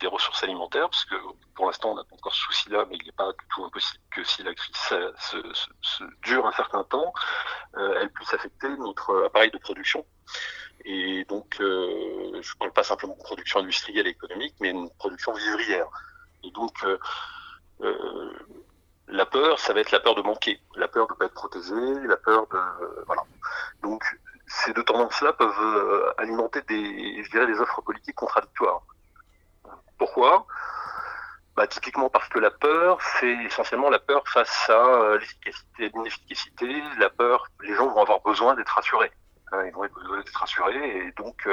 des 0.00 0.06
ressources 0.06 0.42
alimentaires, 0.44 0.88
parce 0.88 1.04
que 1.04 1.16
pour 1.54 1.66
l'instant 1.66 1.90
on 1.90 1.94
n'a 1.96 2.04
pas 2.04 2.14
encore 2.14 2.34
ce 2.34 2.42
souci-là, 2.42 2.86
mais 2.88 2.96
il 2.96 3.06
n'est 3.06 3.12
pas 3.12 3.30
du 3.32 3.46
tout 3.54 3.64
impossible 3.64 4.02
que 4.10 4.22
si 4.24 4.42
la 4.42 4.54
crise 4.54 4.76
se, 4.76 5.12
se, 5.18 5.66
se 5.82 6.04
dure 6.22 6.46
un 6.46 6.52
certain 6.52 6.84
temps, 6.84 7.12
euh, 7.76 7.98
elle 8.00 8.10
puisse 8.10 8.32
affecter 8.32 8.68
notre 8.76 9.24
appareil 9.26 9.50
de 9.50 9.58
production. 9.58 10.04
Et 10.84 11.24
donc, 11.24 11.56
euh, 11.60 12.40
je 12.40 12.54
ne 12.54 12.58
parle 12.58 12.72
pas 12.72 12.84
simplement 12.84 13.14
de 13.14 13.22
production 13.22 13.60
industrielle 13.60 14.06
et 14.06 14.10
économique, 14.10 14.54
mais 14.60 14.70
une 14.70 14.90
production 14.90 15.32
vivrière. 15.32 15.86
Et 16.44 16.50
donc, 16.52 16.72
euh, 16.84 16.98
euh, 17.80 18.32
la 19.08 19.26
peur 19.26 19.42
peur, 19.42 19.58
ça 19.58 19.72
va 19.72 19.80
être 19.80 19.90
la 19.90 20.00
peur 20.00 20.14
de 20.14 20.22
manquer, 20.22 20.60
la 20.76 20.88
peur 20.88 21.06
de 21.06 21.12
ne 21.12 21.18
pas 21.18 21.24
être 21.26 21.34
protégé, 21.34 21.74
la 22.06 22.16
peur 22.16 22.46
de 22.48 23.04
voilà. 23.06 23.22
Donc 23.82 24.02
ces 24.48 24.72
deux 24.72 24.84
tendances-là 24.84 25.32
peuvent 25.32 26.14
alimenter 26.18 26.62
des, 26.62 27.22
je 27.22 27.30
dirais, 27.30 27.46
des 27.46 27.60
offres 27.60 27.82
politiques 27.82 28.16
contradictoires. 28.16 28.82
Pourquoi? 29.98 30.46
Bah, 31.56 31.66
typiquement 31.66 32.08
parce 32.08 32.28
que 32.28 32.38
la 32.38 32.50
peur, 32.50 32.98
c'est 33.18 33.32
essentiellement 33.44 33.90
la 33.90 33.98
peur 33.98 34.22
face 34.28 34.70
à 34.70 35.16
l'efficacité, 35.18 35.90
l'inefficacité. 35.94 36.82
La 36.98 37.10
peur, 37.10 37.46
les 37.62 37.74
gens 37.74 37.88
vont 37.88 38.00
avoir 38.00 38.20
besoin 38.20 38.54
d'être 38.54 38.68
rassurés. 38.70 39.12
Hein, 39.52 39.64
ils 39.66 39.72
vont 39.72 39.82
avoir 39.82 40.02
besoin 40.02 40.18
d'être 40.18 40.38
rassurés 40.38 40.98
et 40.98 41.12
donc 41.12 41.48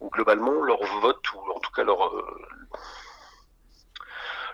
globalement 0.00 0.62
leur 0.62 0.82
vote 1.00 1.32
ou 1.32 1.52
en 1.52 1.60
tout 1.60 1.70
cas 1.70 1.84
leur 1.84 2.10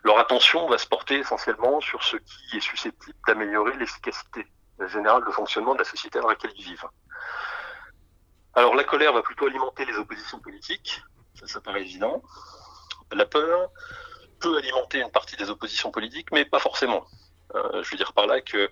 leur 0.04 0.18
attention 0.18 0.68
va 0.68 0.78
se 0.78 0.86
porter 0.86 1.18
essentiellement 1.18 1.80
sur 1.80 2.02
ce 2.04 2.16
qui 2.16 2.56
est 2.56 2.60
susceptible 2.60 3.18
d'améliorer 3.26 3.74
l'efficacité 3.76 4.46
générale 4.86 5.24
de 5.24 5.30
fonctionnement 5.30 5.74
de 5.74 5.80
la 5.80 5.84
société 5.84 6.20
dans 6.20 6.28
laquelle 6.28 6.52
ils 6.56 6.64
vivent. 6.64 6.86
Alors 8.54 8.74
la 8.74 8.84
colère 8.84 9.12
va 9.12 9.22
plutôt 9.22 9.46
alimenter 9.46 9.84
les 9.84 9.96
oppositions 9.96 10.38
politiques, 10.40 11.02
ça, 11.34 11.46
ça 11.46 11.60
paraît 11.60 11.82
évident. 11.82 12.22
La 13.12 13.26
peur 13.26 13.70
peut 14.40 14.56
alimenter 14.56 15.00
une 15.00 15.10
partie 15.10 15.36
des 15.36 15.50
oppositions 15.50 15.90
politiques, 15.90 16.28
mais 16.32 16.44
pas 16.44 16.58
forcément. 16.58 17.04
Euh, 17.54 17.82
je 17.82 17.90
veux 17.90 17.96
dire 17.96 18.12
par 18.12 18.26
là 18.26 18.40
que 18.40 18.70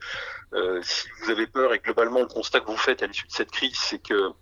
euh, 0.52 0.82
si 0.82 1.08
vous 1.20 1.30
avez 1.30 1.46
peur 1.46 1.72
et 1.72 1.78
globalement 1.78 2.20
le 2.20 2.26
constat 2.26 2.60
que 2.60 2.66
vous 2.66 2.76
faites 2.76 3.02
à 3.02 3.06
l'issue 3.06 3.26
de 3.26 3.32
cette 3.32 3.50
crise, 3.50 3.78
c'est 3.78 3.98
que 3.98 4.32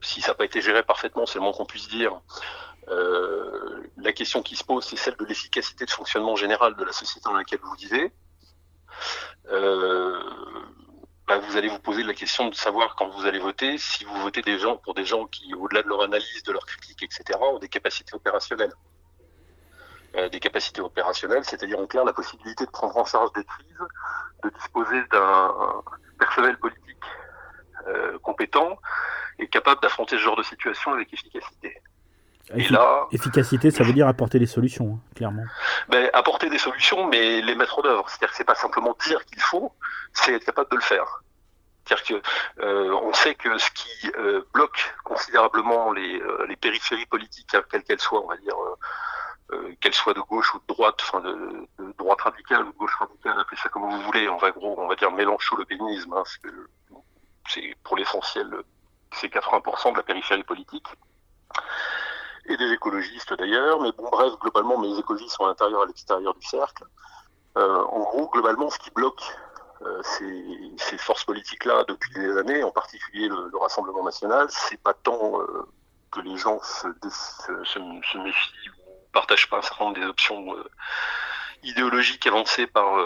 si 0.00 0.20
ça 0.20 0.28
n'a 0.28 0.34
pas 0.34 0.44
été 0.44 0.60
géré 0.60 0.82
parfaitement, 0.82 1.26
c'est 1.26 1.38
le 1.38 1.42
moins 1.42 1.52
qu'on 1.52 1.66
puisse 1.66 1.88
dire, 1.88 2.20
euh, 2.88 3.82
la 3.96 4.12
question 4.12 4.42
qui 4.42 4.56
se 4.56 4.64
pose, 4.64 4.84
c'est 4.84 4.96
celle 4.96 5.16
de 5.16 5.24
l'efficacité 5.24 5.84
de 5.84 5.90
fonctionnement 5.90 6.36
général 6.36 6.76
de 6.76 6.84
la 6.84 6.92
société 6.92 7.24
dans 7.24 7.34
laquelle 7.34 7.60
vous 7.62 7.74
vivez. 7.74 8.12
Euh, 9.50 10.20
bah, 11.26 11.38
vous 11.38 11.56
allez 11.56 11.68
vous 11.68 11.78
poser 11.78 12.02
la 12.02 12.14
question 12.14 12.48
de 12.48 12.54
savoir 12.54 12.96
quand 12.96 13.08
vous 13.08 13.26
allez 13.26 13.38
voter, 13.38 13.78
si 13.78 14.04
vous 14.04 14.16
votez 14.22 14.42
des 14.42 14.58
gens 14.58 14.76
pour 14.76 14.94
des 14.94 15.04
gens 15.04 15.26
qui, 15.26 15.54
au-delà 15.54 15.82
de 15.82 15.88
leur 15.88 16.02
analyse, 16.02 16.42
de 16.44 16.52
leur 16.52 16.64
critique, 16.66 17.02
etc., 17.02 17.38
ont 17.40 17.58
des 17.58 17.68
capacités 17.68 18.14
opérationnelles. 18.14 18.72
Euh, 20.16 20.28
des 20.30 20.40
capacités 20.40 20.80
opérationnelles, 20.80 21.44
c'est-à-dire 21.44 21.78
en 21.78 21.86
clair 21.86 22.04
la 22.04 22.14
possibilité 22.14 22.64
de 22.64 22.70
prendre 22.70 22.96
en 22.96 23.04
charge 23.04 23.32
des 23.34 23.44
crises, 23.44 23.78
de 24.42 24.50
disposer 24.50 25.02
d'un 25.12 25.82
personnel 26.18 26.58
politique 26.58 26.84
compétent 28.22 28.76
et 29.38 29.48
capable 29.48 29.80
d'affronter 29.80 30.16
ce 30.16 30.22
genre 30.22 30.36
de 30.36 30.42
situation 30.42 30.92
avec 30.92 31.12
efficacité. 31.12 31.80
Et 32.54 32.68
là, 32.68 33.06
efficacité, 33.12 33.70
ça 33.70 33.84
veut 33.84 33.92
dire 33.92 34.08
apporter 34.08 34.38
des 34.38 34.46
solutions, 34.46 34.94
hein, 34.94 35.14
clairement. 35.14 35.44
Ben, 35.88 36.08
apporter 36.14 36.48
des 36.48 36.58
solutions, 36.58 37.06
mais 37.06 37.42
les 37.42 37.54
mettre 37.54 37.78
en 37.78 37.84
œuvre. 37.84 38.08
C'est-à-dire 38.08 38.30
que 38.30 38.36
c'est 38.36 38.44
pas 38.44 38.54
simplement 38.54 38.96
dire 39.06 39.24
qu'il 39.26 39.40
faut, 39.40 39.72
c'est 40.14 40.32
être 40.32 40.44
capable 40.44 40.70
de 40.70 40.76
le 40.76 40.82
faire. 40.82 41.22
C'est-à-dire 41.84 42.22
que 42.22 42.62
euh, 42.62 42.92
on 43.02 43.12
sait 43.12 43.34
que 43.34 43.56
ce 43.58 43.70
qui 43.70 44.10
euh, 44.18 44.42
bloque 44.52 44.94
considérablement 45.04 45.92
les, 45.92 46.20
euh, 46.20 46.46
les 46.46 46.56
périphéries 46.56 47.06
politiques, 47.06 47.54
hein, 47.54 47.62
quelles 47.70 47.82
qu'elles 47.82 48.00
soient, 48.00 48.24
on 48.24 48.28
va 48.28 48.36
dire, 48.36 48.56
qu'elles 49.80 49.94
soient 49.94 50.12
de 50.12 50.20
gauche 50.20 50.54
ou 50.54 50.58
de 50.58 50.74
droite, 50.74 50.98
enfin 51.00 51.20
de, 51.20 51.34
de, 51.78 51.94
droite 51.96 52.20
radicale 52.20 52.64
ou 52.64 52.72
de 52.72 52.76
gauche 52.76 52.94
radicale, 52.96 53.40
appelez 53.40 53.56
ça 53.62 53.70
comme 53.70 53.88
vous 53.88 54.02
voulez. 54.02 54.28
On 54.28 54.36
va 54.36 54.50
gros, 54.50 54.74
on 54.78 54.86
va 54.86 54.96
dire 54.96 55.10
mélange 55.10 55.50
le 55.56 55.64
pénisme. 55.64 56.12
Hein, 56.12 56.22
c'est 57.48 57.74
pour 57.82 57.96
l'essentiel, 57.96 58.50
c'est 59.12 59.32
80% 59.32 59.92
de 59.92 59.96
la 59.96 60.02
périphérie 60.02 60.44
politique 60.44 60.86
et 62.48 62.56
des 62.56 62.72
écologistes 62.72 63.34
d'ailleurs, 63.34 63.80
mais 63.80 63.92
bon 63.92 64.08
bref, 64.10 64.32
globalement 64.40 64.78
mes 64.78 64.98
écologistes 64.98 65.36
sont 65.36 65.44
à 65.44 65.48
l'intérieur 65.48 65.80
et 65.80 65.84
à 65.84 65.86
l'extérieur 65.86 66.34
du 66.34 66.46
cercle. 66.46 66.84
Euh, 67.56 67.82
en 67.84 68.00
gros, 68.00 68.28
globalement, 68.28 68.70
ce 68.70 68.78
qui 68.78 68.90
bloque 68.90 69.22
euh, 69.82 70.02
ces, 70.02 70.72
ces, 70.76 70.98
forces 70.98 71.24
politiques-là 71.24 71.84
depuis 71.88 72.12
des 72.14 72.36
années, 72.36 72.62
en 72.62 72.70
particulier 72.70 73.28
le, 73.28 73.48
le 73.50 73.58
Rassemblement 73.58 74.04
national, 74.04 74.46
c'est 74.50 74.80
pas 74.80 74.94
tant 74.94 75.40
euh, 75.40 75.68
que 76.10 76.20
les 76.20 76.36
gens 76.36 76.60
se, 76.62 76.88
méfient 78.18 78.70
ou 78.70 78.92
partagent 79.12 79.48
pas 79.48 79.58
un 79.58 79.62
certain 79.62 79.84
nombre 79.84 79.98
des 79.98 80.06
options 80.06 80.54
idéologiques 81.62 82.26
avancées 82.26 82.66
par 82.66 82.96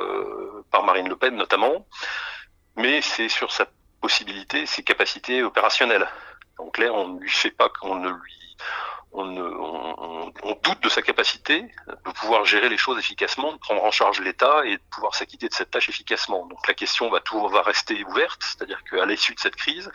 Marine 0.84 1.08
Le 1.08 1.16
Pen 1.16 1.34
notamment, 1.36 1.86
mais 2.76 3.00
c'est 3.00 3.28
sur 3.28 3.50
sa 3.52 3.66
possibilité, 4.00 4.66
ses 4.66 4.82
capacités 4.82 5.42
opérationnelles. 5.42 6.08
Donc 6.58 6.78
là, 6.78 6.92
on 6.92 7.08
ne 7.08 7.20
lui 7.20 7.30
fait 7.30 7.50
pas 7.50 7.68
qu'on 7.68 7.96
ne 7.96 8.10
lui 8.10 8.42
on, 9.12 9.36
on, 9.36 10.32
on, 10.42 10.58
doute 10.62 10.82
de 10.82 10.88
sa 10.88 11.02
capacité 11.02 11.62
de 11.62 12.10
pouvoir 12.12 12.44
gérer 12.44 12.68
les 12.68 12.78
choses 12.78 12.98
efficacement, 12.98 13.52
de 13.52 13.58
prendre 13.58 13.84
en 13.84 13.90
charge 13.90 14.20
l'État 14.20 14.64
et 14.64 14.76
de 14.76 14.82
pouvoir 14.90 15.14
s'acquitter 15.14 15.48
de 15.48 15.54
cette 15.54 15.70
tâche 15.70 15.88
efficacement. 15.88 16.46
Donc 16.46 16.66
la 16.66 16.74
question 16.74 17.10
va 17.10 17.20
toujours 17.20 17.50
va 17.50 17.62
rester 17.62 18.02
ouverte, 18.04 18.42
c'est-à-dire 18.42 18.82
qu'à 18.84 19.04
l'issue 19.04 19.34
de 19.34 19.40
cette 19.40 19.56
crise, 19.56 19.90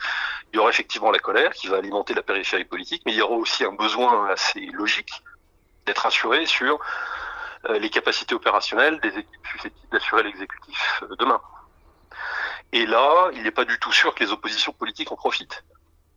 il 0.52 0.56
y 0.56 0.58
aura 0.60 0.70
effectivement 0.70 1.10
la 1.10 1.18
colère 1.18 1.52
qui 1.52 1.66
va 1.66 1.78
alimenter 1.78 2.14
la 2.14 2.22
périphérie 2.22 2.64
politique, 2.64 3.02
mais 3.06 3.12
il 3.12 3.18
y 3.18 3.22
aura 3.22 3.34
aussi 3.34 3.64
un 3.64 3.72
besoin 3.72 4.28
assez 4.28 4.60
logique 4.66 5.10
d'être 5.86 6.06
assuré 6.06 6.46
sur 6.46 6.78
euh, 7.68 7.78
les 7.78 7.90
capacités 7.90 8.34
opérationnelles 8.34 9.00
des 9.00 9.18
équipes 9.18 9.46
susceptibles 9.50 9.88
d'assurer 9.90 10.22
l'exécutif 10.22 11.02
euh, 11.02 11.16
demain. 11.16 11.40
Et 12.72 12.86
là, 12.86 13.30
il 13.32 13.42
n'est 13.42 13.50
pas 13.50 13.64
du 13.64 13.78
tout 13.80 13.92
sûr 13.92 14.14
que 14.14 14.22
les 14.22 14.30
oppositions 14.30 14.72
politiques 14.72 15.10
en 15.10 15.16
profitent. 15.16 15.64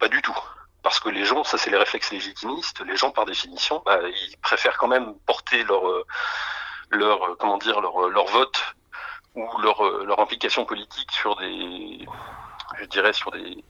Pas 0.02 0.10
du 0.10 0.20
tout. 0.24 0.36
Parce 0.82 1.00
que 1.00 1.10
les 1.10 1.26
gens, 1.26 1.44
ça 1.44 1.60
c'est 1.60 1.70
les 1.70 1.78
réflexes 1.78 2.12
légitimistes, 2.12 2.82
les 2.82 2.98
gens 2.98 3.12
par 3.12 3.26
définition, 3.26 3.84
bah, 3.86 4.00
ils 4.02 4.38
préfèrent 4.42 4.80
quand 4.80 4.88
même 4.88 5.14
porter 5.28 5.64
leur 5.64 5.88
euh, 5.88 6.04
leur 6.90 7.24
euh, 7.24 7.36
comment 7.40 7.60
dire 7.60 7.80
leur, 7.82 8.08
euh, 8.08 8.10
leur 8.10 8.26
vote 8.26 8.60
ou 9.36 9.48
leur 9.60 9.84
leur 10.04 10.20
implication 10.20 10.66
politique 10.66 11.12
sur 11.12 11.36
des 11.36 12.04
je 12.80 12.86
dirais 12.86 13.14
sur 13.14 13.30
des 13.30 13.64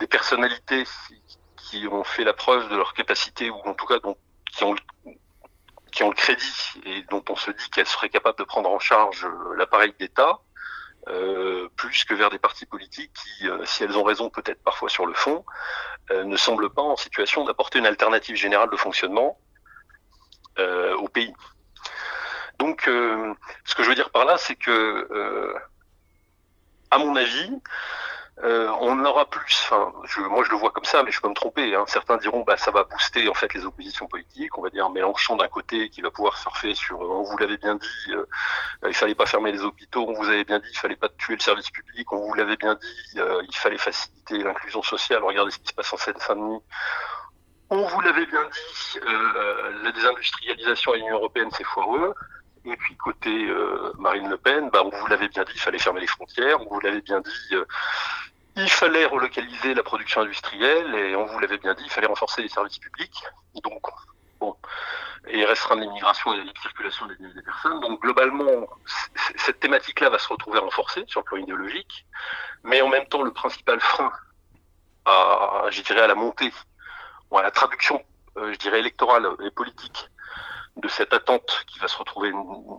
des 0.00 0.08
personnalités 0.08 0.82
qui 1.56 1.86
ont 1.86 2.02
fait 2.02 2.24
la 2.24 2.32
preuve 2.32 2.68
de 2.68 2.76
leur 2.76 2.92
capacité 2.92 3.48
ou 3.48 3.60
en 3.64 3.74
tout 3.74 3.86
cas 3.86 4.00
dont, 4.00 4.16
qui 4.50 4.64
ont 4.64 4.74
qui 5.92 6.02
ont 6.02 6.08
le 6.08 6.16
crédit 6.16 6.80
et 6.86 7.02
dont 7.02 7.24
on 7.28 7.36
se 7.36 7.52
dit 7.52 7.70
qu'elles 7.70 7.86
seraient 7.86 8.08
capables 8.08 8.38
de 8.38 8.44
prendre 8.44 8.68
en 8.68 8.80
charge 8.80 9.28
l'appareil 9.56 9.94
d'État 10.00 10.40
euh, 11.08 11.68
plus 11.76 12.04
que 12.04 12.14
vers 12.14 12.30
des 12.30 12.38
partis 12.38 12.64
politiques 12.64 13.12
qui, 13.12 13.48
euh, 13.48 13.64
si 13.64 13.82
elles 13.82 13.96
ont 13.98 14.04
raison 14.04 14.30
peut-être 14.30 14.62
parfois 14.62 14.88
sur 14.88 15.04
le 15.04 15.14
fond, 15.14 15.44
euh, 16.12 16.22
ne 16.24 16.36
semblent 16.36 16.70
pas 16.70 16.82
en 16.82 16.96
situation 16.96 17.44
d'apporter 17.44 17.80
une 17.80 17.86
alternative 17.86 18.36
générale 18.36 18.70
de 18.70 18.76
fonctionnement 18.76 19.38
au 20.98 21.08
pays. 21.08 21.34
Donc, 22.58 22.82
ce 22.84 23.74
que 23.74 23.82
je 23.82 23.88
veux 23.88 23.94
dire 23.94 24.10
par 24.10 24.26
là, 24.26 24.36
c'est 24.36 24.54
que, 24.54 25.56
à 26.90 26.98
mon 26.98 27.16
avis, 27.16 27.50
euh, 28.44 28.68
on 28.80 29.04
aura 29.04 29.24
plus, 29.26 29.70
je, 30.04 30.20
moi 30.22 30.42
je 30.42 30.50
le 30.50 30.56
vois 30.56 30.72
comme 30.72 30.84
ça, 30.84 31.04
mais 31.04 31.12
je 31.12 31.20
peux 31.20 31.28
me 31.28 31.34
tromper. 31.34 31.76
Hein. 31.76 31.84
Certains 31.86 32.16
diront, 32.16 32.42
bah 32.42 32.56
ça 32.56 32.72
va 32.72 32.82
booster 32.82 33.28
en 33.28 33.34
fait 33.34 33.54
les 33.54 33.64
oppositions 33.64 34.08
politiques. 34.08 34.58
On 34.58 34.62
va 34.62 34.70
dire 34.70 34.90
Mélenchon 34.90 35.36
d'un 35.36 35.46
côté 35.46 35.88
qui 35.90 36.00
va 36.00 36.10
pouvoir 36.10 36.36
surfer 36.36 36.74
sur, 36.74 37.00
euh, 37.00 37.06
on 37.06 37.22
vous 37.22 37.38
l'avait 37.38 37.56
bien 37.56 37.76
dit, 37.76 38.12
euh, 38.12 38.26
il 38.88 38.94
fallait 38.94 39.14
pas 39.14 39.26
fermer 39.26 39.52
les 39.52 39.62
hôpitaux. 39.62 40.06
On 40.08 40.14
vous 40.14 40.28
avait 40.28 40.42
bien 40.42 40.58
dit, 40.58 40.66
il 40.72 40.78
fallait 40.78 40.96
pas 40.96 41.08
tuer 41.10 41.34
le 41.34 41.40
service 41.40 41.70
public. 41.70 42.12
On 42.12 42.26
vous 42.26 42.34
l'avait 42.34 42.56
bien 42.56 42.74
dit, 42.74 43.20
euh, 43.20 43.42
il 43.48 43.56
fallait 43.56 43.78
faciliter 43.78 44.38
l'inclusion 44.38 44.82
sociale. 44.82 45.22
Regardez 45.22 45.52
ce 45.52 45.58
qui 45.58 45.68
se 45.68 45.74
passe 45.74 45.92
en 45.92 45.96
Seine-Saint-Denis. 45.96 46.62
On 47.70 47.86
vous 47.86 48.00
l'avait 48.00 48.26
bien 48.26 48.42
dit, 48.42 49.00
la 49.82 49.92
désindustrialisation 49.92 50.92
à 50.92 50.96
l'Union 50.96 51.14
européenne 51.14 51.48
c'est 51.56 51.64
foireux. 51.64 52.12
Et 52.64 52.76
puis 52.76 52.96
côté 52.96 53.48
Marine 53.98 54.28
Le 54.28 54.36
Pen, 54.36 54.68
bah, 54.70 54.82
on 54.84 54.90
vous 54.90 55.06
l'avait 55.06 55.28
bien 55.28 55.44
dit, 55.44 55.52
il 55.54 55.60
fallait 55.60 55.78
fermer 55.78 56.00
les 56.00 56.06
frontières. 56.06 56.60
On 56.60 56.74
vous 56.74 56.80
l'avait 56.80 57.00
bien 57.00 57.20
dit 57.20 57.56
il 58.56 58.70
fallait 58.70 59.06
relocaliser 59.06 59.74
la 59.74 59.82
production 59.82 60.20
industrielle 60.22 60.94
et 60.94 61.16
on 61.16 61.26
vous 61.26 61.38
l'avait 61.38 61.58
bien 61.58 61.74
dit, 61.74 61.84
il 61.84 61.90
fallait 61.90 62.06
renforcer 62.06 62.42
les 62.42 62.48
services 62.48 62.78
publics. 62.78 63.24
Donc, 63.62 63.82
bon, 64.40 64.56
et 65.28 65.44
restreindre 65.44 65.82
l'immigration 65.82 66.32
et 66.34 66.38
la 66.38 66.44
libre 66.44 66.60
circulation 66.60 67.06
des, 67.06 67.16
des, 67.16 67.42
personnes. 67.42 67.80
Donc, 67.80 68.00
globalement, 68.02 68.66
cette 69.36 69.60
thématique-là 69.60 70.10
va 70.10 70.18
se 70.18 70.28
retrouver 70.28 70.58
renforcée 70.58 71.04
sur 71.06 71.20
le 71.20 71.24
plan 71.24 71.36
idéologique, 71.38 72.06
mais 72.64 72.82
en 72.82 72.88
même 72.88 73.06
temps, 73.06 73.22
le 73.22 73.32
principal 73.32 73.80
frein 73.80 74.12
à, 75.04 75.66
je 75.70 75.82
dirais, 75.82 76.02
à 76.02 76.06
la 76.06 76.14
montée 76.14 76.52
ou 77.30 77.38
à 77.38 77.42
la 77.42 77.50
traduction, 77.50 78.02
euh, 78.36 78.52
je 78.52 78.58
dirais, 78.58 78.80
électorale 78.80 79.26
et 79.44 79.50
politique 79.50 80.08
de 80.76 80.88
cette 80.88 81.12
attente 81.12 81.64
qui 81.66 81.78
va 81.78 81.88
se 81.88 81.98
retrouver 81.98 82.32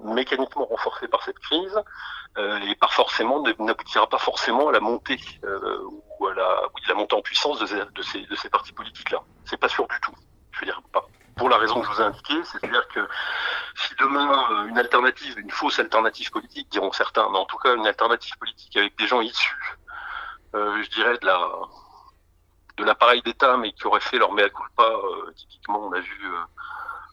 mécaniquement 0.03 0.65
renforcée 0.65 1.07
par 1.07 1.23
cette 1.23 1.37
crise 1.39 1.79
et 2.37 2.75
par 2.75 2.93
forcément 2.93 3.43
n'aboutira 3.59 4.07
pas 4.07 4.17
forcément 4.17 4.69
à 4.69 4.71
la 4.71 4.79
montée 4.79 5.19
euh, 5.43 5.83
ou 6.19 6.27
à 6.27 6.33
la, 6.33 6.63
oui, 6.73 6.81
la 6.87 6.95
montée 6.95 7.15
en 7.15 7.21
puissance 7.21 7.59
de 7.59 7.65
ces, 7.65 7.75
de 7.75 8.01
ces, 8.01 8.25
de 8.25 8.35
ces 8.35 8.49
partis 8.49 8.73
politiques 8.73 9.11
là. 9.11 9.21
C'est 9.45 9.57
pas 9.57 9.69
sûr 9.69 9.87
du 9.87 9.99
tout. 10.01 10.13
Je 10.51 10.59
veux 10.61 10.65
dire 10.65 10.81
pas 10.91 11.05
pour 11.35 11.49
la 11.49 11.57
raison 11.57 11.81
que 11.81 11.87
je 11.87 11.91
vous 11.91 12.01
ai 12.01 12.05
indiquée, 12.05 12.43
c'est-à-dire 12.43 12.87
que 12.89 13.07
si 13.75 13.95
demain 13.99 14.47
euh, 14.51 14.67
une 14.67 14.77
alternative, 14.77 15.39
une 15.39 15.49
fausse 15.49 15.79
alternative 15.79 16.31
politique, 16.31 16.69
diront 16.69 16.91
certains, 16.91 17.27
mais 17.31 17.37
en 17.37 17.45
tout 17.45 17.57
cas 17.57 17.75
une 17.75 17.87
alternative 17.87 18.37
politique 18.37 18.77
avec 18.77 18.95
des 18.97 19.07
gens 19.07 19.21
issus, 19.21 19.77
euh, 20.55 20.81
je 20.83 20.89
dirais 20.89 21.17
de 21.17 21.25
la 21.25 21.49
de 22.77 22.83
l'appareil 22.83 23.21
d'État, 23.21 23.57
mais 23.57 23.71
qui 23.71 23.85
auraient 23.85 23.99
fait 23.99 24.17
leur 24.17 24.31
mea 24.31 24.49
culpa, 24.49 24.83
euh, 24.83 25.31
typiquement 25.35 25.79
on 25.79 25.93
a 25.93 25.99
vu 25.99 26.31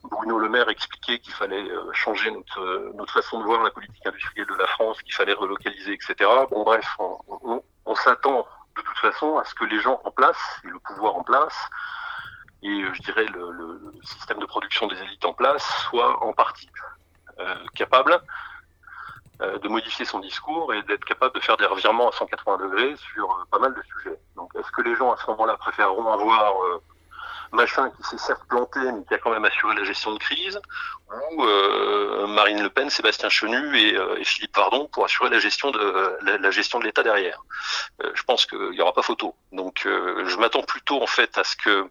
Bruno 0.05 0.39
Le 0.39 0.49
Maire 0.49 0.69
expliquait 0.69 1.19
qu'il 1.19 1.35
fallait 1.35 1.69
changer 1.93 2.31
notre, 2.31 2.93
notre 2.95 3.13
façon 3.13 3.39
de 3.41 3.45
voir 3.45 3.63
la 3.63 3.71
politique 3.71 4.07
industrielle 4.07 4.47
de 4.47 4.55
la 4.55 4.67
France, 4.67 5.01
qu'il 5.03 5.15
fallait 5.15 5.33
relocaliser, 5.33 5.93
etc. 5.93 6.31
Bon 6.51 6.65
bref, 6.65 6.97
on, 6.99 7.95
s'attend 7.95 8.47
de 8.77 8.83
toute 8.83 8.99
façon 8.99 9.37
à 9.39 9.45
ce 9.45 9.55
que 9.55 9.65
les 9.65 9.81
gens 9.81 10.01
en 10.05 10.11
place, 10.11 10.39
et 10.65 10.69
le 10.69 10.79
pouvoir 10.79 11.17
en 11.17 11.23
place, 11.23 11.57
et 12.63 12.85
je 12.95 13.03
dirais 13.03 13.27
le, 13.27 13.93
système 14.03 14.39
de 14.39 14.47
production 14.47 14.87
des 14.87 15.01
élites 15.03 15.25
en 15.25 15.35
place, 15.35 15.65
soient 15.91 16.23
en 16.23 16.33
partie 16.33 16.69
euh, 17.39 17.55
capables 17.75 18.21
euh, 19.41 19.59
de 19.59 19.69
modifier 19.69 20.05
son 20.05 20.21
discours 20.21 20.75
et 20.75 20.83
d'être 20.83 21.05
capable 21.05 21.35
de 21.35 21.41
faire 21.41 21.57
des 21.57 21.65
revirements 21.65 22.09
à 22.09 22.13
180 22.13 22.59
degrés 22.59 22.95
sur 22.97 23.31
euh, 23.31 23.45
pas 23.51 23.59
mal 23.59 23.75
de 23.75 23.83
sujets. 23.83 24.19
Donc 24.37 24.51
est-ce 24.59 24.71
que 24.73 24.83
les 24.83 24.95
gens 24.97 25.13
à 25.13 25.17
ce 25.17 25.27
moment-là 25.31 25.57
préféreront 25.57 26.13
avoir 26.13 26.55
Machin 27.53 27.91
qui 27.91 28.03
s'est 28.05 28.19
certes 28.19 28.45
planté, 28.49 28.81
mais 28.81 29.05
qui 29.05 29.15
a 29.15 29.19
quand 29.19 29.31
même 29.31 29.45
assuré 29.45 29.75
la 29.75 29.85
gestion 29.85 30.13
de 30.13 30.19
crise, 30.19 30.61
ou 31.33 31.45
euh, 31.45 32.27
Marine 32.29 32.63
Le 32.63 32.71
Pen, 32.71 32.91
Sébastien 32.91 33.29
Chenu 33.29 33.77
et, 33.77 33.97
euh, 33.97 34.23
Philippe 34.23 34.53
Pardon 34.53 34.87
pour 34.87 35.05
assurer 35.05 35.31
la 35.31 35.39
gestion 35.39 35.71
de 35.71 36.19
la, 36.23 36.51
gestion 36.51 36.79
de 36.79 36.85
l'État 36.85 37.03
derrière. 37.03 37.43
Euh, 38.03 38.11
je 38.15 38.23
pense 38.23 38.47
qu'il 38.47 38.71
n'y 38.71 38.81
aura 38.81 38.93
pas 38.93 39.03
photo. 39.03 39.35
Donc 39.53 39.83
je 39.85 40.37
m'attends 40.37 40.63
plutôt 40.63 41.03
en 41.03 41.07
fait 41.07 41.37
à 41.39 41.45
ce 41.45 41.57
que 41.57 41.91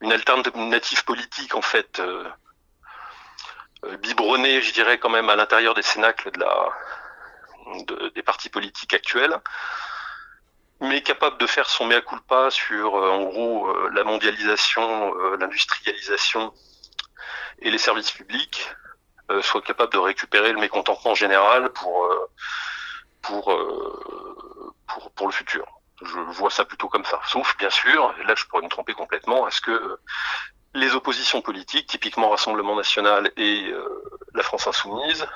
une 0.00 0.12
alternative 0.12 1.04
politique 1.04 1.54
en 1.54 1.62
fait 1.62 2.02
biberonnée, 4.00 4.60
je 4.60 4.72
dirais 4.72 4.98
quand 4.98 5.10
même 5.10 5.30
à 5.30 5.36
l'intérieur 5.36 5.74
des 5.74 5.82
cénacles 5.82 6.30
de 6.32 6.40
la 6.40 6.68
des 8.14 8.22
partis 8.22 8.48
politiques 8.48 8.94
actuels 8.94 9.38
mais 10.80 11.02
capable 11.02 11.38
de 11.38 11.46
faire 11.46 11.68
son 11.68 11.86
mea 11.86 12.00
culpa 12.00 12.50
sur, 12.50 12.96
euh, 12.96 13.10
en 13.10 13.24
gros, 13.24 13.68
euh, 13.68 13.90
la 13.92 14.04
mondialisation, 14.04 15.14
euh, 15.16 15.36
l'industrialisation 15.36 16.52
et 17.60 17.70
les 17.70 17.78
services 17.78 18.12
publics, 18.12 18.68
soit 19.42 19.60
capable 19.60 19.92
de 19.92 19.98
récupérer 19.98 20.52
le 20.52 20.58
mécontentement 20.58 21.14
général 21.14 21.68
pour, 21.74 22.08
pour, 23.20 23.54
pour, 24.86 25.10
pour 25.10 25.26
le 25.26 25.32
futur. 25.34 25.66
Je 26.00 26.18
vois 26.18 26.50
ça 26.50 26.64
plutôt 26.64 26.88
comme 26.88 27.04
ça. 27.04 27.20
Sauf, 27.26 27.54
bien 27.58 27.68
sûr, 27.68 28.14
là 28.24 28.34
je 28.34 28.46
pourrais 28.46 28.62
me 28.62 28.70
tromper 28.70 28.94
complètement, 28.94 29.46
est-ce 29.46 29.60
que 29.60 29.98
les 30.72 30.94
oppositions 30.94 31.42
politiques, 31.42 31.88
typiquement 31.88 32.30
Rassemblement 32.30 32.74
National 32.74 33.30
et 33.36 33.70
la 34.32 34.42
France 34.42 34.66
Insoumise, 34.66 35.26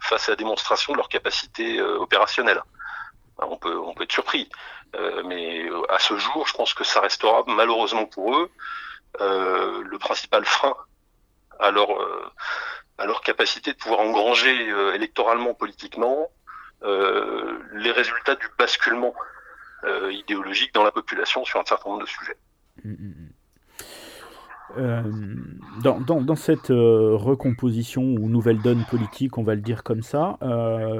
face 0.00 0.28
à 0.28 0.32
la 0.32 0.36
démonstration 0.36 0.92
de 0.92 0.98
leur 0.98 1.08
capacité 1.08 1.82
opérationnelle 1.82 2.62
on 3.48 3.56
peut, 3.56 3.78
on 3.78 3.94
peut 3.94 4.04
être 4.04 4.12
surpris. 4.12 4.48
Euh, 4.96 5.22
mais 5.24 5.68
euh, 5.68 5.82
à 5.92 5.98
ce 5.98 6.16
jour, 6.16 6.46
je 6.46 6.54
pense 6.54 6.74
que 6.74 6.84
ça 6.84 7.00
restera 7.00 7.44
malheureusement 7.46 8.06
pour 8.06 8.34
eux 8.36 8.50
euh, 9.20 9.82
le 9.84 9.98
principal 9.98 10.44
frein 10.44 10.74
à 11.58 11.70
leur, 11.70 11.88
capacité 13.22 13.72
de 13.72 13.76
pouvoir 13.76 14.00
engranger 14.00 14.50
électoralement, 14.94 15.52
politiquement, 15.52 16.28
les 16.82 17.92
résultats 17.92 18.34
du 18.34 18.46
basculement 18.58 19.14
idéologique 20.10 20.72
dans 20.72 20.82
la 20.84 20.90
population 20.90 21.44
sur 21.44 21.60
un 21.60 21.64
certain 21.64 21.90
nombre 21.90 22.02
de 22.02 22.08
sujets. 22.08 22.38
Mmh, 22.82 22.92
mmh, 24.76 24.80
mmh. 24.80 26.24
dans, 26.24 26.36
cette 26.36 26.70
recomposition 26.70 28.02
ou 28.02 28.30
nouvelle 28.30 28.62
donne 28.62 28.86
politique, 28.86 29.36
on 29.36 29.44
va 29.44 29.54
le 29.54 29.60
dire 29.60 29.82
comme 29.82 30.02
ça, 30.02 30.38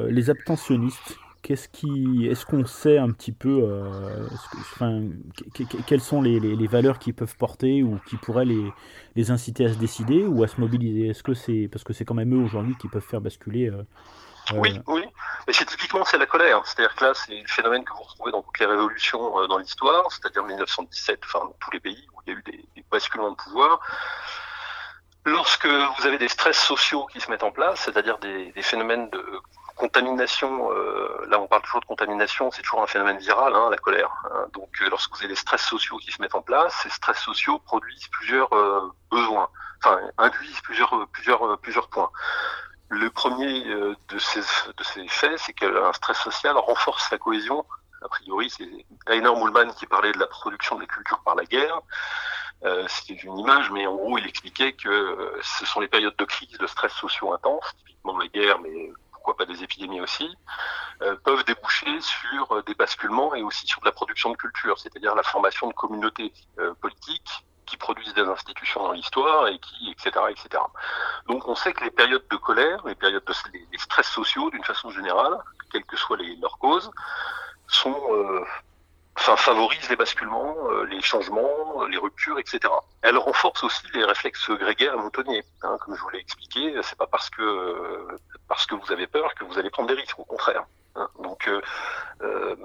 les 0.09 0.29
abstentionnistes 0.29 1.17
qu'est-ce 1.43 1.69
qui, 1.69 2.27
est-ce 2.27 2.45
qu'on 2.45 2.67
sait 2.67 2.99
un 2.99 3.11
petit 3.11 3.33
peu, 3.33 3.61
euh, 3.62 4.29
enfin, 4.61 5.03
quelles 5.87 6.01
sont 6.01 6.23
les, 6.23 6.67
valeurs 6.67 6.99
qui 6.99 7.12
peuvent 7.12 7.37
porter 7.37 7.83
ou 7.83 7.99
qui 8.07 8.17
pourraient 8.17 8.47
les, 8.47 9.31
inciter 9.31 9.67
à 9.67 9.73
se 9.73 9.79
décider 9.79 10.25
ou 10.25 10.43
à 10.43 10.49
se 10.49 10.61
mobiliser? 10.61 11.09
Est-ce 11.09 11.23
que 11.23 11.35
c'est 11.35 11.69
parce 11.71 11.85
que 11.85 11.93
c'est 11.93 12.05
quand 12.05 12.15
même 12.15 12.35
eux 12.35 12.45
aujourd'hui 12.45 12.77
qui 12.81 12.89
peuvent 12.89 13.05
faire 13.05 13.21
basculer 13.21 13.71
euh, 13.71 13.83
Oui, 14.55 14.77
euh, 14.77 14.83
oui. 14.87 15.05
Mais 15.47 15.53
c'est 15.53 15.65
typiquement 15.65 16.05
c'est 16.05 16.19
la 16.19 16.27
colère. 16.27 16.65
C'est-à-dire 16.67 16.95
que 16.95 17.05
là, 17.05 17.12
c'est 17.15 17.35
le 17.35 17.47
phénomène 17.47 17.85
que 17.85 17.93
vous 17.93 18.03
retrouvez 18.03 18.33
dans 18.33 18.43
toutes 18.43 18.59
les 18.59 18.67
révolutions 18.67 19.47
dans 19.47 19.59
l'histoire, 19.59 20.11
c'est-à-dire 20.11 20.45
1917, 20.45 21.21
enfin 21.25 21.47
dans 21.47 21.57
tous 21.61 21.71
les 21.73 21.81
pays 21.81 22.07
où 22.15 22.21
il 22.27 22.33
y 22.33 22.37
a 22.37 22.39
eu 22.39 22.43
des, 22.43 22.85
basculements 22.91 23.31
de 23.31 23.37
pouvoir. 23.37 23.81
Lorsque 25.25 25.67
vous 25.67 26.07
avez 26.07 26.19
des 26.19 26.29
stress 26.29 26.59
sociaux 26.59 27.07
qui 27.07 27.21
se 27.21 27.31
mettent 27.31 27.43
en 27.43 27.53
place, 27.53 27.81
c'est-à-dire 27.81 28.19
des 28.19 28.53
phénomènes 28.62 29.09
de 29.11 29.23
contamination, 29.81 30.70
euh, 30.73 31.27
là 31.28 31.40
on 31.40 31.47
parle 31.47 31.62
toujours 31.62 31.81
de 31.81 31.86
contamination, 31.86 32.51
c'est 32.51 32.61
toujours 32.61 32.82
un 32.82 32.86
phénomène 32.86 33.16
viral, 33.16 33.55
hein, 33.55 33.69
la 33.70 33.78
colère. 33.78 34.12
Hein. 34.24 34.44
Donc 34.52 34.69
euh, 34.82 34.90
lorsque 34.90 35.11
vous 35.12 35.20
avez 35.20 35.28
des 35.28 35.36
stress 35.36 35.62
sociaux 35.62 35.97
qui 35.97 36.12
se 36.12 36.20
mettent 36.20 36.35
en 36.35 36.43
place, 36.43 36.74
ces 36.82 36.90
stress 36.90 37.19
sociaux 37.19 37.59
produisent 37.61 38.09
plusieurs 38.09 38.52
euh, 38.52 38.93
besoins, 39.11 39.48
enfin 39.78 39.98
induisent 40.19 40.61
plusieurs 40.61 41.09
plusieurs 41.09 41.59
plusieurs 41.59 41.89
points. 41.89 42.11
Le 42.90 43.09
premier 43.09 43.65
de 43.65 44.19
ces 44.19 44.40
de 44.40 44.85
ces 44.85 45.07
faits, 45.09 45.39
c'est 45.39 45.55
qu'un 45.55 45.93
stress 45.94 46.19
social 46.19 46.57
renforce 46.57 47.11
la 47.11 47.19
cohésion. 47.19 47.65
A 48.05 48.09
priori, 48.09 48.51
c'est 48.51 48.69
Rainer 49.07 49.32
Mullmann 49.36 49.73
qui 49.74 49.86
parlait 49.86 50.12
de 50.12 50.19
la 50.19 50.27
production 50.27 50.77
des 50.78 50.89
cultures 50.89 51.23
par 51.24 51.36
la 51.36 51.44
guerre. 51.44 51.81
C'était 52.89 53.20
une 53.23 53.39
image, 53.39 53.70
mais 53.70 53.86
en 53.86 53.94
gros, 53.94 54.19
il 54.19 54.27
expliquait 54.27 54.73
que 54.73 55.39
ce 55.40 55.65
sont 55.66 55.81
les 55.81 55.89
périodes 55.89 56.16
de 56.16 56.24
crise, 56.24 56.59
de 56.59 56.66
stress 56.66 56.93
sociaux 56.93 57.32
intenses, 57.32 57.70
typiquement 57.78 58.19
la 58.19 58.27
guerre, 58.27 58.59
mais 58.59 58.90
pas 59.36 59.47
des 59.47 59.62
épidémies 59.62 60.01
aussi, 60.01 60.28
euh, 61.02 61.16
peuvent 61.24 61.44
déboucher 61.44 62.01
sur 62.01 62.52
euh, 62.52 62.62
des 62.62 62.74
basculements 62.74 63.35
et 63.35 63.43
aussi 63.43 63.66
sur 63.66 63.81
de 63.81 63.86
la 63.86 63.93
production 63.93 64.31
de 64.31 64.36
culture, 64.36 64.78
c'est-à-dire 64.78 65.15
la 65.15 65.23
formation 65.23 65.69
de 65.69 65.73
communautés 65.73 66.32
euh, 66.59 66.74
politiques 66.74 67.44
qui 67.66 67.77
produisent 67.77 68.15
des 68.15 68.23
institutions 68.23 68.82
dans 68.82 68.93
l'histoire 68.93 69.47
et 69.48 69.59
qui, 69.59 69.90
etc., 69.90 70.11
etc. 70.31 70.62
Donc 71.28 71.47
on 71.47 71.55
sait 71.55 71.73
que 71.73 71.85
les 71.85 71.90
périodes 71.90 72.27
de 72.28 72.36
colère, 72.36 72.85
les 72.86 72.97
périodes 72.97 73.24
de 73.24 73.78
stress 73.78 74.09
sociaux, 74.09 74.51
d'une 74.51 74.65
façon 74.65 74.90
générale, 74.90 75.39
quelles 75.73 75.85
que 75.85 75.97
soient 75.97 76.16
les, 76.16 76.35
leurs 76.36 76.59
causes, 76.59 76.90
sont 77.69 77.97
enfin, 79.21 79.37
favorise 79.37 79.89
les 79.91 79.97
basculements, 79.97 80.57
euh, 80.71 80.85
les 80.87 81.01
changements, 81.03 81.85
les 81.87 81.99
ruptures, 81.99 82.39
etc. 82.39 82.61
Elle 83.03 83.19
renforce 83.19 83.63
aussi 83.63 83.83
les 83.93 84.05
réflexes 84.05 84.51
grégaires 84.51 84.97
moutonniers. 84.97 85.45
Hein, 85.63 85.77
comme 85.81 85.95
je 85.95 86.01
vous 86.01 86.09
l'ai 86.11 86.21
expliqué, 86.21 86.75
c'est 86.83 86.97
pas 86.97 87.07
parce 87.07 87.29
que 87.29 87.43
euh, 87.43 88.17
parce 88.49 88.67
que 88.67 88.75
vous 88.75 88.91
avez 88.93 89.07
peur 89.07 89.35
que 89.35 89.45
vous 89.45 89.59
allez 89.59 89.71
prendre 89.71 89.89
des 89.89 89.95
risques, 89.95 90.19
au 90.19 90.25
contraire. 90.25 90.65
Hein. 90.97 91.09
donc, 91.21 91.47
euh, 91.47 91.61
euh 92.23 92.57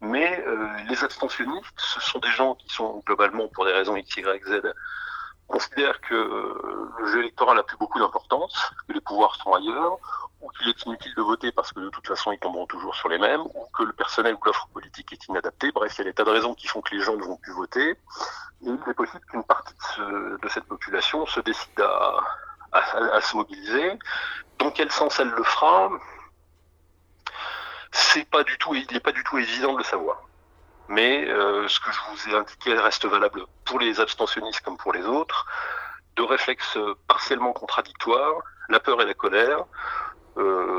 mais 0.00 0.44
les 0.88 1.04
abstentionnistes, 1.04 1.78
ce 1.78 2.00
sont 2.00 2.18
des 2.18 2.30
gens 2.30 2.54
qui 2.54 2.68
sont 2.68 3.02
globalement, 3.06 3.48
pour 3.48 3.64
des 3.64 3.72
raisons 3.72 3.96
X, 3.96 4.16
Y, 4.16 4.44
Z, 4.44 4.74
considèrent 5.46 6.00
que 6.00 6.14
le 6.98 7.06
jeu 7.06 7.20
électoral 7.20 7.56
n'a 7.56 7.62
plus 7.62 7.76
beaucoup 7.76 7.98
d'importance, 7.98 8.72
que 8.88 8.92
les 8.92 9.00
pouvoirs 9.00 9.36
sont 9.36 9.52
ailleurs, 9.52 9.98
ou 10.40 10.48
qu'il 10.50 10.68
est 10.68 10.84
inutile 10.86 11.14
de 11.14 11.22
voter 11.22 11.52
parce 11.52 11.72
que 11.72 11.80
de 11.80 11.88
toute 11.90 12.06
façon 12.06 12.32
ils 12.32 12.38
tomberont 12.38 12.66
toujours 12.66 12.94
sur 12.94 13.08
les 13.08 13.18
mêmes, 13.18 13.42
ou 13.42 13.66
que 13.76 13.82
le 13.82 13.92
personnel 13.92 14.34
ou 14.34 14.44
l'offre 14.44 14.68
politique 14.72 15.12
est 15.12 15.26
inadapté. 15.28 15.70
Bref, 15.72 15.94
il 15.96 15.98
y 15.98 16.02
a 16.02 16.04
des 16.04 16.14
tas 16.14 16.24
de 16.24 16.30
raisons 16.30 16.54
qui 16.54 16.66
font 16.66 16.80
que 16.80 16.94
les 16.94 17.02
gens 17.02 17.16
ne 17.16 17.24
vont 17.24 17.36
plus 17.36 17.52
voter. 17.52 17.90
Et 17.90 17.96
il 18.62 18.78
est 18.88 18.94
possible 18.94 19.24
qu'une 19.26 19.44
partie 19.44 19.74
de, 19.98 20.48
cette 20.48 20.64
population 20.64 21.26
se 21.26 21.40
décide 21.40 21.80
à, 22.72 23.20
se 23.20 23.36
mobiliser. 23.36 23.98
Dans 24.58 24.70
quel 24.70 24.90
sens 24.90 25.18
elle 25.20 25.30
le 25.30 25.42
fera 25.42 25.90
C'est 27.90 28.28
pas 28.28 28.44
du 28.44 28.56
tout, 28.58 28.74
il 28.74 28.86
n'est 28.92 29.00
pas 29.00 29.12
du 29.12 29.24
tout 29.24 29.38
évident 29.38 29.72
de 29.72 29.78
le 29.78 29.84
savoir. 29.84 30.22
Mais 30.88 31.28
euh, 31.28 31.68
ce 31.68 31.80
que 31.80 31.90
je 31.92 31.98
vous 32.10 32.28
ai 32.30 32.36
indiqué 32.36 32.74
reste 32.74 33.06
valable 33.06 33.44
pour 33.64 33.78
les 33.78 34.00
abstentionnistes 34.00 34.60
comme 34.62 34.76
pour 34.76 34.92
les 34.92 35.04
autres. 35.04 35.46
De 36.16 36.22
réflexes 36.22 36.76
partiellement 37.06 37.52
contradictoires, 37.52 38.42
la 38.68 38.80
peur 38.80 39.00
et 39.00 39.06
la 39.06 39.14
colère, 39.14 39.64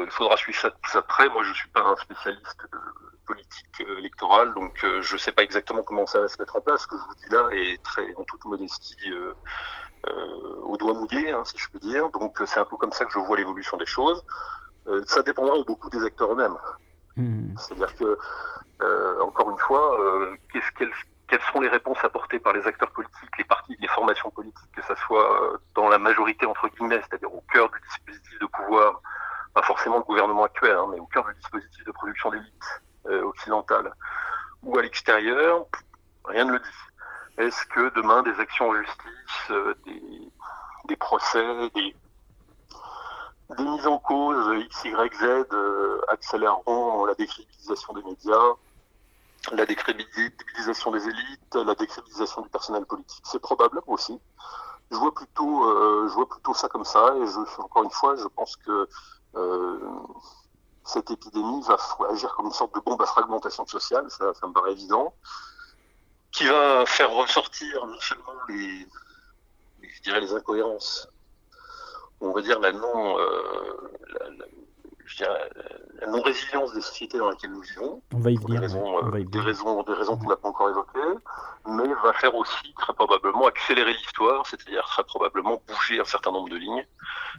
il 0.05 0.11
faudra 0.11 0.37
suivre 0.37 0.59
ça 0.59 0.69
plus 0.69 0.95
après. 0.97 1.29
Moi, 1.29 1.43
je 1.43 1.53
suis 1.53 1.69
pas 1.69 1.81
un 1.81 1.95
spécialiste 1.95 2.57
de 2.71 2.79
politique 3.31 3.81
euh, 3.81 3.99
électorale, 3.99 4.53
donc 4.53 4.83
euh, 4.83 5.01
je 5.01 5.17
sais 5.17 5.31
pas 5.31 5.43
exactement 5.43 5.83
comment 5.83 6.05
ça 6.05 6.21
va 6.21 6.27
se 6.27 6.37
mettre 6.39 6.55
en 6.55 6.61
place. 6.61 6.81
Ce 6.81 6.87
que 6.87 6.97
je 6.97 7.03
vous 7.03 7.15
dis 7.15 7.29
là 7.29 7.49
est 7.51 7.81
très, 7.83 8.13
en 8.15 8.23
toute 8.23 8.43
modestie, 8.45 9.11
euh, 9.11 9.33
au 10.63 10.77
doigt 10.77 10.93
mouillé, 10.93 11.31
hein, 11.31 11.43
si 11.45 11.57
je 11.57 11.69
peux 11.69 11.79
dire. 11.79 12.09
Donc, 12.09 12.41
c'est 12.45 12.59
un 12.59 12.65
peu 12.65 12.77
comme 12.77 12.91
ça 12.91 13.05
que 13.05 13.11
je 13.13 13.19
vois 13.19 13.37
l'évolution 13.37 13.77
des 13.77 13.85
choses. 13.85 14.23
ça 15.05 15.21
dépendra 15.21 15.55
beaucoup 15.63 15.89
des 15.89 16.03
acteurs 16.03 16.31
eux-mêmes. 16.33 16.57
Mmh. 17.17 17.55
C'est-à-dire 17.57 17.95
que, 17.95 18.17
encore 19.21 19.51
une 19.51 19.59
fois, 19.59 19.85
qu'est-ce 20.51 20.71
qu'elles 20.71 20.93
quelles 21.27 21.47
sont 21.53 21.61
les 21.61 21.69
réponses 21.69 21.99
apportées 22.03 22.39
par 22.39 22.51
les 22.51 22.67
acteurs 22.67 22.91
politiques, 22.91 23.37
les 23.37 23.45
partis, 23.45 23.77
les 23.79 23.87
formations 23.87 24.29
politiques, 24.31 24.71
que 24.75 24.81
ce 24.81 24.95
soit 25.05 25.59
dans 25.75 25.87
la 25.87 25.97
majorité 25.97 26.45
entre 26.45 26.67
guillemets, 26.67 26.99
c'est-à-dire 27.07 27.33
au 27.33 27.41
cœur 27.53 27.69
du 27.69 27.79
dispositif 27.87 28.39
de 28.39 28.47
pouvoir 28.47 29.01
pas 29.53 29.63
forcément 29.63 29.97
le 29.97 30.03
gouvernement 30.03 30.43
actuel, 30.43 30.75
hein, 30.75 30.87
mais 30.91 30.99
au 30.99 31.05
cœur 31.05 31.25
du 31.25 31.33
dispositif 31.35 31.83
de 31.85 31.91
production 31.91 32.31
d'élite 32.31 32.81
euh, 33.07 33.23
occidentale, 33.23 33.93
ou 34.63 34.77
à 34.77 34.81
l'extérieur, 34.81 35.65
rien 36.25 36.45
ne 36.45 36.53
le 36.53 36.59
dit. 36.59 37.43
Est-ce 37.43 37.65
que 37.65 37.93
demain 37.95 38.21
des 38.23 38.39
actions 38.39 38.69
en 38.69 38.75
justice, 38.75 39.51
euh, 39.51 39.73
des, 39.85 40.01
des, 40.85 40.95
procès, 40.95 41.69
des, 41.75 41.95
des 43.57 43.63
mises 43.63 43.87
en 43.87 43.97
cause 43.97 44.57
X, 44.65 44.85
Y, 44.85 45.13
Z 45.15 45.23
euh, 45.23 46.01
accéléreront 46.09 47.05
la 47.05 47.15
décrédibilisation 47.15 47.93
des 47.93 48.03
médias, 48.03 48.53
la 49.51 49.65
décrédibilisation 49.65 50.91
des 50.91 51.03
élites, 51.07 51.55
la 51.55 51.73
décrédibilisation 51.75 52.41
du 52.41 52.49
personnel 52.49 52.85
politique? 52.85 53.23
C'est 53.25 53.41
probable 53.41 53.81
aussi. 53.87 54.19
je 54.91 54.97
vois 54.97 55.13
plutôt, 55.13 55.63
euh, 55.69 56.07
je 56.09 56.13
vois 56.13 56.27
plutôt 56.27 56.53
ça 56.53 56.67
comme 56.67 56.83
ça. 56.85 57.15
Et 57.17 57.25
je, 57.25 57.61
encore 57.61 57.83
une 57.83 57.91
fois, 57.91 58.15
je 58.17 58.27
pense 58.27 58.55
que 58.57 58.71
euh, 58.71 58.89
cette 60.85 61.09
épidémie 61.11 61.61
va 61.63 61.77
agir 62.09 62.33
comme 62.35 62.47
une 62.47 62.51
sorte 62.51 62.73
de 62.75 62.79
bombe 62.81 63.01
à 63.01 63.05
fragmentation 63.05 63.65
sociale, 63.65 64.09
ça, 64.09 64.33
ça 64.33 64.47
me 64.47 64.53
paraît 64.53 64.73
évident, 64.73 65.13
qui 66.31 66.45
va 66.45 66.85
faire 66.85 67.11
ressortir 67.11 67.85
non 67.85 67.99
seulement 67.99 68.33
les, 68.49 68.87
je 69.81 70.01
dirais 70.01 70.19
les 70.19 70.33
incohérences, 70.33 71.07
on 72.19 72.31
va 72.31 72.41
dire 72.41 72.59
la 72.59 72.71
non, 72.71 73.19
euh, 73.19 73.91
la, 74.19 74.29
la, 74.29 74.45
dirais, 75.17 75.49
la 76.01 76.07
non-résilience 76.07 76.73
des 76.73 76.81
sociétés 76.81 77.17
dans 77.17 77.29
lesquelles 77.29 77.51
nous 77.51 77.61
vivons. 77.61 78.01
On 78.13 78.19
va 78.19 78.31
y 78.31 78.35
venir. 78.35 78.47
Des 78.47 78.57
raisons, 78.59 78.97
euh, 78.97 79.23
des 79.23 79.39
raisons, 79.39 79.83
des 79.83 79.93
raisons 79.93 80.17
qu'on 80.17 80.29
n'a 80.29 80.35
pas 80.35 80.49
encore 80.49 80.69
évoquées, 80.69 81.19
mais 81.67 81.87
va 82.03 82.13
faire 82.13 82.33
aussi 82.35 82.73
très 82.77 82.93
probablement 82.93 83.47
accélérer 83.47 83.93
l'histoire, 83.93 84.45
c'est-à-dire 84.47 84.83
très 84.85 85.03
probablement 85.03 85.61
bouger 85.67 85.99
un 85.99 86.05
certain 86.05 86.31
nombre 86.31 86.49
de 86.49 86.57
lignes. 86.57 86.85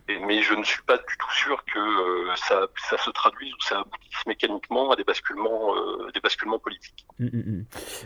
Et, 0.09 0.19
mais 0.21 0.43
je 0.43 0.55
ne 0.55 0.63
suis 0.65 0.83
pas 0.83 0.97
du 0.97 1.17
tout 1.19 1.33
sûr 1.33 1.65
que 1.65 1.79
euh, 1.79 2.35
ça, 2.37 2.67
ça, 2.89 2.99
se 2.99 3.11
traduise 3.11 3.53
ou 3.53 3.61
ça 3.61 3.81
aboutisse 3.81 4.27
mécaniquement 4.27 4.91
à 4.91 4.97
des 4.97 5.05
basculements, 5.05 5.75
euh, 5.75 6.11
des 6.15 6.21
basculements 6.21 6.59
politiques. 6.59 7.07
Mmh, 7.19 7.27
mmh, 7.27 7.65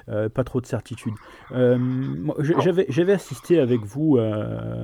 mmh. 0.09 0.29
pas 0.31 0.45
trop 0.45 0.61
de 0.61 0.67
certitude. 0.67 1.15
J'avais 1.51 3.13
assisté 3.13 3.61
avec 3.61 3.83
vous 3.83 4.19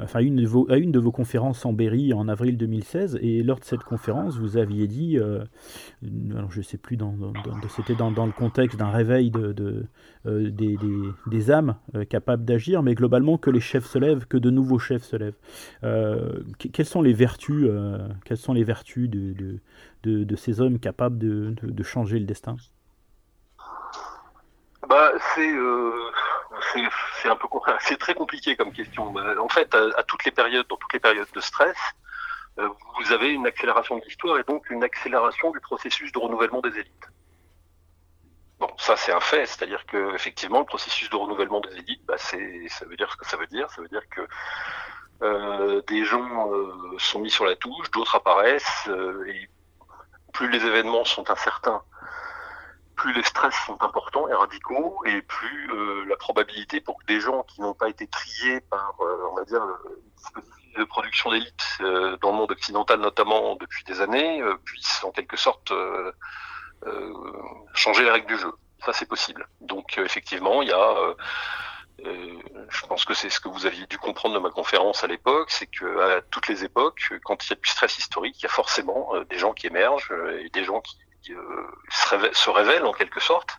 enfin, 0.03 0.21
une 0.21 0.37
de 0.37 0.47
vos, 0.47 0.67
à 0.71 0.77
une 0.77 0.93
de 0.93 0.99
vos 0.99 1.13
conférences 1.13 1.65
en 1.65 1.73
Berry 1.73 2.13
en 2.13 2.29
avril 2.29 2.57
2016, 2.57 3.19
et 3.21 3.43
lors 3.43 3.59
de 3.59 3.65
cette 3.65 3.85
conférence, 3.85 4.39
vous 4.39 4.57
aviez 4.57 4.72
dit 4.87 5.19
alors 6.35 6.51
je 6.51 6.63
sais 6.63 6.79
plus, 6.79 6.99
c'était 7.69 7.95
dans, 7.95 8.11
le 8.11 8.33
contexte 8.33 8.79
d'un 8.79 8.91
réveil 8.91 9.31
de, 9.31 9.87
euh, 10.27 10.51
des, 10.51 10.77
des, 10.77 11.09
des, 11.27 11.51
âmes 11.51 11.77
euh, 11.95 12.05
capables 12.05 12.45
d'agir, 12.45 12.83
mais 12.83 12.95
globalement 12.95 13.39
que 13.39 13.51
les 13.51 13.61
chefs 13.61 13.87
se 13.87 13.99
lèvent, 13.99 14.27
que 14.27 14.37
de 14.37 14.51
nouveaux 14.51 14.79
chefs 14.79 15.05
se 15.05 15.17
lèvent. 15.17 15.37
Euh, 15.85 16.43
quelles 16.73 16.87
sont 16.87 17.03
les 17.03 17.13
vertus, 17.13 17.69
quelles 18.25 18.37
sont 18.37 18.53
les 18.53 18.65
vertus 18.65 19.09
de, 19.09 19.59
de, 20.03 20.25
de, 20.25 20.37
ces 20.37 20.61
hommes 20.61 20.79
capables 20.79 21.19
de, 21.19 21.83
changer 21.83 22.19
le 22.19 22.27
destin? 22.27 22.57
Bah, 24.89 25.13
c'est 25.35 25.53
c'est 27.23 27.29
un 27.29 27.37
peu 27.37 27.49
c'est 27.81 27.99
très 27.99 28.15
compliqué 28.15 28.57
comme 28.57 28.73
question. 28.73 29.13
Bah, 29.13 29.35
en 29.41 29.49
fait, 29.49 29.75
à, 29.75 30.03
toutes 30.05 30.25
les 30.25 30.31
périodes, 30.31 30.67
dans 30.69 30.77
toutes 30.77 30.93
les 30.93 31.01
périodes 31.01 31.29
de 31.35 31.41
stress, 31.41 31.77
euh, 31.77 32.12
vous 32.57 33.13
avez 33.13 33.31
une 33.31 33.47
accélération 33.47 33.97
de 33.99 34.05
l'histoire 34.05 34.39
et 34.39 34.45
donc 34.45 34.69
une 34.71 34.85
accélération 34.85 35.51
du 35.51 35.61
processus 35.61 36.13
de 36.13 36.19
renouvellement 36.19 36.61
des 36.61 36.79
élites. 36.79 37.09
Bon, 38.59 38.69
ça 38.79 38.97
c'est 38.97 39.13
un 39.13 39.21
fait, 39.21 39.47
c'est-à-dire 39.47 39.85
que 39.87 40.15
effectivement 40.15 40.61
le 40.61 40.67
processus 40.67 41.11
de 41.11 41.17
renouvellement 41.17 41.61
des 41.61 41.75
élites, 41.79 42.05
bah, 42.07 42.17
ça 42.19 42.37
veut 42.37 42.97
dire 42.97 43.11
ce 43.11 43.17
que 43.17 43.27
ça 43.27 43.37
veut 43.37 43.49
dire. 43.49 43.69
Ça 43.71 43.83
veut 43.83 43.89
dire 43.89 44.09
que 44.09 44.21
euh, 45.23 45.83
des 45.89 46.05
gens 46.05 46.53
euh, 46.53 46.97
sont 46.99 47.21
mis 47.21 47.31
sur 47.31 47.45
la 47.45 47.57
touche, 47.57 47.91
d'autres 47.91 48.17
apparaissent, 48.17 48.89
euh, 48.89 49.25
et 49.27 49.49
plus 50.33 50.51
les 50.51 50.65
événements 50.65 51.05
sont 51.05 51.31
incertains, 51.31 51.83
plus 52.97 53.13
les 53.13 53.23
stress 53.23 53.55
sont 53.67 53.83
importants 53.83 54.29
et 54.29 54.35
radicaux, 54.35 55.03
et 55.07 55.23
plus 55.23 55.71
euh, 55.73 56.05
la 56.07 56.17
probabilité 56.17 56.81
pour 56.81 56.99
que 56.99 57.07
des 57.07 57.21
gens 57.21 57.43
qui 57.45 57.61
n'ont 57.61 57.75
pas 57.75 57.89
été 57.89 58.07
triés 58.07 58.61
par, 58.63 58.95
on 59.01 59.35
va 59.35 59.45
dire, 59.45 59.63
de 60.77 60.85
production 60.85 61.31
d'élite 61.31 61.79
euh, 61.81 62.17
dans 62.23 62.31
le 62.31 62.37
monde 62.37 62.51
occidental 62.51 63.01
notamment 63.01 63.57
depuis 63.57 63.85
des 63.85 64.01
années 64.01 64.41
euh, 64.41 64.57
puisse 64.65 65.03
en 65.05 65.11
quelque 65.11 65.37
sorte 65.37 65.73
euh, 65.73 66.13
changer 67.75 68.05
les 68.05 68.11
règles 68.11 68.27
du 68.27 68.39
jeu. 68.39 68.53
Ça 68.85 68.93
c'est 68.93 69.09
possible. 69.09 69.47
Donc 69.61 69.99
effectivement, 69.99 70.63
il 70.63 70.69
y 70.69 70.73
a 70.73 70.95
je 72.05 72.87
pense 72.87 73.05
que 73.05 73.15
c'est 73.15 73.31
ce 73.31 73.39
que 73.39 73.49
vous 73.49 73.65
aviez 73.65 73.87
dû 73.87 73.97
comprendre 73.97 74.35
de 74.35 74.41
ma 74.41 74.51
conférence 74.51 75.05
à 75.05 75.07
l'époque, 75.07 75.53
c'est 75.53 75.69
que 75.69 76.01
à 76.01 76.21
toutes 76.23 76.49
les 76.49 76.65
époques, 76.65 77.13
quand 77.23 77.47
il 77.47 77.51
y 77.51 77.53
a 77.53 77.57
du 77.57 77.69
stress 77.69 77.97
historique, 77.97 78.35
il 78.41 78.43
y 78.43 78.47
a 78.47 78.49
forcément 78.49 79.13
des 79.31 79.39
gens 79.39 79.53
qui 79.53 79.69
émergent 79.69 80.13
et 80.41 80.49
des 80.49 80.65
gens 80.65 80.81
qui, 80.81 80.97
se, 81.91 82.33
se, 82.33 82.51
révèlent, 82.51 82.87
en 82.87 82.93
quelque 82.93 83.21
sorte, 83.21 83.57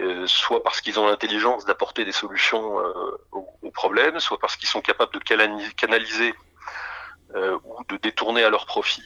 euh, 0.00 0.26
soit 0.26 0.62
parce 0.62 0.80
qu'ils 0.80 0.98
ont 0.98 1.06
l'intelligence 1.06 1.66
d'apporter 1.66 2.04
des 2.04 2.12
solutions 2.12 2.80
euh, 2.80 3.18
aux, 3.30 3.70
problèmes, 3.70 4.20
soit 4.20 4.38
parce 4.38 4.56
qu'ils 4.56 4.68
sont 4.68 4.80
capables 4.80 5.12
de 5.12 5.18
canaliser 5.18 6.34
euh, 7.34 7.58
ou 7.64 7.84
de 7.88 7.96
détourner 7.98 8.42
à 8.42 8.50
leur 8.50 8.66
profit 8.66 9.02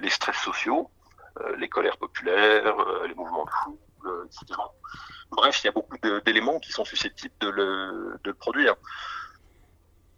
les 0.00 0.10
stress 0.10 0.36
sociaux, 0.36 0.90
les 1.58 1.68
colères 1.68 1.98
populaires, 1.98 2.74
les 3.06 3.14
mouvements 3.14 3.44
de 3.44 3.50
foule, 3.50 4.26
etc. 4.26 4.58
Bref, 5.30 5.62
il 5.62 5.66
y 5.66 5.68
a 5.68 5.72
beaucoup 5.72 5.96
d'éléments 6.24 6.58
qui 6.60 6.72
sont 6.72 6.86
susceptibles 6.86 7.34
de 7.40 7.50
de 7.50 8.30
le 8.30 8.34
produire. 8.34 8.74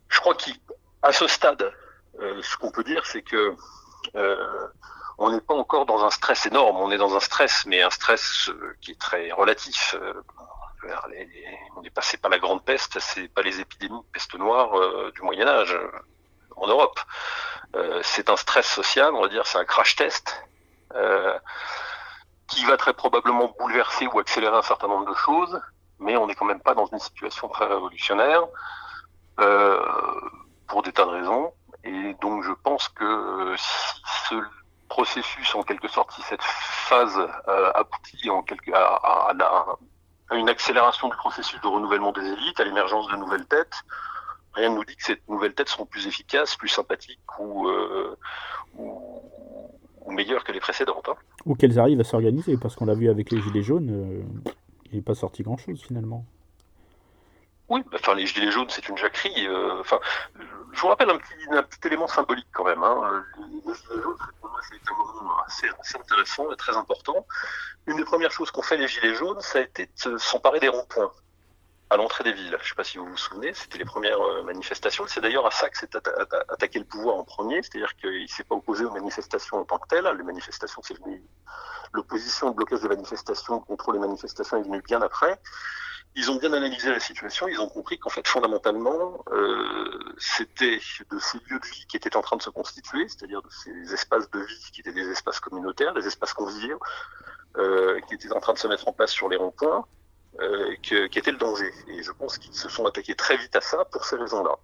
Je 0.09 0.21
crois 0.21 0.37
qu'à 0.37 1.13
ce 1.13 1.27
stade, 1.27 1.73
ce 2.21 2.57
qu'on 2.57 2.71
peut 2.71 2.85
dire, 2.85 3.05
c'est 3.05 3.23
que 3.23 3.57
on 5.19 5.31
n'est 5.33 5.41
pas 5.41 5.55
encore 5.55 5.85
dans 5.85 6.05
un 6.05 6.11
stress 6.11 6.47
énorme, 6.47 6.77
on 6.77 6.91
est 6.93 6.97
dans 6.97 7.15
un 7.17 7.21
stress, 7.21 7.67
mais 7.67 7.83
un 7.83 7.91
stress 7.91 8.49
euh, 8.49 8.77
qui 8.81 8.93
est 8.93 9.01
très 9.01 9.33
relatif. 9.33 9.97
Euh, 10.01 10.15
on 11.77 11.83
est 11.83 11.91
passé 11.91 12.17
par 12.17 12.31
la 12.31 12.39
grande 12.39 12.65
peste, 12.65 13.01
c'est 13.01 13.27
pas 13.27 13.43
les 13.43 13.61
épidémies 13.61 13.99
de 13.99 14.13
peste 14.13 14.35
noire 14.35 14.79
euh, 14.79 15.11
du 15.13 15.23
Moyen 15.23 15.49
Âge 15.49 15.77
en 16.57 16.69
Europe. 16.69 17.01
c'est 18.03 18.31
un 18.31 18.37
stress 18.37 18.67
social, 18.67 19.13
on 19.15 19.23
va 19.23 19.29
dire, 19.29 19.45
c'est 19.47 19.59
un 19.59 19.65
crash 19.65 19.97
test 19.97 20.41
qui 22.47 22.65
va 22.65 22.77
très 22.77 22.95
probablement 22.95 23.55
bouleverser 23.59 24.07
ou 24.07 24.19
accélérer 24.21 24.57
un 24.57 24.63
certain 24.63 24.89
nombre 24.89 25.11
de 25.11 25.15
choses, 25.15 25.61
mais 25.99 26.17
on 26.17 26.27
n'est 26.27 26.35
quand 26.35 26.47
même 26.47 26.63
pas 26.63 26.75
dans 26.75 26.87
une 26.87 26.99
situation 26.99 27.49
très 27.49 27.67
révolutionnaire 27.67 28.45
pour 30.69 30.83
des 30.83 30.93
tas 30.93 31.05
de 31.05 31.11
raisons. 31.11 31.53
Et 31.85 32.15
donc 32.21 32.45
je 32.45 32.53
pense 32.53 32.89
que 32.89 33.55
si 33.57 34.01
ce 34.29 34.35
processus, 34.89 35.55
en 35.55 35.63
quelque 35.63 35.89
sorte, 35.89 36.13
si 36.13 36.23
cette 36.23 36.43
phase 36.43 37.19
euh, 37.49 37.71
aboutit 37.75 38.31
en 38.31 38.43
quelque, 38.43 38.73
à, 38.73 38.85
à, 38.95 39.79
à, 40.31 40.37
une 40.37 40.49
accélération 40.49 41.09
du 41.09 41.17
processus 41.17 41.61
de 41.61 41.67
renouvellement 41.67 42.13
des 42.13 42.27
élites, 42.27 42.61
à 42.61 42.65
l'émergence 42.65 43.09
de 43.09 43.17
nouvelles 43.17 43.47
têtes, 43.47 43.85
rien 44.55 44.71
ne 44.71 44.77
nous 44.77 44.85
dit 44.85 44.97
que 44.97 45.05
ces 45.05 45.23
nouvelles 45.29 45.55
têtes 45.55 45.69
seront 45.69 45.87
plus 45.87 46.07
efficaces, 46.07 46.57
plus 46.57 46.69
sympathiques 46.69 47.39
ou, 47.39 47.69
euh, 47.69 48.17
ou, 48.77 49.23
ou, 50.05 50.13
meilleures 50.13 50.45
que 50.45 50.53
les 50.53 50.61
précédentes. 50.61 51.09
Hein. 51.09 51.17
Ou 51.47 51.55
qu'elles 51.55 51.79
arrivent 51.79 52.01
à 52.01 52.05
s'organiser, 52.05 52.57
parce 52.57 52.75
qu'on 52.75 52.87
l'a 52.87 52.95
vu 52.95 53.09
avec 53.09 53.31
les 53.31 53.41
Gilets 53.41 53.63
jaunes, 53.63 53.91
euh, 53.91 54.51
il 54.91 54.97
n'est 54.97 55.03
pas 55.03 55.15
sorti 55.15 55.43
grand-chose 55.43 55.83
finalement. 55.83 56.25
Oui, 57.69 57.83
enfin 57.95 58.15
les 58.15 58.27
gilets 58.27 58.51
jaunes, 58.51 58.71
c'est 58.71 58.89
une 58.89 58.97
jacquerie. 58.97 59.47
Euh, 59.47 59.83
je 60.79 60.83
vous 60.83 60.89
rappelle 60.89 61.11
un 61.11 61.19
petit, 61.19 61.89
élément 61.89 62.07
symbolique 62.07 62.47
quand 62.53 62.63
même. 62.63 62.81
Hein. 62.85 63.25
Les 63.37 63.47
moi, 63.65 63.75
c'est 63.75 64.91
un 64.93 64.97
moment 64.97 65.37
assez, 65.45 65.67
intéressant 65.99 66.53
et 66.53 66.57
très 66.57 66.77
important. 66.77 67.27
Une 67.87 67.97
des 67.97 68.05
premières 68.05 68.31
choses 68.31 68.53
qu'ont 68.53 68.63
fait 68.63 68.77
les 68.77 68.87
gilets 68.87 69.17
jaunes, 69.17 69.41
ça 69.41 69.59
a 69.59 69.63
été 69.63 69.91
de 70.07 70.19
s'emparer 70.19 70.61
des 70.61 70.69
ronds-points 70.69 71.11
à 71.91 71.97
l'entrée 71.97 72.23
des 72.23 72.33
villes. 72.33 72.57
Je 72.59 72.63
ne 72.63 72.69
sais 72.69 72.75
pas 72.77 72.85
si 72.85 72.99
vous 72.99 73.07
vous 73.07 73.17
souvenez, 73.17 73.55
c'était 73.55 73.79
les 73.79 73.85
premières 73.85 74.21
euh, 74.21 74.45
manifestations. 74.45 75.05
C'est 75.09 75.21
d'ailleurs 75.21 75.47
à 75.47 75.51
ça 75.51 75.69
que 75.69 75.79
s'est 75.79 75.91
attaqué 76.49 76.79
le 76.79 76.85
pouvoir 76.85 77.17
en 77.17 77.25
premier, 77.25 77.61
c'est-à-dire 77.61 77.97
qu'il 77.97 78.23
ne 78.23 78.29
s'est 78.29 78.45
pas 78.45 78.55
opposé 78.55 78.85
aux 78.85 78.93
manifestations 78.93 79.57
en 79.57 79.65
tant 79.65 79.79
que 79.79 79.89
telles. 79.89 80.09
Les 80.17 80.23
manifestations, 80.23 80.81
l'opposition, 81.93 82.49
le 82.51 82.55
blocage 82.55 82.83
des 82.83 82.89
manifestations, 82.89 83.57
le 83.57 83.61
contrôle 83.63 83.95
des 83.95 84.01
manifestations 84.01 84.59
est 84.59 84.63
venu 84.63 84.81
bien 84.83 85.03
après 85.03 85.41
ils 86.19 86.33
ont 86.33 86.37
bien 86.37 86.53
analysé 86.53 86.91
la 86.91 86.99
situation, 86.99 87.47
ils 87.47 87.61
ont 87.61 87.69
compris 87.69 87.97
qu'en 87.97 88.11
fait, 88.11 88.27
fondamentalement, 88.27 89.25
euh, 89.31 90.15
c'était 90.19 90.81
de 91.11 91.19
ces 91.21 91.39
lieux 91.49 91.61
de 91.61 91.67
vie 91.67 91.87
qui 91.87 91.97
étaient 91.97 92.17
en 92.17 92.23
train 92.23 92.37
de 92.37 92.43
se 92.43 92.51
constituer, 92.51 93.07
c'est-à-dire 93.07 93.41
de 93.41 93.49
ces 93.51 93.95
espaces 93.95 94.29
de 94.31 94.41
vie 94.41 94.71
qui 94.73 94.81
étaient 94.81 94.93
des 94.93 95.09
espaces 95.11 95.39
communautaires, 95.39 95.95
des 95.95 96.09
espaces 96.09 96.35
conviviaux, 96.35 96.81
euh, 97.57 98.01
qui 98.01 98.15
étaient 98.15 98.33
en 98.33 98.41
train 98.41 98.53
de 98.53 98.59
se 98.59 98.67
mettre 98.67 98.89
en 98.89 98.93
place 98.93 99.13
sur 99.13 99.29
les 99.29 99.37
ronds-points, 99.37 99.87
euh, 100.41 100.75
qui 100.83 100.97
était 100.97 101.31
le 101.31 101.39
danger. 101.39 101.73
Et 101.87 102.03
je 102.03 102.11
pense 102.11 102.37
qu'ils 102.37 102.55
se 102.55 102.69
sont 102.69 102.85
attaqués 102.85 103.15
très 103.15 103.37
vite 103.37 103.55
à 103.55 103.61
ça 103.61 103.85
pour 103.85 104.05
ces 104.05 104.17
raisons-là. 104.17 104.57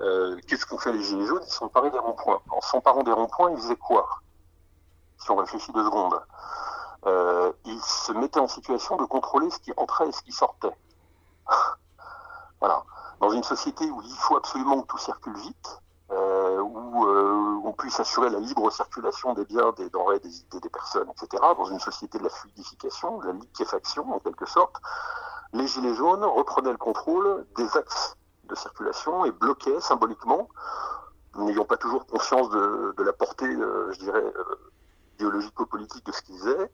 Euh, 0.00 0.36
Qu'est-ce 0.48 0.66
qu'ont 0.66 0.78
fait 0.78 0.92
les 0.92 1.02
Gilets 1.04 1.26
jaunes? 1.26 1.44
Ils 1.46 1.52
sont 1.52 1.68
parés 1.68 1.92
des 1.92 1.98
ronds-points. 1.98 2.42
En 2.50 2.60
s'emparant 2.60 3.04
des 3.04 3.12
ronds-points, 3.12 3.52
ils 3.52 3.58
faisaient 3.58 3.76
quoi? 3.76 4.20
Si 5.18 5.30
on 5.30 5.36
réfléchit 5.36 5.70
deux 5.70 5.84
secondes 5.84 6.20
euh, 7.06 7.52
il 7.64 7.80
se 7.82 8.12
mettait 8.12 8.40
en 8.40 8.48
situation 8.48 8.96
de 8.96 9.04
contrôler 9.04 9.50
ce 9.50 9.58
qui 9.58 9.72
entrait 9.76 10.08
et 10.08 10.12
ce 10.12 10.22
qui 10.22 10.32
sortait. 10.32 10.76
voilà. 12.60 12.84
Dans 13.20 13.30
une 13.30 13.42
société 13.42 13.88
où 13.90 14.02
il 14.02 14.16
faut 14.16 14.36
absolument 14.36 14.82
que 14.82 14.86
tout 14.86 14.98
circule 14.98 15.36
vite, 15.36 15.80
euh, 16.10 16.60
où 16.60 17.06
euh, 17.06 17.60
on 17.64 17.72
puisse 17.72 17.98
assurer 17.98 18.28
la 18.30 18.38
libre 18.38 18.70
circulation 18.70 19.32
des 19.34 19.44
biens, 19.44 19.72
des 19.76 19.88
denrées, 19.90 20.18
des 20.18 20.40
idées, 20.40 20.60
des 20.60 20.68
personnes, 20.68 21.08
etc., 21.10 21.42
dans 21.56 21.64
une 21.64 21.80
société 21.80 22.18
de 22.18 22.24
la 22.24 22.30
fluidification, 22.30 23.18
de 23.18 23.28
la 23.28 23.32
liquéfaction 23.32 24.12
en 24.12 24.18
quelque 24.18 24.46
sorte, 24.46 24.76
les 25.52 25.66
Gilets 25.66 25.94
jaunes 25.94 26.24
reprenaient 26.24 26.72
le 26.72 26.78
contrôle 26.78 27.46
des 27.56 27.76
axes 27.76 28.16
de 28.44 28.54
circulation 28.54 29.24
et 29.24 29.30
bloquaient 29.30 29.80
symboliquement, 29.80 30.48
n'ayant 31.36 31.64
pas 31.64 31.76
toujours 31.76 32.06
conscience 32.06 32.50
de, 32.50 33.02
la 33.02 33.12
portée, 33.12 33.46
euh, 33.46 33.92
je 33.92 33.98
dirais, 34.00 34.24
idéologico-politique 35.22 36.04
de 36.04 36.12
ce 36.12 36.22
qu'ils 36.22 36.38
faisaient, 36.38 36.70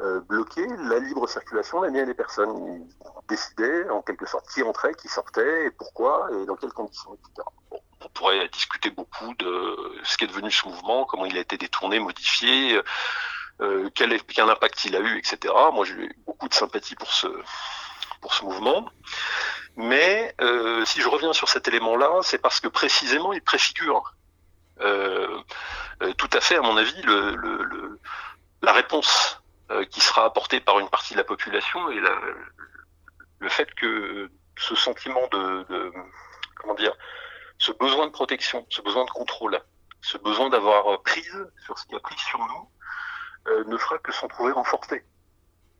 euh, 0.00 0.20
bloquer 0.20 0.66
la 0.66 0.98
libre 0.98 1.28
circulation 1.28 1.82
des 1.82 1.90
biens 1.90 2.04
et 2.04 2.06
des 2.06 2.14
personnes. 2.14 2.86
Ils 3.04 3.26
décidaient 3.28 3.88
en 3.90 4.02
quelque 4.02 4.26
sorte 4.26 4.48
qui 4.52 4.62
entrait, 4.62 4.94
qui 4.94 5.08
sortait, 5.08 5.66
et 5.66 5.70
pourquoi, 5.70 6.28
et 6.32 6.46
dans 6.46 6.56
quelles 6.56 6.72
conditions, 6.72 7.14
etc. 7.14 7.46
on 7.70 8.08
pourrait 8.10 8.48
discuter 8.48 8.90
beaucoup 8.90 9.34
de 9.34 10.00
ce 10.04 10.16
qui 10.16 10.24
est 10.24 10.28
devenu 10.28 10.50
ce 10.50 10.66
mouvement, 10.66 11.04
comment 11.04 11.26
il 11.26 11.36
a 11.36 11.40
été 11.40 11.56
détourné, 11.56 11.98
modifié, 11.98 12.80
euh, 13.60 13.90
quel, 13.94 14.12
impact 14.50 14.84
il 14.84 14.96
a 14.96 15.00
eu, 15.00 15.18
etc. 15.18 15.52
Moi, 15.72 15.84
j'ai 15.84 15.94
eu 15.94 16.16
beaucoup 16.26 16.48
de 16.48 16.54
sympathie 16.54 16.94
pour 16.94 17.12
ce, 17.12 17.26
pour 18.20 18.34
ce 18.34 18.44
mouvement. 18.44 18.88
Mais 19.76 20.34
euh, 20.40 20.84
si 20.84 21.00
je 21.00 21.08
reviens 21.08 21.32
sur 21.32 21.48
cet 21.48 21.68
élément-là, 21.68 22.20
c'est 22.22 22.38
parce 22.38 22.60
que 22.60 22.68
précisément, 22.68 23.32
il 23.32 23.42
préfigure 23.42 24.14
tout 24.78 26.30
à 26.32 26.40
fait, 26.40 26.56
à 26.56 26.62
mon 26.62 26.76
avis, 26.76 27.02
la 28.62 28.72
réponse 28.72 29.40
euh, 29.70 29.84
qui 29.84 30.00
sera 30.00 30.24
apportée 30.24 30.60
par 30.60 30.78
une 30.78 30.88
partie 30.88 31.12
de 31.14 31.18
la 31.18 31.24
population 31.24 31.90
et 31.90 32.00
le 33.40 33.48
fait 33.48 33.72
que 33.74 34.30
ce 34.56 34.74
sentiment 34.74 35.26
de, 35.28 35.64
de, 35.68 35.92
comment 36.56 36.74
dire, 36.74 36.94
ce 37.58 37.72
besoin 37.72 38.06
de 38.06 38.12
protection, 38.12 38.66
ce 38.70 38.80
besoin 38.82 39.04
de 39.04 39.10
contrôle, 39.10 39.60
ce 40.00 40.16
besoin 40.18 40.48
d'avoir 40.48 41.02
prise 41.02 41.46
sur 41.64 41.78
ce 41.78 41.86
qui 41.86 41.94
a 41.94 42.00
pris 42.00 42.18
sur 42.18 42.38
nous, 42.38 42.70
euh, 43.48 43.64
ne 43.64 43.76
fera 43.76 43.98
que 43.98 44.12
s'en 44.12 44.28
trouver 44.28 44.52
renforcé. 44.52 45.04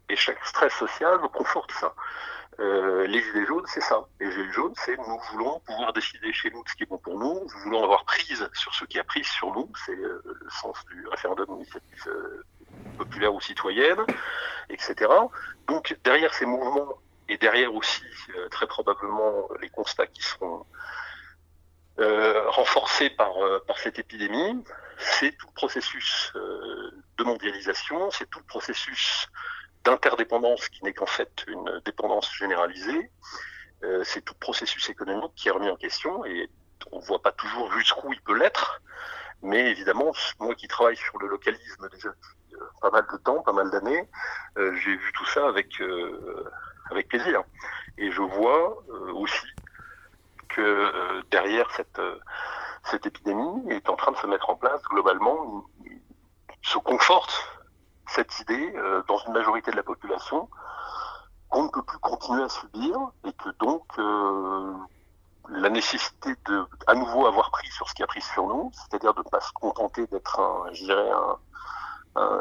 Et 0.08 0.16
chaque 0.16 0.44
stress 0.44 0.74
social 0.74 1.18
conforte 1.32 1.72
ça. 1.72 1.94
Euh, 2.60 3.06
les 3.06 3.22
gilets 3.22 3.46
jaunes, 3.46 3.66
c'est 3.66 3.80
ça. 3.80 4.04
Les 4.18 4.30
gilets 4.32 4.52
jaunes, 4.52 4.74
c'est 4.76 4.96
nous 4.96 5.18
voulons 5.30 5.60
pouvoir 5.60 5.92
décider 5.92 6.32
chez 6.32 6.50
nous 6.50 6.64
de 6.64 6.68
ce 6.68 6.74
qui 6.74 6.82
est 6.82 6.86
bon 6.86 6.98
pour 6.98 7.16
nous, 7.16 7.40
nous 7.40 7.60
voulons 7.62 7.84
avoir 7.84 8.04
prise 8.04 8.48
sur 8.52 8.74
ce 8.74 8.84
qui 8.84 8.98
a 8.98 9.04
prise 9.04 9.26
sur 9.26 9.52
nous, 9.52 9.70
c'est 9.86 9.96
euh, 9.96 10.20
le 10.24 10.50
sens 10.50 10.76
du 10.86 11.06
référendum 11.06 11.46
d'initiative 11.46 12.08
euh, 12.08 12.44
populaire 12.96 13.32
ou 13.32 13.40
citoyenne, 13.40 14.00
etc. 14.70 15.08
Donc 15.68 15.96
derrière 16.02 16.34
ces 16.34 16.46
mouvements 16.46 16.94
et 17.28 17.38
derrière 17.38 17.72
aussi 17.72 18.02
euh, 18.36 18.48
très 18.48 18.66
probablement 18.66 19.48
les 19.60 19.68
constats 19.70 20.06
qui 20.06 20.22
seront 20.22 20.64
renforcés 22.50 23.10
par, 23.10 23.32
par 23.66 23.76
cette 23.78 23.98
épidémie, 23.98 24.62
c'est 24.98 25.36
tout 25.36 25.48
le 25.48 25.52
processus 25.54 26.32
de 26.34 27.24
mondialisation, 27.24 28.12
c'est 28.12 28.30
tout 28.30 28.38
le 28.38 28.44
processus 28.44 29.28
d'interdépendance 29.88 30.68
qui 30.68 30.84
n'est 30.84 30.92
qu'en 30.92 31.06
fait 31.06 31.44
une 31.46 31.80
dépendance 31.84 32.30
généralisée. 32.34 33.10
Euh, 33.84 34.02
c'est 34.04 34.20
tout 34.22 34.34
processus 34.34 34.90
économique 34.90 35.32
qui 35.34 35.48
est 35.48 35.50
remis 35.50 35.70
en 35.70 35.76
question 35.76 36.24
et 36.26 36.50
on 36.92 36.98
ne 36.98 37.04
voit 37.04 37.22
pas 37.22 37.32
toujours 37.32 37.72
jusqu'où 37.72 38.12
il 38.12 38.20
peut 38.20 38.36
l'être. 38.36 38.82
Mais 39.40 39.70
évidemment, 39.70 40.12
moi 40.40 40.54
qui 40.54 40.68
travaille 40.68 40.96
sur 40.96 41.16
le 41.18 41.28
localisme 41.28 41.88
déjà 41.90 42.10
depuis 42.10 42.56
euh, 42.56 42.66
pas 42.82 42.90
mal 42.90 43.06
de 43.10 43.16
temps, 43.18 43.40
pas 43.42 43.52
mal 43.52 43.70
d'années, 43.70 44.08
euh, 44.58 44.74
j'ai 44.76 44.94
vu 44.94 45.12
tout 45.14 45.26
ça 45.26 45.48
avec, 45.48 45.80
avec 46.90 47.08
plaisir. 47.08 47.42
Et 47.96 48.10
je 48.10 48.20
vois 48.20 48.84
aussi 49.14 49.46
que 50.48 51.22
derrière 51.30 51.70
cette, 51.76 52.00
cette 52.84 53.06
épidémie 53.06 53.70
est 53.70 53.88
en 53.88 53.96
train 53.96 54.12
de 54.12 54.16
se 54.18 54.26
mettre 54.26 54.50
en 54.50 54.56
place 54.56 54.82
globalement, 54.82 55.64
se 56.62 56.78
conforte 56.78 57.57
cette 58.08 58.40
idée 58.40 58.72
euh, 58.76 59.02
dans 59.06 59.18
une 59.18 59.32
majorité 59.32 59.70
de 59.70 59.76
la 59.76 59.82
population 59.82 60.48
qu'on 61.48 61.64
ne 61.64 61.68
peut 61.68 61.82
plus 61.82 61.98
continuer 61.98 62.42
à 62.42 62.48
subir 62.48 62.96
et 63.24 63.32
que 63.32 63.50
donc 63.58 63.84
euh, 63.98 64.72
la 65.48 65.70
nécessité 65.70 66.34
de 66.46 66.66
à 66.86 66.94
nouveau 66.94 67.26
avoir 67.26 67.50
pris 67.50 67.68
sur 67.68 67.88
ce 67.88 67.94
qui 67.94 68.02
a 68.02 68.06
pris 68.06 68.20
sur 68.20 68.46
nous, 68.46 68.70
c'est-à-dire 68.74 69.14
de 69.14 69.20
ne 69.20 69.28
pas 69.28 69.40
se 69.40 69.52
contenter 69.52 70.06
d'être 70.08 70.40
je 70.72 70.84
dirais 70.84 71.10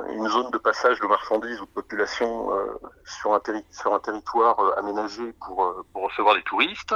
une 0.10 0.28
zone 0.28 0.50
de 0.50 0.58
passage 0.58 1.00
de 1.00 1.06
marchandises 1.06 1.62
ou 1.62 1.66
de 1.66 1.72
population 1.72 2.52
euh, 2.52 2.80
sur, 3.06 3.34
un 3.34 4.00
territoire 4.00 4.58
aménagé 4.78 5.34
pour, 5.34 5.86
pour 5.94 6.06
recevoir 6.06 6.36
des 6.36 6.42
touristes, 6.44 6.96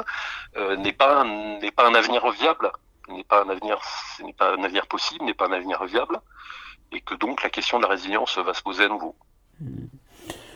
n'est 0.78 0.94
pas 0.94 1.24
n'est 1.24 1.72
pas 1.72 1.88
un 1.88 1.94
avenir 1.94 2.28
viable, 2.32 2.72
n'est 3.08 3.24
pas 3.24 3.44
un 3.44 3.50
avenir 3.50 3.80
n'est 4.24 4.34
pas 4.34 4.54
un 4.54 4.64
avenir 4.64 4.88
possible, 4.88 5.24
n'est 5.26 5.36
pas 5.36 5.48
un 5.48 5.52
avenir 5.52 5.84
viable 5.86 6.20
et 6.92 7.02
que 7.02 7.16
donc 7.16 7.44
la 7.44 7.50
question 7.50 7.78
de 7.78 7.84
la 7.84 7.90
résilience 7.90 8.38
va 8.38 8.54
se 8.54 8.62
poser 8.62 8.86
à 8.86 8.90
nouveau. 8.90 9.16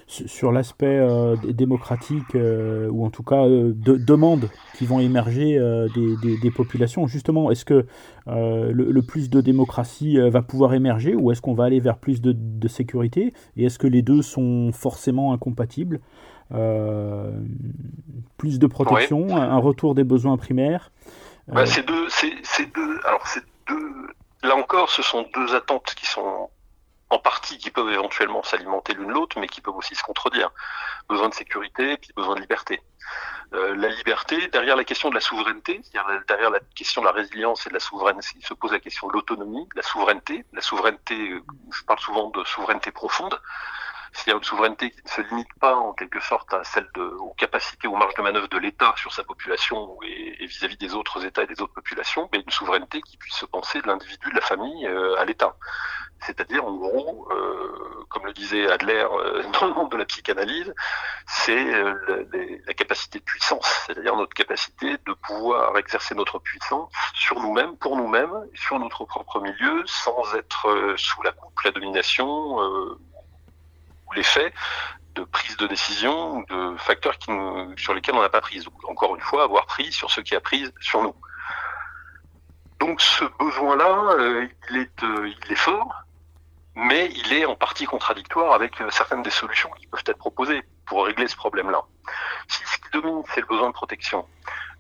Sur 0.08 0.52
l'aspect 0.52 1.00
euh, 1.00 1.36
démocratique, 1.36 2.36
euh, 2.36 2.88
ou 2.90 3.04
en 3.06 3.10
tout 3.10 3.24
cas 3.24 3.44
euh, 3.46 3.74
de 3.76 3.96
demandes 3.96 4.52
qui 4.76 4.86
vont 4.86 5.00
émerger 5.00 5.60
des, 5.96 6.38
des, 6.38 6.52
populations, 6.52 7.08
justement, 7.08 7.50
est-ce 7.50 7.66
que 7.66 7.88
le, 8.28 9.02
plus 9.02 9.32
de 9.32 9.42
démocratie 9.42 10.18
va 10.30 10.44
pouvoir 10.44 10.76
émerger 10.76 11.16
ou 11.16 11.32
est-ce 11.32 11.42
qu'on 11.42 11.56
va 11.56 11.64
aller 11.64 11.80
vers 11.80 11.98
plus 11.98 12.22
de, 12.22 12.36
de 12.38 12.68
sécurité? 12.68 13.34
Et 13.58 13.66
est-ce 13.66 13.80
que 13.80 13.88
les 13.88 14.04
deux 14.04 14.22
sont 14.22 14.72
forcément 14.72 15.34
incompatibles? 15.34 16.00
Plus 18.38 18.60
de 18.60 18.68
protection, 18.68 19.36
un 19.36 19.58
retour 19.58 19.96
des 19.96 20.04
besoins 20.04 20.38
primaires? 20.38 20.92
Bah, 21.48 21.66
C'est 21.66 21.86
deux, 21.88 22.08
deux, 22.76 23.00
alors 23.06 23.26
c'est 23.26 23.44
deux 23.68 24.08
Là 24.46 24.56
encore, 24.56 24.92
ce 24.92 25.02
sont 25.02 25.24
deux 25.34 25.56
attentes 25.56 25.96
qui 25.96 26.06
sont 26.06 26.52
en 27.10 27.18
partie 27.18 27.58
qui 27.58 27.72
peuvent 27.72 27.90
éventuellement 27.90 28.44
s'alimenter 28.44 28.94
l'une 28.94 29.10
l'autre, 29.10 29.40
mais 29.40 29.48
qui 29.48 29.60
peuvent 29.60 29.76
aussi 29.76 29.96
se 29.96 30.04
contredire. 30.04 30.52
Besoin 31.10 31.30
de 31.30 31.34
sécurité, 31.34 31.98
puis 31.98 32.12
besoin 32.16 32.36
de 32.36 32.42
liberté. 32.42 32.80
Euh, 33.54 33.76
la 33.76 33.90
liberté, 33.90 34.48
derrière 34.50 34.76
la 34.76 34.84
question 34.84 35.10
de 35.10 35.16
la 35.16 35.22
souveraineté, 35.22 35.82
derrière 36.28 36.52
la 36.52 36.60
question 36.76 37.02
de 37.02 37.08
la 37.08 37.12
résilience 37.12 37.66
et 37.66 37.70
de 37.70 37.74
la 37.74 37.80
souveraineté, 37.80 38.40
se 38.42 38.54
pose 38.54 38.72
la 38.72 38.80
question 38.80 39.08
de 39.08 39.14
l'autonomie, 39.14 39.66
de 39.66 39.78
la 39.78 39.84
souveraineté. 39.84 40.46
La 40.54 40.62
souveraineté, 40.62 41.16
euh, 41.16 41.44
je 41.72 41.84
parle 41.84 42.00
souvent 42.00 42.30
de 42.30 42.44
souveraineté 42.44 42.92
profonde, 42.92 43.40
c'est-à-dire 44.16 44.38
une 44.38 44.44
souveraineté 44.44 44.92
qui 44.92 45.02
ne 45.04 45.10
se 45.10 45.22
limite 45.22 45.54
pas 45.60 45.76
en 45.76 45.94
quelque 45.94 46.22
sorte 46.22 46.54
à 46.54 46.64
celle 46.64 46.90
de, 46.96 47.04
aux 47.04 47.34
capacités, 47.34 47.88
aux 47.88 47.96
marges 47.98 48.16
de 48.16 48.22
manœuvre 48.22 48.48
de 48.48 48.58
l'État 48.58 48.94
sur 48.98 49.12
sa 49.14 49.24
population 49.24 49.98
et 50.04 50.46
vis-à-vis 50.46 50.78
des 50.78 50.96
autres 50.96 51.26
États 51.26 51.44
et 51.44 51.48
des 51.48 51.62
autres 51.62 51.74
populations, 51.74 52.30
mais 52.32 52.40
une 52.40 52.50
souveraineté 52.50 53.02
qui 53.02 53.18
puisse 53.18 53.36
se 53.36 53.46
penser 53.46 53.82
de 53.82 53.88
l'individu, 53.88 54.30
de 54.30 54.36
la 54.36 54.42
famille 54.42 54.88
euh, 54.88 55.20
à 55.20 55.26
l'État. 55.26 55.56
C'est-à-dire, 56.22 56.66
en 56.66 56.74
gros, 56.74 57.28
euh, 57.32 58.06
comme 58.10 58.26
le 58.26 58.34
disait 58.34 58.68
Adler 58.72 59.06
euh, 59.12 59.44
dans 59.60 59.68
le 59.68 59.74
monde 59.74 59.92
de 59.92 59.98
la 59.98 60.06
psychanalyse, 60.06 60.74
c'est 61.28 61.74
euh, 61.74 62.26
la 62.66 62.74
capacité 62.74 63.20
de 63.20 63.24
puissance, 63.24 63.84
c'est-à-dire 63.86 64.16
notre 64.16 64.34
capacité 64.34 64.98
de 65.06 65.14
pouvoir 65.14 65.78
exercer 65.78 66.16
notre 66.16 66.40
puissance 66.40 66.92
sur 67.14 67.40
nous-mêmes, 67.40 67.76
pour 67.78 67.98
nous-mêmes, 67.98 68.48
sur 68.56 68.80
notre 68.80 69.06
propre 69.06 69.40
milieu, 69.42 69.84
sans 69.86 70.36
être 70.36 70.96
sous 70.98 71.22
la 71.22 71.32
coupe, 71.32 71.60
la 71.62 71.72
domination 71.72 72.58
l'effet 74.14 74.54
de 75.16 75.24
prise 75.24 75.56
de 75.58 75.68
décision 75.68 76.38
ou 76.38 76.46
de 76.46 76.78
facteurs 76.78 77.18
qui 77.18 77.32
sur 77.78 77.94
lesquels 77.94 78.16
on 78.16 78.22
n'a 78.22 78.30
pas 78.30 78.42
pris. 78.42 78.66
encore 78.88 79.16
une 79.16 79.22
fois, 79.22 79.44
avoir 79.44 79.66
pris 79.66 79.92
sur 79.92 80.12
ce 80.12 80.22
qui 80.22 80.36
a 80.36 80.42
pris 80.42 80.70
sur 80.82 81.02
nous. 81.02 81.16
Donc 82.80 83.02
ce 83.02 83.24
besoin-là, 83.40 84.16
euh, 84.20 84.48
il, 84.70 84.78
est, 84.78 85.04
euh, 85.04 85.30
il 85.30 85.52
est 85.52 85.56
fort, 85.56 86.05
mais 86.76 87.10
il 87.12 87.34
est 87.34 87.46
en 87.46 87.56
partie 87.56 87.86
contradictoire 87.86 88.54
avec 88.54 88.80
euh, 88.82 88.90
certaines 88.92 89.24
des 89.24 89.30
solutions 89.30 89.70
qui 89.80 89.88
peuvent 89.88 90.04
être 90.06 90.18
proposées 90.18 90.64
pour 90.86 91.06
régler 91.06 91.28
ce 91.28 91.36
problème-là. 91.36 91.84
Si 92.48 92.64
ce 92.66 92.78
qui 92.78 92.90
domine, 92.92 93.24
c'est 93.34 93.42
le 93.42 93.48
besoin 93.48 93.70
de 93.70 93.74
protection, 93.74 94.28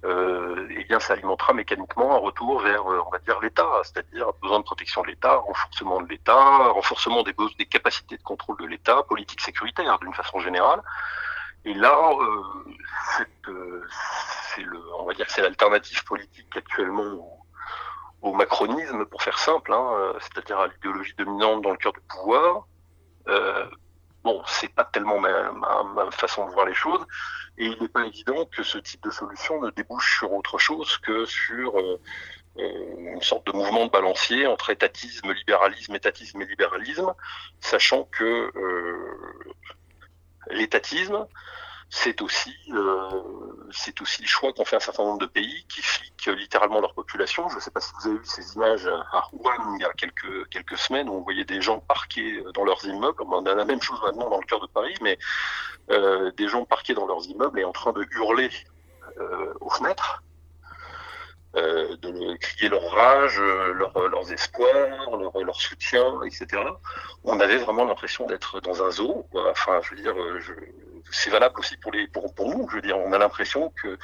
euh, 0.03 0.67
eh 0.69 0.83
bien, 0.83 0.99
ça 0.99 1.13
alimentera 1.13 1.53
mécaniquement 1.53 2.15
un 2.15 2.19
retour 2.19 2.59
vers, 2.59 2.91
euh, 2.91 3.01
on 3.07 3.09
va 3.09 3.19
dire, 3.19 3.39
l'État, 3.39 3.67
c'est-à-dire 3.83 4.27
besoin 4.41 4.59
de 4.59 4.63
protection 4.65 5.01
de 5.01 5.07
l'État, 5.07 5.35
renforcement 5.37 6.01
de 6.01 6.09
l'État, 6.09 6.67
renforcement 6.67 7.23
des, 7.23 7.33
des 7.57 7.65
capacités 7.65 8.17
de 8.17 8.23
contrôle 8.23 8.57
de 8.57 8.65
l'État, 8.65 9.01
politique 9.03 9.41
sécuritaire 9.41 9.97
d'une 9.99 10.13
façon 10.13 10.39
générale. 10.39 10.81
Et 11.63 11.73
là, 11.73 12.11
euh, 12.11 13.23
euh 13.49 13.83
c'est 14.55 14.61
le, 14.61 14.79
on 14.99 15.05
va 15.05 15.13
dire, 15.13 15.25
c'est 15.27 15.41
l'alternative 15.41 16.03
politique 16.05 16.55
actuellement 16.55 17.34
au, 18.21 18.33
macronisme, 18.33 19.05
pour 19.05 19.21
faire 19.21 19.37
simple, 19.37 19.73
hein, 19.73 19.87
euh, 19.93 20.13
c'est-à-dire 20.19 20.59
à, 20.59 20.67
l'idéologie 20.67 21.13
dominante 21.17 21.61
dans 21.61 21.71
le 21.71 21.77
cœur 21.77 21.93
du 21.93 22.01
pouvoir. 22.01 22.65
Euh, 23.27 23.65
bon, 24.23 24.41
c'est 24.45 24.73
pas 24.73 24.85
tellement 24.85 25.19
ma, 25.19 26.11
façon 26.11 26.45
de 26.47 26.51
voir 26.51 26.65
les 26.65 26.73
choses, 26.73 27.05
et 27.57 27.65
il 27.65 27.81
n'est 27.81 27.87
pas 27.87 28.05
évident 28.05 28.45
que 28.45 28.63
ce 28.63 28.77
type 28.77 29.03
de 29.03 29.11
solution 29.11 29.61
ne 29.61 29.69
débouche 29.71 30.19
sur 30.19 30.33
autre 30.33 30.57
chose 30.57 30.97
que 30.97 31.25
sur 31.25 31.79
euh, 31.79 31.99
euh, 32.57 33.13
une 33.13 33.21
sorte 33.21 33.47
de 33.47 33.51
mouvement 33.51 33.85
de 33.85 33.91
balancier 33.91 34.47
entre 34.47 34.69
étatisme, 34.69 35.31
libéralisme, 35.31 35.95
étatisme 35.95 36.41
et 36.41 36.45
libéralisme, 36.45 37.13
sachant 37.59 38.03
que 38.05 38.51
l'étatisme, 40.51 41.27
c'est 41.95 42.21
aussi, 42.21 42.53
euh, 42.71 43.09
c'est 43.71 44.01
aussi 44.01 44.21
le 44.21 44.27
choix 44.27 44.51
qu'ont 44.51 44.65
fait 44.65 44.75
un 44.75 44.81
certain 44.81 45.03
nombre 45.03 45.19
de 45.19 45.25
pays 45.27 45.65
qui 45.69 45.81
fliquent 45.81 46.29
littéralement 46.37 46.81
leur 46.81 46.93
population. 46.93 47.47
Je 47.47 47.55
ne 47.55 47.61
sais 47.61 47.71
pas 47.71 47.79
si 47.79 47.93
vous 47.97 48.09
avez 48.09 48.17
vu 48.17 48.25
ces 48.25 48.53
images 48.55 48.85
à 49.13 49.21
Rouen 49.21 49.75
il 49.75 49.81
y 49.81 49.85
a 49.85 49.93
quelques, 49.93 50.49
quelques 50.49 50.77
semaines 50.77 51.07
où 51.07 51.13
on 51.13 51.21
voyait 51.21 51.45
des 51.45 51.61
gens 51.61 51.79
parqués 51.79 52.43
dans 52.53 52.65
leurs 52.65 52.83
immeubles. 52.85 53.23
On 53.23 53.45
a 53.45 53.55
la 53.55 53.63
même 53.63 53.81
chose 53.81 53.99
maintenant 54.03 54.29
dans 54.29 54.39
le 54.39 54.45
cœur 54.45 54.59
de 54.59 54.67
Paris, 54.67 54.93
mais 55.01 55.17
euh, 55.89 56.31
des 56.33 56.49
gens 56.49 56.65
parqués 56.65 56.93
dans 56.93 57.07
leurs 57.07 57.25
immeubles 57.27 57.59
et 57.61 57.63
en 57.63 57.71
train 57.71 57.93
de 57.93 58.05
hurler 58.11 58.49
euh, 59.17 59.53
aux 59.61 59.69
fenêtres. 59.69 60.21
de 61.55 62.35
crier 62.35 62.67
leur 62.67 62.91
rage, 62.91 63.39
leurs 63.39 64.31
espoirs, 64.33 65.17
leur, 65.17 65.55
soutien, 65.55 66.21
etc. 66.23 66.61
On 67.23 67.39
avait 67.39 67.57
vraiment 67.57 67.85
l'impression 67.85 68.27
d'être 68.27 68.59
dans 68.59 68.83
un 68.83 68.91
zoo. 68.91 69.25
Enfin, 69.33 69.79
je 69.81 69.91
veux 69.91 70.01
dire, 70.01 70.13
c'est 71.11 71.29
valable 71.29 71.59
aussi 71.59 71.77
pour 71.77 71.91
les 71.91 72.07
pour, 72.07 72.31
nous. 72.39 72.67
Je 72.69 72.75
veux 72.75 72.81
dire, 72.81 72.97
on 72.97 73.11
a 73.13 73.17
l'impression 73.17 73.71
que 73.81 73.97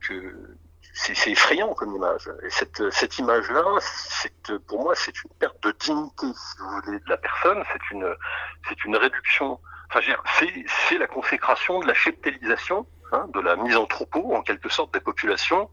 que 0.00 0.56
c'est 0.94 1.30
effrayant 1.30 1.74
comme 1.74 1.94
image. 1.94 2.28
Et 2.44 2.50
cette, 2.50 2.90
cette 2.90 3.18
image-là, 3.18 3.62
pour 4.66 4.82
moi, 4.82 4.94
c'est 4.96 5.22
une 5.22 5.30
perte 5.38 5.62
de 5.62 5.72
dignité, 5.78 6.26
si 6.26 6.58
vous 6.58 6.80
voulez, 6.82 6.98
de 6.98 7.08
la 7.08 7.16
personne. 7.16 7.62
C'est 7.72 7.94
une, 7.94 8.14
c'est 8.68 8.84
une 8.84 8.96
réduction. 8.96 9.60
Enfin, 9.90 10.00
c'est 10.88 10.98
la 10.98 11.06
consécration 11.06 11.80
de 11.80 11.86
la 11.86 11.94
cheptélisation, 11.94 12.86
hein, 13.12 13.26
de 13.32 13.40
la 13.40 13.56
mise 13.56 13.76
en 13.76 13.86
troupeau, 13.86 14.34
en 14.34 14.42
quelque 14.42 14.68
sorte, 14.68 14.92
des 14.92 15.00
populations 15.00 15.70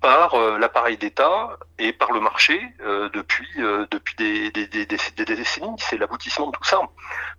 par 0.00 0.34
euh, 0.34 0.58
l'appareil 0.58 0.98
d'État 0.98 1.58
et 1.78 1.92
par 1.92 2.12
le 2.12 2.20
marché 2.20 2.60
euh, 2.80 3.08
depuis, 3.14 3.48
euh, 3.58 3.86
depuis 3.90 4.14
des, 4.16 4.50
des, 4.50 4.66
des 4.66 5.24
décennies. 5.24 5.76
C'est 5.78 5.98
l'aboutissement 5.98 6.48
de 6.48 6.52
tout 6.52 6.64
ça. 6.64 6.80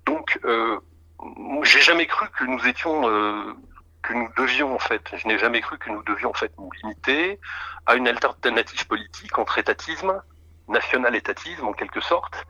Donc, 0.06 0.40
j'ai 1.64 1.82
jamais 1.82 2.08
cru 2.08 2.28
que 2.30 2.44
nous 2.46 2.66
étions 2.68 3.02
que 4.04 4.14
nous 4.14 4.30
devions 4.38 4.74
en 4.74 4.80
fait, 4.80 5.02
je 5.16 5.28
n'ai 5.28 5.38
jamais 5.38 5.62
cru 5.62 5.78
que 5.78 5.90
nous 5.90 6.04
devions 6.04 6.30
en 6.30 6.34
fait 6.34 6.52
nous 6.58 6.70
limiter 6.82 7.40
à 7.86 7.96
une 7.96 8.08
alternative 8.08 8.88
politique 8.88 9.38
entre 9.38 9.58
étatisme, 9.58 10.22
national-étatisme 10.68 11.66
en 11.66 11.74
quelque 11.74 12.02
sorte, 12.02 12.46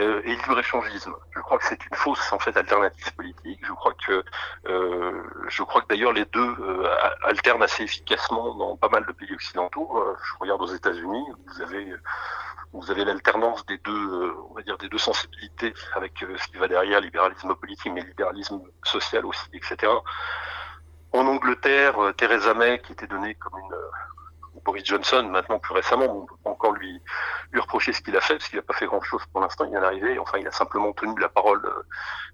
euh, 0.00 0.22
et 0.24 0.34
libre-échangisme. 0.34 1.14
Je 1.34 1.40
crois 1.40 1.58
que 1.58 1.66
c'est 1.66 1.84
une 1.84 1.96
fausse 1.96 2.32
en 2.32 2.38
fait 2.38 2.56
alternative 2.56 3.14
politique. 3.14 3.60
Je 3.62 3.72
crois 3.72 3.92
que 4.06 4.24
euh, 4.66 5.22
je 5.48 5.62
crois 5.62 5.82
que 5.82 5.88
d'ailleurs 5.88 6.12
les 6.12 6.24
deux 6.24 6.56
euh, 6.60 6.88
alternent 7.22 7.62
assez 7.62 7.82
efficacement 7.82 8.54
dans 8.54 8.76
pas 8.76 8.88
mal 8.88 9.04
de 9.04 9.12
pays 9.12 9.32
occidentaux. 9.34 9.88
Je 10.24 10.32
regarde 10.40 10.62
aux 10.62 10.74
États-Unis, 10.74 11.24
vous 11.46 11.62
avez 11.62 11.94
vous 12.72 12.90
avez 12.90 13.04
l'alternance 13.04 13.66
des 13.66 13.78
deux, 13.78 14.34
on 14.48 14.54
va 14.54 14.62
dire 14.62 14.78
des 14.78 14.88
deux 14.88 14.98
sensibilités 14.98 15.74
avec 15.94 16.24
ce 16.38 16.46
qui 16.48 16.56
va 16.56 16.68
derrière 16.68 17.00
libéralisme 17.00 17.54
politique, 17.56 17.92
mais 17.92 18.02
libéralisme 18.02 18.62
social 18.84 19.26
aussi, 19.26 19.48
etc. 19.52 19.92
En 21.12 21.26
Angleterre, 21.26 21.96
Theresa 22.16 22.54
May, 22.54 22.80
qui 22.80 22.92
était 22.92 23.08
donnée 23.08 23.34
comme 23.34 23.58
une 23.58 23.76
Boris 24.64 24.84
Johnson, 24.84 25.28
maintenant 25.30 25.58
plus 25.58 25.74
récemment, 25.74 26.06
on 26.06 26.26
peut 26.26 26.34
encore 26.44 26.72
lui, 26.72 27.00
lui 27.52 27.60
reprocher 27.60 27.92
ce 27.92 28.00
qu'il 28.00 28.16
a 28.16 28.20
fait, 28.20 28.34
parce 28.34 28.48
qu'il 28.48 28.58
n'a 28.58 28.62
pas 28.62 28.74
fait 28.74 28.86
grand-chose 28.86 29.22
pour 29.32 29.40
l'instant, 29.40 29.64
il 29.64 29.70
vient 29.70 29.80
d'arriver, 29.80 30.18
enfin 30.18 30.38
il 30.38 30.46
a 30.46 30.52
simplement 30.52 30.92
tenu 30.92 31.18
la 31.18 31.28
parole 31.28 31.62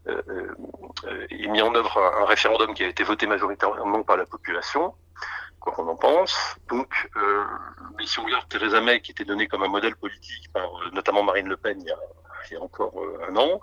euh, 0.09 0.23
euh, 0.28 1.27
et 1.31 1.47
mis 1.48 1.62
en 1.62 1.74
œuvre 1.74 1.98
un, 1.98 2.24
référendum 2.27 2.74
qui 2.74 2.85
a 2.85 2.89
été 2.89 3.03
voté 3.03 3.27
majoritairement 3.27 4.03
par 4.03 4.16
la 4.16 4.27
population, 4.27 4.94
quoi 5.61 5.73
qu'on 5.73 5.89
en 5.89 5.97
pense. 5.97 6.57
Donc, 6.69 7.11
euh, 7.16 7.44
mais 7.97 8.07
si 8.07 8.19
on 8.19 8.24
regarde 8.24 8.48
Theresa 8.48 8.81
May, 8.81 9.01
qui 9.01 9.12
était 9.12 9.24
donnée 9.24 9.47
comme 9.48 9.62
un 9.62 9.69
modèle 9.69 9.97
politique 9.97 10.53
par 10.53 10.69
notamment 10.93 11.23
Marine 11.23 11.48
Le 11.48 11.57
Pen 11.57 11.81
il 11.81 11.86
y 11.86 11.90
a 11.90 11.98
il 12.51 12.55
y 12.55 12.56
a 12.56 12.62
encore 12.62 12.93
euh, 13.01 13.28
un 13.28 13.36
an. 13.36 13.60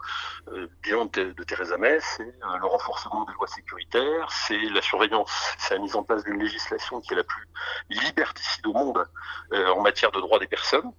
Euh, 0.50 0.68
bilan 0.82 1.06
de, 1.06 1.44
Theresa 1.44 1.78
May, 1.78 2.00
c'est 2.02 2.24
euh, 2.24 2.58
le 2.60 2.66
renforcement 2.66 3.26
des 3.26 3.34
lois 3.34 3.48
sécuritaires, 3.48 4.30
c'est 4.32 4.58
la 4.58 4.82
surveillance, 4.82 5.32
c'est 5.58 5.76
la 5.76 5.80
mise 5.80 5.96
en 5.96 6.04
place 6.04 6.24
d'une 6.24 6.40
législation 6.40 7.02
qui 7.02 7.14
est 7.14 7.18
la 7.18 7.24
plus 7.24 7.48
liberticide 7.90 8.66
au 8.68 8.74
monde 8.74 9.06
en 9.52 9.82
matière 9.82 10.12
de 10.12 10.20
droits 10.20 10.40
des 10.40 10.48
personnes 10.48 10.92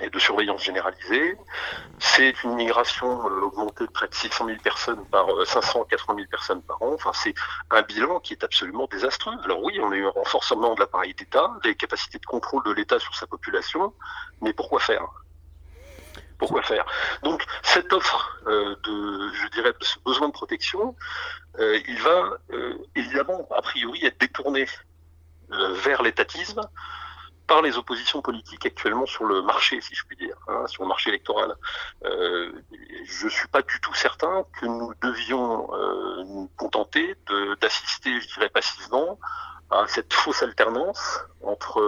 et 0.00 0.08
de 0.08 0.18
surveillance 0.18 0.62
généralisée. 0.62 1.36
C'est 1.98 2.42
une 2.44 2.54
migration 2.54 3.24
augmentée 3.24 3.86
de 3.86 3.90
près 3.90 4.06
de 4.06 4.14
600 4.14 4.46
000 4.46 4.58
personnes 4.62 5.04
par 5.06 5.26
580 5.44 6.14
000 6.14 6.28
personnes 6.30 6.62
par 6.62 6.80
an. 6.82 6.92
Enfin, 6.94 7.10
c'est 7.12 7.34
un 7.70 7.82
bilan 7.82 8.20
qui 8.20 8.34
est 8.34 8.44
absolument 8.44 8.86
désastreux. 8.90 9.34
Alors 9.44 9.62
oui, 9.62 9.78
on 9.82 9.90
a 9.90 9.96
eu 9.96 10.06
un 10.06 10.10
renforcement 10.10 10.74
de 10.74 10.80
l'appareil 10.80 11.14
d'État, 11.14 11.50
des 11.64 11.74
capacités 11.74 12.18
de 12.18 12.26
contrôle 12.26 12.62
de 12.64 12.72
l'État 12.72 12.98
sur 13.00 13.14
sa 13.16 13.26
population, 13.26 13.92
mais 14.40 14.52
pourquoi 14.52 14.78
faire? 14.78 15.06
Pourquoi 16.40 16.62
faire 16.62 16.84
Donc 17.22 17.44
cette 17.62 17.92
offre 17.92 18.40
euh, 18.46 18.74
de, 18.82 19.32
je 19.34 19.48
dirais, 19.48 19.72
de 19.78 19.84
ce 19.84 19.98
besoin 20.00 20.28
de 20.28 20.32
protection, 20.32 20.96
euh, 21.58 21.78
il 21.86 22.00
va 22.02 22.38
euh, 22.52 22.74
évidemment 22.96 23.46
a 23.54 23.62
priori 23.62 24.04
être 24.04 24.18
détourné 24.18 24.66
vers 25.84 26.00
l'étatisme 26.02 26.60
par 27.48 27.60
les 27.60 27.76
oppositions 27.76 28.22
politiques 28.22 28.64
actuellement 28.64 29.04
sur 29.04 29.24
le 29.24 29.42
marché, 29.42 29.80
si 29.80 29.96
je 29.96 30.04
puis 30.06 30.16
dire, 30.16 30.36
hein, 30.46 30.64
sur 30.68 30.84
le 30.84 30.88
marché 30.88 31.10
électoral. 31.10 31.56
je 32.04 33.28
suis 33.28 33.48
pas 33.48 33.62
du 33.62 33.80
tout 33.80 33.92
certain 33.94 34.44
que 34.60 34.66
nous 34.66 34.94
devions 35.02 35.68
nous 36.32 36.48
contenter 36.56 37.16
d'assister, 37.60 38.20
je 38.20 38.28
dirais 38.34 38.48
passivement, 38.48 39.18
à 39.70 39.88
cette 39.88 40.14
fausse 40.14 40.40
alternance 40.44 41.18
entre 41.42 41.82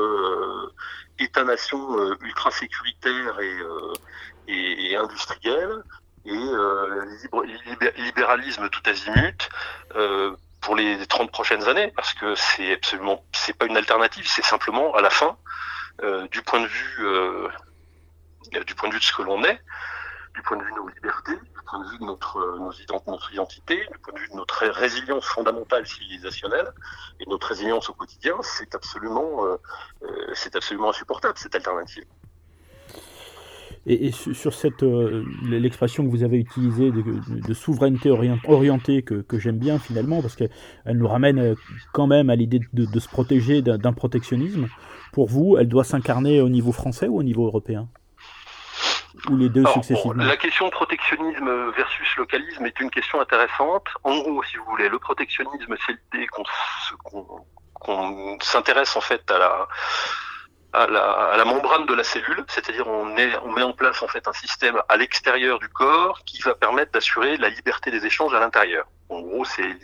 État-nation 1.20 2.16
ultra 2.20 2.50
sécuritaire 2.50 3.38
et, 3.38 3.56
et, 4.48 4.96
industriel 4.96 5.82
et 6.24 6.30
euh, 6.30 7.04
libéralisme 7.96 8.68
tout 8.68 8.82
azimut 8.86 9.48
euh, 9.96 10.36
pour 10.60 10.76
les 10.76 11.04
30 11.06 11.30
prochaines 11.30 11.64
années 11.64 11.92
parce 11.94 12.14
que 12.14 12.34
c'est 12.34 12.72
absolument 12.74 13.24
c'est 13.32 13.52
pas 13.52 13.66
une 13.66 13.76
alternative 13.76 14.26
c'est 14.26 14.44
simplement 14.44 14.94
à 14.94 15.02
la 15.02 15.10
fin 15.10 15.36
euh, 16.02 16.26
du 16.28 16.42
point 16.42 16.60
de 16.60 16.66
vue 16.66 17.06
euh, 17.06 17.48
du 18.66 18.74
point 18.74 18.88
de 18.88 18.94
vue 18.94 19.00
de 19.00 19.04
ce 19.04 19.12
que 19.12 19.22
l'on 19.22 19.42
est 19.42 19.60
du 20.34 20.42
point 20.42 20.56
de 20.56 20.62
vue 20.62 20.70
de 20.70 20.76
nos 20.76 20.88
libertés 20.88 21.34
du 21.34 21.62
point 21.66 21.84
de 21.84 21.90
vue 21.90 21.98
de 21.98 22.04
notre 22.04 22.38
nos 22.58 22.72
notre 23.08 23.32
identité 23.32 23.76
du 23.90 23.98
point 23.98 24.14
de 24.14 24.20
vue 24.20 24.28
de 24.28 24.36
notre 24.36 24.66
résilience 24.68 25.26
fondamentale 25.26 25.86
civilisationnelle 25.86 26.72
et 27.18 27.26
notre 27.28 27.48
résilience 27.48 27.90
au 27.90 27.94
quotidien 27.94 28.36
c'est 28.42 28.74
absolument 28.76 29.44
euh, 29.44 29.56
c'est 30.34 30.54
absolument 30.54 30.90
insupportable 30.90 31.36
cette 31.36 31.56
alternative 31.56 32.04
et, 33.86 34.12
sur 34.12 34.54
cette 34.54 34.82
euh, 34.82 35.24
l'expression 35.44 36.04
que 36.04 36.08
vous 36.08 36.22
avez 36.22 36.38
utilisée 36.38 36.92
de, 36.92 37.54
souveraineté 37.54 38.10
orientée 38.10 39.02
que, 39.02 39.22
que 39.22 39.38
j'aime 39.38 39.58
bien 39.58 39.78
finalement 39.78 40.22
parce 40.22 40.36
qu'elle 40.36 40.50
nous 40.86 41.08
ramène 41.08 41.38
euh, 41.38 41.54
quand 41.92 42.06
même 42.06 42.30
à 42.30 42.36
l'idée 42.36 42.60
de, 42.72 42.84
de, 42.84 43.00
se 43.00 43.08
protéger 43.08 43.62
d'un 43.62 43.92
protectionnisme. 43.92 44.68
Pour 45.12 45.28
vous, 45.28 45.56
elle 45.58 45.68
doit 45.68 45.84
s'incarner 45.84 46.40
au 46.40 46.48
niveau 46.48 46.72
français 46.72 47.08
ou 47.08 47.18
au 47.18 47.22
niveau 47.22 47.46
européen? 47.46 47.88
Ou 49.30 49.36
les 49.36 49.50
deux 49.50 49.64
successivement? 49.66 50.24
La 50.24 50.36
question 50.36 50.70
protectionnisme 50.70 51.70
versus 51.76 52.16
localisme 52.16 52.64
est 52.64 52.80
une 52.80 52.90
question 52.90 53.20
intéressante. 53.20 53.86
En 54.04 54.18
gros, 54.18 54.42
si 54.44 54.56
vous 54.56 54.64
voulez, 54.70 54.88
le 54.88 54.98
protectionnisme, 54.98 55.76
c'est 55.86 55.92
l'idée 55.92 56.26
qu'on 56.28 56.44
s'intéresse 58.40 58.96
en 58.96 59.00
fait 59.00 59.30
à 59.30 59.38
la 59.38 59.68
à 60.72 60.86
la, 60.86 61.44
membrane 61.44 61.86
de 61.86 61.94
la 61.94 62.04
cellule, 62.04 62.44
c'est-à-dire 62.48 62.86
on, 62.86 63.06
on 63.44 63.52
met 63.52 63.62
en 63.62 63.72
place 63.72 64.02
en 64.02 64.08
fait 64.08 64.26
un 64.26 64.32
système 64.32 64.80
à 64.88 64.96
l'extérieur 64.96 65.58
du 65.58 65.68
corps 65.68 66.22
qui 66.24 66.40
va 66.42 66.54
permettre 66.54 66.92
d'assurer 66.92 67.36
la 67.36 67.50
liberté 67.50 67.90
des 67.90 68.06
échanges 68.06 68.34
à 68.34 68.40
l'intérieur. 68.40 68.86
En 69.10 69.20
gros, 69.20 69.44
c'est 69.44 69.76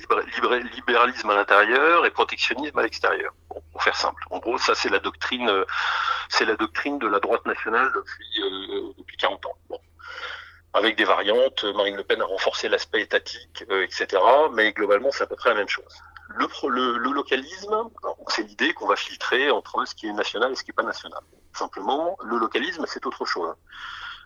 libéralisme 0.76 1.28
à 1.28 1.34
l'intérieur 1.34 2.06
et 2.06 2.10
protectionnisme 2.10 2.78
à 2.78 2.82
l'extérieur. 2.82 3.34
pour 3.72 3.82
faire 3.82 3.96
simple. 3.96 4.22
En 4.30 4.38
gros, 4.38 4.56
ça 4.56 4.74
c'est 4.74 4.88
la 4.88 4.98
doctrine, 4.98 5.50
c'est 6.30 6.46
la 6.46 6.56
doctrine 6.56 6.98
de 6.98 7.06
la 7.06 7.20
droite 7.20 7.44
nationale 7.44 7.92
depuis 7.94 8.42
euh, 8.42 8.92
depuis 8.96 9.16
40 9.18 9.44
ans. 9.46 9.54
Bon 9.68 9.78
avec 10.74 10.96
des 10.96 11.04
variantes. 11.04 11.64
Marine 11.76 11.96
Le 11.96 12.04
Pen 12.04 12.20
a 12.20 12.24
renforcé 12.24 12.68
l'aspect 12.68 13.02
étatique, 13.02 13.64
euh, 13.70 13.84
etc. 13.84 14.22
Mais 14.54 14.72
globalement, 14.72 15.10
c'est 15.10 15.24
à 15.24 15.26
peu 15.26 15.36
près 15.36 15.50
la 15.50 15.56
même 15.56 15.68
chose. 15.68 15.94
Le, 16.38 17.12
localisme, 17.12 17.90
c'est 18.28 18.42
l'idée 18.42 18.72
qu'on 18.72 18.86
va 18.86 18.96
filtrer 18.96 19.50
entre 19.50 19.84
ce 19.86 19.94
qui 19.94 20.06
est 20.06 20.12
national 20.12 20.52
et 20.52 20.54
ce 20.54 20.62
qui 20.62 20.70
n'est 20.70 20.74
pas 20.74 20.82
national. 20.82 21.20
Simplement, 21.52 22.16
le 22.22 22.38
localisme, 22.38 22.84
c'est 22.86 23.04
autre 23.06 23.24
chose. 23.24 23.54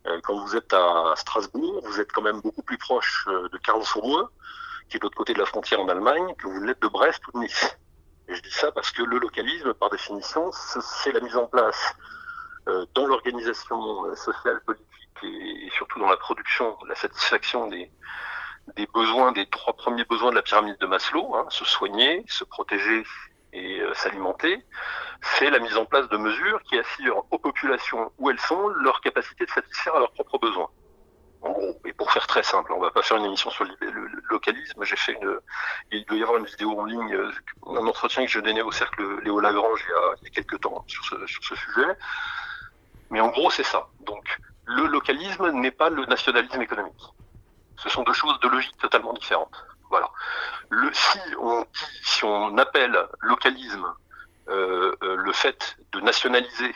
Euh, 0.06 0.20
quand 0.22 0.36
vous 0.36 0.56
êtes 0.56 0.72
à 0.72 1.14
Strasbourg, 1.16 1.80
vous 1.84 2.00
êtes 2.00 2.12
quand 2.12 2.22
même 2.22 2.40
beaucoup 2.40 2.62
plus 2.62 2.76
proche 2.76 3.26
euh, 3.28 3.48
de 3.48 3.58
Karlsruhe, 3.58 4.26
qui 4.88 4.96
est 4.96 5.00
de 5.00 5.04
l'autre 5.04 5.16
côté 5.16 5.32
de 5.32 5.38
la 5.38 5.46
frontière 5.46 5.80
en 5.80 5.88
Allemagne, 5.88 6.34
que 6.36 6.48
vous 6.48 6.62
l'êtes 6.62 6.82
de 6.82 6.88
Brest 6.88 7.26
ou 7.28 7.38
de 7.38 7.44
Nice. 7.44 7.76
Et 8.28 8.34
je 8.34 8.42
dis 8.42 8.52
ça 8.52 8.72
parce 8.72 8.90
que 8.90 9.02
le 9.02 9.18
localisme, 9.18 9.72
par 9.74 9.90
définition, 9.90 10.50
c'est 10.52 11.12
la 11.12 11.20
mise 11.20 11.36
en 11.36 11.46
place 11.46 11.94
euh, 12.68 12.84
dans 12.94 13.06
l'organisation 13.06 14.14
sociale, 14.16 14.60
politique 14.66 14.86
et, 15.24 15.70
surtout 15.76 15.98
dans 15.98 16.08
la 16.08 16.16
production, 16.16 16.76
la 16.88 16.94
satisfaction 16.94 17.68
des, 17.68 17.90
des 18.76 18.86
besoins, 18.86 19.32
des 19.32 19.46
trois 19.46 19.74
premiers 19.74 20.04
besoins 20.04 20.30
de 20.30 20.36
la 20.36 20.42
pyramide 20.42 20.78
de 20.78 20.86
Maslow, 20.86 21.34
hein, 21.34 21.46
se 21.50 21.64
soigner, 21.64 22.24
se 22.28 22.44
protéger 22.44 23.04
et 23.52 23.80
euh, 23.80 23.92
s'alimenter, 23.94 24.64
c'est 25.20 25.50
la 25.50 25.58
mise 25.58 25.76
en 25.76 25.84
place 25.84 26.08
de 26.08 26.16
mesures 26.16 26.62
qui 26.62 26.78
assurent 26.78 27.24
aux 27.30 27.38
populations 27.38 28.12
où 28.18 28.30
elles 28.30 28.40
sont 28.40 28.68
leur 28.68 29.00
capacité 29.00 29.44
de 29.44 29.50
satisfaire 29.50 29.94
à 29.94 29.98
leurs 29.98 30.12
propres 30.12 30.38
besoins. 30.38 30.68
En 31.42 31.50
gros, 31.50 31.80
et 31.84 31.92
pour 31.92 32.10
faire 32.12 32.26
très 32.26 32.44
simple, 32.44 32.72
on 32.72 32.78
va 32.78 32.90
pas 32.92 33.02
faire 33.02 33.16
une 33.16 33.24
émission 33.24 33.50
sur 33.50 33.64
le, 33.64 33.74
localisme. 34.30 34.84
J'ai 34.84 34.96
fait 34.96 35.12
une, 35.12 35.38
il 35.90 36.04
doit 36.06 36.16
y 36.16 36.22
avoir 36.22 36.38
une 36.38 36.46
vidéo 36.46 36.78
en 36.78 36.84
ligne, 36.84 37.14
euh, 37.14 37.30
un 37.66 37.86
entretien 37.86 38.24
que 38.24 38.30
je 38.30 38.40
donnais 38.40 38.62
au 38.62 38.72
cercle 38.72 39.20
Léo 39.22 39.40
Lagrange 39.40 39.84
il 39.86 39.90
y 39.90 39.94
a, 39.94 40.14
il 40.20 40.24
y 40.24 40.26
a 40.28 40.30
quelques 40.30 40.60
temps 40.60 40.84
sur 40.86 41.04
ce, 41.04 41.26
sur 41.26 41.44
ce 41.44 41.56
sujet. 41.56 41.88
Mais 43.10 43.20
en 43.20 43.28
gros, 43.28 43.50
c'est 43.50 43.64
ça. 43.64 43.88
Donc, 44.00 44.38
le 44.64 44.86
localisme 44.86 45.50
n'est 45.50 45.72
pas 45.72 45.90
le 45.90 46.06
nationalisme 46.06 46.62
économique. 46.62 47.02
Ce 47.78 47.88
sont 47.88 48.02
deux 48.02 48.12
choses 48.12 48.38
de 48.40 48.48
logique 48.48 48.76
totalement 48.78 49.12
différentes. 49.12 49.64
Voilà. 49.90 50.08
Le, 50.70 50.90
si, 50.92 52.24
on, 52.24 52.56
appelle 52.58 52.96
localisme 53.20 53.86
le 54.46 55.32
fait 55.32 55.76
de 55.92 56.00
nationaliser 56.00 56.74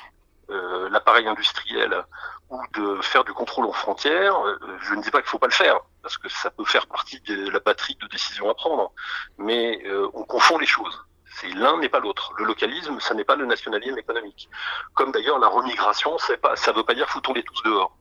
l'appareil 0.49 1.27
industriel 1.27 2.05
ou 2.51 2.61
de 2.75 3.01
faire 3.03 3.25
du 3.25 3.33
contrôle 3.33 3.67
aux 3.67 3.73
frontières, 3.73 4.35
je 4.81 4.95
ne 4.95 5.03
dis 5.03 5.11
pas 5.11 5.19
qu'il 5.19 5.27
ne 5.27 5.31
faut 5.31 5.39
pas 5.39 5.47
le 5.47 5.53
faire, 5.53 5.79
parce 6.03 6.17
que 6.19 6.29
ça 6.29 6.51
peut 6.51 6.65
faire 6.65 6.87
partie 6.87 7.21
de 7.21 7.51
la 7.51 7.61
batterie 7.61 7.97
de 8.01 8.07
décisions 8.09 8.51
à 8.51 8.55
prendre, 8.55 8.93
mais 9.39 9.83
on 10.15 10.25
confond 10.25 10.59
les 10.59 10.67
choses. 10.67 11.07
C'est 11.37 11.49
l'un 11.49 11.77
n'est 11.79 11.91
pas 11.91 12.01
l'autre. 12.01 12.33
Le 12.39 12.45
localisme, 12.45 12.99
ça 12.99 13.13
n'est 13.13 13.25
pas 13.25 13.37
le 13.37 13.45
nationalisme 13.45 13.99
économique. 13.99 14.49
Comme 14.95 15.13
d'ailleurs 15.13 15.39
la 15.39 15.49
remigration, 15.49 16.17
pas, 16.41 16.57
ça 16.57 16.73
ne 16.73 16.79
veut 16.79 16.85
pas 16.85 16.95
dire 16.95 17.09
foutons-les 17.11 17.43
tous 17.43 17.63
dehors. 17.63 17.95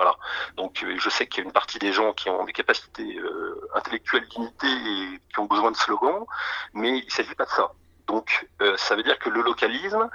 Voilà. 0.00 0.16
Donc 0.56 0.82
euh, 0.82 0.96
je 0.98 1.10
sais 1.10 1.26
qu'il 1.26 1.40
y 1.40 1.42
a 1.42 1.44
une 1.44 1.52
partie 1.52 1.78
des 1.78 1.92
gens 1.92 2.14
qui 2.14 2.30
ont 2.30 2.42
des 2.46 2.54
capacités 2.54 3.18
euh, 3.18 3.68
intellectuelles 3.74 4.26
limitées 4.34 4.66
et 4.66 5.20
qui 5.30 5.38
ont 5.40 5.44
besoin 5.44 5.70
de 5.70 5.76
slogans, 5.76 6.24
mais 6.72 7.00
il 7.00 7.04
ne 7.04 7.10
s'agit 7.10 7.34
pas 7.34 7.44
de 7.44 7.50
ça. 7.50 7.70
Donc 8.06 8.48
euh, 8.62 8.74
ça 8.78 8.96
veut 8.96 9.02
dire 9.02 9.18
que 9.18 9.28
le 9.28 9.42
localisme, 9.42 10.08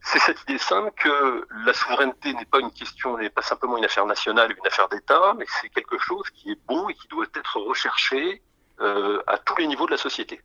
c'est 0.00 0.18
cette 0.18 0.42
idée 0.42 0.58
simple 0.58 0.90
que 0.96 1.46
la 1.64 1.72
souveraineté 1.72 2.34
n'est 2.34 2.44
pas 2.44 2.58
une 2.58 2.72
question, 2.72 3.16
n'est 3.16 3.30
pas 3.30 3.42
simplement 3.42 3.78
une 3.78 3.84
affaire 3.84 4.04
nationale, 4.04 4.50
une 4.50 4.66
affaire 4.66 4.88
d'État, 4.88 5.32
mais 5.38 5.46
c'est 5.60 5.68
quelque 5.68 5.96
chose 5.98 6.28
qui 6.30 6.50
est 6.50 6.60
bon 6.66 6.88
et 6.88 6.94
qui 6.94 7.06
doit 7.06 7.26
être 7.36 7.60
recherché 7.60 8.42
à 8.80 9.38
tous 9.38 9.54
les 9.58 9.68
niveaux 9.68 9.86
de 9.86 9.92
la 9.92 9.96
société. 9.96 10.40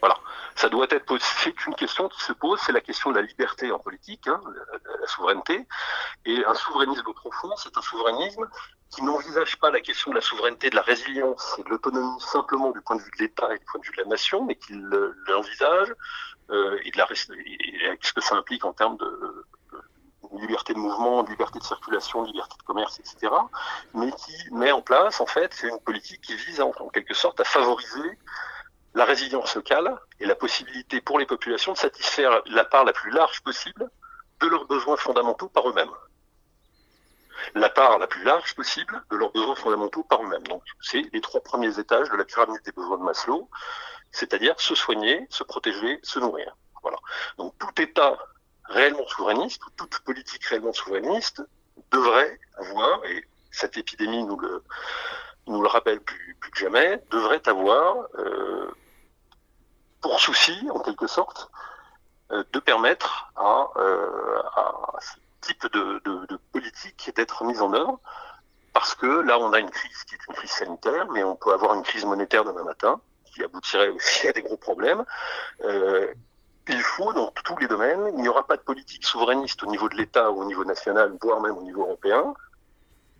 Voilà. 0.00 0.16
Ça 0.54 0.68
doit 0.70 0.86
être, 0.90 1.18
c'est 1.20 1.66
une 1.66 1.74
question 1.74 2.08
qui 2.08 2.20
se 2.20 2.32
pose, 2.32 2.58
c'est 2.64 2.72
la 2.72 2.80
question 2.80 3.10
de 3.10 3.16
la 3.16 3.22
liberté 3.22 3.70
en 3.70 3.78
politique, 3.78 4.26
hein, 4.26 4.40
la, 5.00 5.06
souveraineté. 5.06 5.66
Et 6.24 6.44
un 6.46 6.54
souverainisme 6.54 7.12
profond, 7.12 7.54
c'est 7.56 7.76
un 7.76 7.82
souverainisme 7.82 8.48
qui 8.90 9.02
n'envisage 9.02 9.58
pas 9.58 9.70
la 9.70 9.80
question 9.80 10.10
de 10.10 10.16
la 10.16 10.22
souveraineté, 10.22 10.70
de 10.70 10.76
la 10.76 10.82
résilience 10.82 11.56
et 11.58 11.62
de 11.62 11.68
l'autonomie 11.68 12.20
simplement 12.20 12.70
du 12.70 12.80
point 12.80 12.96
de 12.96 13.02
vue 13.02 13.10
de 13.18 13.24
l'État 13.24 13.54
et 13.54 13.58
du 13.58 13.64
point 13.66 13.80
de 13.80 13.86
vue 13.86 13.92
de 13.96 14.02
la 14.02 14.08
nation, 14.08 14.44
mais 14.44 14.54
qui 14.54 14.72
l'envisage 15.28 15.94
euh, 16.50 16.78
et, 16.84 16.90
de 16.90 16.98
la, 16.98 17.06
et 17.10 17.98
ce 18.00 18.12
que 18.12 18.20
ça 18.22 18.36
implique 18.36 18.64
en 18.64 18.72
termes 18.72 18.96
de, 18.96 19.46
liberté 20.38 20.72
de 20.72 20.78
mouvement, 20.78 21.22
liberté 21.22 21.58
de 21.58 21.64
circulation, 21.64 22.22
liberté 22.22 22.56
de 22.58 22.62
commerce, 22.64 22.98
etc. 22.98 23.32
Mais 23.94 24.10
qui 24.12 24.34
met 24.52 24.72
en 24.72 24.82
place, 24.82 25.20
en 25.20 25.26
fait, 25.26 25.52
c'est 25.52 25.68
une 25.68 25.80
politique 25.80 26.22
qui 26.22 26.34
vise 26.34 26.60
en 26.60 26.72
quelque 26.88 27.14
sorte 27.14 27.40
à 27.40 27.44
favoriser 27.44 28.18
la 28.96 29.04
résilience 29.04 29.54
locale 29.54 29.94
et 30.20 30.26
la 30.26 30.34
possibilité 30.34 31.02
pour 31.02 31.18
les 31.18 31.26
populations 31.26 31.74
de 31.74 31.78
satisfaire 31.78 32.40
la 32.46 32.64
part 32.64 32.82
la 32.84 32.94
plus 32.94 33.10
large 33.10 33.42
possible 33.42 33.90
de 34.40 34.46
leurs 34.46 34.64
besoins 34.66 34.96
fondamentaux 34.96 35.50
par 35.50 35.68
eux-mêmes. 35.68 35.90
La 37.54 37.68
part 37.68 37.98
la 37.98 38.06
plus 38.06 38.24
large 38.24 38.54
possible 38.54 39.04
de 39.10 39.16
leurs 39.16 39.32
besoins 39.32 39.54
fondamentaux 39.54 40.02
par 40.02 40.22
eux-mêmes. 40.22 40.42
Donc, 40.44 40.62
c'est 40.80 41.02
les 41.12 41.20
trois 41.20 41.42
premiers 41.42 41.78
étages 41.78 42.08
de 42.08 42.16
la 42.16 42.24
pyramide 42.24 42.62
des 42.64 42.72
besoins 42.72 42.96
de 42.96 43.02
Maslow, 43.02 43.50
c'est-à-dire 44.12 44.58
se 44.58 44.74
soigner, 44.74 45.26
se 45.28 45.44
protéger, 45.44 46.00
se 46.02 46.18
nourrir. 46.18 46.56
Voilà. 46.80 46.96
Donc, 47.36 47.52
tout 47.58 47.82
État 47.82 48.16
réellement 48.64 49.06
souverainiste, 49.08 49.60
toute 49.76 49.98
politique 50.00 50.44
réellement 50.46 50.72
souverainiste 50.72 51.42
devrait 51.92 52.40
avoir, 52.56 53.04
et 53.04 53.26
cette 53.50 53.76
épidémie 53.76 54.24
nous 54.24 54.38
le, 54.38 54.64
nous 55.48 55.60
le 55.60 55.68
rappelle 55.68 56.00
plus, 56.00 56.34
que 56.40 56.58
jamais, 56.58 57.02
devrait 57.10 57.46
avoir 57.46 58.06
euh, 58.18 58.70
pour 60.06 60.20
souci, 60.20 60.56
en 60.72 60.78
quelque 60.78 61.08
sorte, 61.08 61.50
euh, 62.30 62.44
de 62.52 62.60
permettre 62.60 63.32
à, 63.34 63.66
euh, 63.76 64.40
ce 65.00 65.16
type 65.40 65.66
de, 65.72 66.38
politique 66.52 67.10
d'être 67.16 67.42
mise 67.42 67.60
en 67.60 67.72
œuvre, 67.74 67.98
parce 68.72 68.94
que 68.94 69.06
là, 69.06 69.36
on 69.40 69.52
a 69.52 69.58
une 69.58 69.70
crise 69.70 70.04
qui 70.04 70.14
est 70.14 70.18
une 70.28 70.34
crise 70.34 70.52
sanitaire, 70.52 71.08
mais 71.10 71.24
on 71.24 71.34
peut 71.34 71.52
avoir 71.52 71.74
une 71.74 71.82
crise 71.82 72.04
monétaire 72.04 72.44
demain 72.44 72.62
matin, 72.62 73.00
qui 73.24 73.42
aboutirait 73.42 73.88
aussi 73.88 74.28
à 74.28 74.32
des 74.32 74.42
gros 74.42 74.56
problèmes. 74.56 75.04
Euh, 75.64 76.14
il 76.68 76.82
faut, 76.82 77.12
dans 77.12 77.32
tous 77.44 77.56
les 77.56 77.66
domaines, 77.66 78.12
il 78.16 78.22
n'y 78.22 78.28
aura 78.28 78.46
pas 78.46 78.56
de 78.56 78.62
politique 78.62 79.04
souverainiste 79.04 79.64
au 79.64 79.66
niveau 79.66 79.88
de 79.88 79.96
l'État 79.96 80.30
ou 80.30 80.42
au 80.42 80.44
niveau 80.44 80.64
national, 80.64 81.16
voire 81.20 81.40
même 81.40 81.58
au 81.58 81.62
niveau 81.62 81.82
européen. 81.82 82.32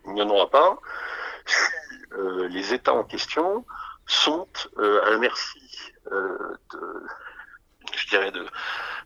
Il 0.05 0.13
n'y 0.13 0.23
en 0.23 0.31
aura 0.31 0.49
pas 0.51 0.79
si 1.47 1.57
les 2.49 2.75
États 2.75 2.95
en 2.95 3.03
question 3.03 3.65
sont 4.07 4.47
à 4.79 5.11
la 5.11 5.19
merci 5.19 5.61
de, 6.11 6.59
je 7.95 8.07
dirais 8.09 8.31
de, 8.31 8.47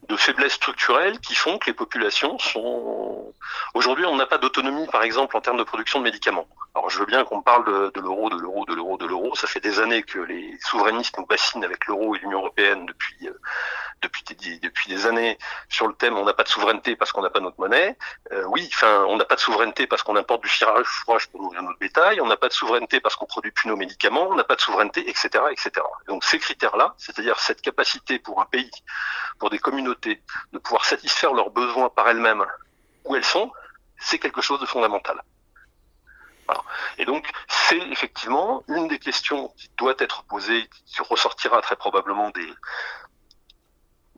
de 0.09 0.17
faiblesses 0.17 0.55
structurelles 0.55 1.19
qui 1.21 1.35
font 1.35 1.59
que 1.59 1.67
les 1.67 1.75
populations 1.75 2.39
sont. 2.39 3.33
Aujourd'hui, 3.75 4.05
on 4.07 4.17
n'a 4.17 4.27
pas 4.27 4.39
d'autonomie, 4.39 4.87
par 4.89 5.03
exemple, 5.03 5.37
en 5.37 5.41
termes 5.41 5.59
de 5.59 5.65
production 5.65 5.99
de 5.99 6.05
médicaments. 6.05 6.49
Alors, 6.75 6.89
je 6.89 6.99
veux 6.99 7.07
bien 7.07 7.25
qu'on 7.25 7.43
parle 7.43 7.65
de, 7.67 7.91
de 7.95 8.01
l'euro, 8.01 8.31
de 8.31 8.37
l'euro, 8.37 8.65
de 8.65 8.75
l'euro, 8.75 8.97
de 8.97 9.07
l'euro. 9.07 9.35
Ça 9.35 9.47
fait 9.47 9.61
des 9.61 9.81
années 9.81 10.03
que 10.03 10.21
les 10.21 10.57
souverainistes 10.61 11.19
nous 11.19 11.27
bassinent 11.27 11.65
avec 11.65 11.87
l'euro 11.87 12.15
et 12.15 12.19
l'Union 12.21 12.39
européenne 12.39 12.87
depuis 12.87 13.29
euh, 13.29 13.39
depuis 14.03 14.25
des, 14.35 14.59
depuis 14.59 14.89
des 14.89 15.07
années 15.07 15.39
sur 15.69 15.87
le 15.87 15.95
thème 15.95 16.17
on 16.17 16.25
n'a 16.25 16.33
pas 16.33 16.43
de 16.43 16.49
souveraineté 16.49 16.97
parce 16.97 17.13
qu'on 17.13 17.23
n'a 17.23 17.31
pas 17.31 17.41
notre 17.41 17.61
monnaie. 17.61 17.97
Euh, 18.33 18.45
oui, 18.49 18.69
enfin, 18.73 19.05
on 19.09 19.17
n'a 19.17 19.25
pas 19.25 19.35
de 19.35 19.41
souveraineté 19.41 19.87
parce 19.87 20.03
qu'on 20.03 20.17
importe 20.17 20.43
du 20.43 20.49
fromage 20.49 21.29
pour 21.29 21.43
nourrir 21.43 21.63
notre 21.63 21.79
bétail, 21.79 22.21
on 22.21 22.27
n'a 22.27 22.37
pas 22.37 22.49
de 22.49 22.53
souveraineté 22.53 23.01
parce 23.01 23.17
qu'on 23.17 23.27
produit 23.27 23.51
plus 23.51 23.69
nos 23.69 23.77
médicaments, 23.77 24.29
on 24.29 24.35
n'a 24.35 24.45
pas 24.45 24.57
de 24.57 24.61
souveraineté, 24.61 25.09
etc., 25.09 25.29
etc. 25.51 25.71
Donc 26.09 26.25
ces 26.25 26.39
critères-là, 26.39 26.95
c'est-à-dire 26.99 27.39
cette 27.39 27.61
capacité 27.61 28.19
pour 28.19 28.41
un 28.41 28.47
pays, 28.47 28.71
pour 29.39 29.51
des 29.51 29.59
communautés, 29.59 30.23
de 30.53 30.59
pouvoir 30.59 30.85
satisfaire 30.85 31.33
leurs 31.35 31.51
besoins 31.51 31.91
par 31.91 32.09
elles-mêmes 32.09 32.45
où 33.05 33.17
elles 33.17 33.25
sont, 33.25 33.53
c'est 33.99 34.19
quelque 34.19 34.41
chose 34.41 34.61
de 34.61 34.67
fondamental. 34.67 35.23
Et 36.99 37.05
donc, 37.05 37.31
c'est 37.49 37.79
effectivement 37.79 38.65
une 38.69 38.89
des 38.89 38.99
questions 38.99 39.49
qui 39.57 39.71
doit 39.77 39.95
être 39.99 40.25
posée, 40.25 40.69
qui 40.87 41.01
ressortira 41.03 41.63
très 41.63 41.77
probablement 41.77 42.31
des, 42.31 42.53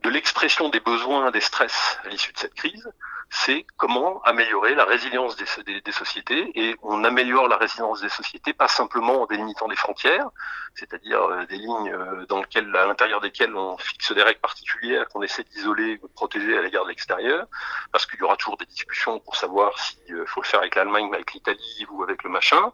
de 0.03 0.09
l'expression 0.09 0.67
des 0.67 0.81
besoins, 0.81 1.31
des 1.31 1.39
stress 1.39 1.97
à 2.03 2.09
l'issue 2.09 2.33
de 2.33 2.37
cette 2.37 2.53
crise, 2.53 2.91
c'est 3.29 3.65
comment 3.77 4.21
améliorer 4.23 4.75
la 4.75 4.83
résilience 4.83 5.35
des, 5.37 5.81
des, 5.81 5.91
sociétés. 5.91 6.51
Et 6.55 6.75
on 6.83 7.03
améliore 7.03 7.47
la 7.47 7.55
résilience 7.57 8.01
des 8.01 8.09
sociétés 8.09 8.53
pas 8.53 8.67
simplement 8.67 9.21
en 9.21 9.25
délimitant 9.25 9.67
des 9.69 9.77
frontières, 9.77 10.29
c'est-à-dire 10.75 11.21
euh, 11.23 11.45
des 11.45 11.55
lignes 11.55 11.91
euh, 11.91 12.25
dans 12.27 12.41
lesquelles, 12.41 12.75
à 12.75 12.85
l'intérieur 12.85 13.21
desquelles 13.21 13.55
on 13.55 13.77
fixe 13.77 14.11
des 14.11 14.21
règles 14.21 14.41
particulières 14.41 15.07
qu'on 15.07 15.23
essaie 15.23 15.45
d'isoler 15.45 15.99
ou 16.03 16.07
de 16.09 16.13
protéger 16.13 16.57
à 16.57 16.61
l'égard 16.61 16.83
de 16.83 16.89
l'extérieur, 16.89 17.47
parce 17.91 18.05
qu'il 18.05 18.19
y 18.19 18.23
aura 18.23 18.35
toujours 18.35 18.57
des 18.57 18.67
discussions 18.67 19.19
pour 19.19 19.37
savoir 19.37 19.79
s'il 19.79 20.13
euh, 20.13 20.25
faut 20.27 20.41
le 20.41 20.47
faire 20.47 20.59
avec 20.59 20.75
l'Allemagne, 20.75 21.09
avec 21.13 21.33
l'Italie 21.33 21.87
ou 21.89 22.03
avec 22.03 22.23
le 22.23 22.29
machin. 22.29 22.71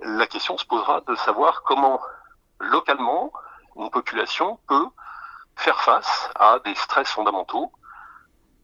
La 0.00 0.26
question 0.26 0.58
se 0.58 0.66
posera 0.66 1.02
de 1.02 1.14
savoir 1.14 1.62
comment 1.62 2.00
localement 2.58 3.32
une 3.76 3.90
population 3.90 4.58
peut 4.66 4.88
faire 5.58 5.80
face 5.82 6.30
à 6.36 6.60
des 6.64 6.74
stress 6.74 7.08
fondamentaux 7.08 7.72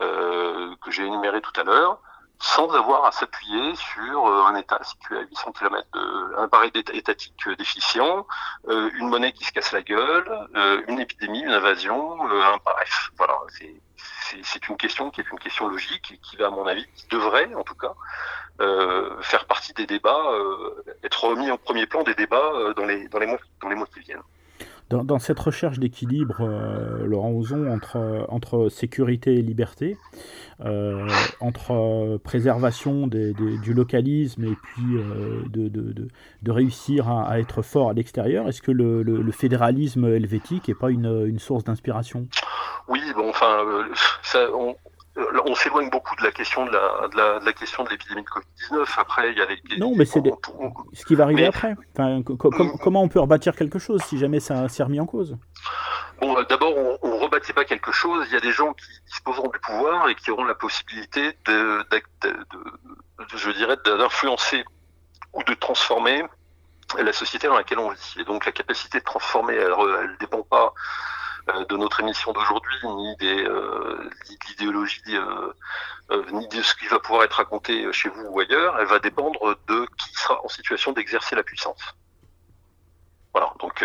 euh, 0.00 0.74
que 0.82 0.90
j'ai 0.90 1.04
énumérés 1.04 1.40
tout 1.40 1.60
à 1.60 1.64
l'heure, 1.64 2.00
sans 2.38 2.68
avoir 2.74 3.04
à 3.04 3.12
s'appuyer 3.12 3.74
sur 3.74 4.26
euh, 4.26 4.44
un 4.46 4.54
État 4.54 4.82
situé 4.82 5.18
à 5.18 5.22
800 5.22 5.52
km, 5.52 5.88
de, 5.92 6.36
un 6.38 6.44
appareil 6.44 6.70
étatique 6.74 7.48
déficient, 7.58 8.26
euh, 8.68 8.90
une 8.94 9.08
monnaie 9.08 9.32
qui 9.32 9.44
se 9.44 9.52
casse 9.52 9.72
la 9.72 9.82
gueule, 9.82 10.48
une 10.88 11.00
épidémie, 11.00 11.42
une 11.42 11.52
invasion, 11.52 12.22
un 12.22 12.56
bref. 12.64 13.10
Voilà, 13.16 13.34
c'est 14.42 14.68
une 14.68 14.76
question 14.76 15.10
qui 15.10 15.20
est 15.20 15.30
une 15.30 15.38
question 15.38 15.68
logique 15.68 16.12
et 16.12 16.18
qui 16.18 16.36
va, 16.36 16.46
à 16.46 16.50
mon 16.50 16.66
avis, 16.66 16.86
qui 16.94 17.06
devrait, 17.08 17.52
en 17.54 17.62
tout 17.62 17.76
cas, 17.76 17.94
faire 19.20 19.46
partie 19.46 19.72
des 19.74 19.86
débats, 19.86 20.26
être 21.02 21.24
remis 21.24 21.50
en 21.50 21.56
premier 21.56 21.86
plan 21.86 22.02
des 22.02 22.14
débats 22.14 22.72
dans 22.76 22.84
les 22.84 23.08
dans 23.08 23.18
les 23.18 23.26
mois 23.26 23.38
dans 23.60 23.68
les 23.68 23.76
mois 23.76 23.86
qui 23.86 24.00
viennent. 24.00 24.22
Dans, 24.90 25.18
cette 25.18 25.40
recherche 25.40 25.78
d'équilibre, 25.78 26.36
euh, 26.40 27.06
Laurent 27.06 27.32
Ozon, 27.32 27.78
entre, 28.28 28.68
sécurité 28.68 29.34
et 29.34 29.42
liberté, 29.42 29.96
euh, 30.64 31.08
entre 31.40 31.72
euh, 31.72 32.18
préservation 32.18 33.06
du 33.06 33.74
localisme 33.74 34.44
et 34.44 34.54
puis 34.62 34.84
de, 35.50 36.52
réussir 36.52 37.08
à, 37.08 37.40
être 37.40 37.62
fort 37.62 37.90
à 37.90 37.92
l'extérieur, 37.94 38.46
est-ce 38.46 38.60
que 38.60 38.70
le, 38.70 39.32
fédéralisme 39.32 40.04
helvétique 40.04 40.68
n'est 40.68 40.74
pas 40.74 40.90
une, 40.90 41.38
source 41.38 41.64
d'inspiration? 41.64 42.28
Oui, 42.88 43.00
bon, 43.16 43.30
enfin, 43.30 43.64
ça, 44.22 44.46
on 45.16 45.54
s'éloigne 45.54 45.90
beaucoup 45.90 46.16
de 46.16 46.22
la 46.22 46.32
question 46.32 46.66
de 46.66 46.70
la, 46.70 47.08
de 47.08 47.16
la, 47.16 47.40
de 47.40 47.44
la 47.44 47.52
question 47.52 47.84
de 47.84 47.90
l'épidémie 47.90 48.22
de 48.22 48.28
Covid-19. 48.28 48.88
Après, 48.96 49.30
il 49.30 49.38
y 49.38 49.42
a 49.42 49.46
les. 49.46 49.78
Non, 49.78 49.92
mais 49.96 50.04
c'est 50.04 50.22
ce 50.92 51.04
qui 51.04 51.14
va 51.14 51.24
arriver 51.24 51.46
après. 51.46 51.74
Enfin, 51.92 52.18
mm. 52.18 52.78
comment 52.82 53.02
on 53.02 53.08
peut 53.08 53.20
rebâtir 53.20 53.54
quelque 53.54 53.78
chose 53.78 54.02
si 54.02 54.18
jamais 54.18 54.40
ça 54.40 54.68
s'est 54.68 54.82
remis 54.82 55.00
en 55.00 55.06
cause? 55.06 55.36
Bon, 56.20 56.36
euh, 56.36 56.44
d'abord, 56.48 56.74
on, 57.02 57.08
ne 57.08 57.20
rebâtit 57.20 57.52
pas 57.52 57.64
quelque 57.64 57.92
chose. 57.92 58.26
Il 58.28 58.34
y 58.34 58.36
a 58.36 58.40
des 58.40 58.52
gens 58.52 58.72
qui 58.72 58.86
disposeront 59.06 59.48
du 59.48 59.58
pouvoir 59.60 60.08
et 60.08 60.14
qui 60.14 60.30
auront 60.30 60.44
la 60.44 60.54
possibilité 60.54 61.36
de, 61.46 61.84
de, 61.90 62.36
je 63.36 63.50
dirais, 63.50 63.76
d'influencer 63.84 64.64
ou 65.32 65.42
de 65.44 65.54
transformer 65.54 66.24
la 66.98 67.12
société 67.12 67.46
dans 67.46 67.56
laquelle 67.56 67.78
on 67.78 67.90
vit. 67.90 68.14
Et 68.18 68.24
donc, 68.24 68.46
la 68.46 68.52
capacité 68.52 68.98
de 68.98 69.04
transformer, 69.04 69.54
elle 69.54 69.70
ne 69.70 70.18
dépend 70.18 70.42
pas 70.42 70.66
euh, 70.66 71.13
de 71.46 71.76
notre 71.76 72.00
émission 72.00 72.32
d'aujourd'hui, 72.32 72.78
ni 72.84 73.16
des 73.16 73.44
euh, 73.44 74.10
l'idéologie, 74.48 75.16
euh, 75.16 75.52
ni 76.32 76.48
de 76.48 76.62
ce 76.62 76.74
qui 76.74 76.86
va 76.86 76.98
pouvoir 76.98 77.24
être 77.24 77.34
raconté 77.34 77.92
chez 77.92 78.08
vous 78.08 78.24
ou 78.26 78.40
ailleurs. 78.40 78.78
Elle 78.78 78.86
va 78.86 78.98
dépendre 78.98 79.56
de 79.66 79.86
qui 79.98 80.14
sera 80.14 80.40
en 80.44 80.48
situation 80.48 80.92
d'exercer 80.92 81.34
la 81.34 81.42
puissance. 81.42 81.80
Voilà, 83.32 83.52
donc 83.58 83.84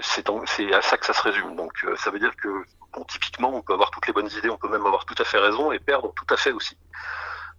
c'est 0.00 0.28
à 0.72 0.82
ça 0.82 0.96
que 0.96 1.06
ça 1.06 1.12
se 1.12 1.22
résume. 1.22 1.56
Donc 1.56 1.84
ça 1.96 2.10
veut 2.10 2.20
dire 2.20 2.34
que 2.36 2.64
bon, 2.92 3.04
typiquement, 3.04 3.54
on 3.54 3.62
peut 3.62 3.72
avoir 3.72 3.90
toutes 3.90 4.06
les 4.06 4.12
bonnes 4.12 4.30
idées, 4.30 4.50
on 4.50 4.56
peut 4.56 4.68
même 4.68 4.86
avoir 4.86 5.04
tout 5.04 5.16
à 5.18 5.24
fait 5.24 5.38
raison 5.38 5.72
et 5.72 5.78
perdre 5.78 6.12
tout 6.14 6.32
à 6.32 6.36
fait 6.36 6.52
aussi. 6.52 6.76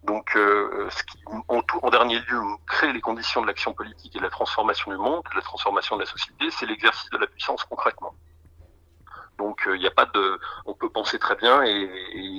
Donc, 0.03 0.35
euh, 0.35 0.90
ce 0.90 1.03
qui, 1.03 1.23
en, 1.48 1.61
tout, 1.61 1.80
en, 1.81 1.90
dernier 1.90 2.19
lieu, 2.19 2.41
crée 2.68 2.91
les 2.91 2.99
conditions 2.99 3.41
de 3.41 3.48
l'action 3.48 3.73
politique 3.73 4.14
et 4.15 4.19
de 4.19 4.23
la 4.23 4.30
transformation 4.30 4.91
du 4.91 4.98
monde, 4.98 5.23
de 5.31 5.35
la 5.35 5.41
transformation 5.41 5.95
de 5.95 6.02
la 6.02 6.06
société, 6.06 6.52
c'est 6.52 6.65
l'exercice 6.65 7.10
de 7.10 7.18
la 7.18 7.27
puissance 7.27 7.64
concrètement. 7.64 8.14
Donc, 9.38 9.61
il 9.65 9.72
euh, 9.72 9.77
n'y 9.77 9.88
a 9.88 9.91
pas 9.91 10.05
de, 10.05 10.39
on 10.65 10.73
peut 10.73 10.89
penser 10.89 11.19
très 11.19 11.35
bien 11.35 11.64
et, 11.64 11.89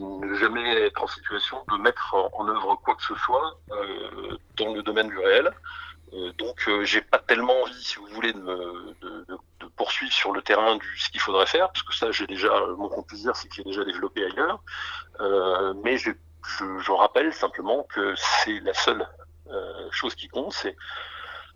ne 0.00 0.34
jamais 0.34 0.82
être 0.82 1.02
en 1.02 1.06
situation 1.06 1.64
de 1.70 1.76
mettre 1.78 2.14
en, 2.32 2.48
œuvre 2.48 2.76
quoi 2.76 2.94
que 2.94 3.02
ce 3.02 3.14
soit 3.16 3.58
euh, 3.72 4.36
dans 4.56 4.74
le 4.74 4.82
domaine 4.82 5.08
du 5.08 5.18
réel. 5.18 5.50
Euh, 6.12 6.32
donc, 6.38 6.68
j'ai 6.82 7.00
pas 7.00 7.18
tellement 7.18 7.62
envie, 7.62 7.82
si 7.82 7.96
vous 7.96 8.06
voulez, 8.06 8.32
de, 8.32 8.38
me, 8.38 8.94
de, 9.00 9.26
de, 9.60 9.66
poursuivre 9.76 10.12
sur 10.12 10.32
le 10.32 10.42
terrain 10.42 10.76
du 10.76 10.98
ce 10.98 11.10
qu'il 11.10 11.20
faudrait 11.20 11.46
faire, 11.46 11.70
parce 11.72 11.82
que 11.82 11.94
ça, 11.94 12.10
j'ai 12.12 12.26
déjà, 12.26 12.52
mon 12.78 12.88
compte 12.88 13.08
plaisir, 13.08 13.34
c'est 13.34 13.48
que 13.48 13.54
j'ai 13.56 13.64
déjà 13.64 13.84
développé 13.84 14.24
ailleurs. 14.24 14.60
mais 15.82 15.98
j'ai 15.98 16.14
je, 16.58 16.78
je, 16.78 16.92
rappelle 16.92 17.32
simplement 17.32 17.84
que 17.84 18.14
c'est 18.16 18.60
la 18.60 18.74
seule 18.74 19.08
chose 19.90 20.14
qui 20.14 20.28
compte, 20.28 20.52
c'est 20.52 20.76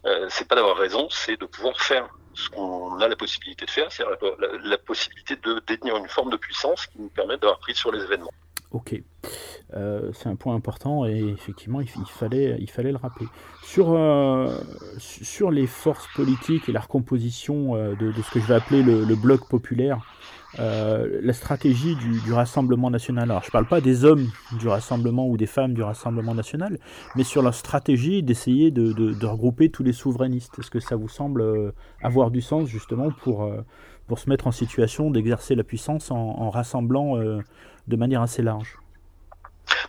euh, 0.06 0.26
c'est 0.30 0.46
pas 0.46 0.54
d'avoir 0.54 0.76
raison, 0.76 1.08
c'est 1.10 1.36
de 1.36 1.46
pouvoir 1.46 1.80
faire 1.80 2.08
ce 2.38 2.50
qu'on 2.50 2.98
a 3.00 3.08
la 3.08 3.16
possibilité 3.16 3.66
de 3.66 3.70
faire, 3.70 3.90
c'est 3.90 4.04
la, 4.04 4.48
la, 4.64 4.78
possibilité 4.78 5.36
de 5.36 5.60
détenir 5.66 5.96
une 5.96 6.08
forme 6.08 6.30
de 6.30 6.36
puissance 6.36 6.86
qui 6.86 7.00
nous 7.00 7.08
permet 7.08 7.36
d'avoir 7.36 7.58
prise 7.58 7.76
sur 7.76 7.90
les 7.90 8.02
événements. 8.02 8.30
Ok, 8.70 9.00
euh, 9.74 10.12
c'est 10.12 10.28
un 10.28 10.36
point 10.36 10.54
important 10.54 11.06
et 11.06 11.18
effectivement 11.18 11.80
il, 11.80 11.88
fallait, 12.06 12.56
il 12.60 12.70
fallait 12.70 12.92
le 12.92 12.98
rappeler. 12.98 13.26
Sur, 13.64 13.94
euh, 13.94 14.60
sur 14.98 15.50
les 15.50 15.66
forces 15.66 16.06
politiques 16.14 16.68
et 16.68 16.72
la 16.72 16.80
recomposition 16.80 17.74
euh, 17.74 17.94
de, 17.96 18.12
ce 18.12 18.30
que 18.30 18.40
je 18.40 18.46
vais 18.46 18.54
appeler 18.54 18.82
le, 18.82 19.04
le 19.04 19.16
bloc 19.16 19.48
populaire, 19.48 20.00
euh, 20.58 21.20
la 21.22 21.32
stratégie 21.32 21.94
du, 21.96 22.32
Rassemblement 22.32 22.90
national. 22.90 23.30
Alors, 23.30 23.42
je 23.42 23.48
ne 23.48 23.52
parle 23.52 23.66
pas 23.66 23.80
des 23.80 24.04
hommes 24.04 24.30
du 24.52 24.68
Rassemblement 24.68 25.26
ou 25.28 25.36
des 25.36 25.46
femmes 25.46 25.74
du 25.74 25.82
Rassemblement 25.82 26.34
national, 26.34 26.78
mais 27.16 27.24
sur 27.24 27.42
la 27.42 27.52
stratégie 27.52 28.22
d'essayer 28.22 28.70
de, 28.70 29.26
regrouper 29.26 29.70
tous 29.70 29.82
les 29.82 29.92
souverainistes. 29.92 30.58
Est-ce 30.58 30.70
que 30.70 30.80
ça 30.80 30.96
vous 30.96 31.08
semble 31.08 31.42
euh, 31.42 31.72
avoir 32.02 32.30
du 32.30 32.40
sens 32.40 32.68
justement 32.68 33.10
pour, 33.10 33.44
euh, 33.44 33.60
pour 34.06 34.18
se 34.18 34.28
mettre 34.28 34.46
en 34.46 34.52
situation 34.52 35.10
d'exercer 35.10 35.54
la 35.54 35.64
puissance 35.64 36.10
en, 36.10 36.16
en 36.16 36.50
rassemblant 36.50 37.16
de 37.16 37.96
manière 37.96 38.22
assez 38.22 38.42
large? 38.42 38.78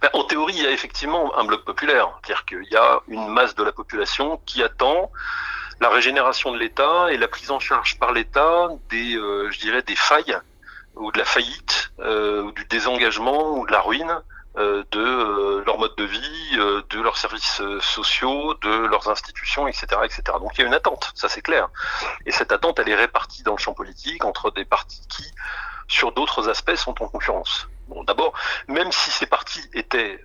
Ben, 0.02 0.10
En 0.14 0.23
théorie, 0.26 0.56
il 0.57 0.64
y 0.64 0.68
a 0.68 0.72
effectivement 0.72 1.38
un 1.38 1.45
bloc 1.45 1.64
populaire, 1.64 2.19
c'est-à-dire 2.23 2.45
qu'il 2.45 2.72
y 2.72 2.76
a 2.76 2.99
une 3.07 3.27
masse 3.27 3.56
de 3.56 3.64
la 3.64 3.72
population 3.72 4.40
qui 4.45 4.61
attend 4.61 5.10
la 5.80 5.89
régénération 5.89 6.51
de 6.51 6.57
l'État 6.57 7.11
et 7.11 7.18
la 7.18 7.27
prise 7.27 7.51
en 7.51 7.60
charge 7.60 7.97
par 7.99 8.11
l'État 8.11 8.69
des, 8.89 9.15
euh, 9.15 9.49
je 9.51 9.60
dirais, 9.60 9.81
des 9.81 9.95
failles 9.95 10.38
ou 10.95 11.11
de 11.11 11.18
la 11.18 11.26
faillite, 11.26 11.91
euh, 11.99 12.43
ou 12.43 12.51
du 12.51 12.65
désengagement 12.65 13.57
ou 13.57 13.65
de 13.65 13.72
la 13.72 13.80
ruine 13.80 14.22
euh, 14.57 14.84
de 14.91 15.64
leur 15.65 15.77
mode 15.77 15.95
de 15.95 16.03
vie, 16.03 16.57
de 16.89 17.01
leurs 17.01 17.18
services 17.18 17.61
sociaux, 17.80 18.56
de 18.56 18.69
leurs 18.69 19.10
institutions, 19.10 19.68
etc., 19.68 19.88
etc. 20.03 20.22
Donc 20.39 20.51
il 20.56 20.61
y 20.61 20.64
a 20.64 20.68
une 20.68 20.73
attente, 20.73 21.11
ça 21.15 21.30
c'est 21.30 21.41
clair. 21.41 21.69
Et 22.26 22.31
cette 22.31 22.51
attente, 22.51 22.80
elle 22.80 22.89
est 22.89 22.95
répartie 22.95 23.43
dans 23.43 23.53
le 23.53 23.57
champ 23.57 23.73
politique 23.73 24.26
entre 24.26 24.51
des 24.51 24.65
partis 24.65 25.07
qui, 25.07 25.23
sur 25.88 26.11
d'autres 26.11 26.49
aspects, 26.49 26.76
sont 26.76 27.01
en 27.01 27.07
concurrence. 27.07 27.69
Bon, 27.88 28.03
d'abord, 28.03 28.34
même 28.68 28.91
si 28.91 29.11
ces 29.11 29.27
partis 29.27 29.64
étaient 29.73 30.22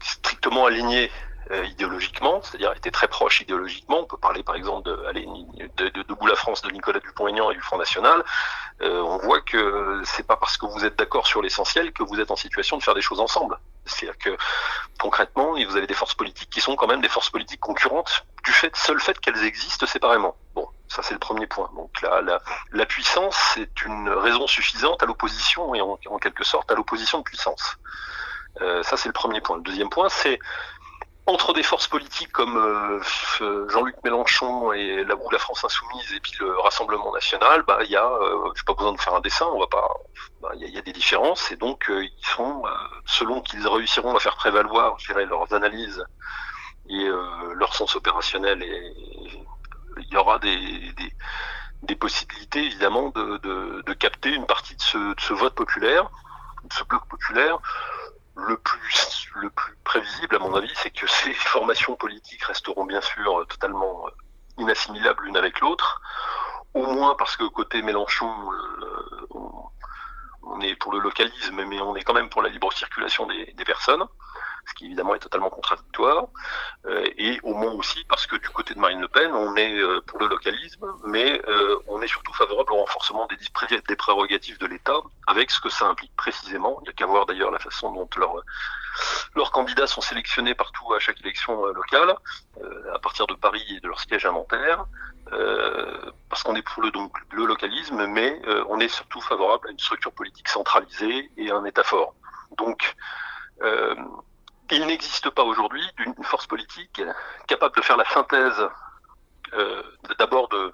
strictement 0.00 0.66
alignés 0.66 1.10
euh, 1.50 1.64
idéologiquement, 1.64 2.40
c'est-à-dire 2.42 2.72
était 2.74 2.90
très 2.90 3.08
proche 3.08 3.40
idéologiquement. 3.40 4.00
On 4.00 4.06
peut 4.06 4.16
parler 4.16 4.42
par 4.42 4.54
exemple 4.54 4.88
de, 4.88 5.04
allez, 5.08 5.26
de, 5.76 5.88
de, 5.88 6.28
la 6.28 6.36
France 6.36 6.62
de 6.62 6.70
Nicolas 6.70 7.00
Dupont-Aignan 7.00 7.50
et 7.50 7.54
du 7.54 7.60
Front 7.60 7.78
National. 7.78 8.24
Euh, 8.80 9.00
on 9.02 9.18
voit 9.18 9.40
que 9.40 10.00
c'est 10.04 10.26
pas 10.26 10.36
parce 10.36 10.56
que 10.56 10.66
vous 10.66 10.84
êtes 10.84 10.96
d'accord 10.96 11.26
sur 11.26 11.42
l'essentiel 11.42 11.92
que 11.92 12.02
vous 12.02 12.20
êtes 12.20 12.30
en 12.30 12.36
situation 12.36 12.78
de 12.78 12.82
faire 12.82 12.94
des 12.94 13.02
choses 13.02 13.20
ensemble. 13.20 13.58
C'est-à-dire 13.84 14.18
que 14.18 14.36
concrètement, 15.00 15.54
vous 15.54 15.76
avez 15.76 15.86
des 15.86 15.94
forces 15.94 16.14
politiques 16.14 16.50
qui 16.50 16.60
sont 16.60 16.76
quand 16.76 16.86
même 16.86 17.00
des 17.00 17.08
forces 17.08 17.30
politiques 17.30 17.60
concurrentes 17.60 18.24
du 18.44 18.52
fait 18.52 18.74
seul 18.76 19.00
fait 19.00 19.18
qu'elles 19.18 19.44
existent 19.44 19.86
séparément. 19.86 20.36
Bon, 20.54 20.68
ça 20.88 21.02
c'est 21.02 21.14
le 21.14 21.20
premier 21.20 21.46
point. 21.46 21.70
Donc 21.74 22.00
là, 22.02 22.22
la, 22.72 22.86
puissance 22.86 23.36
c'est 23.54 23.82
une 23.82 24.08
raison 24.08 24.46
suffisante 24.46 25.02
à 25.02 25.06
l'opposition 25.06 25.74
et 25.74 25.80
en, 25.80 25.98
en, 26.06 26.18
quelque 26.18 26.44
sorte 26.44 26.70
à 26.70 26.74
l'opposition 26.74 27.18
de 27.18 27.24
puissance. 27.24 27.76
Euh, 28.60 28.82
ça 28.82 28.96
c'est 28.96 29.08
le 29.08 29.12
premier 29.12 29.40
point. 29.40 29.56
Le 29.56 29.62
deuxième 29.62 29.90
point 29.90 30.08
c'est 30.08 30.38
entre 31.26 31.52
des 31.52 31.62
forces 31.62 31.86
politiques 31.86 32.32
comme 32.32 32.56
euh, 32.56 33.68
Jean-Luc 33.68 33.94
Mélenchon 34.02 34.72
et 34.72 35.04
la, 35.04 35.14
la 35.30 35.38
France 35.38 35.64
Insoumise 35.64 36.12
et 36.14 36.20
puis 36.20 36.32
le 36.40 36.58
Rassemblement 36.58 37.12
National, 37.12 37.62
bah 37.62 37.78
il 37.84 37.90
y 37.90 37.96
a, 37.96 38.06
euh, 38.06 38.52
j'ai 38.56 38.64
pas 38.64 38.74
besoin 38.74 38.92
de 38.92 39.00
faire 39.00 39.14
un 39.14 39.20
dessin, 39.20 39.46
on 39.46 39.60
va 39.60 39.68
pas, 39.68 39.88
bah, 40.40 40.50
il 40.54 40.60
bah, 40.60 40.66
y, 40.66 40.72
y, 40.72 40.78
a 40.78 40.82
des 40.82 40.92
différences 40.92 41.52
et 41.52 41.56
donc 41.56 41.88
euh, 41.90 42.04
ils 42.04 42.26
sont, 42.26 42.64
selon 43.06 43.40
qu'ils 43.40 43.66
réussiront 43.66 44.16
à 44.16 44.20
faire 44.20 44.34
prévaloir, 44.34 44.98
je 44.98 45.06
dirais, 45.06 45.26
leurs 45.26 45.52
analyses 45.52 46.04
et 46.88 47.08
leur 47.54 47.74
sens 47.74 47.94
opérationnel 47.94 48.60
et 48.60 48.92
il 49.98 50.08
y 50.10 50.16
aura 50.16 50.40
des, 50.40 50.56
des, 50.56 51.12
des 51.82 51.94
possibilités 51.94 52.64
évidemment 52.64 53.10
de, 53.10 53.36
de, 53.38 53.82
de, 53.86 53.92
capter 53.92 54.30
une 54.30 54.46
partie 54.46 54.74
de 54.74 54.82
ce, 54.82 54.98
de 54.98 55.20
ce 55.20 55.32
vote 55.32 55.54
populaire, 55.54 56.10
de 56.64 56.72
ce 56.72 56.82
bloc 56.84 57.06
populaire 57.08 57.58
le 58.36 58.56
plus, 58.56 59.28
le 59.36 59.50
plus 59.50 59.76
prévisible, 59.84 60.36
à 60.36 60.38
mon 60.38 60.54
avis, 60.54 60.72
c'est 60.76 60.90
que 60.90 61.06
ces 61.06 61.34
formations 61.34 61.96
politiques 61.96 62.42
resteront 62.44 62.84
bien 62.84 63.00
sûr 63.00 63.46
totalement 63.48 64.06
inassimilables 64.58 65.24
l'une 65.24 65.36
avec 65.36 65.60
l'autre, 65.60 66.00
au 66.74 66.86
moins 66.86 67.14
parce 67.16 67.36
que 67.36 67.44
côté 67.44 67.82
Mélenchon, 67.82 68.30
euh, 68.52 69.26
on, 70.42 70.60
est 70.60 70.76
pour 70.76 70.92
le 70.92 71.00
localisme, 71.00 71.64
mais 71.64 71.80
on 71.80 71.96
est 71.96 72.02
quand 72.02 72.14
même 72.14 72.28
pour 72.28 72.42
la 72.42 72.48
libre 72.48 72.72
circulation 72.72 73.26
des 73.26 73.64
personnes 73.64 74.06
ce 74.66 74.74
qui 74.74 74.86
évidemment 74.86 75.14
est 75.14 75.18
totalement 75.18 75.50
contradictoire, 75.50 76.26
euh, 76.86 77.04
et 77.16 77.40
au 77.42 77.54
moins 77.54 77.72
aussi 77.72 78.04
parce 78.08 78.26
que 78.26 78.36
du 78.36 78.48
côté 78.50 78.74
de 78.74 78.78
Marine 78.78 79.00
Le 79.00 79.08
Pen, 79.08 79.32
on 79.32 79.56
est 79.56 79.78
euh, 79.78 80.00
pour 80.06 80.18
le 80.18 80.28
localisme, 80.28 80.86
mais 81.04 81.40
euh, 81.48 81.78
on 81.88 82.00
est 82.02 82.06
surtout 82.06 82.32
favorable 82.32 82.72
au 82.72 82.76
renforcement 82.76 83.26
des, 83.26 83.36
des 83.88 83.96
prérogatives 83.96 84.58
de 84.58 84.66
l'État, 84.66 85.00
avec 85.26 85.50
ce 85.50 85.60
que 85.60 85.68
ça 85.68 85.86
implique 85.86 86.14
précisément. 86.16 86.78
Il 86.80 86.84
n'y 86.84 86.90
a 86.90 86.92
qu'à 86.92 87.06
voir 87.06 87.26
d'ailleurs 87.26 87.50
la 87.50 87.58
façon 87.58 87.92
dont 87.92 88.08
leurs 88.16 88.42
leurs 89.34 89.52
candidats 89.52 89.86
sont 89.86 90.02
sélectionnés 90.02 90.54
partout 90.54 90.92
à 90.92 90.98
chaque 90.98 91.18
élection 91.20 91.64
locale, 91.66 92.14
à 92.92 92.98
partir 92.98 93.26
de 93.26 93.32
Paris 93.32 93.64
et 93.70 93.80
de 93.80 93.88
leur 93.88 93.98
siège 93.98 94.26
à 94.26 94.32
Nanterre. 94.32 94.84
parce 96.28 96.42
qu'on 96.42 96.54
est 96.54 96.62
pour 96.62 96.82
le, 96.82 96.90
donc, 96.90 97.16
le 97.32 97.46
localisme, 97.46 98.06
mais 98.06 98.42
on 98.68 98.78
est 98.80 98.88
surtout 98.88 99.22
favorable 99.22 99.68
à 99.68 99.70
une 99.70 99.78
structure 99.78 100.12
politique 100.12 100.48
centralisée 100.48 101.30
et 101.38 101.50
à 101.50 101.56
un 101.56 101.64
État 101.64 101.84
fort. 101.84 102.14
Donc, 102.58 102.94
euh, 103.62 103.94
il 104.72 104.86
n'existe 104.86 105.30
pas 105.30 105.44
aujourd'hui 105.44 105.82
d'une 105.98 106.14
force 106.24 106.46
politique 106.46 107.00
capable 107.46 107.76
de 107.76 107.82
faire 107.82 107.96
la 107.96 108.04
synthèse 108.06 108.68
euh, 109.54 109.82
d'abord 110.18 110.48
de, 110.48 110.72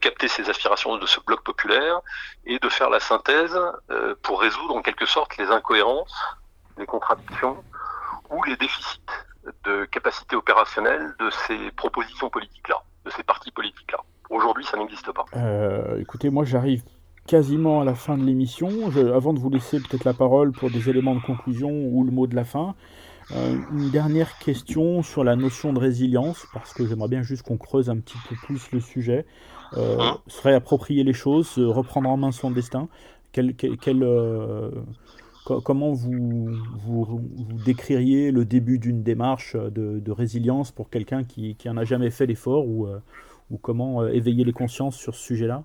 capter 0.00 0.28
ces 0.28 0.50
aspirations 0.50 0.96
de 0.96 1.06
ce 1.06 1.20
bloc 1.20 1.42
populaire 1.44 2.00
et 2.44 2.58
de 2.58 2.68
faire 2.68 2.90
la 2.90 3.00
synthèse 3.00 3.58
euh, 3.90 4.14
pour 4.22 4.40
résoudre 4.40 4.74
en 4.74 4.82
quelque 4.82 5.06
sorte 5.06 5.36
les 5.36 5.46
incohérences, 5.50 6.14
les 6.76 6.86
contradictions 6.86 7.62
ou 8.30 8.42
les 8.44 8.56
déficits 8.56 9.00
de 9.64 9.84
capacité 9.84 10.34
opérationnelle 10.34 11.14
de 11.20 11.30
ces 11.30 11.70
propositions 11.72 12.28
politiques-là, 12.30 12.82
de 13.04 13.10
ces 13.10 13.22
partis 13.22 13.52
politiques-là. 13.52 13.98
Aujourd'hui, 14.28 14.64
ça 14.64 14.76
n'existe 14.76 15.12
pas. 15.12 15.24
Euh, 15.36 16.00
écoutez, 16.00 16.30
moi 16.30 16.44
j'arrive 16.44 16.82
quasiment 17.26 17.80
à 17.80 17.84
la 17.84 17.94
fin 17.94 18.16
de 18.16 18.24
l'émission. 18.24 18.70
Avant 19.14 19.32
de 19.32 19.38
vous 19.38 19.50
laisser 19.50 19.80
peut-être 19.80 20.04
la 20.04 20.14
parole 20.14 20.52
pour 20.52 20.70
des 20.70 20.88
éléments 20.88 21.14
de 21.14 21.20
conclusion 21.20 21.70
ou 21.70 22.04
le 22.04 22.10
mot 22.10 22.26
de 22.26 22.34
la 22.34 22.44
fin, 22.44 22.74
euh, 23.32 23.56
une 23.72 23.90
dernière 23.90 24.38
question 24.38 25.02
sur 25.02 25.24
la 25.24 25.36
notion 25.36 25.72
de 25.72 25.78
résilience, 25.78 26.46
parce 26.52 26.72
que 26.72 26.86
j'aimerais 26.86 27.08
bien 27.08 27.22
juste 27.22 27.42
qu'on 27.42 27.56
creuse 27.56 27.90
un 27.90 27.96
petit 27.96 28.18
peu 28.28 28.36
plus 28.46 28.70
le 28.72 28.80
sujet. 28.80 29.26
Euh, 29.76 29.98
se 30.28 30.42
réapproprier 30.42 31.02
les 31.02 31.12
choses, 31.12 31.58
reprendre 31.58 32.08
en 32.08 32.16
main 32.16 32.30
son 32.30 32.50
destin. 32.50 32.88
Euh, 33.38 34.70
co 35.44 35.60
comment 35.60 35.92
vous, 35.92 37.20
décririez 37.64 38.30
le 38.30 38.44
début 38.44 38.78
d'une 38.78 39.02
démarche 39.02 39.56
de, 39.56 40.10
résilience 40.10 40.72
pour 40.72 40.90
quelqu'un 40.90 41.24
qui, 41.24 41.54
qui 41.56 41.68
en 41.68 41.76
a 41.76 41.84
jamais 41.84 42.10
fait 42.10 42.26
l'effort 42.26 42.66
ou, 42.66 42.86
euh, 42.86 42.98
comment 43.62 44.02
euh, 44.02 44.08
éveiller 44.08 44.44
les 44.44 44.52
consciences 44.52 44.96
sur 44.96 45.14
ce 45.14 45.22
sujet-là? 45.22 45.62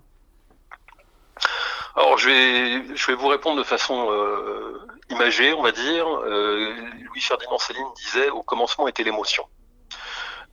Alors 1.94 2.16
je 2.18 2.28
vais, 2.28 2.96
je 2.96 3.06
vais 3.06 3.14
vous 3.14 3.28
répondre 3.28 3.58
de 3.58 3.64
façon 3.64 4.10
euh, 4.10 4.86
imagée, 5.10 5.52
on 5.52 5.62
va 5.62 5.72
dire. 5.72 6.06
Euh, 6.08 6.74
Louis 7.06 7.20
Ferdinand 7.20 7.58
Céline 7.58 7.86
disait 7.96 8.30
au 8.30 8.42
commencement 8.42 8.88
était 8.88 9.02
l'émotion. 9.02 9.44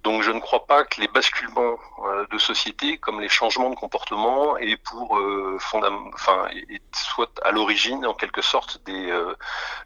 Donc 0.04 0.22
je 0.22 0.32
ne 0.32 0.40
crois 0.40 0.66
pas 0.66 0.86
que 0.86 1.02
les 1.02 1.10
basculements 1.10 1.78
euh, 2.06 2.26
de 2.32 2.38
société, 2.38 2.98
comme 2.98 3.20
les 3.20 3.28
changements 3.28 3.70
de 3.70 3.76
comportement, 3.76 4.58
et 4.58 4.78
pour 4.78 5.18
euh, 5.18 5.58
enfin, 5.58 6.48
soit 6.94 7.32
à 7.44 7.52
l'origine, 7.52 8.06
en 8.06 8.14
quelque 8.14 8.42
sorte, 8.42 8.82
des, 8.86 9.10
euh, 9.10 9.36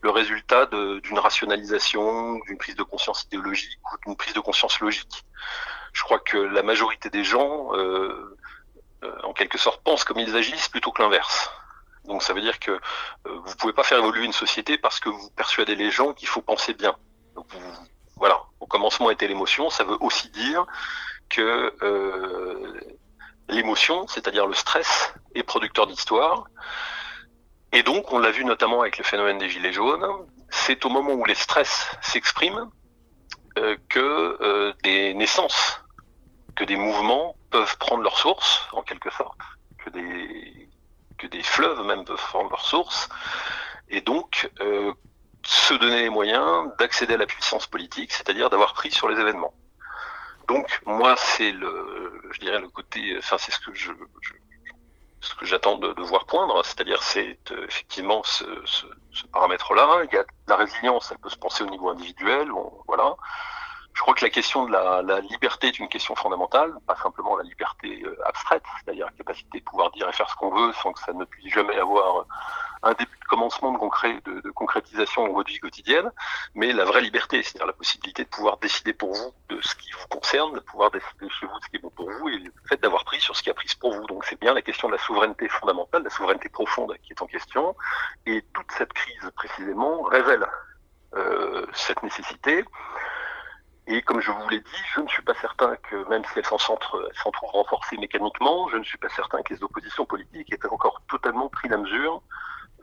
le 0.02 0.12
résultat 0.12 0.68
d'une 0.68 1.18
rationalisation, 1.18 2.36
d'une 2.48 2.58
prise 2.58 2.76
de 2.76 2.84
conscience 2.84 3.24
idéologique 3.24 3.80
ou 3.92 3.98
d'une 4.06 4.16
prise 4.16 4.34
de 4.34 4.40
conscience 4.40 4.80
logique. 4.82 5.24
Je 5.94 6.04
crois 6.04 6.20
que 6.20 6.38
la 6.38 6.62
majorité 6.62 7.10
des 7.10 7.24
gens 7.24 7.74
euh, 7.74 8.38
en 9.24 9.34
quelque 9.34 9.58
sorte 9.58 9.84
pensent 9.84 10.04
comme 10.04 10.20
ils 10.20 10.36
agissent 10.36 10.70
plutôt 10.70 10.92
que 10.92 11.02
l'inverse. 11.02 11.50
Donc 12.06 12.22
ça 12.22 12.34
veut 12.34 12.42
dire 12.42 12.60
que 12.60 12.80
vous 13.26 13.56
pouvez 13.58 13.74
pas 13.74 13.84
faire 13.84 14.00
évoluer 14.00 14.26
une 14.26 14.34
société 14.34 14.78
parce 14.78 15.00
que 15.00 15.10
vous 15.10 15.30
persuadez 15.32 15.76
les 15.76 15.90
gens 15.90 16.14
qu'il 16.14 16.28
faut 16.28 16.42
penser 16.42 16.74
bien. 16.74 16.96
voilà, 18.18 18.42
au 18.60 18.68
commencement 18.68 19.10
était 19.10 19.28
l'émotion, 19.28 19.70
ça 19.70 19.84
veut 19.84 19.98
aussi 20.02 20.30
dire 20.30 20.66
que 21.30 21.74
l'émotion, 23.50 24.08
c'est-à-dire 24.08 24.48
le 24.48 24.54
stress, 24.54 25.14
est 25.36 25.44
producteur 25.44 25.88
d'histoire. 25.88 26.46
Et 27.72 27.84
donc, 27.84 28.12
on 28.14 28.20
l'a 28.20 28.32
vu 28.32 28.46
notamment 28.46 28.82
avec 28.82 28.98
le 28.98 29.04
phénomène 29.04 29.38
des 29.40 29.50
gilets 29.50 29.74
jaunes, 29.74 30.06
c'est 30.50 30.86
au 30.86 30.90
moment 30.90 31.14
où 31.14 31.26
les 31.26 31.36
stress 31.36 31.90
s'expriment 32.02 32.70
euh, 33.58 33.76
que 33.90 34.38
euh, 34.42 34.74
des 34.84 35.14
naissances, 35.16 35.83
que 36.56 36.64
des 36.64 36.76
mouvements 36.76 37.36
peuvent 37.50 37.78
prendre 37.78 38.04
leur 38.04 38.18
source, 38.18 38.68
en 38.74 38.82
quelque 38.82 39.12
sorte, 39.12 39.40
que 39.84 39.90
des, 39.90 40.70
que 41.18 41.28
des 41.28 41.44
fleuves 41.44 41.84
même 41.86 42.06
peuvent 42.06 42.18
prendre 42.18 42.50
leur 42.50 42.66
source, 42.66 43.10
et 43.90 44.02
donc 44.02 44.50
euh, 44.62 44.94
se 45.46 45.74
donner 45.74 46.04
les 46.04 46.10
moyens 46.10 46.70
d'accéder 46.80 47.16
à 47.16 47.18
la 47.18 47.26
puissance 47.26 47.68
politique, 47.68 48.12
c'est-à-dire 48.12 48.50
d'avoir 48.50 48.74
pris 48.74 48.92
sur 48.92 49.08
les 49.10 49.20
événements. 49.20 49.54
Donc 50.48 50.82
moi 50.86 51.16
c'est 51.18 51.52
le, 51.52 52.22
je 52.32 52.40
dirais 52.40 52.60
le 52.60 52.70
côté, 52.70 53.16
enfin 53.18 53.38
c'est 53.38 53.52
ce 53.52 53.60
que 53.60 53.74
je, 53.74 53.92
ce 55.22 55.36
que 55.36 55.46
j'attends 55.46 55.78
de, 55.78 56.02
voir 56.02 56.26
poindre, 56.26 56.64
c'est-à-dire 56.66 57.02
c'est 57.02 57.40
euh, 57.52 57.66
effectivement 57.66 58.22
ce, 58.24 58.44
ce, 58.66 58.86
ce 59.12 59.26
paramètre-là. 59.28 60.04
Il 60.12 60.16
y 60.16 60.18
a 60.18 60.26
la 60.48 60.58
résilience, 60.58 61.12
elle 61.12 61.20
peut 61.20 61.30
se 61.30 61.38
penser 61.38 61.64
au 61.64 61.70
niveau 61.70 61.90
individuel, 61.90 62.50
voilà. 62.88 63.16
Je 63.94 64.02
crois 64.02 64.14
que 64.16 64.26
la 64.26 64.32
question 64.32 64.66
de 64.66 64.72
la, 64.72 65.02
la, 65.02 65.20
liberté 65.22 65.68
est 65.68 65.80
une 65.80 65.88
question 65.88 66.16
fondamentale, 66.16 66.74
pas 66.88 66.96
simplement 66.96 67.38
la 67.38 67.44
liberté 67.44 68.02
euh, 68.04 68.18
abstraite, 68.26 68.64
c'est-à-dire 68.78 69.06
la 69.06 69.12
capacité 69.12 69.60
de 69.60 69.64
pouvoir 69.64 69.92
dire 69.92 70.10
et 70.10 70.14
faire 70.14 70.30
ce 70.30 70.36
qu'on 70.36 70.50
veut 70.50 70.74
sans 70.74 70.94
que 70.94 71.00
ça 71.00 71.14
ne 71.14 71.26
puisse 71.26 71.54
jamais 71.54 71.78
avoir 71.78 72.26
un 72.84 72.94
début 72.94 73.18
de 73.18 73.26
commencement 73.26 73.72
de, 73.72 73.78
concré, 73.78 74.20
de, 74.26 74.42
de 74.42 74.52
concrétisation 74.52 75.24
en 75.24 75.34
votre 75.34 75.50
vie 75.50 75.60
quotidienne, 75.60 76.12
mais 76.54 76.74
la 76.74 76.84
vraie 76.84 77.02
liberté, 77.02 77.42
c'est-à-dire 77.42 77.68
la 77.68 77.74
possibilité 77.74 78.24
de 78.24 78.30
pouvoir 78.30 78.58
décider 78.58 78.94
pour 78.94 79.14
vous 79.14 79.34
de 79.50 79.60
ce 79.62 79.76
qui 79.76 79.90
vous 79.92 80.08
concerne, 80.10 80.54
de 80.54 80.60
pouvoir 80.60 80.92
décider 80.92 81.30
chez 81.30 81.46
vous 81.46 81.58
de 81.60 81.64
ce 81.64 81.70
qui 81.70 81.78
est 81.78 81.80
bon 81.80 81.90
pour 81.92 82.12
vous 82.12 82.30
et 82.30 82.38
le 82.40 82.52
fait 82.68 82.82
d'avoir 82.82 83.06
pris 83.06 83.22
sur 83.22 83.36
ce 83.36 83.42
qui 83.42 83.50
a 83.50 83.54
pris 83.54 83.68
pour 83.80 83.94
vous. 83.94 84.06
Donc 84.08 84.26
c'est 84.26 84.40
bien 84.40 84.54
la 84.54 84.62
question 84.62 84.90
de 84.90 84.94
la 84.94 85.00
souveraineté 85.00 85.48
fondamentale, 85.48 86.04
la 86.04 86.10
souveraineté 86.10 86.50
profonde 86.50 86.94
qui 87.04 87.14
est 87.14 87.22
en 87.22 87.28
question. 87.28 87.76
Et 88.26 88.44
toute 88.54 88.72
cette 88.78 88.92
crise 88.92 89.32
précisément 89.36 90.04
révèle 90.04 90.46
euh, 91.16 91.66
cette 91.74 92.04
nécessité. 92.04 92.66
Et 93.88 94.02
comme 94.02 94.22
je 94.22 94.32
vous 94.32 94.50
l'ai 94.50 94.60
dit, 94.60 94.84
je 94.96 95.02
ne 95.02 95.08
suis 95.08 95.22
pas 95.24 95.34
certain 95.36 95.76
que, 95.90 96.08
même 96.10 96.24
si 96.26 96.40
elle 96.40 96.46
s'en 96.46 96.58
trouve 96.58 97.50
renforcée 97.52 97.98
mécaniquement, 97.98 98.70
je 98.70 98.78
ne 98.78 98.84
suis 98.84 98.98
pas 98.98 99.10
certain 99.10 99.42
que 99.42 99.54
les 99.54 99.62
oppositions 99.62 100.06
politiques 100.06 100.54
aient 100.54 100.68
encore 100.68 101.02
totalement 101.10 101.50
pris 101.50 101.68
la 101.68 101.78
mesure 101.78 102.22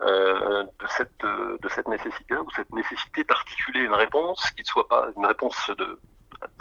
euh, 0.03 0.63
de 0.63 0.87
cette 0.89 1.23
de 1.23 1.69
cette 1.69 1.89
nécessité 1.89 2.35
ou 2.37 2.51
cette 2.55 2.71
nécessité 2.73 3.25
d'articuler 3.25 3.81
une 3.81 3.95
réponse 3.95 4.51
qui 4.51 4.63
ne 4.63 4.67
soit 4.67 4.89
pas 4.89 5.09
une 5.17 5.27
réponse 5.27 5.71
de 5.77 5.99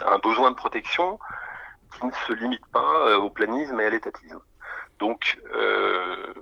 un 0.06 0.18
besoin 0.18 0.50
de 0.50 0.56
protection 0.56 1.18
qui 1.94 2.06
ne 2.06 2.12
se 2.12 2.32
limite 2.32 2.66
pas 2.66 3.08
euh, 3.08 3.16
au 3.16 3.30
planisme 3.30 3.78
et 3.80 3.86
à 3.86 3.90
l'étatisme. 3.90 4.40
Donc 4.98 5.38
euh, 5.54 6.34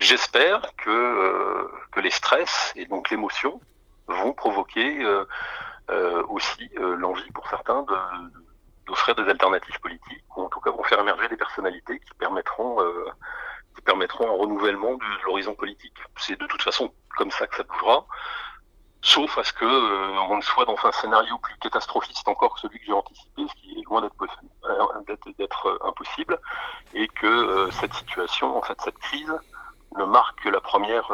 j'espère 0.00 0.62
que 0.76 0.90
euh, 0.90 1.68
que 1.92 2.00
les 2.00 2.10
stress 2.10 2.72
et 2.76 2.86
donc 2.86 3.10
l'émotion 3.10 3.60
vont 4.06 4.32
provoquer 4.32 5.04
euh 5.04 5.24
aussi 6.28 6.70
l'envie 6.76 7.30
pour 7.32 7.48
certains 7.48 7.84
d'offrir 8.86 9.14
des 9.14 9.28
alternatives 9.28 9.80
politiques, 9.80 10.24
ou 10.36 10.42
en 10.42 10.48
tout 10.48 10.60
cas 10.60 10.70
vont 10.70 10.82
faire 10.84 11.00
émerger 11.00 11.28
des 11.28 11.36
personnalités 11.36 11.98
qui 12.00 12.14
permettront 12.18 12.78
qui 13.78 13.82
permettront 13.82 14.28
un 14.28 14.36
renouvellement 14.36 14.94
de, 14.94 15.24
l'horizon 15.24 15.54
politique. 15.54 15.96
C'est 16.16 16.38
de 16.38 16.46
toute 16.46 16.62
façon 16.62 16.92
comme 17.16 17.30
ça 17.30 17.46
que 17.46 17.56
ça 17.56 17.62
bougera, 17.62 18.06
sauf 19.02 19.38
à 19.38 19.44
ce 19.44 19.52
que 19.52 19.64
euh, 19.64 20.20
on 20.30 20.40
soit 20.40 20.64
dans 20.64 20.76
un 20.84 20.92
scénario 20.92 21.38
plus 21.38 21.56
catastrophiste 21.58 22.26
encore 22.28 22.54
que 22.54 22.60
celui 22.60 22.78
que 22.80 22.86
j'ai 22.86 22.92
anticipé, 22.92 23.42
ce 23.48 23.54
qui 23.54 23.78
est 23.78 23.84
loin 23.84 24.00
d'être 25.38 25.66
euh, 25.66 25.78
impossible, 25.88 26.38
et 26.94 27.06
que 27.08 27.26
euh, 27.26 27.70
cette 27.70 27.94
situation, 27.94 28.56
en 28.56 28.62
fait, 28.62 28.80
cette 28.80 28.98
crise, 28.98 29.32
ne 29.96 30.04
marque 30.04 30.42
que 30.42 30.50
la 30.50 30.60
première 30.60 31.10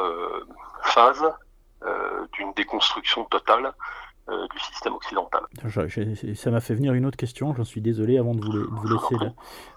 phase 0.82 1.24
d'une 2.32 2.52
déconstruction 2.54 3.24
totale 3.26 3.72
euh, 4.30 4.46
du 4.48 4.58
système 4.58 4.94
occidental. 4.94 5.42
ça 6.34 6.50
m'a 6.50 6.60
fait 6.60 6.74
venir 6.74 6.94
une 6.94 7.04
autre 7.04 7.18
question, 7.18 7.54
j'en 7.54 7.64
suis 7.64 7.82
désolé 7.82 8.16
avant 8.16 8.34
de 8.34 8.40
vous, 8.40 8.66
vous 8.70 8.88
laisser 8.88 9.16
là. 9.22 9.32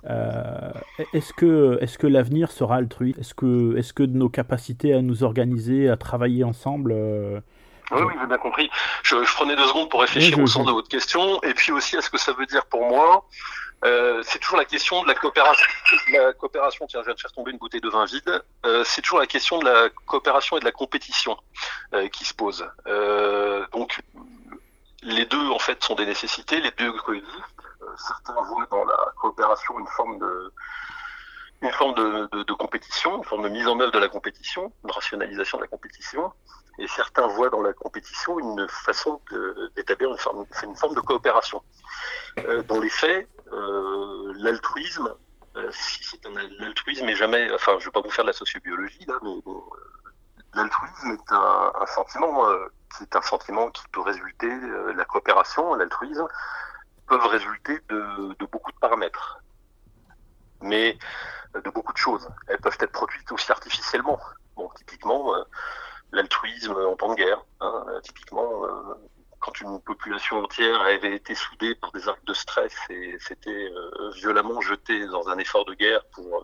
Euh, 0.09 1.05
est-ce 1.11 1.33
que, 1.33 1.77
est 1.81 1.97
que 1.97 2.07
l'avenir 2.07 2.49
sera 2.49 2.77
altruiste? 2.77 3.19
Est-ce 3.19 3.33
que, 3.33 3.75
est 3.75 3.91
que 3.91 4.03
nos 4.03 4.29
capacités 4.29 4.93
à 4.93 5.01
nous 5.01 5.25
organiser, 5.25 5.89
à 5.89 5.97
travailler 5.97 6.45
ensemble 6.45 6.93
euh, 6.93 7.41
oui, 7.91 8.01
oui, 8.03 8.13
j'ai 8.21 8.27
bien 8.27 8.37
compris. 8.37 8.69
Je, 9.03 9.15
prenais 9.35 9.57
deux 9.57 9.67
secondes 9.67 9.89
pour 9.89 9.99
réfléchir 9.99 10.39
au 10.39 10.47
sens 10.47 10.65
de 10.65 10.71
votre 10.71 10.87
question, 10.87 11.43
et 11.43 11.53
puis 11.53 11.73
aussi 11.73 11.97
à 11.97 12.01
ce 12.01 12.09
que 12.09 12.17
ça 12.17 12.31
veut 12.31 12.45
dire 12.45 12.65
pour 12.67 12.87
moi. 12.87 13.25
c'est 14.23 14.39
toujours 14.39 14.59
la 14.59 14.65
question 14.65 15.03
de 15.03 15.09
la 15.09 15.15
coopération. 15.15 15.67
La 16.13 16.31
coopération, 16.31 16.87
tiens, 16.87 17.01
je 17.01 17.07
viens 17.07 17.15
de 17.15 17.19
faire 17.19 17.33
tomber 17.33 17.51
une 17.51 17.57
bouteille 17.57 17.81
de 17.81 17.89
vin 17.89 18.05
vide. 18.05 18.43
c'est 18.85 19.01
toujours 19.01 19.19
la 19.19 19.27
question 19.27 19.59
de 19.59 19.65
la 19.65 19.89
coopération 20.05 20.55
et 20.55 20.61
de 20.61 20.65
la 20.65 20.71
compétition 20.71 21.37
qui 22.13 22.23
se 22.23 22.33
pose. 22.33 22.65
donc, 23.73 23.99
les 25.03 25.25
deux 25.25 25.49
en 25.49 25.59
fait 25.59 25.83
sont 25.83 25.95
des 25.95 26.05
nécessités, 26.05 26.59
les 26.59 26.71
deux 26.71 26.91
coexistent. 26.93 27.33
Euh, 27.81 27.85
certains 27.97 28.41
voient 28.43 28.67
dans 28.71 28.83
la 28.85 29.13
coopération 29.17 29.77
une 29.79 29.87
forme 29.87 30.19
de 30.19 30.51
une 31.63 31.71
forme 31.71 31.95
de, 31.95 32.53
compétition, 32.53 33.17
une 33.17 33.23
forme 33.23 33.41
de 33.41 33.49
mise 33.49 33.67
en 33.67 33.79
œuvre 33.79 33.91
de 33.91 33.97
la 33.97 34.09
compétition, 34.09 34.71
une 34.83 34.91
rationalisation 34.91 35.57
de 35.57 35.63
la 35.63 35.67
compétition, 35.67 36.31
et 36.77 36.87
certains 36.87 37.25
voient 37.25 37.49
dans 37.49 37.63
la 37.63 37.73
compétition 37.73 38.37
une 38.37 38.67
façon 38.69 39.19
d'établir 39.75 40.11
une 40.11 40.19
forme, 40.19 40.45
une 40.61 40.75
forme 40.75 40.93
de 40.93 40.99
coopération. 40.99 41.63
Euh, 42.37 42.61
dans 42.61 42.79
les 42.79 42.91
faits, 42.91 43.27
euh, 43.51 44.33
l'altruisme, 44.37 45.11
si 45.71 46.03
c'est 46.03 46.23
un 46.27 46.35
altruisme, 46.63 47.09
et 47.09 47.15
jamais, 47.15 47.51
enfin, 47.51 47.71
je 47.79 47.85
ne 47.85 47.85
vais 47.85 47.91
pas 47.91 48.01
vous 48.01 48.11
faire 48.11 48.23
de 48.23 48.29
la 48.29 48.33
sociobiologie 48.33 49.05
là, 49.07 49.15
mais 49.23 49.33
l'altruisme 50.53 51.11
est 51.11 51.31
un, 51.31 51.85
sentiment 51.87 52.45
c'est 52.97 53.15
un 53.15 53.21
sentiment 53.21 53.69
qui 53.69 53.83
peut 53.91 54.01
résulter, 54.01 54.49
euh, 54.49 54.93
la 54.93 55.05
coopération, 55.05 55.75
l'altruisme, 55.75 56.27
peuvent 57.07 57.25
résulter 57.27 57.79
de, 57.89 58.45
beaucoup 58.51 58.71
de 58.71 58.77
paramètres, 58.77 59.39
mais 60.61 60.97
euh, 61.55 61.61
de 61.61 61.69
beaucoup 61.69 61.93
de 61.93 61.97
choses. 61.97 62.27
Elles 62.47 62.59
peuvent 62.59 62.77
être 62.79 62.91
produites 62.91 63.31
aussi 63.31 63.51
artificiellement. 63.51 64.19
Bon, 64.55 64.69
typiquement, 64.75 65.35
euh, 65.35 65.43
l'altruisme 66.11 66.73
en 66.73 66.95
temps 66.95 67.09
de 67.09 67.15
guerre. 67.15 67.43
Hein, 67.61 67.85
typiquement, 68.03 68.63
quand 69.39 69.59
une 69.61 69.79
population 69.81 70.39
entière 70.43 70.81
avait 70.81 71.15
été 71.15 71.35
soudée 71.35 71.75
par 71.75 71.91
des 71.91 72.09
actes 72.09 72.25
de 72.25 72.33
stress 72.33 72.73
et 72.89 73.17
s'était 73.19 73.71
violemment 74.15 74.61
jetée 74.61 75.05
dans 75.07 75.27
un 75.29 75.37
effort 75.37 75.65
de 75.65 75.73
guerre 75.75 76.03
pour, 76.13 76.43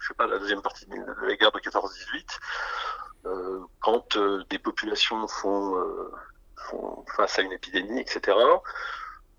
je 0.00 0.08
sais 0.08 0.14
pas, 0.14 0.26
la 0.26 0.38
deuxième 0.38 0.62
partie 0.62 0.86
de 0.86 0.96
la 0.96 1.36
guerre 1.36 1.52
de 1.52 1.58
14-18, 1.58 2.38
euh, 3.26 3.60
quand 3.80 4.16
euh, 4.16 4.44
des 4.48 4.58
populations 4.58 5.28
font, 5.28 5.76
euh, 5.76 6.10
font, 6.56 7.04
face 7.16 7.38
à 7.38 7.42
une 7.42 7.52
épidémie, 7.52 8.00
etc., 8.00 8.36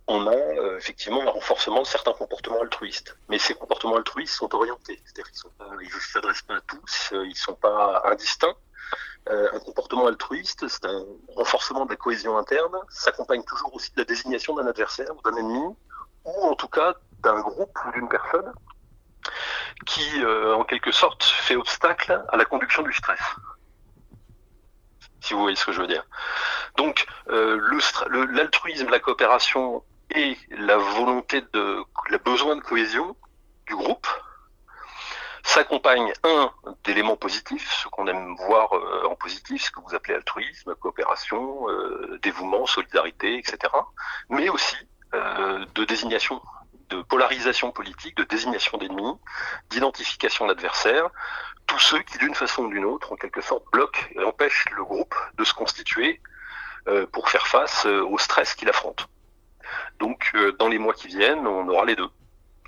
on 0.07 0.27
a 0.27 0.35
effectivement 0.77 1.21
un 1.21 1.29
renforcement 1.29 1.83
de 1.83 1.87
certains 1.87 2.11
comportements 2.11 2.59
altruistes. 2.59 3.15
Mais 3.29 3.39
ces 3.39 3.53
comportements 3.53 3.95
altruistes 3.95 4.33
sont 4.33 4.53
orientés, 4.53 5.01
c'est-à-dire 5.05 5.31
qu'ils 5.31 5.95
ne 5.95 5.99
s'adressent 6.01 6.41
pas 6.41 6.55
à 6.55 6.61
tous, 6.61 7.09
ils 7.13 7.29
ne 7.29 7.33
sont 7.33 7.53
pas 7.53 8.01
indistincts. 8.05 8.55
un 9.27 9.59
comportement 9.59 10.07
altruiste, 10.07 10.67
c'est 10.67 10.85
un 10.85 11.05
renforcement 11.37 11.85
de 11.85 11.91
la 11.91 11.95
cohésion 11.95 12.37
interne, 12.37 12.77
s'accompagne 12.89 13.43
toujours 13.43 13.73
aussi 13.73 13.93
de 13.93 13.99
la 13.99 14.05
désignation 14.05 14.55
d'un 14.55 14.67
adversaire 14.67 15.15
ou 15.15 15.21
d'un 15.21 15.37
ennemi, 15.37 15.75
ou 16.25 16.41
en 16.41 16.55
tout 16.55 16.67
cas 16.67 16.95
d'un 17.19 17.39
groupe 17.39 17.77
ou 17.85 17.91
d'une 17.91 18.09
personne 18.09 18.51
qui, 19.85 20.23
en 20.25 20.63
quelque 20.63 20.91
sorte, 20.91 21.23
fait 21.23 21.55
obstacle 21.55 22.23
à 22.29 22.37
la 22.37 22.45
conduction 22.45 22.83
du 22.83 22.93
stress 22.93 23.19
si 25.21 25.33
vous 25.33 25.41
voyez 25.41 25.55
ce 25.55 25.65
que 25.65 25.71
je 25.71 25.79
veux 25.79 25.87
dire. 25.87 26.03
Donc, 26.77 27.05
euh, 27.29 27.59
l'altruisme, 28.31 28.89
la 28.89 28.99
coopération 28.99 29.83
et 30.13 30.37
la 30.49 30.77
volonté 30.77 31.41
de, 31.53 31.83
le 32.09 32.17
besoin 32.17 32.55
de 32.55 32.61
cohésion 32.61 33.15
du 33.67 33.75
groupe 33.75 34.07
s'accompagnent, 35.43 36.13
un, 36.23 36.51
d'éléments 36.83 37.15
positifs, 37.15 37.71
ce 37.71 37.87
qu'on 37.87 38.07
aime 38.07 38.35
voir 38.35 38.75
euh, 38.75 39.07
en 39.09 39.15
positif, 39.15 39.63
ce 39.63 39.71
que 39.71 39.79
vous 39.79 39.95
appelez 39.95 40.15
altruisme, 40.15 40.75
coopération, 40.75 41.69
euh, 41.69 42.19
dévouement, 42.21 42.65
solidarité, 42.65 43.37
etc., 43.37 43.57
mais 44.29 44.49
aussi 44.49 44.75
de 45.13 45.83
désignation 45.83 46.41
de 46.91 47.01
polarisation 47.01 47.71
politique, 47.71 48.15
de 48.17 48.23
désignation 48.23 48.77
d'ennemis, 48.77 49.15
d'identification 49.69 50.47
d'adversaires, 50.47 51.09
tous 51.67 51.79
ceux 51.79 52.01
qui, 52.03 52.17
d'une 52.17 52.35
façon 52.35 52.63
ou 52.63 52.69
d'une 52.69 52.85
autre, 52.85 53.11
en 53.13 53.15
quelque 53.15 53.41
sorte, 53.41 53.63
bloquent 53.71 54.01
et 54.15 54.23
empêchent 54.23 54.65
le 54.75 54.83
groupe 54.83 55.15
de 55.37 55.43
se 55.43 55.53
constituer 55.53 56.21
euh, 56.87 57.05
pour 57.11 57.29
faire 57.29 57.47
face 57.47 57.85
euh, 57.85 58.03
au 58.03 58.17
stress 58.17 58.53
qu'il 58.53 58.69
affronte. 58.69 59.07
Donc, 59.99 60.31
euh, 60.35 60.51
dans 60.59 60.67
les 60.67 60.79
mois 60.79 60.93
qui 60.93 61.07
viennent, 61.07 61.47
on 61.47 61.67
aura 61.69 61.85
les 61.85 61.95
deux, 61.95 62.09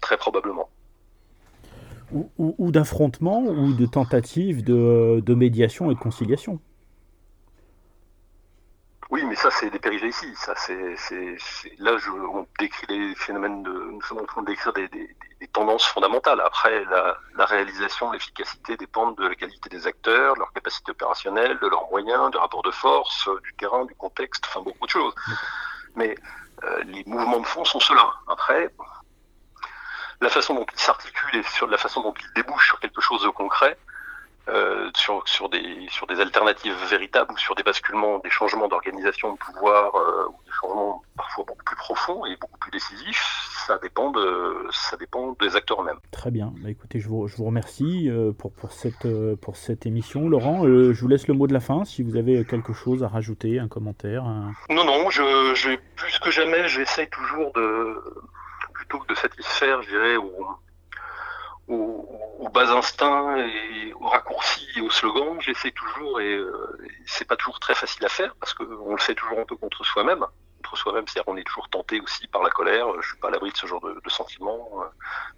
très 0.01 0.17
probablement. 0.17 0.69
ou, 2.11 2.71
d'affrontement 2.71 3.39
ou 3.41 3.73
de 3.73 3.85
tentative 3.85 4.63
de 4.63 5.33
médiation 5.33 5.91
et 5.91 5.95
de 5.95 5.99
conciliation. 5.99 6.59
Oui, 9.09 9.23
mais 9.25 9.35
ça, 9.35 9.51
c'est 9.51 9.69
des 9.69 9.80
péripéties. 9.80 10.35
Ça, 10.35 10.53
c'est, 10.55 10.95
là, 11.80 11.95
on 12.34 12.47
décrit 12.59 12.88
les 12.89 13.15
phénomènes 13.15 13.63
de, 13.63 13.71
nous 13.71 14.01
sommes 14.01 14.19
en 14.19 14.25
train 14.25 14.41
de 14.41 14.47
décrire 14.47 14.73
des, 14.73 14.89
tendances 15.51 15.85
fondamentales. 15.85 16.41
Après, 16.41 16.84
la, 16.85 17.45
réalisation, 17.45 18.11
l'efficacité 18.11 18.75
dépendent 18.77 19.15
de 19.17 19.27
la 19.27 19.35
qualité 19.35 19.69
des 19.69 19.85
acteurs, 19.85 20.34
de 20.34 20.39
leur 20.39 20.51
capacité 20.53 20.91
opérationnelle, 20.91 21.59
de 21.59 21.67
leurs 21.67 21.88
moyens, 21.89 22.31
de 22.31 22.38
rapports 22.38 22.63
de 22.63 22.71
force, 22.71 23.30
du 23.43 23.53
terrain, 23.55 23.85
du 23.85 23.93
contexte, 23.95 24.45
enfin 24.47 24.61
beaucoup 24.61 24.85
de 24.85 24.91
choses. 24.91 25.13
Mais 25.95 26.15
euh, 26.63 26.84
les 26.85 27.03
mouvements 27.05 27.39
de 27.39 27.45
fond 27.45 27.65
sont 27.65 27.80
ceux-là. 27.80 28.13
Après, 28.30 28.73
la 30.21 30.30
façon 30.30 30.55
dont 30.55 30.65
ils 30.73 30.80
s'articulent 30.80 31.35
et 31.35 31.43
sur 31.43 31.67
la 31.67 31.77
façon 31.77 32.01
dont 32.01 32.13
ils 32.19 32.34
débouchent 32.34 32.67
sur 32.67 32.80
quelque 32.80 33.01
chose 33.01 33.21
de 33.21 33.30
concret, 33.30 33.77
euh, 34.49 34.90
sur, 34.95 35.26
sur, 35.26 35.48
des, 35.49 35.88
sur 35.90 36.06
des 36.07 36.20
alternatives 36.20 36.76
véritables 36.90 37.32
ou 37.34 37.38
sur 37.38 37.56
des 37.56 37.64
basculements, 37.64 38.20
des 38.20 38.30
changements 38.30 38.68
d'organisation 38.68 39.34
de 39.34 39.38
pouvoir 39.38 39.95
euh, 39.95 40.28
ou 40.28 40.36
des 40.45 40.52
changements 40.52 41.02
parfois 41.15 41.45
beaucoup 41.45 41.64
plus 41.64 41.76
profonds 41.78 42.26
et 42.26 42.36
beaucoup 42.36 42.60
plus 42.60 42.72
décisifs, 42.72 43.24
ça 43.65 43.78
dépend, 43.78 44.11
de, 44.11 44.68
ça 44.72 44.98
dépend 44.98 45.36
des 45.40 45.56
acteurs 45.56 45.82
eux-mêmes. 45.82 45.99
Très 46.11 46.30
bien. 46.30 46.53
Bah, 46.57 46.70
écoutez, 46.70 46.99
je 46.99 47.07
vous, 47.07 47.28
je 47.28 47.38
vous 47.38 47.45
remercie 47.45 48.10
euh, 48.10 48.34
pour, 48.34 48.52
pour, 48.52 48.72
cette, 48.72 49.07
pour 49.38 49.56
cette 49.56 49.86
émission. 49.86 50.28
Laurent, 50.28 50.65
euh, 50.65 50.94
je 50.94 51.02
vous 51.02 51.07
laisse 51.07 51.28
le 51.28 51.34
mot 51.34 51.48
de 51.48 51.53
la 51.53 51.61
fin 51.61 51.86
si 51.86 52.03
vous 52.03 52.18
avez 52.18 52.44
quelque 52.45 52.74
chose 52.74 53.03
à 53.03 53.07
rajouter, 53.07 53.60
un 53.60 53.70
commentaire. 53.70 54.26
Non, 54.70 54.84
non, 54.84 55.10
je, 55.10 55.53
je, 55.56 55.78
plus 55.95 56.20
que 56.20 56.32
jamais, 56.32 56.68
j'essaye 56.68 57.10
toujours 57.10 57.53
de, 57.53 57.95
plutôt 58.74 58.99
que 58.99 59.07
de 59.07 59.15
satisfaire, 59.15 59.82
je 59.84 59.90
dirais, 59.90 60.18
aux, 61.73 62.49
bas 62.49 62.69
instincts 62.71 63.37
et 63.37 63.93
aux 63.93 64.07
raccourcis 64.07 64.67
et 64.75 64.81
aux 64.81 64.89
slogans, 64.89 65.39
j'essaie 65.41 65.71
toujours, 65.71 66.21
et, 66.21 66.33
euh, 66.33 66.77
c'est 67.05 67.27
pas 67.27 67.35
toujours 67.35 67.59
très 67.59 67.75
facile 67.75 68.05
à 68.05 68.09
faire 68.09 68.35
parce 68.39 68.53
qu'on 68.53 68.91
le 68.91 68.99
fait 68.99 69.15
toujours 69.15 69.39
un 69.39 69.45
peu 69.45 69.55
contre 69.55 69.83
soi-même. 69.83 70.25
Contre 70.57 70.77
soi-même, 70.77 71.05
c'est-à-dire 71.07 71.25
qu'on 71.25 71.37
est 71.37 71.43
toujours 71.43 71.69
tenté 71.69 71.99
aussi 71.99 72.27
par 72.27 72.43
la 72.43 72.49
colère. 72.49 72.87
Je 73.01 73.07
suis 73.07 73.17
pas 73.17 73.29
à 73.29 73.31
l'abri 73.31 73.51
de 73.51 73.57
ce 73.57 73.65
genre 73.65 73.81
de, 73.81 74.09
sentiments, 74.09 74.69
euh, 74.81 74.85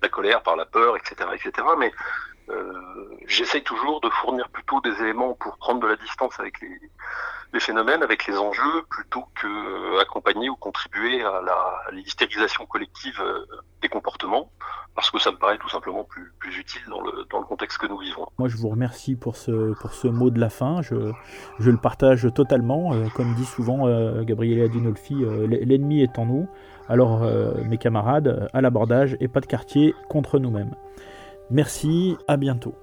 la 0.01 0.09
colère, 0.09 0.43
par 0.43 0.55
la 0.55 0.65
peur, 0.65 0.97
etc., 0.97 1.29
etc. 1.33 1.67
Mais 1.77 1.91
j'essaye 3.27 3.63
toujours 3.63 4.01
de 4.01 4.09
fournir 4.09 4.49
plutôt 4.49 4.81
des 4.81 5.01
éléments 5.01 5.33
pour 5.33 5.57
prendre 5.57 5.81
de 5.81 5.87
la 5.87 5.95
distance 5.95 6.39
avec 6.39 6.55
les, 6.61 7.59
phénomènes, 7.59 8.03
avec 8.03 8.27
les 8.27 8.37
enjeux, 8.37 8.83
plutôt 8.89 9.23
que 9.35 9.47
euh, 9.47 10.01
accompagner 10.01 10.49
ou 10.49 10.55
contribuer 10.55 11.23
à 11.23 11.41
l'hystérisation 11.93 12.65
collective 12.65 13.19
euh, 13.21 13.45
des 13.81 13.87
comportements, 13.87 14.51
parce 14.93 15.09
que 15.09 15.19
ça 15.19 15.31
me 15.31 15.37
paraît 15.37 15.57
tout 15.57 15.69
simplement 15.69 16.03
plus, 16.03 16.31
utile 16.59 16.81
dans 16.89 17.01
le, 17.01 17.25
dans 17.31 17.39
le 17.39 17.45
contexte 17.45 17.77
que 17.77 17.87
nous 17.87 17.97
vivons. 17.97 18.27
Moi, 18.37 18.49
je 18.49 18.57
vous 18.57 18.69
remercie 18.69 19.15
pour 19.15 19.35
ce, 19.35 19.73
pour 19.79 19.93
ce 19.93 20.07
mot 20.07 20.29
de 20.29 20.39
la 20.39 20.49
fin. 20.49 20.81
Je, 20.81 21.11
je 21.59 21.71
le 21.71 21.77
partage 21.77 22.27
totalement. 22.35 22.91
comme 23.15 23.33
dit 23.35 23.45
souvent 23.45 23.87
Gabriele 24.21 24.63
Adinolfi, 24.63 25.15
l'ennemi 25.15 26.01
est 26.01 26.17
en 26.19 26.25
nous. 26.25 26.47
Alors, 26.87 27.21
mes 27.65 27.77
camarades, 27.77 28.49
à 28.53 28.61
l'abordage 28.61 29.17
et 29.19 29.27
pas 29.27 29.41
de 29.41 29.47
quartier 29.47 29.95
contre 30.07 30.39
nous-mêmes. 30.39 30.75
Merci, 31.49 32.17
à 32.27 32.37
bientôt. 32.37 32.75